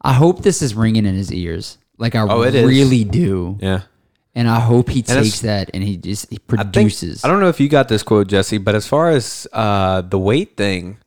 I 0.03 0.13
hope 0.13 0.43
this 0.43 0.61
is 0.61 0.75
ringing 0.75 1.07
in 1.07 1.15
his 1.15 1.33
ears. 1.33 1.79
Like, 2.05 2.15
I 2.15 2.21
Oh, 2.29 2.43
it 2.43 2.55
is. 2.55 2.67
really 2.69 3.03
do. 3.05 3.59
yeah. 3.63 3.83
And 4.35 4.49
I 4.49 4.61
hope 4.61 4.91
he 4.91 4.99
it's- 5.01 5.17
takes 5.17 5.41
that 5.41 5.71
and 5.73 5.83
he 5.83 5.97
just 5.97 6.29
he 6.29 6.37
I 6.37 6.63
think- 6.63 6.73
produces. 6.73 7.25
I, 7.25 7.29
don't 7.29 7.41
know 7.41 7.49
if 7.49 7.61
you 7.61 7.69
got 7.69 7.89
this 7.89 8.03
quote, 8.03 8.27
Jesse, 8.29 8.59
but 8.59 8.75
as 8.75 8.87
far 8.87 9.11
as 9.11 9.47
uh, 9.53 10.01
the 10.03 10.19
weight 10.19 10.57
thing, 10.57 10.99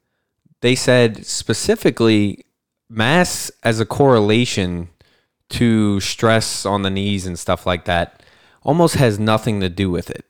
they 0.62 0.76
said 0.76 1.26
specifically 1.26 2.46
mass 2.90 3.52
as 3.64 3.80
a 3.80 3.86
correlation 3.86 4.90
to 5.50 6.00
stress 6.00 6.66
on 6.66 6.82
the 6.82 6.90
knees 6.90 7.26
and 7.28 7.38
stuff 7.38 7.66
like 7.66 7.86
that 7.86 8.24
almost 8.64 8.96
has 8.96 9.20
nothing 9.20 9.60
to 9.60 9.70
do 9.70 9.92
with 9.92 10.10
it. 10.10 10.26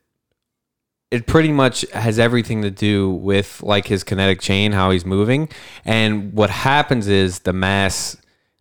It 1.09 1.25
pretty 1.27 1.51
much 1.53 1.81
has 1.93 2.19
everything 2.19 2.61
to 2.63 2.71
do 2.71 3.09
with 3.11 3.61
like 3.63 3.87
his 3.87 4.03
kinetic 4.03 4.41
chain, 4.41 4.73
how 4.73 4.91
he's 4.91 5.05
moving. 5.05 5.47
And 5.85 6.33
what 6.33 6.49
happens 6.49 7.07
is 7.07 7.39
the 7.39 7.53
mass 7.53 8.17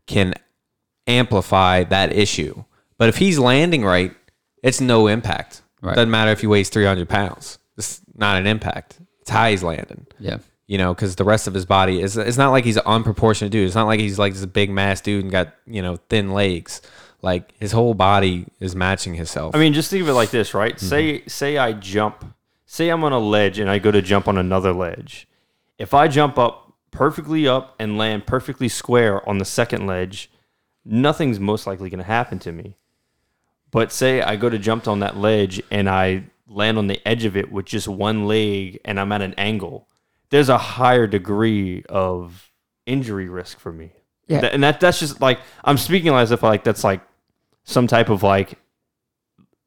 can 0.06 0.34
amplify 1.06 1.84
that 1.84 2.12
issue. 2.12 2.64
But 2.98 3.08
if 3.08 3.16
he's 3.16 3.38
landing 3.38 3.84
right, 3.84 4.14
it's 4.62 4.80
no 4.80 5.06
impact. 5.06 5.62
Right. 5.80 5.94
Doesn't 5.94 6.10
matter 6.10 6.30
if 6.30 6.40
he 6.40 6.46
weighs 6.46 6.68
300 6.68 7.08
pounds. 7.08 7.58
It's 7.76 8.00
not 8.14 8.36
an 8.38 8.46
impact. 8.46 8.98
It's 9.20 9.30
how 9.30 9.48
he's 9.48 9.62
landing. 9.62 10.06
Yeah. 10.18 10.38
You 10.66 10.78
know, 10.78 10.94
because 10.94 11.16
the 11.16 11.24
rest 11.24 11.46
of 11.46 11.54
his 11.54 11.64
body 11.64 12.00
is. 12.00 12.16
It's 12.16 12.38
not 12.38 12.50
like 12.50 12.64
he's 12.64 12.76
an 12.76 12.82
unproportionate 12.86 13.50
dude. 13.50 13.66
It's 13.66 13.74
not 13.76 13.86
like 13.86 14.00
he's 14.00 14.18
like 14.18 14.32
this 14.32 14.44
big 14.46 14.70
mass 14.70 15.00
dude 15.00 15.22
and 15.22 15.30
got 15.30 15.54
you 15.66 15.80
know 15.80 15.96
thin 16.08 16.32
legs. 16.32 16.82
Like 17.22 17.56
his 17.58 17.72
whole 17.72 17.94
body 17.94 18.46
is 18.58 18.74
matching 18.74 19.14
himself. 19.14 19.54
I 19.54 19.58
mean, 19.58 19.72
just 19.72 19.90
think 19.90 20.02
of 20.02 20.08
it 20.08 20.14
like 20.14 20.30
this, 20.30 20.54
right? 20.54 20.74
Mm-hmm. 20.74 20.86
Say 20.86 21.22
say 21.26 21.56
I 21.56 21.72
jump, 21.72 22.24
say 22.64 22.88
I'm 22.88 23.04
on 23.04 23.12
a 23.12 23.18
ledge 23.18 23.60
and 23.60 23.70
I 23.70 23.78
go 23.78 23.92
to 23.92 24.02
jump 24.02 24.26
on 24.26 24.38
another 24.38 24.72
ledge. 24.72 25.28
If 25.78 25.94
I 25.94 26.08
jump 26.08 26.38
up 26.38 26.72
perfectly 26.90 27.46
up 27.46 27.76
and 27.78 27.96
land 27.96 28.26
perfectly 28.26 28.68
square 28.68 29.26
on 29.28 29.38
the 29.38 29.44
second 29.44 29.86
ledge, 29.86 30.30
nothing's 30.86 31.40
most 31.40 31.66
likely 31.66 31.90
going 31.90 31.98
to 31.98 32.04
happen 32.04 32.38
to 32.40 32.52
me. 32.52 32.76
But 33.70 33.92
say 33.92 34.22
I 34.22 34.36
go 34.36 34.48
to 34.48 34.58
jump 34.58 34.86
on 34.88 35.00
that 35.00 35.16
ledge 35.16 35.60
and 35.70 35.90
I 35.90 36.24
land 36.48 36.78
on 36.78 36.86
the 36.86 37.06
edge 37.06 37.24
of 37.24 37.36
it 37.36 37.50
with 37.50 37.66
just 37.66 37.88
one 37.88 38.26
leg 38.26 38.80
and 38.84 38.98
I'm 39.00 39.12
at 39.12 39.20
an 39.20 39.34
angle, 39.36 39.88
there's 40.30 40.48
a 40.48 40.58
higher 40.58 41.06
degree 41.06 41.82
of 41.88 42.50
injury 42.86 43.28
risk 43.28 43.58
for 43.58 43.72
me. 43.72 43.92
Yeah. 44.28 44.40
Th- 44.40 44.52
and 44.52 44.62
that 44.62 44.80
that's 44.80 45.00
just 45.00 45.20
like 45.20 45.40
I'm 45.64 45.78
speaking 45.78 46.12
as 46.12 46.30
if 46.30 46.42
like 46.42 46.64
that's 46.64 46.84
like 46.84 47.00
some 47.64 47.86
type 47.86 48.08
of 48.08 48.22
like 48.22 48.58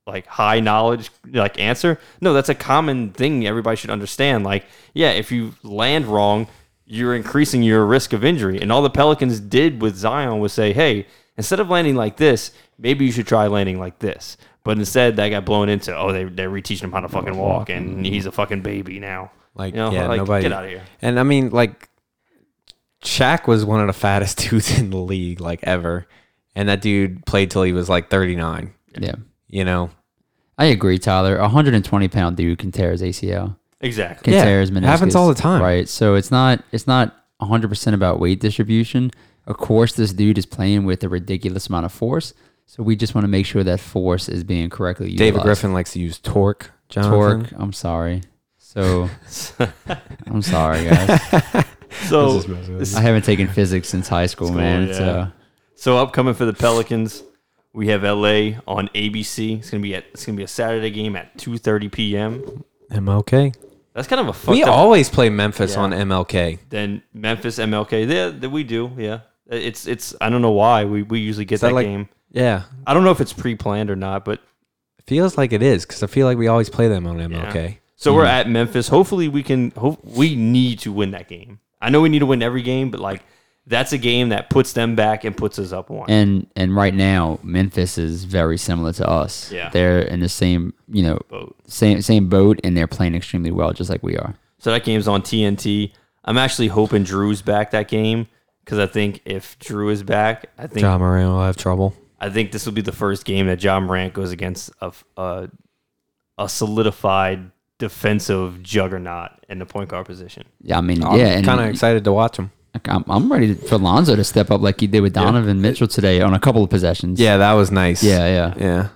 like 0.08 0.26
high 0.26 0.60
knowledge 0.60 1.12
like 1.26 1.60
answer. 1.60 2.00
No, 2.20 2.34
that's 2.34 2.50
a 2.50 2.56
common 2.56 3.12
thing 3.12 3.46
everybody 3.46 3.76
should 3.78 3.90
understand. 3.90 4.44
Like, 4.44 4.66
yeah, 4.94 5.12
if 5.12 5.32
you 5.32 5.54
land 5.64 6.08
wrong, 6.08 6.48
you're 6.92 7.16
increasing 7.16 7.62
your 7.62 7.86
risk 7.86 8.14
of 8.14 8.26
injury. 8.26 8.60
And 8.60 8.72
all 8.72 8.82
the 8.82 8.90
Pelicans 8.90 9.40
did 9.40 9.80
with 9.80 9.96
Zion 9.96 10.40
was 10.40 10.52
say, 10.52 10.74
hey, 10.74 11.06
instead 11.38 11.60
of 11.60 11.70
landing 11.70 11.96
like 11.96 12.18
this, 12.18 12.52
maybe 12.80 13.06
you 13.06 13.12
should 13.12 13.28
try 13.28 13.46
landing 13.46 13.80
like 13.80 14.00
this. 14.00 14.38
But 14.64 14.80
instead, 14.80 15.16
that 15.18 15.30
got 15.30 15.46
blown 15.46 15.70
into, 15.70 15.96
oh, 15.96 16.12
they, 16.12 16.24
they're 16.24 16.50
reteaching 16.50 16.86
him 16.86 16.92
how 16.92 17.02
to 17.02 17.08
fucking 17.08 17.38
walk, 17.38 17.70
and 17.70 18.04
he's 18.06 18.26
a 18.26 18.32
fucking 18.32 18.62
baby 18.62 19.00
now. 19.00 19.32
Like, 19.54 19.74
You 19.76 19.82
know, 19.82 19.92
yeah, 19.92 20.08
like, 20.08 20.18
nobody. 20.18 20.42
get 20.44 20.52
outta 20.52 20.68
here. 20.68 20.82
And 21.02 21.20
I 21.20 21.24
mean, 21.24 21.52
like, 21.52 21.90
Shaq 23.04 23.48
was 23.48 23.64
one 23.64 23.80
of 23.82 23.88
the 23.88 23.94
fattest 23.94 24.38
dudes 24.50 24.78
in 24.78 24.90
the 24.90 24.98
league, 24.98 25.40
like 25.40 25.60
ever, 25.64 26.08
and 26.56 26.68
that 26.70 26.82
dude 26.82 27.24
played 27.28 27.52
till 27.52 27.64
he 27.64 27.72
was 27.72 27.88
like 27.88 28.10
39. 28.10 28.74
Yeah. 29.00 29.16
You 29.48 29.64
know, 29.64 29.92
I 30.58 30.66
agree, 30.66 30.98
Tyler. 30.98 31.38
A 31.38 31.44
120 31.44 32.08
pound 32.08 32.36
dude 32.36 32.58
can 32.58 32.72
tear 32.72 32.92
his 32.92 33.02
ACL. 33.02 33.58
Exactly. 33.82 34.26
Can 34.26 34.34
Yeah, 34.34 34.44
tear 34.46 34.62
his 34.62 34.72
meniscus. 34.72 34.84
happens 34.86 35.16
all 35.16 35.28
the 35.28 35.36
time. 35.36 35.62
Right. 35.62 35.88
So 35.88 36.16
it's 36.16 36.32
not 36.32 36.64
it's 36.72 36.88
not 36.88 37.16
100 37.38 37.68
percent 37.70 37.94
about 37.94 38.20
weight 38.20 38.40
distribution. 38.40 39.12
Of 39.48 39.58
course, 39.58 39.94
this 39.94 40.14
dude 40.14 40.38
is 40.38 40.46
playing 40.46 40.86
with 40.86 41.04
a 41.04 41.10
ridiculous 41.10 41.68
amount 41.68 41.86
of 41.86 41.92
force. 41.92 42.34
So 42.66 42.84
we 42.84 42.96
just 42.96 43.16
want 43.16 43.24
to 43.24 43.30
make 43.30 43.46
sure 43.46 43.64
that 43.64 43.80
force 43.80 44.30
is 44.30 44.44
being 44.44 44.70
correctly 44.70 45.10
utilized. 45.12 45.34
David 45.34 45.42
Griffin 45.44 45.74
likes 45.74 45.94
to 45.94 46.00
use 46.00 46.20
torque. 46.20 46.72
Jonathan. 46.90 47.12
Torque. 47.46 47.52
I'm 47.62 47.74
sorry. 47.74 48.22
So 48.58 49.10
I'm 50.28 50.42
sorry, 50.42 50.86
guys. 50.86 51.66
So, 52.08 52.40
I 52.96 53.02
haven't 53.02 53.26
taken 53.26 53.48
physics 53.48 53.90
since 53.90 54.08
high 54.08 54.28
school, 54.28 54.52
man. 54.52 54.84
yeah. 54.84 54.90
It's, 54.90 55.00
uh, 55.00 55.30
so 55.76 55.98
upcoming 55.98 56.36
for 56.36 56.46
the 56.46 56.54
Pelicans, 56.54 57.24
we 57.74 57.88
have 57.88 58.04
LA 58.04 58.60
on 58.68 58.90
ABC. 58.94 59.58
It's 59.60 59.72
gonna 59.72 59.82
be 59.82 59.96
at 59.96 60.06
it's 60.14 60.26
gonna 60.26 60.36
be 60.38 60.44
a 60.44 60.48
Saturday 60.48 60.92
game 60.92 61.16
at 61.16 61.36
2:30 61.38 61.92
p.m. 61.92 62.64
MLK. 62.92 63.56
That's 63.94 64.08
kind 64.08 64.20
of 64.22 64.28
a 64.28 64.34
fucked 64.34 64.52
We 64.52 64.64
up 64.64 64.70
always 64.70 65.10
play 65.10 65.30
Memphis 65.30 65.74
Yeah. 65.74 65.82
on 65.82 65.92
MLK. 65.92 66.60
then 66.70 67.02
Memphis 67.14 67.58
MLK. 67.58 68.08
Yeah, 68.08 68.30
that 68.30 68.50
we 68.50 68.64
do. 68.64 68.92
Yeah, 68.98 69.22
it's 69.48 69.88
it's. 69.88 70.16
I 70.22 70.30
don't 70.30 70.42
know 70.42 70.52
why 70.52 70.86
we, 70.86 71.04
we 71.04 71.20
usually 71.20 71.46
get 71.46 71.62
that 71.62 71.70
that, 71.70 71.74
like- 71.74 71.88
game. 71.88 72.10
Yeah, 72.32 72.64
I 72.86 72.94
don't 72.94 73.04
know 73.04 73.12
if 73.12 73.22
it's 73.22 73.34
pre-planned 73.34 73.90
or 73.90 73.96
not, 73.96 74.24
but 74.24 74.40
it 75.00 75.06
feels 75.08 75.36
like 75.36 75.52
it 75.52 75.64
is 75.64 75.86
because 75.86 76.04
I 76.04 76.08
feel 76.08 76.28
like 76.28 76.38
we 76.38 76.48
always 76.48 76.70
play 76.70 76.88
them 76.88 77.08
on 77.08 77.18
MLK. 77.18 77.78
So 77.96 78.12
hmm. 78.12 78.18
we're 78.18 78.26
at 78.26 78.48
Memphis. 78.48 78.88
Hopefully 78.88 79.28
we 79.28 79.42
can. 79.44 79.72
Hope 79.72 80.04
we 80.06 80.36
need 80.36 80.80
to 80.80 80.92
win 80.92 81.12
that 81.12 81.28
game. 81.28 81.60
I 81.82 81.90
know 81.90 82.02
we 82.02 82.10
need 82.10 82.20
to 82.20 82.26
win 82.26 82.44
every 82.44 82.62
game, 82.62 82.92
but 82.92 83.00
like 83.00 83.24
that's 83.70 83.94
a 83.94 83.98
game 83.98 84.30
that 84.30 84.50
puts 84.50 84.74
them 84.74 84.96
back 84.96 85.24
and 85.24 85.38
puts 85.38 85.60
us 85.60 85.72
up 85.72 85.90
one. 85.90 86.10
and 86.10 86.48
and 86.56 86.76
right 86.76 86.94
now 86.94 87.40
Memphis 87.44 87.98
is 87.98 88.26
very 88.26 88.58
similar 88.58 88.92
to 88.94 89.08
us. 89.08 89.52
Yeah. 89.52 89.70
They're 89.70 90.00
in 90.02 90.20
the 90.20 90.28
same 90.30 90.74
you 90.90 91.04
know 91.04 91.20
Boat. 91.30 91.56
same 91.68 92.02
same 92.02 92.28
boat, 92.28 92.60
and 92.64 92.76
they're 92.76 92.88
playing 92.88 93.16
extremely 93.16 93.52
well, 93.52 93.72
just 93.72 93.90
like 93.90 94.04
we 94.04 94.18
are. 94.18 94.36
So 94.58 94.72
that 94.72 94.84
game's 94.84 95.08
on 95.08 95.22
TNT. 95.22 95.94
I'm 96.26 96.38
actually 96.38 96.68
hoping 96.68 97.06
Jrue's 97.06 97.42
back 97.42 97.72
that 97.72 97.88
game 97.88 98.28
because 98.66 98.80
I 98.80 98.88
think 98.88 99.22
if 99.24 99.58
Jrue 99.60 99.92
is 99.92 100.04
back, 100.04 100.48
I 100.58 100.68
think 100.68 100.82
Ja 100.82 100.98
Morant 100.98 101.30
will 101.32 101.42
have 101.42 101.56
trouble. 101.56 101.96
I 102.20 102.30
think 102.30 102.52
this 102.52 102.66
will 102.66 102.74
be 102.74 102.82
the 102.82 102.92
first 102.92 103.24
game 103.24 103.48
that 103.48 103.64
Ja 103.64 103.80
Morant 103.80 104.14
goes 104.14 104.32
against 104.32 104.72
a 104.82 104.92
a, 105.16 105.50
a 106.38 106.50
solidified 106.50 107.52
defensive 107.78 108.62
juggernaut 108.62 109.32
in 109.48 109.60
the 109.60 109.66
point 109.66 109.90
guard 109.90 110.06
position. 110.06 110.44
Yeah, 110.62 110.78
I 110.80 110.82
mean, 110.82 111.02
yeah, 111.02 111.08
I'm 111.08 111.20
yeah, 111.20 111.42
kind 111.42 111.62
of 111.62 111.68
excited 111.68 112.04
to 112.04 112.12
watch 112.12 112.38
him. 112.38 112.52
I'm, 112.88 113.04
I'm 113.08 113.32
ready 113.32 113.54
for 113.56 113.78
Lonzo 113.78 114.16
to 114.16 114.24
step 114.24 114.52
up 114.52 114.62
like 114.62 114.80
he 114.80 114.88
did 114.88 115.02
with 115.02 115.14
Donovan 115.14 115.62
Mitchell 115.62 115.88
today 115.88 116.22
on 116.22 116.34
a 116.34 116.40
couple 116.40 116.64
of 116.64 116.70
possessions. 116.70 117.20
Yeah, 117.20 117.38
that 117.38 117.54
was 117.54 117.72
nice. 117.72 118.04
yeah, 118.04 118.26
yeah. 118.28 118.54
yeah. 118.58 118.88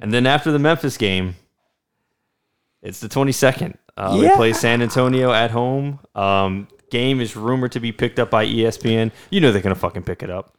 And 0.00 0.12
then 0.12 0.26
after 0.26 0.52
the 0.52 0.58
Memphis 0.58 0.96
game, 0.96 1.34
it's 2.82 3.00
the 3.00 3.08
22nd. 3.08 3.76
Uh, 3.96 4.18
Yeah. 4.20 4.30
We 4.30 4.36
play 4.36 4.52
San 4.52 4.82
Antonio 4.82 5.32
at 5.32 5.50
home. 5.50 6.00
Um, 6.14 6.68
game 6.90 7.20
is 7.20 7.34
rumored 7.36 7.72
to 7.72 7.80
be 7.80 7.92
picked 7.92 8.18
up 8.18 8.30
by 8.30 8.46
ESPN. 8.46 9.10
You 9.30 9.40
know 9.40 9.52
they're 9.52 9.62
gonna 9.62 9.74
fucking 9.74 10.02
pick 10.04 10.22
it 10.22 10.30
up. 10.30 10.54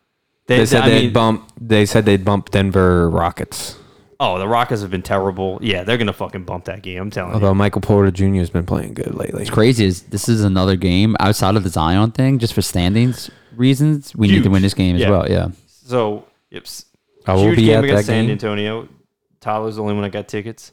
They 0.47 0.65
said 0.65 0.83
I 0.83 0.89
they'd 0.89 1.01
mean- 1.05 1.13
bump. 1.13 1.51
They 1.59 1.85
said 1.85 2.05
they'd 2.05 2.23
bump 2.25 2.51
Denver 2.51 3.09
Rockets. 3.09 3.77
Oh, 4.19 4.39
the 4.39 4.47
Rockets 4.47 4.81
have 4.81 4.89
been 4.89 5.03
terrible. 5.03 5.59
Yeah, 5.61 5.83
they're 5.83 5.97
gonna 5.97 6.11
fucking 6.13 6.43
bump 6.43 6.65
that 6.65 6.81
game. 6.81 6.99
I'm 7.01 7.09
telling 7.11 7.29
you. 7.31 7.35
Although 7.35 7.53
Michael 7.53 7.81
Porter 7.81 8.09
Jr. 8.11 8.35
has 8.39 8.49
been 8.49 8.65
playing 8.65 8.95
good 8.95 9.13
lately. 9.13 9.41
It's 9.41 9.51
crazy 9.51 9.85
is 9.85 10.01
this 10.03 10.27
is 10.27 10.43
another 10.43 10.75
game 10.75 11.15
outside 11.19 11.55
of 11.55 11.63
the 11.63 11.69
Zion 11.69 12.11
thing, 12.11 12.39
just 12.39 12.53
for 12.53 12.61
standings 12.63 13.29
reasons. 13.55 14.15
We 14.15 14.27
need 14.27 14.43
to 14.43 14.49
win 14.49 14.61
this 14.63 14.73
game 14.73 14.95
as 14.95 15.01
Yeah. 15.03 15.09
well. 15.11 15.29
Yeah. 15.29 15.49
So, 15.67 16.25
yep. 16.49 16.63
s- 16.63 16.85
I 17.27 17.33
will 17.33 17.43
huge 17.43 17.55
be 17.57 17.65
game 17.65 17.77
at 17.79 17.83
against 17.83 18.07
that 18.07 18.11
San 18.13 18.23
game. 18.25 18.31
Antonio. 18.31 18.87
Tyler's 19.39 19.75
the 19.75 19.81
only 19.83 19.93
one 19.93 20.03
that 20.03 20.11
got 20.11 20.27
tickets. 20.27 20.71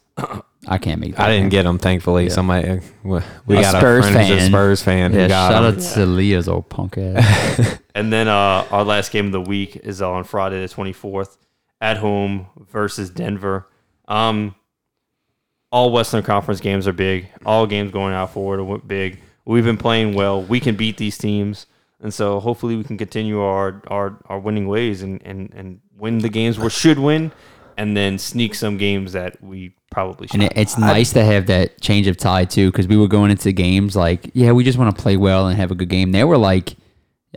I 0.66 0.78
can't 0.78 1.00
make 1.00 1.16
that. 1.16 1.22
I 1.26 1.28
didn't 1.28 1.44
game. 1.44 1.48
get 1.50 1.62
them, 1.64 1.78
thankfully. 1.78 2.30
Somebody, 2.30 2.68
uh, 2.68 2.76
we 3.02 3.20
we 3.46 3.56
A 3.58 3.60
got 3.60 3.76
Spurs 3.76 4.06
a 4.06 4.12
friend 4.12 4.26
who's 4.28 4.38
fan. 4.38 4.46
a 4.46 4.50
Spurs 4.50 4.82
fan 4.82 5.12
who 5.12 5.18
Yeah, 5.18 5.28
got 5.28 5.50
shout 5.52 5.64
'em. 5.64 5.74
out 5.76 5.80
to 5.94 6.06
Leah's 6.06 6.48
old 6.48 6.68
punk 6.70 6.96
ass. 6.98 7.78
And 7.96 8.12
then 8.12 8.26
uh, 8.26 8.66
our 8.72 8.82
last 8.84 9.12
game 9.12 9.26
of 9.26 9.32
the 9.32 9.40
week 9.40 9.76
is 9.76 10.02
on 10.02 10.24
Friday 10.24 10.60
the 10.66 10.72
24th 10.74 11.36
at 11.84 11.98
home 11.98 12.46
versus 12.72 13.10
Denver. 13.10 13.68
Um, 14.08 14.54
all 15.70 15.92
Western 15.92 16.22
Conference 16.22 16.60
games 16.60 16.88
are 16.88 16.94
big. 16.94 17.28
All 17.44 17.66
games 17.66 17.92
going 17.92 18.14
out 18.14 18.32
forward 18.32 18.58
are 18.58 18.78
big. 18.78 19.20
We've 19.44 19.64
been 19.64 19.76
playing 19.76 20.14
well. 20.14 20.42
We 20.42 20.60
can 20.60 20.76
beat 20.76 20.96
these 20.96 21.18
teams. 21.18 21.66
And 22.00 22.12
so 22.12 22.40
hopefully 22.40 22.76
we 22.76 22.84
can 22.84 22.96
continue 22.96 23.42
our, 23.42 23.82
our, 23.88 24.18
our 24.26 24.38
winning 24.38 24.66
ways 24.66 25.02
and, 25.02 25.20
and, 25.26 25.52
and 25.54 25.80
win 25.94 26.18
the 26.18 26.30
games 26.30 26.58
we 26.58 26.70
should 26.70 26.98
win 26.98 27.32
and 27.76 27.94
then 27.94 28.18
sneak 28.18 28.54
some 28.54 28.78
games 28.78 29.12
that 29.12 29.42
we 29.42 29.74
probably 29.90 30.26
should. 30.26 30.40
and 30.40 30.52
it's 30.56 30.78
nice 30.78 31.12
to 31.12 31.22
have 31.22 31.46
that 31.46 31.80
change 31.82 32.06
of 32.06 32.16
tide 32.16 32.48
too, 32.48 32.70
because 32.70 32.88
we 32.88 32.96
were 32.96 33.08
going 33.08 33.30
into 33.30 33.52
games 33.52 33.94
like, 33.94 34.30
yeah, 34.32 34.52
we 34.52 34.64
just 34.64 34.78
want 34.78 34.96
to 34.96 35.02
play 35.02 35.18
well 35.18 35.48
and 35.48 35.58
have 35.58 35.70
a 35.70 35.74
good 35.74 35.90
game. 35.90 36.12
They 36.12 36.24
were 36.24 36.38
like, 36.38 36.76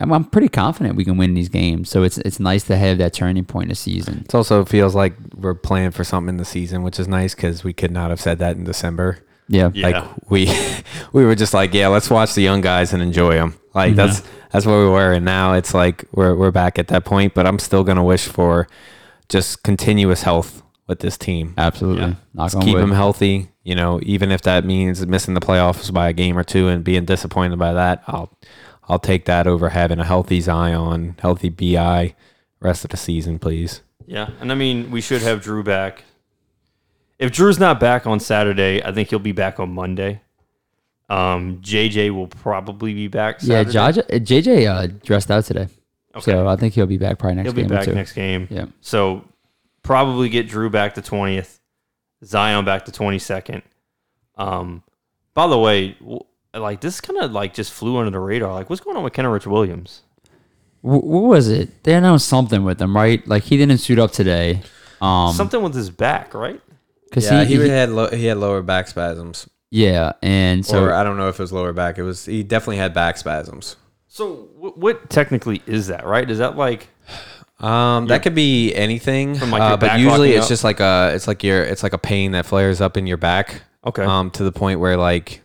I'm, 0.01 0.11
I'm 0.13 0.23
pretty 0.25 0.49
confident 0.49 0.95
we 0.95 1.03
can 1.05 1.17
win 1.17 1.33
these 1.33 1.49
games. 1.49 1.89
So 1.89 2.03
it's 2.03 2.17
it's 2.19 2.39
nice 2.39 2.63
to 2.65 2.77
have 2.77 2.97
that 2.99 3.13
turning 3.13 3.45
point 3.45 3.63
in 3.65 3.69
the 3.69 3.75
season. 3.75 4.23
It 4.25 4.35
also 4.35 4.63
feels 4.65 4.95
like 4.95 5.13
we're 5.35 5.53
playing 5.55 5.91
for 5.91 6.03
something 6.03 6.29
in 6.29 6.37
the 6.37 6.45
season, 6.45 6.83
which 6.83 6.99
is 6.99 7.07
nice 7.07 7.33
because 7.35 7.63
we 7.63 7.73
could 7.73 7.91
not 7.91 8.09
have 8.09 8.21
said 8.21 8.39
that 8.39 8.55
in 8.57 8.63
December. 8.63 9.19
Yeah. 9.49 9.69
Yeah. 9.73 9.87
Like 9.89 10.29
we, 10.29 10.53
we 11.13 11.23
were 11.25 11.35
just 11.35 11.53
like, 11.53 11.73
yeah, 11.73 11.87
let's 11.87 12.09
watch 12.09 12.33
the 12.33 12.41
young 12.41 12.61
guys 12.61 12.91
and 12.93 13.01
enjoy 13.01 13.33
them. 13.35 13.55
Like 13.73 13.89
Mm-hmm. 13.93 13.95
that's 13.97 14.23
that's 14.51 14.65
where 14.65 14.79
we 14.79 14.89
were, 14.89 15.11
and 15.13 15.25
now 15.25 15.53
it's 15.53 15.73
like 15.73 16.05
we're 16.11 16.35
we're 16.35 16.51
back 16.51 16.79
at 16.79 16.87
that 16.89 17.05
point. 17.05 17.33
But 17.33 17.45
I'm 17.47 17.59
still 17.59 17.83
gonna 17.83 18.03
wish 18.03 18.25
for 18.27 18.67
just 19.29 19.63
continuous 19.63 20.23
health 20.23 20.63
with 20.87 20.99
this 20.99 21.17
team. 21.17 21.53
Absolutely. 21.57 22.01
Yeah. 22.03 22.15
Knock 22.33 22.45
Just 22.45 22.55
on 22.55 22.61
keep 22.63 22.73
wood. 22.75 22.81
them 22.83 22.91
healthy. 22.91 23.49
You 23.63 23.75
know, 23.75 23.99
even 24.03 24.31
if 24.31 24.41
that 24.43 24.63
means 24.63 25.05
missing 25.05 25.33
the 25.33 25.41
playoffs 25.41 25.91
by 25.93 26.07
a 26.07 26.13
game 26.13 26.37
or 26.37 26.43
two 26.45 26.69
and 26.69 26.81
being 26.83 27.03
disappointed 27.03 27.59
by 27.59 27.73
that, 27.73 28.03
I'll 28.07 28.31
I'll 28.87 28.99
take 28.99 29.25
that 29.25 29.47
over 29.47 29.69
having 29.69 29.99
a 29.99 30.03
healthy 30.05 30.39
Zion, 30.41 31.15
healthy 31.19 31.49
BI, 31.49 32.15
rest 32.59 32.83
of 32.85 32.91
the 32.91 32.97
season, 32.97 33.39
please. 33.39 33.81
Yeah, 34.05 34.29
and 34.39 34.51
I 34.51 34.55
mean, 34.55 34.89
we 34.91 35.01
should 35.01 35.21
have 35.21 35.41
Jrue 35.41 35.63
back. 35.65 36.03
If 37.19 37.31
Jrue's 37.31 37.59
not 37.59 37.79
back 37.79 38.07
on 38.07 38.19
Saturday, 38.19 38.81
I 38.83 38.91
think 38.93 39.09
he'll 39.09 39.19
be 39.19 39.31
back 39.33 39.59
on 39.59 39.73
Monday. 39.73 40.21
Um, 41.09 41.57
JJ 41.61 42.11
will 42.13 42.27
probably 42.27 42.93
be 42.93 43.07
back. 43.07 43.39
Yeah, 43.41 43.63
Saturday. 43.63 44.01
Jaja, 44.01 44.25
JJ 44.25 44.67
uh, 44.67 44.87
dressed 45.03 45.31
out 45.31 45.43
today. 45.45 45.67
Okay. 46.15 46.31
So 46.31 46.47
I 46.47 46.55
think 46.55 46.73
he'll 46.73 46.85
be 46.85 46.97
back 46.97 47.19
probably 47.19 47.35
next 47.35 47.53
game. 47.53 47.55
he'll 47.55 47.63
be 47.63 47.69
game 47.69 47.71
or 47.71 47.75
back 47.79 47.85
two. 47.85 47.93
next 47.95 48.13
game. 48.13 48.47
Yeah. 48.49 48.65
So 48.81 49.23
probably 49.83 50.29
get 50.29 50.47
Jrue 50.49 50.71
back 50.71 50.95
to 50.95 51.01
twentieth, 51.01 51.59
Zion 52.23 52.65
back 52.65 52.85
to 52.85 52.91
twenty 52.91 53.19
second. 53.19 53.61
Um, 54.35 54.83
by 55.33 55.47
the 55.47 55.57
way, 55.57 55.93
w- 55.99 56.23
like 56.59 56.81
this 56.81 56.99
kind 57.01 57.19
of 57.19 57.31
like 57.31 57.53
just 57.53 57.71
flew 57.71 57.97
under 57.97 58.11
the 58.11 58.19
radar. 58.19 58.53
Like, 58.53 58.69
what's 58.69 58.81
going 58.81 58.97
on 58.97 59.03
with 59.03 59.13
Kenrich 59.13 59.45
Williams? 59.45 60.01
Wh- 60.81 61.03
what 61.03 61.23
was 61.23 61.47
it? 61.47 61.83
They 61.83 61.93
announced 61.93 62.27
something 62.27 62.63
with 62.63 62.81
him, 62.81 62.95
right? 62.95 63.25
Like 63.27 63.43
he 63.43 63.57
didn't 63.57 63.77
suit 63.79 63.99
up 63.99 64.11
today. 64.11 64.61
Um, 65.01 65.33
Something 65.33 65.61
with 65.61 65.75
his 65.75 65.89
back, 65.89 66.33
right? 66.33 66.61
because 67.09 67.29
he, 67.29 67.45
he, 67.45 67.69
had 67.69 67.89
lo- 67.89 68.09
he 68.09 68.25
had 68.25 68.37
lower 68.37 68.61
back 68.61 68.87
spasms, 68.87 69.47
yeah, 69.69 70.11
and 70.21 70.65
so 70.65 70.83
or 70.83 70.93
I 70.93 71.03
don't 71.03 71.15
know 71.17 71.29
if 71.29 71.39
it 71.39 71.43
was 71.43 71.53
lower 71.53 71.71
back. 71.71 71.97
It 71.97 72.03
was 72.03 72.25
he 72.25 72.43
definitely 72.43 72.77
had 72.77 72.93
back 72.93 73.17
spasms. 73.17 73.75
So, 74.07 74.49
what, 74.57 74.77
what 74.77 75.09
technically 75.09 75.61
is 75.67 75.87
that? 75.87 76.05
Right? 76.05 76.29
Is 76.29 76.39
that 76.39 76.57
like 76.57 76.89
Um, 77.59 78.07
that 78.07 78.23
could 78.23 78.35
be 78.35 78.73
anything, 78.75 79.35
From, 79.35 79.51
like, 79.51 79.61
uh, 79.61 79.77
but 79.77 79.99
usually 79.99 80.33
it's 80.33 80.45
up? 80.45 80.49
just 80.49 80.63
like 80.63 80.79
a, 80.79 81.11
it's 81.15 81.27
like 81.27 81.43
your, 81.43 81.63
it's 81.63 81.81
like 81.83 81.93
a 81.93 81.97
pain 81.97 82.31
that 82.33 82.45
flares 82.45 82.81
up 82.81 82.97
in 82.97 83.07
your 83.07 83.17
back. 83.17 83.61
Okay. 83.85 84.03
Um, 84.03 84.29
to 84.31 84.43
the 84.43 84.51
point 84.51 84.79
where 84.79 84.95
like, 84.97 85.41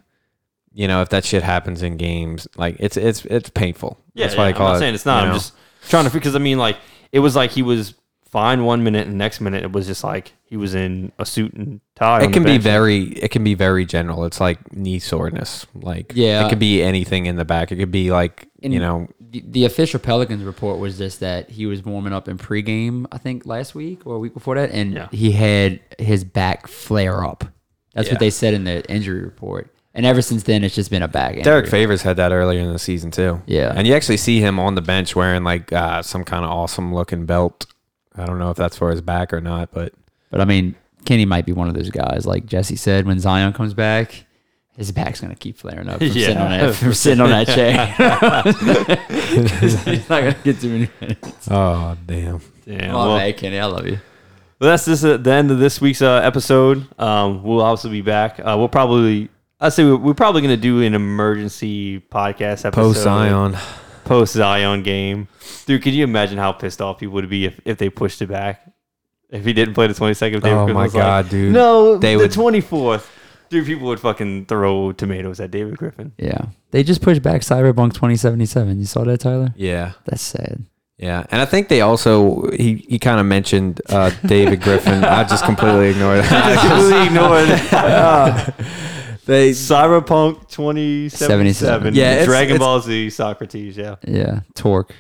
you 0.74 0.88
know, 0.88 1.02
if 1.02 1.08
that 1.10 1.24
shit 1.24 1.42
happens 1.42 1.82
in 1.82 1.96
games, 1.96 2.48
like 2.56 2.76
it's 2.78 2.96
it's 2.96 3.24
it's 3.26 3.50
painful. 3.50 3.98
Yeah, 4.14 4.26
That's 4.26 4.36
why 4.36 4.44
yeah, 4.44 4.48
I 4.50 4.52
call 4.52 4.66
I'm 4.68 4.72
not 4.72 4.76
it. 4.76 4.80
saying 4.80 4.94
it's 4.94 5.06
not. 5.06 5.18
you 5.18 5.22
I'm 5.24 5.28
know. 5.30 5.34
just 5.38 5.52
trying 5.88 6.04
to 6.04 6.10
because 6.10 6.34
I 6.34 6.38
mean, 6.38 6.58
like 6.58 6.76
it 7.12 7.18
was 7.20 7.36
like 7.36 7.50
he 7.50 7.62
was 7.62 7.94
fine 8.30 8.64
one 8.64 8.82
minute, 8.82 9.06
and 9.06 9.18
next 9.18 9.40
minute 9.40 9.62
it 9.62 9.72
was 9.72 9.86
just 9.86 10.02
like 10.02 10.32
he 10.44 10.56
was 10.56 10.74
in 10.74 11.12
a 11.18 11.26
suit 11.26 11.52
and 11.54 11.80
tie. 11.94 12.22
it 12.24 12.32
can 12.32 12.42
be 12.44 12.56
very 12.58 13.02
it 13.04 13.30
can 13.30 13.44
be 13.44 13.54
very 13.54 13.84
general. 13.84 14.24
It's 14.24 14.40
like 14.40 14.72
knee 14.74 14.98
soreness. 14.98 15.66
Like 15.74 16.12
Yeah. 16.14 16.46
it 16.46 16.48
could 16.48 16.58
be 16.58 16.82
anything 16.82 17.26
in 17.26 17.36
the 17.36 17.44
back. 17.44 17.70
It 17.72 17.76
could 17.76 17.90
be 17.90 18.10
like 18.10 18.48
you 18.60 18.78
know 18.80 19.08
the, 19.20 19.42
the 19.46 19.64
official 19.66 19.98
Pelicans 20.00 20.42
report 20.44 20.78
was 20.78 20.96
just 20.98 21.20
that 21.20 21.50
he 21.50 21.64
was 21.66 21.84
warming 21.84 22.12
up 22.12 22.28
in 22.28 22.38
pregame, 22.38 23.06
I 23.12 23.18
think 23.18 23.44
last 23.46 23.74
week 23.74 24.06
or 24.06 24.14
a 24.16 24.18
week 24.18 24.34
before 24.34 24.54
that, 24.56 24.70
and 24.70 24.92
Yeah. 24.94 25.08
he 25.10 25.32
had 25.32 25.80
his 25.98 26.22
back 26.24 26.66
flare 26.66 27.24
up. 27.24 27.44
That's 27.94 28.08
Yeah. 28.08 28.14
what 28.14 28.20
they 28.20 28.30
said 28.30 28.54
in 28.54 28.64
the 28.64 28.82
injury 28.90 29.20
report. 29.22 29.71
And 29.95 30.07
ever 30.07 30.22
since 30.22 30.45
then, 30.45 30.64
it's 30.64 30.74
just 30.74 30.90
been 30.90 31.03
a 31.03 31.09
back 31.09 31.30
injury. 31.32 31.43
Derrick 31.45 31.66
Favors 31.68 32.01
had 32.03 32.16
that 32.16 32.32
earlier 32.32 32.61
in 32.61 32.72
the 32.72 32.78
season 32.78 33.11
too. 33.11 33.43
Yeah. 33.47 33.72
and 33.76 33.86
you 33.86 33.95
actually 33.95 34.16
see 34.16 34.40
him 34.40 34.59
on 34.59 34.74
the 34.74 34.80
bench 34.80 35.14
wearing 35.14 35.45
like 35.45 35.70
uh, 35.72 36.01
some 36.03 36.24
kind 36.24 36.45
of 36.45 36.51
awesome 36.51 36.95
looking 36.95 37.26
belt. 37.26 37.66
I 38.16 38.24
don't 38.26 38.38
know 38.38 38.51
if 38.51 38.57
that's 38.57 38.76
for 38.76 38.90
his 38.90 39.01
back 39.03 39.32
or 39.34 39.40
not, 39.40 39.70
but 39.72 39.93
But 40.30 40.40
I 40.40 40.45
mean, 40.47 40.74
Kenny 41.05 41.24
might 41.26 41.45
be 41.47 41.53
one 41.53 41.68
of 41.68 41.74
those 41.74 41.90
guys, 41.90 42.24
like 42.26 42.47
Jesse 42.47 42.76
said, 42.76 43.07
when 43.07 43.18
Zion 43.20 43.53
comes 43.53 43.74
back, 43.74 44.24
his 44.76 44.93
back's 44.93 45.20
gonna 45.20 45.34
keep 45.34 45.59
flaring 45.59 45.88
up 45.90 45.99
from, 45.99 46.09
sitting, 46.12 46.36
on 46.38 46.51
that, 46.51 46.74
from 46.74 46.95
sitting 46.95 47.20
on 47.20 47.28
that 47.30 47.47
chair. 47.49 47.95
'Cause 49.61 49.84
he's 49.84 50.09
not 50.09 50.22
gonna 50.22 50.36
get 50.45 50.61
too 50.61 50.68
many 50.70 50.88
minutes. 51.01 51.49
oh 51.51 51.97
damn. 52.07 52.40
Damn, 52.64 52.95
Oh, 52.95 52.99
well, 53.09 53.16
man, 53.18 53.32
Kenny, 53.34 53.59
I 53.59 53.64
love 53.66 53.86
you. 53.86 53.99
Well, 54.61 54.70
that's 54.70 54.84
just 54.84 55.05
uh, 55.05 55.16
the 55.16 55.32
end 55.32 55.51
of 55.51 55.59
this 55.59 55.80
week's 55.80 56.01
uh, 56.01 56.20
episode. 56.22 56.86
Um, 56.99 57.43
we'll 57.43 57.61
obviously 57.61 57.90
be 57.90 58.03
back. 58.03 58.38
Uh, 58.38 58.55
we'll 58.57 58.68
probably, 58.68 59.28
I'd 59.62 59.72
say 59.72 59.84
we're, 59.84 59.96
we're 59.96 60.14
probably 60.14 60.42
going 60.42 60.54
to 60.54 60.60
do 60.60 60.82
an 60.82 60.92
emergency 60.94 62.00
podcast 62.00 62.64
episode. 62.64 62.72
Post 62.72 63.02
Zion. 63.02 63.56
Post 64.04 64.32
Zion 64.34 64.82
game. 64.82 65.28
Dude, 65.66 65.82
could 65.82 65.94
you 65.94 66.02
imagine 66.04 66.36
how 66.36 66.50
pissed 66.52 66.82
off 66.82 66.98
he 67.00 67.06
would 67.06 67.28
be 67.30 67.44
if, 67.46 67.60
if 67.64 67.78
they 67.78 67.88
pushed 67.88 68.20
it 68.20 68.26
back? 68.28 68.68
If 69.30 69.44
he 69.44 69.52
didn't 69.52 69.74
play 69.74 69.86
the 69.86 69.94
22nd, 69.94 70.34
if 70.34 70.42
David 70.42 70.58
Oh 70.58 70.64
Griffin 70.64 70.74
my 70.74 70.82
was 70.82 70.94
like, 70.94 71.02
God, 71.02 71.28
dude. 71.30 71.52
No, 71.52 71.96
They 71.96 72.14
the 72.16 72.22
would- 72.22 72.30
24th. 72.32 73.08
Dude, 73.50 73.66
people 73.66 73.86
would 73.88 74.00
fucking 74.00 74.46
throw 74.46 74.92
tomatoes 74.92 75.38
at 75.38 75.50
David 75.50 75.76
Griffin. 75.76 76.12
Yeah, 76.16 76.46
they 76.70 76.82
just 76.82 77.02
pushed 77.02 77.20
back 77.22 77.42
Cyberpunk 77.42 77.92
2077. 77.92 78.78
You 78.78 78.86
saw 78.86 79.04
that, 79.04 79.18
Tyler? 79.20 79.52
Yeah. 79.56 79.92
That's 80.06 80.22
sad. 80.22 80.64
Yeah, 80.96 81.26
and 81.30 81.40
I 81.40 81.44
think 81.44 81.68
they 81.68 81.82
also 81.82 82.48
he, 82.52 82.76
he 82.88 82.98
kind 82.98 83.20
of 83.20 83.26
mentioned 83.26 83.82
uh, 83.90 84.10
David 84.24 84.62
Griffin. 84.62 85.04
I 85.04 85.24
just 85.24 85.44
completely 85.44 85.90
ignored 85.90 86.24
that. 86.24 86.58
completely 86.66 87.06
ignored 87.06 88.54
they 89.26 89.50
Cyberpunk 89.50 90.48
2077. 90.50 91.54
77. 91.54 91.94
Yeah, 91.94 92.12
it's- 92.12 92.26
Dragon 92.26 92.56
it's- 92.56 92.58
Ball 92.66 92.80
Z, 92.80 93.10
Socrates, 93.10 93.76
yeah. 93.76 93.96
Yeah, 94.06 94.40
torque. 94.54 94.94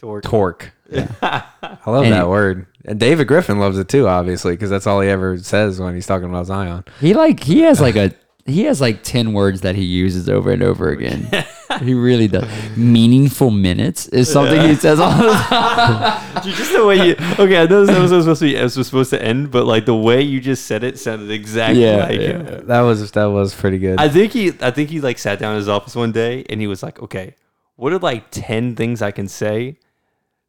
Torque. 0.00 0.24
torque. 0.24 0.72
I 1.22 1.42
love 1.86 2.04
And 2.04 2.12
that 2.12 2.22
he- 2.24 2.28
word. 2.28 2.66
And 2.84 2.98
David 2.98 3.28
Griffin 3.28 3.60
loves 3.60 3.78
it 3.78 3.88
too, 3.88 4.08
obviously, 4.08 4.54
because 4.54 4.68
that's 4.70 4.86
all 4.88 5.00
he 5.00 5.08
ever 5.08 5.38
says 5.38 5.78
when 5.80 5.94
he's 5.94 6.06
talking 6.06 6.28
about 6.28 6.46
Zion. 6.46 6.84
He 7.00 7.14
like 7.14 7.42
he 7.44 7.60
has 7.60 7.80
like 7.80 7.94
a 7.94 8.12
he 8.44 8.64
has 8.64 8.80
like 8.80 9.02
ten 9.02 9.32
words 9.32 9.60
that 9.60 9.76
he 9.76 9.84
uses 9.84 10.28
over 10.28 10.50
and 10.50 10.62
over 10.62 10.88
again. 10.90 11.28
he 11.80 11.94
really 11.94 12.26
does. 12.28 12.48
Meaningful 12.76 13.50
minutes 13.50 14.08
is 14.08 14.30
something 14.32 14.60
he 14.68 14.74
says 14.74 14.98
all 14.98 15.10
the 15.16 15.32
time. 15.32 16.42
Dude, 16.42 16.54
just 16.54 16.72
the 16.72 16.84
way 16.84 17.08
you 17.08 17.12
okay, 17.38 17.58
I 17.62 17.66
know 17.66 17.84
this 17.86 17.90
episode 17.96 18.12
was 18.16 18.24
supposed 18.24 18.40
to 18.40 18.46
be 18.46 18.56
it 18.56 18.62
was 18.62 18.74
supposed 18.86 19.10
to 19.10 19.22
end, 19.22 19.50
but 19.50 19.64
like 19.66 19.86
the 19.86 19.94
way 19.94 20.22
you 20.22 20.40
just 20.40 20.66
said 20.66 20.82
it 20.84 20.98
sounded 20.98 21.30
exactly 21.30 21.82
Yeah, 21.84 21.96
like 21.98 22.20
yeah. 22.20 22.28
it. 22.40 22.66
That 22.66 22.80
was 22.80 23.12
that 23.12 23.26
was 23.26 23.54
pretty 23.54 23.78
good. 23.78 24.00
I 24.00 24.08
think 24.08 24.32
he 24.32 24.52
I 24.60 24.70
think 24.72 24.90
he 24.90 25.00
like 25.00 25.18
sat 25.18 25.38
down 25.38 25.52
in 25.52 25.58
his 25.58 25.68
office 25.68 25.94
one 25.94 26.10
day 26.12 26.44
and 26.50 26.60
he 26.60 26.66
was 26.66 26.82
like, 26.82 27.00
Okay, 27.00 27.36
what 27.76 27.92
are 27.92 27.98
like 27.98 28.24
ten 28.30 28.74
things 28.74 29.02
I 29.02 29.12
can 29.12 29.28
say 29.28 29.78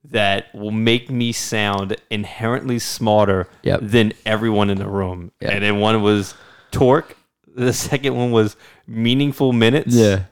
that 0.05 0.53
will 0.53 0.71
make 0.71 1.09
me 1.09 1.31
sound 1.31 1.95
inherently 2.09 2.79
smarter 2.79 3.47
Yep. 3.63 3.79
than 3.83 4.13
everyone 4.25 4.69
in 4.69 4.77
the 4.79 4.87
room? 4.89 5.31
Yep. 5.41 5.51
And 5.51 5.63
then 5.63 5.79
one 5.79 6.01
was 6.01 6.33
torque. 6.71 7.15
The 7.55 7.73
second 7.73 8.15
one 8.15 8.31
was 8.31 8.55
meaningful 8.87 9.53
minutes. 9.53 9.93
yeah, 9.95 10.23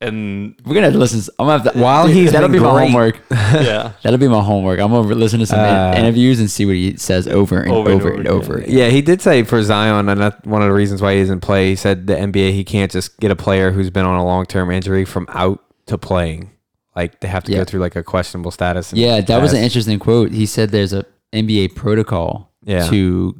And 0.00 0.54
we're 0.64 0.74
gonna 0.74 0.86
have 0.86 0.92
to 0.94 0.98
listen. 0.98 1.20
I'm 1.38 1.46
gonna 1.46 1.62
have 1.62 1.72
to, 1.74 1.78
While 1.78 2.06
he's 2.06 2.32
that'll 2.32 2.48
been 2.48 2.60
be 2.60 2.64
my 2.64 2.72
great. 2.72 2.84
homework. 2.86 3.20
yeah. 3.30 3.92
That'll 4.02 4.18
be 4.18 4.28
my 4.28 4.40
homework. 4.42 4.80
I'm 4.80 4.90
gonna 4.90 5.08
listen 5.14 5.40
to 5.40 5.46
some 5.46 5.58
Uh, 5.60 5.94
interviews 5.96 6.40
and 6.40 6.50
see 6.50 6.64
what 6.64 6.74
he 6.74 6.96
says 6.96 7.28
over 7.28 7.60
and 7.60 7.70
Over 7.72 7.90
over, 7.90 8.08
and 8.10 8.18
and 8.20 8.28
over 8.28 8.44
over. 8.44 8.54
again. 8.58 8.68
again. 8.70 8.78
yeah, 8.78 8.88
he 8.88 9.02
did 9.02 9.20
say 9.20 9.42
for 9.42 9.62
Zion, 9.62 10.08
and 10.08 10.20
that's 10.20 10.46
one 10.46 10.62
of 10.62 10.68
the 10.68 10.74
reasons 10.74 11.02
why 11.02 11.14
he 11.14 11.20
doesn't 11.20 11.40
play. 11.40 11.68
He 11.70 11.76
said 11.76 12.06
the 12.06 12.14
NBA 12.14 12.52
he 12.52 12.64
can't 12.64 12.90
just 12.90 13.18
get 13.20 13.30
a 13.30 13.36
player 13.36 13.72
who's 13.72 13.90
been 13.90 14.06
on 14.06 14.16
a 14.18 14.24
long 14.24 14.46
term 14.46 14.70
injury 14.70 15.04
from 15.04 15.26
out 15.30 15.62
to 15.86 15.98
playing. 15.98 16.50
Like 16.96 17.20
they 17.20 17.28
have 17.28 17.44
to 17.44 17.52
Yeah. 17.52 17.58
go 17.58 17.64
through 17.64 17.80
like 17.80 17.96
a 17.96 18.02
questionable 18.02 18.50
status. 18.52 18.92
and 18.92 19.00
Yeah, 19.00 19.20
that 19.20 19.42
was 19.42 19.52
an 19.52 19.58
pass. 19.58 19.64
interesting 19.64 19.98
quote. 19.98 20.30
He 20.32 20.46
said 20.46 20.70
there's 20.70 20.92
a 20.92 21.04
NBA 21.32 21.68
protocol 21.74 22.52
Yeah. 22.64 22.86
to 22.88 23.36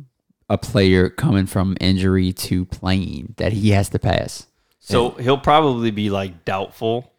a 0.51 0.59
player 0.59 1.09
coming 1.09 1.47
from 1.47 1.77
injury 1.81 2.33
to 2.35 2.67
playing 2.67 3.35
that 3.39 3.53
he 3.55 3.71
has 3.71 3.89
to 3.91 3.99
pass. 3.99 4.47
So 4.81 5.11
he'll 5.13 5.39
probably 5.39 5.91
be 5.91 6.11
like 6.11 6.45
doubtful 6.45 7.13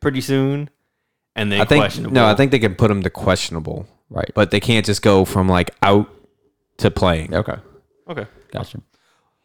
pretty 0.00 0.20
soon. 0.22 0.70
And 1.34 1.52
then 1.52 1.60
I 1.60 1.64
think 1.66 1.82
questionable. 1.82 2.14
no, 2.14 2.26
I 2.26 2.34
think 2.34 2.50
they 2.52 2.58
can 2.58 2.74
put 2.76 2.90
him 2.90 3.02
to 3.02 3.10
questionable, 3.10 3.86
Right. 4.08 4.30
but 4.34 4.50
they 4.50 4.60
can't 4.60 4.86
just 4.86 5.02
go 5.02 5.24
from 5.26 5.48
like 5.48 5.70
out 5.82 6.08
to 6.78 6.90
playing. 6.90 7.34
Okay. 7.34 7.56
Okay. 8.08 8.26
Gotcha. 8.52 8.80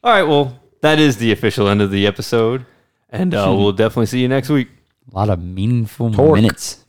All 0.03 0.13
right. 0.13 0.23
Well, 0.23 0.59
that 0.81 0.99
is 0.99 1.17
the 1.17 1.31
official 1.31 1.67
end 1.67 1.81
of 1.81 1.91
the 1.91 2.07
episode. 2.07 2.65
And 3.09 3.33
uh, 3.33 3.53
we'll 3.57 3.73
definitely 3.73 4.05
see 4.05 4.21
you 4.21 4.27
next 4.29 4.49
week. 4.49 4.69
A 5.11 5.15
lot 5.15 5.29
of 5.29 5.41
meaningful 5.43 6.11
Torque. 6.11 6.35
minutes. 6.35 6.80